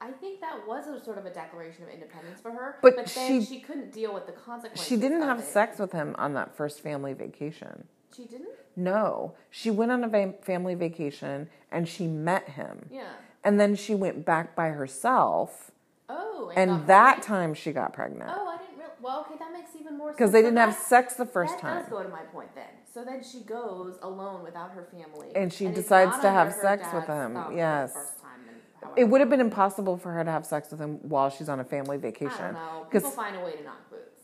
I 0.01 0.10
think 0.10 0.40
that 0.40 0.66
was 0.66 0.86
a 0.86 1.02
sort 1.05 1.18
of 1.18 1.26
a 1.26 1.31
declaration 1.31 1.85
of 1.85 1.89
independence 1.90 2.40
for 2.40 2.51
her. 2.51 2.78
But 2.82 2.97
then 2.97 3.06
she- 3.06 3.43
she 3.44 3.60
couldn't 3.60 3.93
deal 3.93 4.12
with 4.12 4.26
the 4.26 4.32
consequences. 4.32 4.86
She 4.86 4.97
didn't 4.97 5.22
have 5.22 5.39
it. 5.39 5.44
sex 5.44 5.78
with 5.78 5.93
him 5.93 6.14
on 6.18 6.35
that 6.35 6.55
first 6.55 6.81
family 6.81 7.12
vacation. 7.12 7.89
She 8.14 8.26
didn't. 8.26 8.48
No, 8.76 9.35
she 9.51 9.70
went 9.70 9.93
on 9.93 10.05
a 10.05 10.09
va- 10.09 10.35
family 10.43 10.74
vacation 10.74 11.48
and 11.70 11.89
she 11.89 12.06
met 12.06 12.51
him. 12.51 12.89
Yeah. 12.90 13.12
And 13.44 13.59
then 13.60 13.76
she 13.76 13.94
went 13.94 14.24
back 14.24 14.55
by 14.55 14.68
herself, 14.70 15.70
Oh. 16.09 16.51
and 16.56 16.70
got 16.70 16.86
that 16.86 17.05
pregnant? 17.05 17.22
time 17.26 17.55
she 17.55 17.72
got 17.72 17.93
pregnant. 17.93 18.31
Oh, 18.35 18.48
I 18.48 18.56
didn't. 18.59 18.74
Well, 19.01 19.20
okay, 19.20 19.36
that 19.39 19.52
makes 19.52 19.74
even 19.76 19.97
more 19.98 20.09
sense. 20.09 20.16
Because 20.16 20.32
they 20.32 20.43
didn't 20.43 20.56
have 20.59 20.74
sex 20.74 21.14
the 21.14 21.26
first 21.26 21.55
that 21.55 21.60
time. 21.60 21.81
does 21.82 21.89
go 21.90 22.02
to 22.02 22.09
my 22.09 22.22
point 22.22 22.55
then. 22.55 22.64
So 22.95 23.05
then 23.05 23.25
she 23.25 23.41
goes 23.41 23.97
alone 24.03 24.45
without 24.45 24.71
her 24.71 24.85
family, 24.85 25.33
And 25.35 25.53
she 25.53 25.66
it's 25.66 25.75
decides 25.75 26.16
to 26.21 26.31
have 26.31 26.53
sex 26.53 26.87
with 26.95 27.07
him. 27.09 27.37
oh, 27.37 27.51
Yes. 27.51 27.93
first 27.93 28.21
time. 28.23 28.31
And 28.49 28.57
however. 28.81 29.01
It 29.01 29.09
would 29.09 29.21
have 29.21 29.29
been 29.31 29.41
impossible 29.41 29.97
for 29.97 30.12
her 30.12 30.23
to 30.23 30.31
have 30.31 30.47
sex 30.47 30.71
with 30.71 30.79
him 30.81 31.01
while 31.03 31.29
she's 31.29 31.49
on 31.49 31.59
a 31.59 31.65
family 31.65 31.97
I 31.97 32.01
vacation. 32.01 32.39
don't 32.39 32.53
know. 32.53 32.87
People 32.93 33.11
find 33.11 33.35
a 33.35 33.41
way 33.45 33.57
to 33.57 33.65
knock 33.65 33.91
boots. 33.91 34.21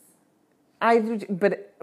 I, 0.81 0.99
do- 0.99 1.25
but 1.29 1.73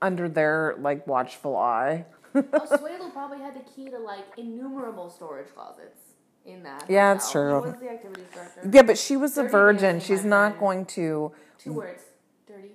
under 0.00 0.26
their 0.30 0.76
like 0.78 1.06
watchful 1.06 1.54
eye. 1.54 2.06
Oh, 2.34 2.42
Asuelu 2.42 3.12
probably 3.12 3.40
had 3.40 3.54
the 3.54 3.70
key 3.70 3.90
to 3.90 3.98
like 3.98 4.24
innumerable 4.38 5.10
storage 5.10 5.48
closets 5.54 6.00
in 6.46 6.62
that. 6.62 6.86
Yeah, 6.88 7.12
hotel. 7.18 7.30
true. 7.30 7.60
Was 7.60 7.72
the 7.74 7.78
director. 7.78 8.70
Yeah, 8.72 8.82
but 8.82 8.96
she 8.96 9.18
was 9.18 9.36
a 9.36 9.44
virgin. 9.44 10.00
She's 10.00 10.24
not 10.24 10.58
going 10.58 10.86
to. 10.96 11.30
Two 11.58 11.74
words. 11.74 12.04
Dirty. 12.46 12.70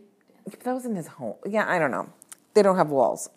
That 0.63 0.73
was 0.73 0.85
in 0.85 0.95
his 0.95 1.07
home, 1.07 1.35
yeah, 1.47 1.65
I 1.67 1.79
don't 1.79 1.89
know. 1.89 2.09
They 2.53 2.61
don't 2.61 2.75
have 2.75 2.89
walls. 2.91 3.29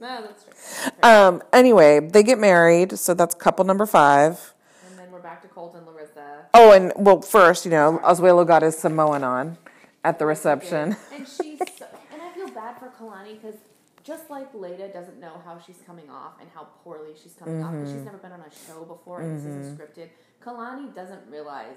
No, 0.00 0.22
that's 0.22 0.44
true. 0.44 0.92
Um. 1.02 1.42
Anyway, 1.52 2.00
they 2.00 2.22
get 2.22 2.38
married, 2.38 2.98
so 2.98 3.14
that's 3.14 3.34
couple 3.34 3.64
number 3.64 3.86
five. 3.86 4.54
And 4.88 4.98
then 4.98 5.10
we're 5.10 5.20
back 5.20 5.42
to 5.42 5.48
Colton 5.48 5.78
and 5.80 5.86
Larissa. 5.86 6.46
Oh, 6.54 6.72
and 6.72 6.92
well, 6.96 7.20
first, 7.22 7.64
you 7.64 7.70
know, 7.70 8.00
Asuelu 8.04 8.46
got 8.46 8.62
his 8.62 8.76
Samoan 8.78 9.24
on 9.24 9.58
at 10.04 10.18
the 10.18 10.26
reception. 10.26 10.96
And 11.12 11.26
she's 11.26 11.58
so, 11.78 11.86
and 12.12 12.22
I 12.22 12.32
feel 12.34 12.48
bad 12.48 12.78
for 12.78 12.92
Kalani 12.98 13.40
because 13.40 13.56
just 14.04 14.30
like 14.30 14.52
Leida 14.52 14.92
doesn't 14.92 15.18
know 15.18 15.40
how 15.44 15.58
she's 15.58 15.78
coming 15.84 16.08
off 16.08 16.34
and 16.40 16.48
how 16.54 16.68
poorly 16.84 17.10
she's 17.20 17.34
coming 17.34 17.62
off 17.62 17.72
because 17.72 17.90
she's 17.90 18.04
never 18.04 18.18
been 18.18 18.32
on 18.32 18.40
a 18.40 18.50
show 18.66 18.84
before 18.84 19.20
and 19.20 19.36
this 19.36 19.44
isn't 19.44 19.76
scripted. 19.76 20.08
Kalani 20.44 20.94
doesn't 20.94 21.22
realize 21.28 21.76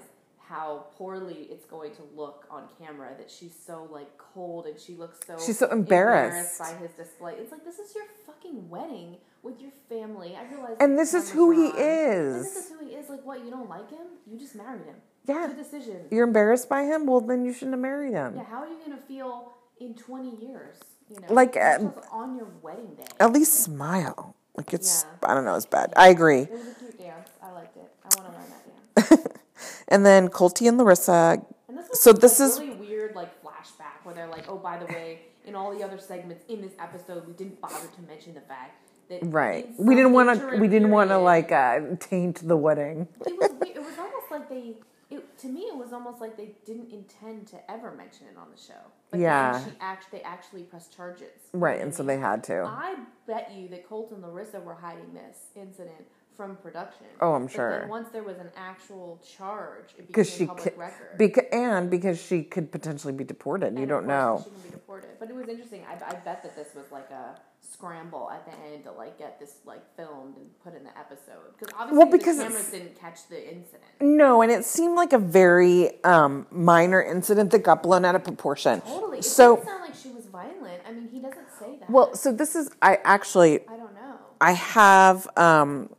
how 0.50 0.86
poorly 0.98 1.46
it's 1.50 1.64
going 1.64 1.92
to 1.94 2.02
look 2.16 2.44
on 2.50 2.64
camera 2.78 3.10
that 3.16 3.30
she's 3.30 3.54
so 3.66 3.88
like 3.90 4.18
cold 4.18 4.66
and 4.66 4.78
she 4.78 4.94
looks 4.96 5.18
so 5.26 5.36
She's 5.44 5.58
so 5.58 5.68
embarrassed. 5.68 6.58
by 6.58 6.72
his 6.74 6.90
display. 6.92 7.34
It's 7.38 7.52
like 7.52 7.64
this 7.64 7.78
is 7.78 7.94
your 7.94 8.04
fucking 8.26 8.68
wedding 8.68 9.16
with 9.42 9.60
your 9.60 9.70
family. 9.88 10.36
I 10.36 10.52
realize 10.52 10.76
And 10.80 10.98
this 10.98 11.14
is 11.14 11.30
who 11.30 11.52
he 11.52 11.68
on. 11.70 11.76
And 11.78 12.34
this 12.44 12.56
is. 12.56 12.64
is 12.64 12.70
who 12.72 12.84
he 12.86 12.92
is. 12.94 13.08
Like 13.08 13.24
what? 13.24 13.44
You 13.44 13.50
don't 13.50 13.68
like 13.70 13.88
him? 13.90 14.06
You 14.30 14.38
just 14.38 14.56
married 14.56 14.84
him. 14.86 14.96
Yeah. 15.26 15.46
Good 15.46 15.56
decision. 15.58 15.96
You're 16.10 16.26
embarrassed 16.26 16.68
by 16.68 16.82
him? 16.82 17.06
Well, 17.06 17.20
then 17.20 17.44
you 17.44 17.52
shouldn't 17.52 17.72
have 17.74 17.80
married 17.80 18.12
him. 18.12 18.34
Yeah, 18.36 18.44
how 18.44 18.62
are 18.64 18.68
you 18.68 18.78
gonna 18.84 19.00
feel 19.06 19.52
in 19.80 19.94
twenty 19.94 20.34
years? 20.44 20.76
You 21.08 21.20
know, 21.20 21.32
Like, 21.32 21.56
uh, 21.56 21.90
on 22.12 22.36
your 22.36 22.48
wedding 22.62 22.94
day. 22.96 23.04
At 23.20 23.32
least 23.32 23.54
smile. 23.62 24.34
Like 24.56 24.72
it's, 24.74 25.04
Yeah. 25.22 25.30
I 25.30 25.34
don't 25.34 25.44
know, 25.44 25.54
it's 25.54 25.66
bad. 25.66 25.92
I 25.96 26.08
agree. 26.08 26.40
It 26.42 26.50
was 26.52 26.60
a 26.68 26.74
cute 26.74 26.98
dance. 26.98 27.30
I 27.42 27.50
liked 27.52 27.76
it. 27.76 27.90
I 28.04 28.20
want 28.20 28.32
to 28.32 28.38
learn 28.38 28.50
that 28.50 29.08
dance. 29.08 29.26
And 29.88 30.04
then 30.06 30.28
Colty 30.28 30.68
and 30.68 30.78
Larissa. 30.78 31.42
And 31.68 31.78
this 31.78 31.88
was 31.88 32.00
So 32.00 32.12
this 32.12 32.40
a 32.40 32.44
is- 32.44 32.58
really 32.60 32.74
weird 32.76 33.14
like 33.14 33.42
flashback 33.42 34.04
where 34.04 34.14
they're 34.14 34.28
like, 34.28 34.46
oh, 34.48 34.56
by 34.58 34.78
the 34.78 34.86
way, 34.86 35.20
in 35.44 35.54
all 35.54 35.76
the 35.76 35.82
other 35.82 35.98
segments 35.98 36.44
in 36.48 36.60
this 36.60 36.72
episode, 36.78 37.26
we 37.26 37.32
didn't 37.32 37.60
bother 37.60 37.74
to 37.96 38.02
mention 38.08 38.34
the 38.34 38.40
fact 38.42 38.86
that 39.08 39.20
Right. 39.22 39.68
We 39.78 39.94
didn't 39.94 40.12
want 40.12 40.38
to. 40.38 40.56
We 40.58 40.68
didn't 40.68 40.90
want 40.90 41.10
to 41.10 41.18
like 41.18 41.50
uh, 41.50 41.80
taint 41.98 42.46
the 42.46 42.56
wedding. 42.56 43.08
it 43.26 43.36
was 43.38 43.50
it 43.68 43.78
was 43.82 43.98
almost 43.98 44.30
like 44.30 44.48
they 44.48 44.74
it, 45.10 45.38
to 45.38 45.48
me 45.48 45.62
it 45.62 45.76
was 45.76 45.92
almost 45.92 46.20
like 46.20 46.36
they 46.36 46.52
didn't 46.64 46.92
intend 46.92 47.48
to 47.48 47.70
ever 47.70 47.90
mention 47.92 48.28
it 48.28 48.36
on 48.38 48.46
the 48.54 48.60
show. 48.60 49.18
Yeah. 49.18 49.64
she 49.64 49.72
act, 49.80 50.06
they 50.12 50.20
actually 50.22 50.62
pressed 50.62 50.94
charges. 50.94 51.32
Right, 51.52 51.80
and 51.80 51.92
so 51.92 52.04
they 52.04 52.18
had 52.18 52.44
to. 52.44 52.62
I 52.62 52.94
bet 53.26 53.50
you 53.52 53.66
that 53.70 53.88
Colt 53.88 54.12
and 54.12 54.22
Larissa 54.22 54.60
were 54.60 54.74
hiding 54.74 55.12
this 55.12 55.38
incident 55.56 56.06
from 56.36 56.56
production. 56.56 57.06
Oh, 57.20 57.34
I'm 57.34 57.44
But 57.46 57.52
sure. 57.52 57.86
once 57.88 58.08
there 58.12 58.22
was 58.22 58.38
an 58.38 58.50
actual 58.56 59.20
charge, 59.36 59.90
it 59.90 59.96
became 59.96 60.06
Because 60.08 60.30
she 60.30 60.46
public 60.46 60.64
could, 60.64 60.78
record. 60.78 61.18
beca- 61.18 61.52
and 61.54 61.90
because 61.90 62.20
she 62.20 62.42
could 62.42 62.72
potentially 62.72 63.12
be 63.12 63.24
deported. 63.24 63.78
You 63.78 63.86
don't 63.86 64.06
know. 64.06 64.42
She 64.44 64.50
can 64.50 64.60
be 64.62 64.70
deported. 64.70 65.10
But 65.18 65.28
it 65.30 65.34
was 65.34 65.48
interesting. 65.48 65.84
I, 65.88 65.94
I 65.94 66.14
bet 66.14 66.42
that 66.42 66.56
this 66.56 66.68
was 66.74 66.90
like 66.90 67.10
a 67.10 67.38
scramble 67.60 68.30
at 68.30 68.44
the 68.46 68.52
end 68.72 68.84
to 68.84 68.92
like 68.92 69.18
get 69.18 69.38
this 69.38 69.54
like 69.64 69.82
filmed 69.96 70.36
and 70.36 70.46
put 70.64 70.74
in 70.74 70.82
the 70.82 70.98
episode 70.98 71.56
because 71.58 71.72
obviously 71.78 71.98
Well, 71.98 72.10
because 72.10 72.36
the 72.38 72.42
cameras 72.44 72.70
didn't 72.70 72.98
catch 72.98 73.28
the 73.28 73.38
incident. 73.42 73.82
No, 74.00 74.42
and 74.42 74.50
it 74.50 74.64
seemed 74.64 74.96
like 74.96 75.12
a 75.12 75.18
very 75.18 76.02
um, 76.04 76.46
minor 76.50 77.02
incident 77.02 77.50
that 77.52 77.62
got 77.62 77.82
blown 77.82 78.04
out 78.04 78.14
of 78.14 78.24
proportion. 78.24 78.80
Totally. 78.82 79.18
It 79.18 79.24
So, 79.24 79.56
didn't 79.56 79.68
sound 79.68 79.82
like 79.82 79.94
she 79.94 80.10
was 80.10 80.24
violent. 80.26 80.82
I 80.88 80.92
mean, 80.92 81.08
he 81.08 81.20
doesn't 81.20 81.48
say 81.58 81.76
that. 81.80 81.90
well, 81.90 82.14
so 82.14 82.32
this 82.32 82.56
is 82.56 82.70
I 82.82 82.98
actually 83.04 83.60
I 83.68 83.76
don't 83.76 83.94
know. 83.94 84.16
I 84.40 84.52
have 84.52 85.28
um, 85.36 85.90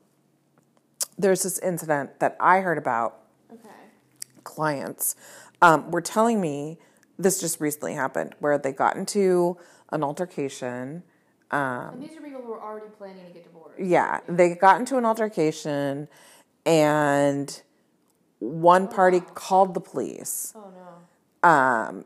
there's 1.22 1.44
this 1.44 1.60
incident 1.60 2.20
that 2.20 2.36
I 2.40 2.60
heard 2.62 2.78
about 2.78 3.18
Okay. 3.54 3.70
clients 4.44 5.16
um, 5.62 5.92
were 5.92 6.02
telling 6.02 6.42
me 6.42 6.78
this 7.18 7.40
just 7.40 7.60
recently 7.60 7.94
happened 7.94 8.36
where 8.40 8.58
they 8.58 8.72
got 8.72 8.96
into 8.96 9.58
an 9.92 10.04
altercation. 10.04 11.04
and 11.52 12.02
these 12.02 12.18
are 12.18 12.22
people 12.22 12.42
who 12.42 12.50
were 12.50 12.62
already 12.62 12.88
planning 12.98 13.26
to 13.28 13.32
get 13.32 13.44
divorced. 13.44 13.80
Yeah, 13.80 14.22
they 14.28 14.56
got 14.56 14.80
into 14.80 14.98
an 14.98 15.06
altercation 15.06 16.08
and 16.66 17.62
one 18.40 18.88
party 18.88 19.20
called 19.34 19.74
the 19.74 19.82
police. 19.82 20.54
Oh 20.56 20.72
no. 21.44 22.04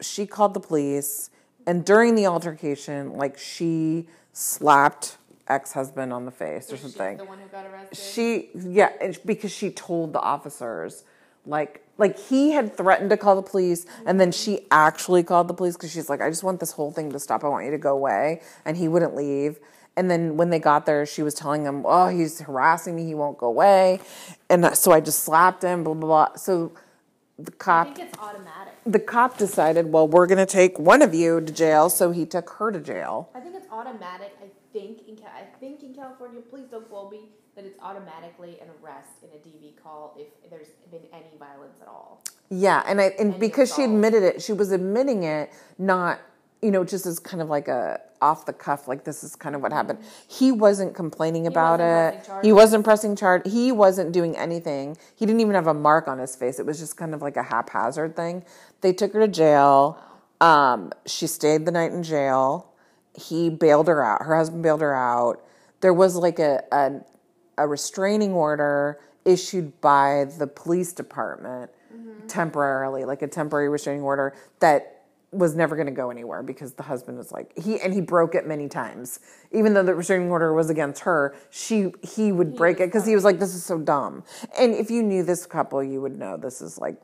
She 0.00 0.26
called 0.26 0.54
the 0.54 0.60
police 0.60 1.30
and 1.66 1.84
during 1.84 2.14
the 2.14 2.26
altercation 2.26 3.12
like 3.12 3.38
she 3.38 4.06
slapped 4.32 5.18
ex-husband 5.50 6.12
on 6.12 6.24
the 6.24 6.30
face 6.30 6.72
or 6.72 6.76
something. 6.76 7.16
the 7.18 7.24
one 7.24 7.38
who 7.38 7.48
got 7.48 7.66
arrested. 7.66 7.98
She 7.98 8.50
yeah, 8.54 9.12
because 9.26 9.52
she 9.52 9.70
told 9.70 10.12
the 10.12 10.20
officers 10.20 11.04
like 11.46 11.84
like 11.98 12.18
he 12.18 12.52
had 12.52 12.76
threatened 12.76 13.10
to 13.10 13.16
call 13.16 13.36
the 13.36 13.42
police 13.42 13.86
and 14.06 14.20
then 14.20 14.32
she 14.32 14.66
actually 14.70 15.22
called 15.22 15.48
the 15.48 15.54
police 15.54 15.76
because 15.76 15.92
she's 15.92 16.08
like 16.08 16.20
I 16.20 16.30
just 16.30 16.44
want 16.44 16.60
this 16.60 16.72
whole 16.72 16.92
thing 16.92 17.10
to 17.12 17.18
stop. 17.18 17.44
I 17.44 17.48
want 17.48 17.64
you 17.64 17.70
to 17.72 17.78
go 17.78 17.92
away 17.92 18.42
and 18.64 18.76
he 18.76 18.88
wouldn't 18.88 19.14
leave. 19.14 19.58
And 19.96 20.10
then 20.10 20.36
when 20.36 20.50
they 20.50 20.60
got 20.60 20.86
there, 20.86 21.04
she 21.04 21.22
was 21.22 21.34
telling 21.34 21.64
him, 21.64 21.84
"Oh, 21.84 22.08
he's 22.08 22.40
harassing 22.40 22.94
me. 22.94 23.04
He 23.04 23.14
won't 23.14 23.36
go 23.36 23.46
away." 23.48 24.00
And 24.48 24.64
uh, 24.64 24.72
so 24.72 24.92
I 24.92 25.00
just 25.00 25.24
slapped 25.24 25.62
him. 25.62 25.82
Blah 25.84 25.94
blah 25.94 26.06
blah. 26.06 26.36
So 26.36 26.72
the 27.38 27.50
cop 27.50 27.88
I 27.88 27.92
think 27.94 28.08
it's 28.08 28.18
automatic. 28.18 28.74
the 28.86 28.98
cop 28.98 29.36
decided, 29.36 29.92
well, 29.92 30.06
we're 30.06 30.26
going 30.26 30.38
to 30.38 30.46
take 30.46 30.78
one 30.78 31.02
of 31.02 31.12
you 31.14 31.40
to 31.40 31.52
jail. 31.52 31.90
So 31.90 32.12
he 32.12 32.24
took 32.24 32.50
her 32.50 32.70
to 32.70 32.80
jail. 32.80 33.30
I 33.34 33.40
think 33.40 33.54
it's 33.56 33.66
automatic. 33.70 34.36
I 34.42 34.46
think 34.72 35.08
in 35.08 35.18
I 35.24 35.44
think 35.58 35.82
in 35.82 35.94
California, 35.94 36.40
please 36.40 36.66
don't 36.70 36.88
quote 36.88 37.10
me, 37.10 37.30
that 37.56 37.64
it's 37.64 37.78
automatically 37.80 38.58
an 38.60 38.68
arrest 38.82 39.08
in 39.22 39.28
a 39.30 39.40
DV 39.40 39.82
call 39.82 40.16
if 40.18 40.28
there's 40.50 40.68
been 40.90 41.02
any 41.12 41.36
violence 41.38 41.78
at 41.80 41.88
all. 41.88 42.22
Yeah, 42.48 42.82
and 42.86 43.00
I 43.00 43.14
and 43.18 43.32
And 43.32 43.40
because 43.40 43.74
she 43.74 43.84
admitted 43.84 44.22
it, 44.22 44.42
she 44.42 44.52
was 44.52 44.72
admitting 44.72 45.24
it, 45.24 45.52
not 45.78 46.20
you 46.62 46.70
know 46.70 46.84
just 46.84 47.06
as 47.06 47.18
kind 47.18 47.42
of 47.42 47.48
like 47.48 47.68
a 47.68 48.00
off 48.20 48.44
the 48.44 48.52
cuff, 48.52 48.86
like 48.86 49.04
this 49.04 49.24
is 49.24 49.34
kind 49.34 49.54
of 49.54 49.62
what 49.62 49.72
happened. 49.72 49.98
He 50.28 50.52
wasn't 50.52 50.94
complaining 50.94 51.46
about 51.46 51.80
wasn't 51.80 52.28
it. 52.28 52.44
He 52.44 52.52
wasn't 52.52 52.84
pressing 52.84 53.16
charge. 53.16 53.42
He 53.46 53.72
wasn't 53.72 54.12
doing 54.12 54.36
anything. 54.36 54.96
He 55.14 55.26
didn't 55.26 55.40
even 55.40 55.54
have 55.54 55.66
a 55.66 55.74
mark 55.74 56.06
on 56.06 56.18
his 56.18 56.36
face. 56.36 56.58
It 56.58 56.66
was 56.66 56.78
just 56.78 56.96
kind 56.96 57.14
of 57.14 57.22
like 57.22 57.36
a 57.36 57.42
haphazard 57.42 58.16
thing. 58.16 58.44
They 58.82 58.92
took 58.92 59.12
her 59.14 59.20
to 59.20 59.28
jail. 59.28 60.02
Um, 60.40 60.92
she 61.06 61.26
stayed 61.26 61.66
the 61.66 61.72
night 61.72 61.92
in 61.92 62.02
jail. 62.02 62.69
He 63.14 63.50
bailed 63.50 63.88
her 63.88 64.04
out. 64.04 64.22
Her 64.22 64.36
husband 64.36 64.62
bailed 64.62 64.80
her 64.80 64.94
out. 64.94 65.44
There 65.80 65.94
was 65.94 66.16
like 66.16 66.38
a 66.38 66.62
a, 66.72 67.00
a 67.58 67.66
restraining 67.66 68.32
order 68.32 69.00
issued 69.24 69.80
by 69.80 70.26
the 70.38 70.46
police 70.46 70.92
department 70.92 71.70
temporarily, 72.28 73.04
like 73.04 73.22
a 73.22 73.28
temporary 73.28 73.68
restraining 73.68 74.02
order 74.02 74.34
that 74.60 75.00
was 75.32 75.54
never 75.54 75.76
going 75.76 75.86
to 75.86 75.92
go 75.92 76.10
anywhere 76.10 76.42
because 76.42 76.74
the 76.74 76.82
husband 76.82 77.16
was 77.16 77.30
like 77.30 77.56
he 77.56 77.80
and 77.80 77.94
he 77.94 78.00
broke 78.00 78.34
it 78.34 78.46
many 78.46 78.68
times. 78.68 79.20
Even 79.52 79.74
though 79.74 79.82
the 79.82 79.94
restraining 79.94 80.30
order 80.30 80.52
was 80.52 80.70
against 80.70 81.02
her, 81.02 81.36
she 81.50 81.92
he 82.02 82.32
would 82.32 82.56
break 82.56 82.80
it 82.80 82.86
because 82.86 83.06
he 83.06 83.14
was 83.14 83.24
like, 83.24 83.38
"This 83.38 83.54
is 83.54 83.64
so 83.64 83.78
dumb." 83.78 84.24
And 84.58 84.74
if 84.74 84.90
you 84.90 85.02
knew 85.02 85.22
this 85.22 85.46
couple, 85.46 85.82
you 85.82 86.00
would 86.00 86.18
know 86.18 86.36
this 86.36 86.60
is 86.60 86.78
like 86.78 86.96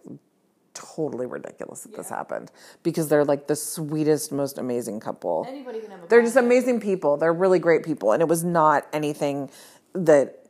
totally 0.76 1.26
ridiculous 1.26 1.82
that 1.82 1.96
this 1.96 2.08
happened 2.08 2.50
because 2.82 3.08
they're 3.08 3.24
like 3.24 3.46
the 3.46 3.56
sweetest, 3.56 4.30
most 4.32 4.58
amazing 4.58 5.00
couple. 5.00 5.46
Anybody 5.48 5.80
can 5.80 5.90
have 5.90 6.04
a 6.04 6.06
They're 6.06 6.22
just 6.22 6.36
amazing 6.36 6.80
people. 6.80 7.16
They're 7.16 7.32
really 7.32 7.58
great 7.58 7.84
people, 7.84 8.12
and 8.12 8.20
it 8.20 8.28
was 8.28 8.44
not 8.44 8.86
anything 8.92 9.50
that 9.94 10.42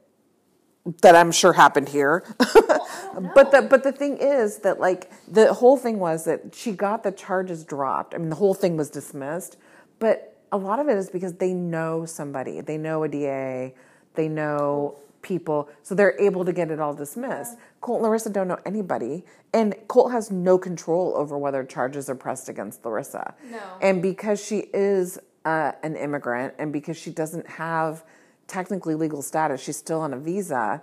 that 1.02 1.16
I'm 1.16 1.32
sure 1.32 1.52
happened 1.52 1.88
here. 1.88 2.24
but 2.38 3.50
the 3.50 3.66
but 3.68 3.82
the 3.82 3.92
thing 3.92 4.18
is 4.18 4.58
that 4.58 4.80
like 4.80 5.10
the 5.28 5.52
whole 5.54 5.76
thing 5.76 5.98
was 5.98 6.24
that 6.24 6.54
she 6.54 6.72
got 6.72 7.02
the 7.02 7.12
charges 7.12 7.64
dropped. 7.64 8.14
I 8.14 8.18
mean, 8.18 8.30
the 8.30 8.36
whole 8.36 8.54
thing 8.54 8.76
was 8.76 8.90
dismissed, 8.90 9.56
but 9.98 10.36
a 10.52 10.56
lot 10.56 10.78
of 10.78 10.88
it 10.88 10.96
is 10.96 11.10
because 11.10 11.34
they 11.34 11.52
know 11.52 12.04
somebody. 12.06 12.60
They 12.60 12.78
know 12.78 13.02
a 13.04 13.08
DA. 13.08 13.74
They 14.14 14.28
know 14.28 14.96
people, 15.22 15.68
so 15.82 15.94
they're 15.94 16.18
able 16.20 16.44
to 16.44 16.52
get 16.52 16.70
it 16.70 16.80
all 16.80 16.94
dismissed. 16.94 17.58
Colt 17.86 17.98
and 17.98 18.08
Larissa 18.08 18.30
don't 18.30 18.48
know 18.48 18.58
anybody, 18.66 19.24
and 19.54 19.72
Colt 19.86 20.10
has 20.10 20.32
no 20.32 20.58
control 20.58 21.12
over 21.16 21.38
whether 21.38 21.62
charges 21.62 22.10
are 22.10 22.16
pressed 22.16 22.48
against 22.48 22.84
Larissa. 22.84 23.36
No. 23.48 23.60
And 23.80 24.02
because 24.02 24.44
she 24.44 24.64
is 24.74 25.20
uh, 25.44 25.70
an 25.84 25.94
immigrant, 25.94 26.54
and 26.58 26.72
because 26.72 26.96
she 26.96 27.10
doesn't 27.12 27.46
have 27.48 28.02
technically 28.48 28.96
legal 28.96 29.22
status, 29.22 29.60
she's 29.62 29.76
still 29.76 30.00
on 30.00 30.12
a 30.12 30.18
visa. 30.18 30.82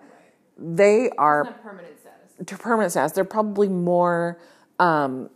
They 0.58 1.10
are 1.18 1.44
permanent 1.44 2.00
status. 2.00 2.48
to 2.48 2.58
permanent 2.58 2.92
status. 2.92 3.12
They're 3.12 3.26
probably 3.26 3.68
more. 3.68 4.40
Um, 4.80 5.30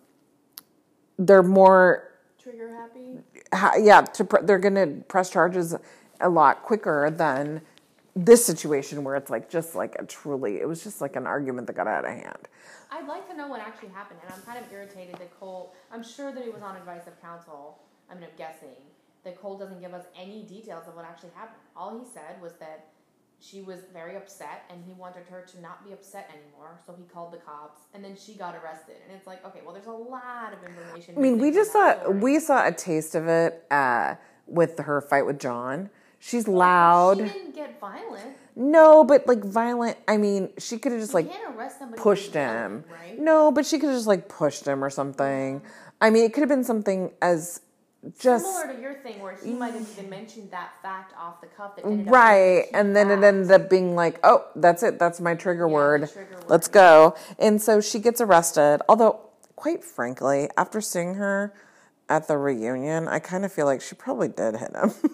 they're 1.19 1.43
more 1.43 2.13
Trigger 2.41 2.73
happy. 2.73 3.17
ha- 3.53 3.75
yeah, 3.77 3.99
to 4.03 4.23
pr- 4.23 4.41
they're 4.41 4.57
going 4.57 4.75
to 4.75 5.03
press 5.09 5.29
charges 5.29 5.75
a 6.21 6.29
lot 6.29 6.63
quicker 6.63 7.11
than 7.11 7.61
this 8.17 8.43
situation 8.43 9.03
where 9.03 9.15
it's 9.15 9.29
like 9.29 9.49
just 9.49 9.75
like 9.75 9.95
a 9.99 10.05
truly, 10.05 10.59
it 10.59 10.67
was 10.67 10.83
just 10.83 11.01
like 11.01 11.15
an 11.15 11.27
argument 11.27 11.67
that 11.67 11.75
got 11.75 11.87
out 11.87 12.03
of 12.03 12.11
hand. 12.11 12.47
I'd 12.91 13.07
like 13.07 13.29
to 13.29 13.35
know 13.35 13.47
what 13.47 13.61
actually 13.61 13.89
happened, 13.89 14.19
and 14.23 14.33
I'm 14.33 14.41
kind 14.41 14.63
of 14.63 14.71
irritated 14.71 15.15
that 15.15 15.39
Colt. 15.39 15.75
I'm 15.91 16.03
sure 16.03 16.31
that 16.31 16.43
he 16.43 16.49
was 16.49 16.61
on 16.61 16.75
advice 16.75 17.05
of 17.05 17.19
counsel. 17.21 17.79
I 18.09 18.15
mean, 18.15 18.23
I'm 18.23 18.29
guessing 18.37 18.81
that 19.23 19.39
Colt 19.39 19.59
doesn't 19.59 19.79
give 19.81 19.93
us 19.93 20.05
any 20.19 20.43
details 20.43 20.87
of 20.87 20.95
what 20.95 21.05
actually 21.05 21.31
happened. 21.35 21.59
All 21.75 21.99
he 21.99 22.05
said 22.05 22.41
was 22.41 22.53
that 22.53 22.87
she 23.39 23.61
was 23.61 23.81
very 23.93 24.15
upset, 24.15 24.63
and 24.71 24.83
he 24.83 24.93
wanted 24.93 25.23
her 25.29 25.41
to 25.41 25.61
not 25.61 25.85
be 25.85 25.93
upset 25.93 26.31
anymore. 26.33 26.79
So 26.87 26.95
he 26.97 27.03
called 27.03 27.33
the 27.33 27.37
cops, 27.37 27.81
and 27.93 28.03
then 28.03 28.15
she 28.15 28.33
got 28.33 28.55
arrested. 28.55 28.95
And 29.05 29.15
it's 29.15 29.27
like, 29.27 29.45
okay, 29.45 29.59
well, 29.63 29.73
there's 29.75 29.85
a 29.85 29.91
lot 29.91 30.53
of 30.53 30.67
information. 30.67 31.15
I 31.17 31.19
mean, 31.19 31.37
we 31.37 31.51
just 31.51 31.71
saw 31.71 31.99
story. 31.99 32.17
we 32.17 32.39
saw 32.39 32.65
a 32.65 32.71
taste 32.71 33.13
of 33.13 33.27
it 33.27 33.63
uh, 33.69 34.15
with 34.47 34.79
her 34.79 35.01
fight 35.01 35.25
with 35.27 35.39
John. 35.39 35.91
She's 36.19 36.47
loud. 36.47 37.17
She 37.19 37.23
didn't 37.25 37.55
get 37.55 37.79
violent. 37.79 38.35
No, 38.55 39.03
but 39.03 39.27
like 39.27 39.43
violent. 39.43 39.97
I 40.07 40.17
mean, 40.17 40.49
she 40.57 40.77
could 40.79 40.91
have 40.91 41.01
just 41.01 41.11
You 41.13 41.19
like 41.19 41.31
can't 41.31 41.55
arrest 41.55 41.79
somebody. 41.79 42.01
pushed 42.01 42.33
him. 42.33 42.83
right? 42.91 43.19
No, 43.19 43.51
but 43.51 43.65
she 43.65 43.77
could 43.79 43.89
have 43.89 43.97
just 43.97 44.07
like 44.07 44.27
pushed 44.27 44.65
him 44.67 44.83
or 44.83 44.89
something. 44.89 45.61
I 46.01 46.09
mean, 46.09 46.23
it 46.25 46.33
could 46.33 46.41
have 46.41 46.49
been 46.49 46.63
something 46.63 47.11
as 47.21 47.61
just 48.19 48.45
Similar 48.45 48.75
to 48.75 48.81
your 48.81 48.93
thing, 48.93 49.19
where 49.21 49.35
he 49.43 49.53
might 49.53 49.73
have 49.73 49.81
even 49.97 50.09
mentioned 50.09 50.51
that 50.51 50.71
fact 50.81 51.13
off 51.19 51.41
the 51.41 51.47
cuff 51.47 51.75
that 51.75 51.85
ended 51.85 52.09
right, 52.09 52.65
and 52.73 52.95
then 52.95 53.09
it 53.11 53.23
ended 53.23 53.51
up 53.51 53.69
being 53.69 53.95
like, 53.95 54.19
oh, 54.23 54.45
that's 54.55 54.81
it. 54.83 54.97
That's 54.99 55.19
my 55.19 55.33
trigger 55.35 55.67
Yeah, 55.67 55.73
word. 55.73 56.09
trigger 56.11 56.35
word. 56.35 56.43
Let's 56.47 56.67
go. 56.67 57.15
And 57.39 57.61
so 57.61 57.81
she 57.81 57.99
gets 57.99 58.21
arrested. 58.21 58.81
Although, 58.87 59.19
quite 59.55 59.83
frankly, 59.83 60.47
after 60.57 60.79
seeing 60.79 61.15
her 61.15 61.53
at 62.07 62.27
the 62.27 62.37
reunion, 62.37 63.07
I 63.07 63.19
kind 63.19 63.43
of 63.43 63.51
feel 63.51 63.65
like 63.65 63.81
she 63.81 63.95
probably 63.95 64.29
did 64.29 64.55
hit 64.57 64.75
him. 64.75 64.91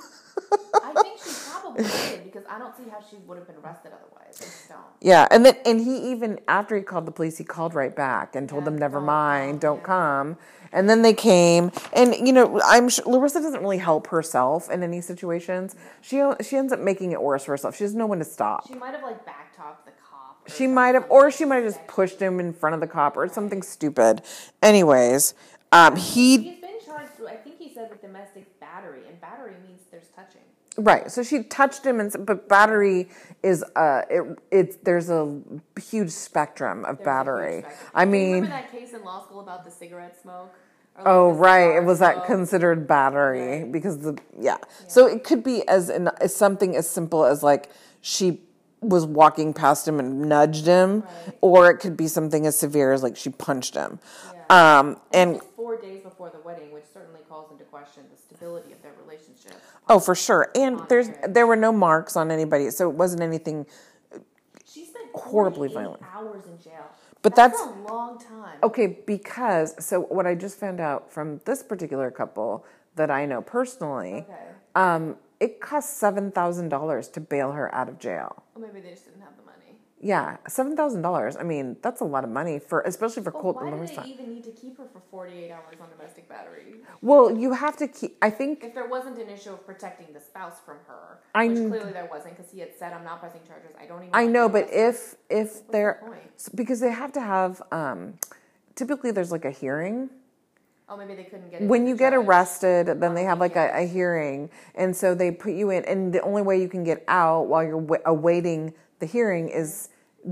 I 0.84 0.94
think 1.02 1.20
she 1.24 1.32
probably 1.50 1.84
did 1.84 2.24
because 2.24 2.44
I 2.50 2.60
don't 2.60 2.76
see 2.76 2.90
how 2.90 3.00
she 3.10 3.18
would 3.28 3.38
have 3.38 3.48
been 3.48 3.56
arrested 3.58 3.92
otherwise. 3.94 4.40
I 4.42 4.46
just 4.46 4.70
don't. 4.70 4.80
Yeah, 5.02 5.28
and 5.32 5.46
then 5.46 5.56
and 5.66 5.80
he 5.80 6.12
even 6.12 6.40
after 6.48 6.76
he 6.76 6.82
called 6.84 7.06
the 7.06 7.12
police, 7.12 7.38
he 7.38 7.44
called 7.44 7.74
right 7.74 7.96
back 7.96 8.36
and 8.36 8.48
told 8.50 8.62
Yeah, 8.64 8.66
them 8.72 8.78
never 8.78 8.98
don't 8.98 9.06
mind, 9.06 9.62
don't 9.62 9.78
yeah. 9.80 9.84
come. 9.86 10.38
And 10.72 10.90
then 10.90 11.04
they 11.04 11.14
came, 11.14 11.72
and 11.94 12.16
you 12.16 12.34
know, 12.34 12.60
I'm 12.66 12.90
sure 12.90 13.06
Larissa 13.06 13.42
doesn't 13.42 13.62
really 13.62 13.78
help 13.78 14.08
herself 14.08 14.72
in 14.72 14.82
any 14.82 15.02
situations. 15.02 15.76
She 16.02 16.24
she 16.42 16.58
ends 16.58 16.74
up 16.74 16.80
making 16.80 17.12
it 17.12 17.22
worse 17.22 17.44
for 17.46 17.52
herself. 17.52 17.76
She 17.76 17.84
has 17.84 17.94
no 17.94 18.08
one 18.08 18.20
to 18.20 18.26
stop. 18.26 18.68
She 18.68 18.74
might 18.74 18.94
have 18.96 19.04
like 19.04 19.24
backtalked 19.26 19.86
the 19.86 19.92
cop. 19.92 20.50
She 20.50 20.66
might 20.68 20.96
have, 20.96 21.06
or 21.10 21.30
she 21.32 21.46
might 21.46 21.58
have 21.58 21.66
just 21.66 21.86
pushed 21.88 22.20
him 22.20 22.40
in 22.40 22.54
front 22.54 22.74
of 22.74 22.82
the 22.82 22.88
cop 22.88 23.16
or 23.16 23.28
something 23.30 23.62
stupid. 23.62 24.24
Anyways, 24.64 25.36
um, 25.72 25.96
he 25.96 26.38
He's 26.38 26.60
been 26.62 26.80
charged. 26.84 27.12
I 27.30 27.36
think 27.36 27.58
he 27.60 27.72
said 27.74 27.90
with 27.92 28.02
domestic 28.02 28.60
battery, 28.60 29.02
and 29.08 29.22
battery 29.22 29.54
means 29.68 29.73
there's 30.04 30.28
touching. 30.28 30.42
Right. 30.76 31.12
So 31.12 31.22
she 31.24 31.44
touched 31.44 31.86
him, 31.86 32.00
and 32.00 32.12
but 32.26 32.50
battery 32.50 33.10
is 33.44 33.64
uh, 33.76 34.02
it 34.10 34.40
it's 34.52 34.78
there's 34.78 35.10
a 35.10 35.40
huge 35.80 36.10
spectrum 36.10 36.84
of 36.86 36.98
There's 36.98 37.06
battery. 37.06 37.60
spectrum. 37.62 37.92
I 37.94 38.06
mean, 38.06 38.34
remember 38.34 38.48
that 38.50 38.72
case 38.72 38.94
in 38.94 39.04
law 39.04 39.24
school 39.24 39.42
about 39.42 39.66
the 39.66 39.72
cigarette 39.72 40.20
smoke? 40.20 40.54
Like, 40.98 41.06
oh 41.08 41.32
right, 41.32 41.76
it 41.78 41.84
was 41.84 42.00
that 42.00 42.26
considered 42.26 42.88
battery 42.88 43.66
because 43.66 44.00
the 44.00 44.18
yeah. 44.40 44.58
So 44.88 45.06
it 45.06 45.24
could 45.24 45.44
be 45.44 45.68
as 45.68 45.90
in 45.90 46.08
as 46.20 46.36
something 46.36 46.76
as 46.76 46.90
simple 46.90 47.24
as 47.26 47.44
like 47.44 47.70
she 48.02 48.42
was 48.82 49.06
walking 49.06 49.54
past 49.54 49.88
him 49.88 50.00
and 50.00 50.24
nudged 50.24 50.66
him, 50.66 51.02
Right. 51.02 51.38
or 51.42 51.70
it 51.72 51.78
could 51.78 51.96
be 51.96 52.08
something 52.08 52.46
as 52.48 52.58
severe 52.58 52.92
as 52.92 53.02
like 53.04 53.16
she 53.16 53.30
punched 53.30 53.76
him. 53.76 54.00
Yeah. 54.50 54.80
Um, 54.80 55.00
And 55.14 55.34
and 55.36 55.44
four 55.56 55.78
days 55.80 56.02
before 56.04 56.30
the 56.32 56.40
wedding, 56.40 56.72
which 56.74 56.84
certainly 56.94 57.22
calls 57.30 57.52
into 57.52 57.64
question 57.66 58.04
the 58.12 58.18
stability 58.18 58.72
of 58.74 58.82
their 58.82 58.92
relationship. 59.04 59.54
Oh, 59.90 60.00
for 60.00 60.16
sure. 60.16 60.50
And 60.56 60.80
there's 60.90 61.10
there 61.28 61.48
were 61.48 61.56
no 61.56 61.72
marks 61.72 62.16
on 62.16 62.32
anybody, 62.32 62.70
so 62.72 62.90
it 62.90 62.96
wasn't 62.96 63.22
anything. 63.22 63.66
She 64.66 64.86
spent 64.86 65.06
Horribly 65.14 65.70
48 65.70 65.74
violent. 65.74 66.04
hours 66.14 66.46
in 66.48 66.60
jail. 66.60 66.86
But 67.22 67.36
that's, 67.36 67.58
that's- 67.60 67.78
a 67.78 67.94
long 67.94 68.20
time. 68.20 68.58
Okay, 68.64 68.88
because 69.06 69.76
so 69.84 70.02
what 70.02 70.26
I 70.28 70.36
just 70.36 70.60
found 70.60 70.80
out 70.80 71.12
from 71.12 71.40
this 71.46 71.64
particular 71.64 72.12
couple 72.12 72.66
that 72.96 73.10
I 73.12 73.26
know 73.26 73.42
personally, 73.42 74.26
Okay. 74.30 74.36
um, 74.76 75.16
it 75.40 75.60
cost 75.62 75.98
seven 75.98 76.32
thousand 76.32 76.70
dollars 76.70 77.08
to 77.10 77.20
bail 77.22 77.52
her 77.54 77.74
out 77.74 77.90
of 77.90 78.00
jail. 78.00 78.44
Well, 78.56 78.68
maybe 78.68 78.82
they 78.82 78.92
just 78.94 79.06
didn't 79.06 79.22
have 79.22 79.36
the 79.38 79.44
money. 79.44 79.78
Yeah, 80.04 80.36
seven 80.50 80.76
thousand 80.76 81.02
dollars. 81.02 81.38
I 81.38 81.44
mean, 81.44 81.78
that's 81.82 82.02
a 82.02 82.06
lot 82.06 82.26
of 82.26 82.30
money 82.30 82.60
for, 82.60 82.82
especially 82.82 83.24
for 83.24 83.32
But 83.32 83.40
Colt 83.42 83.56
why 83.56 83.70
do 83.70 83.78
they 83.78 84.14
even 84.14 84.30
need 84.36 84.44
to 84.44 84.52
keep 84.52 84.78
her 84.78 84.86
for 84.92 85.02
48 85.10 85.50
hours 85.50 85.76
on 85.82 85.90
domestic 85.98 86.28
battery? 86.28 86.76
Well, 87.02 87.38
you 87.38 87.54
have 87.54 87.78
to 87.78 87.88
keep. 87.88 88.18
I 88.22 88.30
think 88.30 88.66
If 88.66 88.74
there 88.74 88.88
wasn't 88.88 89.18
an 89.18 89.30
issue 89.30 89.52
of 89.52 89.66
protecting 89.66 90.08
the 90.14 90.20
spouse 90.20 90.58
from 90.66 90.78
her, 90.88 91.20
I 91.34 91.48
which 91.48 91.58
clearly 91.70 91.94
there 91.94 92.10
wasn't 92.12 92.36
because 92.38 92.52
he 92.52 92.60
had 92.60 92.72
said, 92.78 92.92
I'm 92.92 93.06
not 93.06 93.22
pressing 93.22 93.42
charges. 93.48 93.72
I 93.82 93.86
don't 93.86 94.04
even 94.04 94.10
I 94.14 94.26
know, 94.28 94.50
but 94.50 94.68
if 94.72 95.16
if 95.30 95.66
they're 95.72 96.00
point? 96.02 96.50
because 96.54 96.82
they 96.82 96.92
have 96.92 97.14
to 97.14 97.22
have. 97.22 97.62
Um, 97.72 98.16
typically, 98.76 99.12
there's 99.12 99.32
like 99.32 99.46
a 99.46 99.52
hearing. 99.52 100.10
Oh, 100.90 100.98
maybe 100.98 101.16
they 101.16 101.24
couldn't 101.24 101.50
get 101.50 101.62
it. 101.62 101.68
when 101.68 101.88
you 101.88 101.96
get 101.96 102.12
judge. 102.12 102.26
arrested 102.26 102.88
then 102.88 103.04
on 103.04 103.16
they 103.16 103.24
have 103.24 103.40
like 103.40 103.56
a, 103.56 103.72
a 103.74 103.88
hearing 103.88 104.50
and 104.76 104.94
so 104.96 105.16
they 105.16 105.32
put 105.32 105.54
you 105.54 105.70
in 105.70 105.84
and 105.86 106.14
the 106.14 106.22
only 106.22 106.42
way 106.42 106.60
you 106.62 106.68
can 106.68 106.84
get 106.84 107.04
out 107.08 107.44
while 107.48 107.64
you're 107.64 107.78
wa- 107.78 107.98
awaiting 108.06 108.74
the 109.00 109.06
hearing 109.06 109.48
is 109.48 109.90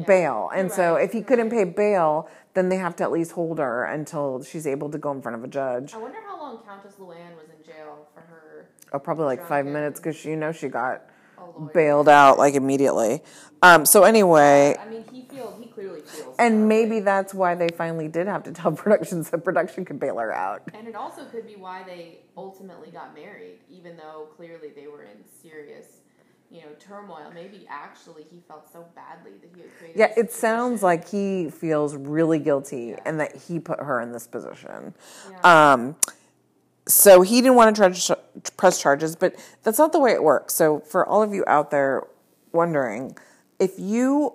bail 0.07 0.49
and 0.55 0.71
so 0.71 0.95
if 0.95 1.11
he 1.11 1.21
couldn't 1.21 1.49
pay 1.49 1.63
bail 1.63 2.29
then 2.53 2.69
they 2.69 2.77
have 2.77 2.95
to 2.95 3.03
at 3.03 3.11
least 3.11 3.31
hold 3.33 3.59
her 3.59 3.83
until 3.85 4.41
she's 4.43 4.65
able 4.67 4.89
to 4.89 4.97
go 4.97 5.11
in 5.11 5.21
front 5.21 5.35
of 5.37 5.43
a 5.43 5.47
judge 5.47 5.93
I 5.93 5.97
wonder 5.97 6.19
how 6.25 6.39
long 6.39 6.63
Countess 6.63 6.93
Luann 6.99 7.35
was 7.35 7.49
in 7.49 7.65
jail 7.65 8.07
for 8.13 8.21
her. 8.21 8.69
oh 8.93 8.99
probably 8.99 9.25
like 9.25 9.45
five 9.45 9.65
minutes 9.65 9.99
because 9.99 10.23
you 10.25 10.35
know 10.37 10.51
she 10.51 10.67
got 10.69 11.03
bailed 11.73 12.07
out 12.07 12.37
like 12.37 12.53
immediately 12.53 13.21
um 13.61 13.85
so 13.85 14.03
anyway 14.03 14.75
I 14.79 14.87
mean, 14.89 15.03
he 15.11 15.23
feels 15.23 15.59
he 15.59 15.65
clearly 15.67 16.01
feels. 16.01 16.35
and 16.39 16.53
horribly. 16.55 16.67
maybe 16.67 16.99
that's 17.01 17.33
why 17.33 17.55
they 17.55 17.67
finally 17.69 18.07
did 18.07 18.27
have 18.27 18.43
to 18.43 18.51
tell 18.53 18.71
productions 18.83 19.29
that 19.31 19.43
production 19.43 19.83
could 19.83 19.99
bail 19.99 20.17
her 20.19 20.31
out 20.33 20.61
And 20.73 20.87
it 20.87 20.95
also 20.95 21.25
could 21.25 21.45
be 21.45 21.55
why 21.57 21.83
they 21.83 22.19
ultimately 22.37 22.89
got 22.91 23.13
married, 23.13 23.59
even 23.69 23.97
though 23.97 24.29
clearly 24.37 24.69
they 24.75 24.87
were 24.87 25.03
in 25.03 25.17
serious, 25.41 26.00
you 26.51 26.61
know, 26.61 26.67
turmoil. 26.79 27.31
Maybe 27.33 27.65
actually 27.69 28.23
he 28.29 28.41
felt 28.47 28.71
so 28.71 28.85
badly 28.95 29.31
that 29.41 29.49
he 29.55 29.61
had 29.61 29.77
created. 29.77 29.97
Yeah, 29.99 30.13
it 30.17 30.31
sounds 30.31 30.83
like 30.83 31.07
he 31.09 31.49
feels 31.49 31.95
really 31.95 32.39
guilty 32.39 32.87
Yeah. 32.87 32.99
and 33.05 33.19
that 33.19 33.35
he 33.35 33.59
put 33.59 33.79
her 33.79 34.01
in 34.01 34.11
this 34.11 34.27
position. 34.27 34.93
Yeah. 35.29 35.71
Um, 35.73 35.95
so 36.87 37.21
he 37.21 37.41
didn't 37.41 37.55
want 37.55 37.75
to 37.75 37.79
try 37.79 37.89
to 37.89 38.51
press 38.57 38.81
charges, 38.81 39.15
but 39.15 39.35
that's 39.63 39.77
not 39.77 39.91
the 39.93 39.99
way 39.99 40.11
it 40.11 40.23
works. 40.23 40.53
So 40.53 40.79
for 40.81 41.07
all 41.07 41.23
of 41.23 41.33
you 41.33 41.43
out 41.47 41.71
there 41.71 42.03
wondering, 42.51 43.17
if 43.59 43.73
you 43.77 44.33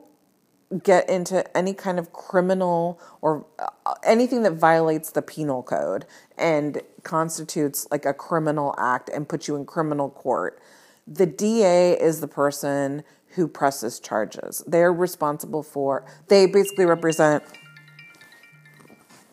get 0.82 1.08
into 1.08 1.56
any 1.56 1.74
kind 1.74 1.98
of 1.98 2.12
criminal 2.12 2.98
or 3.20 3.44
uh, 3.58 3.94
anything 4.04 4.42
that 4.42 4.52
violates 4.52 5.10
the 5.10 5.22
penal 5.22 5.62
code 5.62 6.06
and 6.38 6.80
constitutes 7.02 7.86
like 7.90 8.04
a 8.04 8.14
criminal 8.14 8.74
act 8.78 9.08
and 9.10 9.28
puts 9.28 9.46
you 9.48 9.54
in 9.56 9.64
criminal 9.66 10.08
court, 10.10 10.60
the 11.06 11.26
DA 11.26 11.92
is 11.92 12.20
the 12.20 12.28
person 12.28 13.04
who 13.34 13.46
presses 13.48 14.00
charges. 14.00 14.62
They're 14.66 14.92
responsible 14.92 15.62
for, 15.62 16.04
they 16.28 16.46
basically 16.46 16.86
represent 16.86 17.44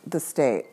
the 0.06 0.20
state. 0.20 0.66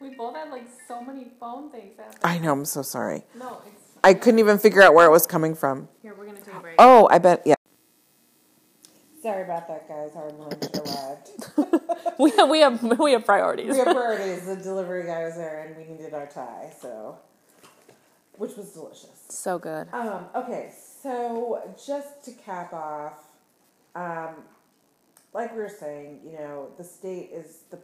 we 0.00 0.10
both 0.10 0.34
had 0.34 0.50
like 0.50 0.66
so 0.88 1.02
many 1.02 1.28
phone 1.38 1.70
things 1.70 1.96
happen. 1.98 2.18
I 2.24 2.38
know, 2.38 2.52
I'm 2.52 2.64
so 2.64 2.82
sorry. 2.82 3.24
No, 3.38 3.60
it's 3.66 3.76
I 4.02 4.14
couldn't 4.14 4.38
even 4.40 4.58
figure 4.58 4.82
out 4.82 4.94
where 4.94 5.06
it 5.06 5.10
was 5.10 5.26
coming 5.26 5.54
from. 5.54 5.88
here. 6.02 6.14
We're 6.16 6.26
gonna 6.26 6.40
take 6.40 6.54
a 6.54 6.60
break. 6.60 6.74
Oh, 6.78 7.06
I 7.10 7.18
bet, 7.18 7.42
yeah. 7.44 7.54
Sorry 9.22 9.42
about 9.44 9.68
that, 9.68 9.86
guys. 9.86 10.12
Our 10.16 10.30
lunch 10.30 10.64
arrived. 10.74 11.76
We 12.18 12.30
have 12.32 12.50
we 12.50 12.60
have 12.60 12.82
we 12.98 13.12
have 13.12 13.24
priorities. 13.24 13.70
we 13.70 13.78
have 13.78 13.86
priorities. 13.86 14.44
The 14.46 14.56
delivery 14.56 15.04
guy 15.06 15.24
was 15.24 15.36
there, 15.36 15.66
and 15.66 15.76
we 15.76 15.84
needed 15.84 16.12
our 16.12 16.26
Thai, 16.26 16.70
so 16.80 17.16
which 18.36 18.56
was 18.56 18.70
delicious. 18.72 19.19
So 19.30 19.58
good. 19.58 19.88
Um, 19.92 20.26
okay, 20.34 20.72
so 21.02 21.62
just 21.84 22.24
to 22.24 22.32
cap 22.32 22.72
off, 22.72 23.18
um, 23.94 24.34
like 25.32 25.54
we 25.54 25.60
were 25.60 25.68
saying, 25.68 26.20
you 26.24 26.32
know, 26.32 26.68
the 26.76 26.84
state 26.84 27.30
is 27.32 27.60
the 27.70 27.78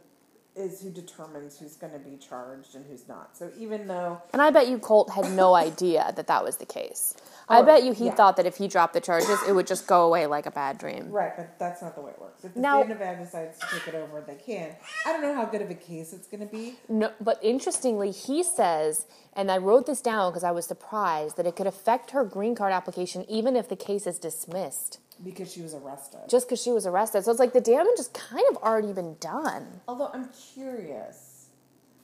is 0.57 0.81
who 0.81 0.89
determines 0.89 1.59
who's 1.59 1.75
going 1.75 1.93
to 1.93 1.99
be 1.99 2.17
charged 2.17 2.75
and 2.75 2.85
who's 2.85 3.07
not. 3.07 3.37
So 3.37 3.51
even 3.57 3.87
though 3.87 4.21
And 4.33 4.41
I 4.41 4.49
bet 4.49 4.67
you 4.67 4.77
Colt 4.79 5.11
had 5.11 5.31
no 5.31 5.53
idea 5.55 6.11
that 6.15 6.27
that 6.27 6.43
was 6.43 6.57
the 6.57 6.65
case. 6.65 7.15
I 7.49 7.61
bet 7.61 7.83
you 7.83 7.93
he 7.93 8.07
yeah. 8.07 8.13
thought 8.13 8.35
that 8.35 8.45
if 8.45 8.57
he 8.57 8.67
dropped 8.67 8.93
the 8.93 8.99
charges, 8.99 9.39
it 9.47 9.53
would 9.53 9.67
just 9.67 9.87
go 9.87 10.05
away 10.05 10.25
like 10.25 10.45
a 10.45 10.51
bad 10.51 10.77
dream. 10.77 11.09
Right, 11.09 11.31
but 11.37 11.57
that's 11.57 11.81
not 11.81 11.95
the 11.95 12.01
way 12.01 12.11
it 12.11 12.19
works. 12.19 12.43
If 12.43 12.53
the 12.53 12.59
Now- 12.59 12.81
state 12.81 12.91
of 12.91 12.99
Nevada 12.99 13.23
decides 13.23 13.57
to 13.59 13.67
take 13.67 13.87
it 13.87 13.95
over, 13.95 14.19
they 14.19 14.35
can. 14.35 14.75
I 15.05 15.13
don't 15.13 15.21
know 15.21 15.33
how 15.33 15.45
good 15.45 15.61
of 15.61 15.69
a 15.69 15.75
case 15.75 16.11
it's 16.11 16.27
going 16.27 16.41
to 16.41 16.45
be. 16.53 16.75
No, 16.89 17.11
but 17.21 17.39
interestingly, 17.41 18.11
he 18.11 18.43
says, 18.43 19.05
and 19.33 19.49
I 19.49 19.57
wrote 19.59 19.85
this 19.85 20.01
down 20.01 20.31
because 20.31 20.43
I 20.43 20.51
was 20.51 20.65
surprised 20.65 21.37
that 21.37 21.45
it 21.47 21.55
could 21.55 21.67
affect 21.67 22.11
her 22.11 22.25
green 22.25 22.53
card 22.53 22.73
application 22.73 23.23
even 23.29 23.55
if 23.55 23.69
the 23.69 23.77
case 23.77 24.05
is 24.05 24.19
dismissed, 24.19 24.99
Because 25.23 25.51
she 25.51 25.61
was 25.61 25.73
arrested. 25.73 26.19
just 26.29 26.47
because 26.47 26.61
she 26.61 26.71
was 26.71 26.85
arrested. 26.85 27.23
So 27.23 27.31
it's 27.31 27.39
like 27.39 27.53
the 27.53 27.61
damage 27.61 27.97
has 27.97 28.09
kind 28.09 28.43
of 28.51 28.57
already 28.57 28.93
been 28.93 29.15
done. 29.19 29.81
Although 29.87 30.11
I'm 30.13 30.29
curious, 30.53 31.47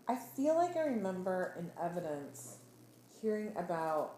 I 0.08 0.16
feel 0.16 0.56
like 0.56 0.76
I 0.76 0.82
remember 0.82 1.56
in 1.60 1.70
evidence 1.82 2.58
hearing 3.22 3.52
about 3.56 4.16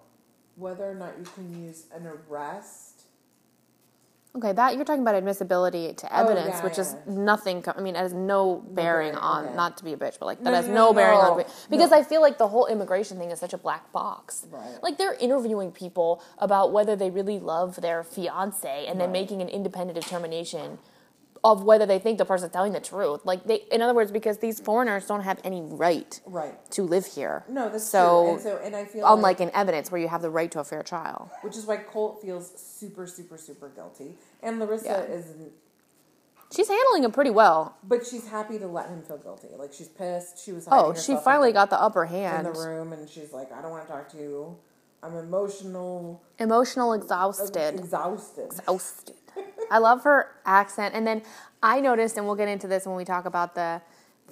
whether 0.56 0.90
or 0.90 0.96
not 0.96 1.14
you 1.20 1.26
can 1.26 1.64
use 1.64 1.86
an 1.94 2.08
arrest. 2.08 2.95
Okay, 4.36 4.52
that 4.52 4.76
you're 4.76 4.84
talking 4.84 5.02
about 5.02 5.16
admissibility 5.16 5.94
to 5.94 6.08
oh, 6.12 6.24
evidence, 6.24 6.56
yeah, 6.58 6.64
which 6.64 6.78
is 6.78 6.96
nothing. 7.08 7.64
I 7.68 7.80
mean, 7.80 7.96
it 7.96 8.00
has 8.00 8.14
no 8.14 8.58
bearing 8.58 9.14
bearing, 9.14 9.16
on 9.16 9.46
okay. 9.46 9.56
not 9.56 9.78
to 9.78 9.84
be 9.86 9.94
a 9.94 9.98
bitch, 9.98 10.20
but 10.20 10.26
like 10.26 10.44
that 10.44 10.50
No, 10.50 10.56
has 10.56 10.68
no, 10.68 10.74
no, 10.74 10.88
no, 10.88 10.94
bearing 10.94 11.20
on 11.20 11.46
because. 11.70 11.92
I 11.96 12.04
feel 12.04 12.20
like 12.22 12.38
the 12.38 12.50
whole 12.50 12.68
immigration 12.68 13.18
thing 13.18 13.32
is 13.32 13.40
such 13.40 13.54
a 13.54 13.58
black 13.58 13.90
box. 13.94 14.46
Right. 14.52 14.84
Like 14.84 14.98
they're 14.98 15.14
interviewing 15.14 15.72
people 15.72 16.22
about 16.40 16.74
whether 16.74 16.96
they 16.98 17.10
really 17.10 17.40
love 17.40 17.80
their 17.82 18.04
fiance 18.04 18.86
and 18.86 19.00
then 19.00 19.14
making 19.14 19.42
an 19.42 19.48
independent 19.48 20.00
determination 20.00 20.78
of 21.46 21.64
whether 21.64 21.86
they 21.86 22.00
think 22.00 22.18
the 22.18 22.26
person's 22.26 22.52
telling 22.52 22.74
the 22.74 22.80
truth. 22.80 23.22
Like 23.24 23.44
they, 23.46 23.58
in 23.72 23.82
other 23.82 23.94
words, 23.94 24.12
because 24.12 24.40
these 24.40 24.60
foreigners 24.60 25.06
don't 25.06 25.22
have 25.22 25.40
any 25.44 25.62
right 25.62 26.20
Right. 26.26 26.56
to 26.72 26.82
live 26.82 27.06
here. 27.06 27.46
No, 27.48 27.70
that's 27.70 27.88
so, 27.88 28.24
true. 28.24 28.34
And 28.34 28.42
so, 28.42 28.60
and 28.64 28.76
I 28.76 28.86
feel 28.86 29.06
unlike 29.06 29.40
like, 29.40 29.48
in 29.50 29.56
evidence 29.56 29.92
where 29.92 30.02
you 30.02 30.08
have 30.08 30.24
the 30.24 30.32
right 30.32 30.50
to 30.52 30.60
a 30.60 30.64
fair 30.64 30.82
trial. 30.82 31.30
which 31.44 31.56
is 31.56 31.66
why 31.68 31.78
Colt 31.78 32.20
feels 32.22 32.52
super, 32.60 33.06
super, 33.06 33.38
super 33.38 33.70
guilty, 33.70 34.18
and 34.42 34.60
Larissa 34.60 35.06
Yeah. 35.08 35.16
isn't. 35.16 35.52
She's 36.56 36.68
handling 36.68 37.04
it 37.04 37.14
pretty 37.14 37.32
well. 37.32 37.76
But 37.84 38.06
she's 38.08 38.28
happy 38.28 38.58
to 38.60 38.68
let 38.68 38.90
him 38.90 39.04
feel 39.04 39.18
guilty. 39.18 39.50
Like 39.56 39.72
she's 39.72 39.88
pissed. 39.90 40.44
She 40.44 40.52
was. 40.52 40.68
Oh, 40.72 40.94
she 40.96 41.16
finally 41.18 41.52
got 41.52 41.70
the 41.70 41.80
upper 41.80 42.06
hand 42.06 42.48
in 42.48 42.54
the 42.54 42.60
room, 42.60 42.92
and 42.94 43.08
she's 43.10 43.32
like, 43.34 43.52
"I 43.52 43.62
don't 43.62 43.72
want 43.72 43.86
to 43.88 43.92
talk 43.94 44.10
to 44.10 44.18
you. 44.18 44.58
I'm 45.04 45.16
emotional, 45.16 46.22
Emotional 46.40 46.94
exhausted. 46.94 47.76
exhausted." 47.76 48.46
Exhausted. 48.46 49.16
I 49.72 49.78
love 49.80 50.04
her 50.04 50.32
accent. 50.46 50.94
And 50.96 51.06
then 51.06 51.22
I 51.64 51.82
noticed, 51.82 52.18
and 52.18 52.26
we'll 52.26 52.36
get 52.36 52.48
into 52.48 52.68
this 52.68 52.86
when 52.86 52.96
we 52.96 53.06
talk 53.06 53.26
about 53.26 53.56
the 53.56 53.82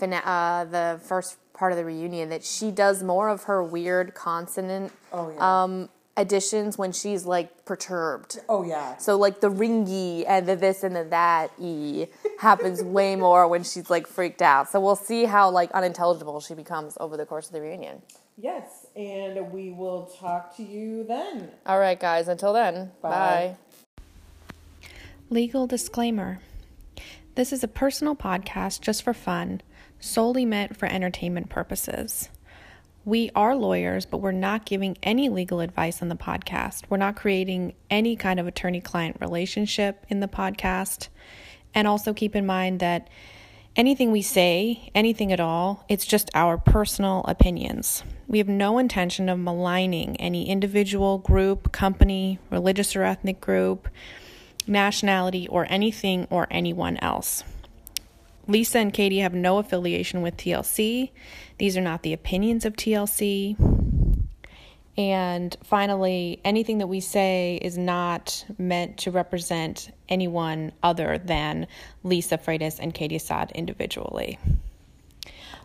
uh, 0.01 0.65
the 0.65 0.99
first 1.03 1.37
part 1.53 1.71
of 1.71 1.77
the 1.77 1.85
reunion, 1.85 2.29
that 2.29 2.43
she 2.43 2.71
does 2.71 3.03
more 3.03 3.29
of 3.29 3.43
her 3.43 3.63
weird 3.63 4.13
consonant 4.15 4.91
Oh 5.11 5.29
yeah. 5.31 5.63
um, 5.63 5.89
additions 6.17 6.77
when 6.77 6.91
she's 6.91 7.25
like 7.25 7.65
perturbed. 7.65 8.39
oh 8.49 8.63
yeah. 8.63 8.97
So 8.97 9.17
like 9.17 9.39
the 9.41 9.49
ringy 9.49 10.25
and 10.27 10.47
the 10.47 10.55
this 10.55 10.83
and 10.83 10.95
the 10.95 11.03
that 11.05 11.51
e 11.59 12.07
happens 12.39 12.83
way 12.97 13.15
more 13.15 13.47
when 13.47 13.63
she's 13.63 13.89
like 13.89 14.07
freaked 14.07 14.41
out. 14.41 14.69
So 14.69 14.79
we'll 14.79 14.95
see 14.95 15.25
how 15.25 15.49
like 15.51 15.71
unintelligible 15.71 16.39
she 16.39 16.53
becomes 16.55 16.97
over 16.99 17.17
the 17.17 17.25
course 17.25 17.47
of 17.47 17.53
the 17.53 17.61
reunion. 17.61 18.01
Yes, 18.35 18.87
and 18.95 19.51
we 19.51 19.71
will 19.71 20.07
talk 20.19 20.55
to 20.57 20.63
you 20.63 21.03
then. 21.03 21.51
All 21.67 21.77
right, 21.79 21.99
guys. 21.99 22.27
Until 22.27 22.51
then, 22.51 22.91
Bye. 22.99 23.09
bye. 23.09 23.55
Legal 25.33 25.65
disclaimer 25.65 26.37
This 27.33 27.51
is 27.51 27.63
a 27.63 27.67
personal 27.67 28.15
podcast 28.15 28.81
just 28.81 29.01
for 29.01 29.15
fun, 29.15 29.61
solely 29.99 30.45
meant 30.45 30.77
for 30.77 30.85
entertainment 30.85 31.49
purposes. 31.49 32.29
We 33.03 33.31
are 33.35 33.55
lawyers, 33.55 34.05
but 34.05 34.19
we're 34.19 34.31
not 34.31 34.67
giving 34.67 34.95
any 35.01 35.29
legal 35.29 35.59
advice 35.59 36.03
on 36.03 36.09
the 36.09 36.15
podcast. 36.15 36.83
We're 36.87 36.97
not 36.97 37.15
creating 37.15 37.73
any 37.89 38.15
kind 38.15 38.39
of 38.39 38.45
attorney 38.45 38.79
client 38.79 39.17
relationship 39.19 40.05
in 40.07 40.19
the 40.19 40.27
podcast. 40.27 41.07
And 41.73 41.87
also 41.87 42.13
keep 42.13 42.35
in 42.35 42.45
mind 42.45 42.79
that 42.81 43.09
anything 43.75 44.11
we 44.11 44.21
say, 44.21 44.91
anything 44.93 45.31
at 45.31 45.39
all, 45.39 45.83
it's 45.89 46.05
just 46.05 46.29
our 46.35 46.59
personal 46.59 47.25
opinions. 47.27 48.03
We 48.27 48.37
have 48.37 48.47
no 48.47 48.77
intention 48.77 49.29
of 49.29 49.39
maligning 49.39 50.15
any 50.17 50.47
individual, 50.47 51.17
group, 51.17 51.71
company, 51.71 52.37
religious 52.51 52.95
or 52.95 53.01
ethnic 53.01 53.41
group, 53.41 53.87
nationality, 54.67 55.47
or 55.47 55.65
anything 55.69 56.27
or 56.29 56.47
anyone 56.49 56.97
else. 56.97 57.43
Lisa 58.47 58.79
and 58.79 58.93
Katie 58.93 59.19
have 59.19 59.33
no 59.33 59.57
affiliation 59.57 60.21
with 60.21 60.35
TLC. 60.37 61.11
These 61.57 61.77
are 61.77 61.81
not 61.81 62.03
the 62.03 62.13
opinions 62.13 62.65
of 62.65 62.73
TLC. 62.73 63.55
And 64.97 65.55
finally, 65.63 66.39
anything 66.45 66.77
that 66.77 66.87
we 66.87 66.99
say 66.99 67.57
is 67.61 67.77
not 67.77 68.45
meant 68.57 68.97
to 68.99 69.11
represent 69.11 69.91
anyone 70.07 70.71
other 70.83 71.17
than 71.17 71.67
Lisa 72.03 72.37
Freitas 72.37 72.79
and 72.79 72.93
Katie 72.93 73.15
Assad 73.15 73.51
individually. 73.55 74.37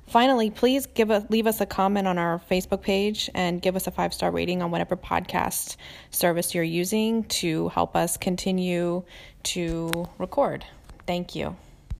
Finally, 0.09 0.51
please 0.51 0.87
give 0.87 1.11
us 1.11 1.25
leave 1.29 1.47
us 1.47 1.61
a 1.61 1.67
comment 1.67 2.09
on 2.09 2.17
our 2.17 2.41
Facebook 2.51 2.81
page 2.81 3.29
and 3.35 3.61
give 3.61 3.77
us 3.77 3.87
a 3.87 3.91
five 3.91 4.15
star 4.15 4.31
rating 4.31 4.63
on 4.63 4.71
whatever 4.71 4.97
podcast 4.97 5.77
service 6.11 6.55
you're 6.55 6.65
using 6.65 7.25
to 7.25 7.69
help 7.69 7.95
us 7.95 8.17
continue 8.17 9.03
to 9.43 10.09
record. 10.19 10.65
Thank 11.07 11.35
you. 11.35 11.57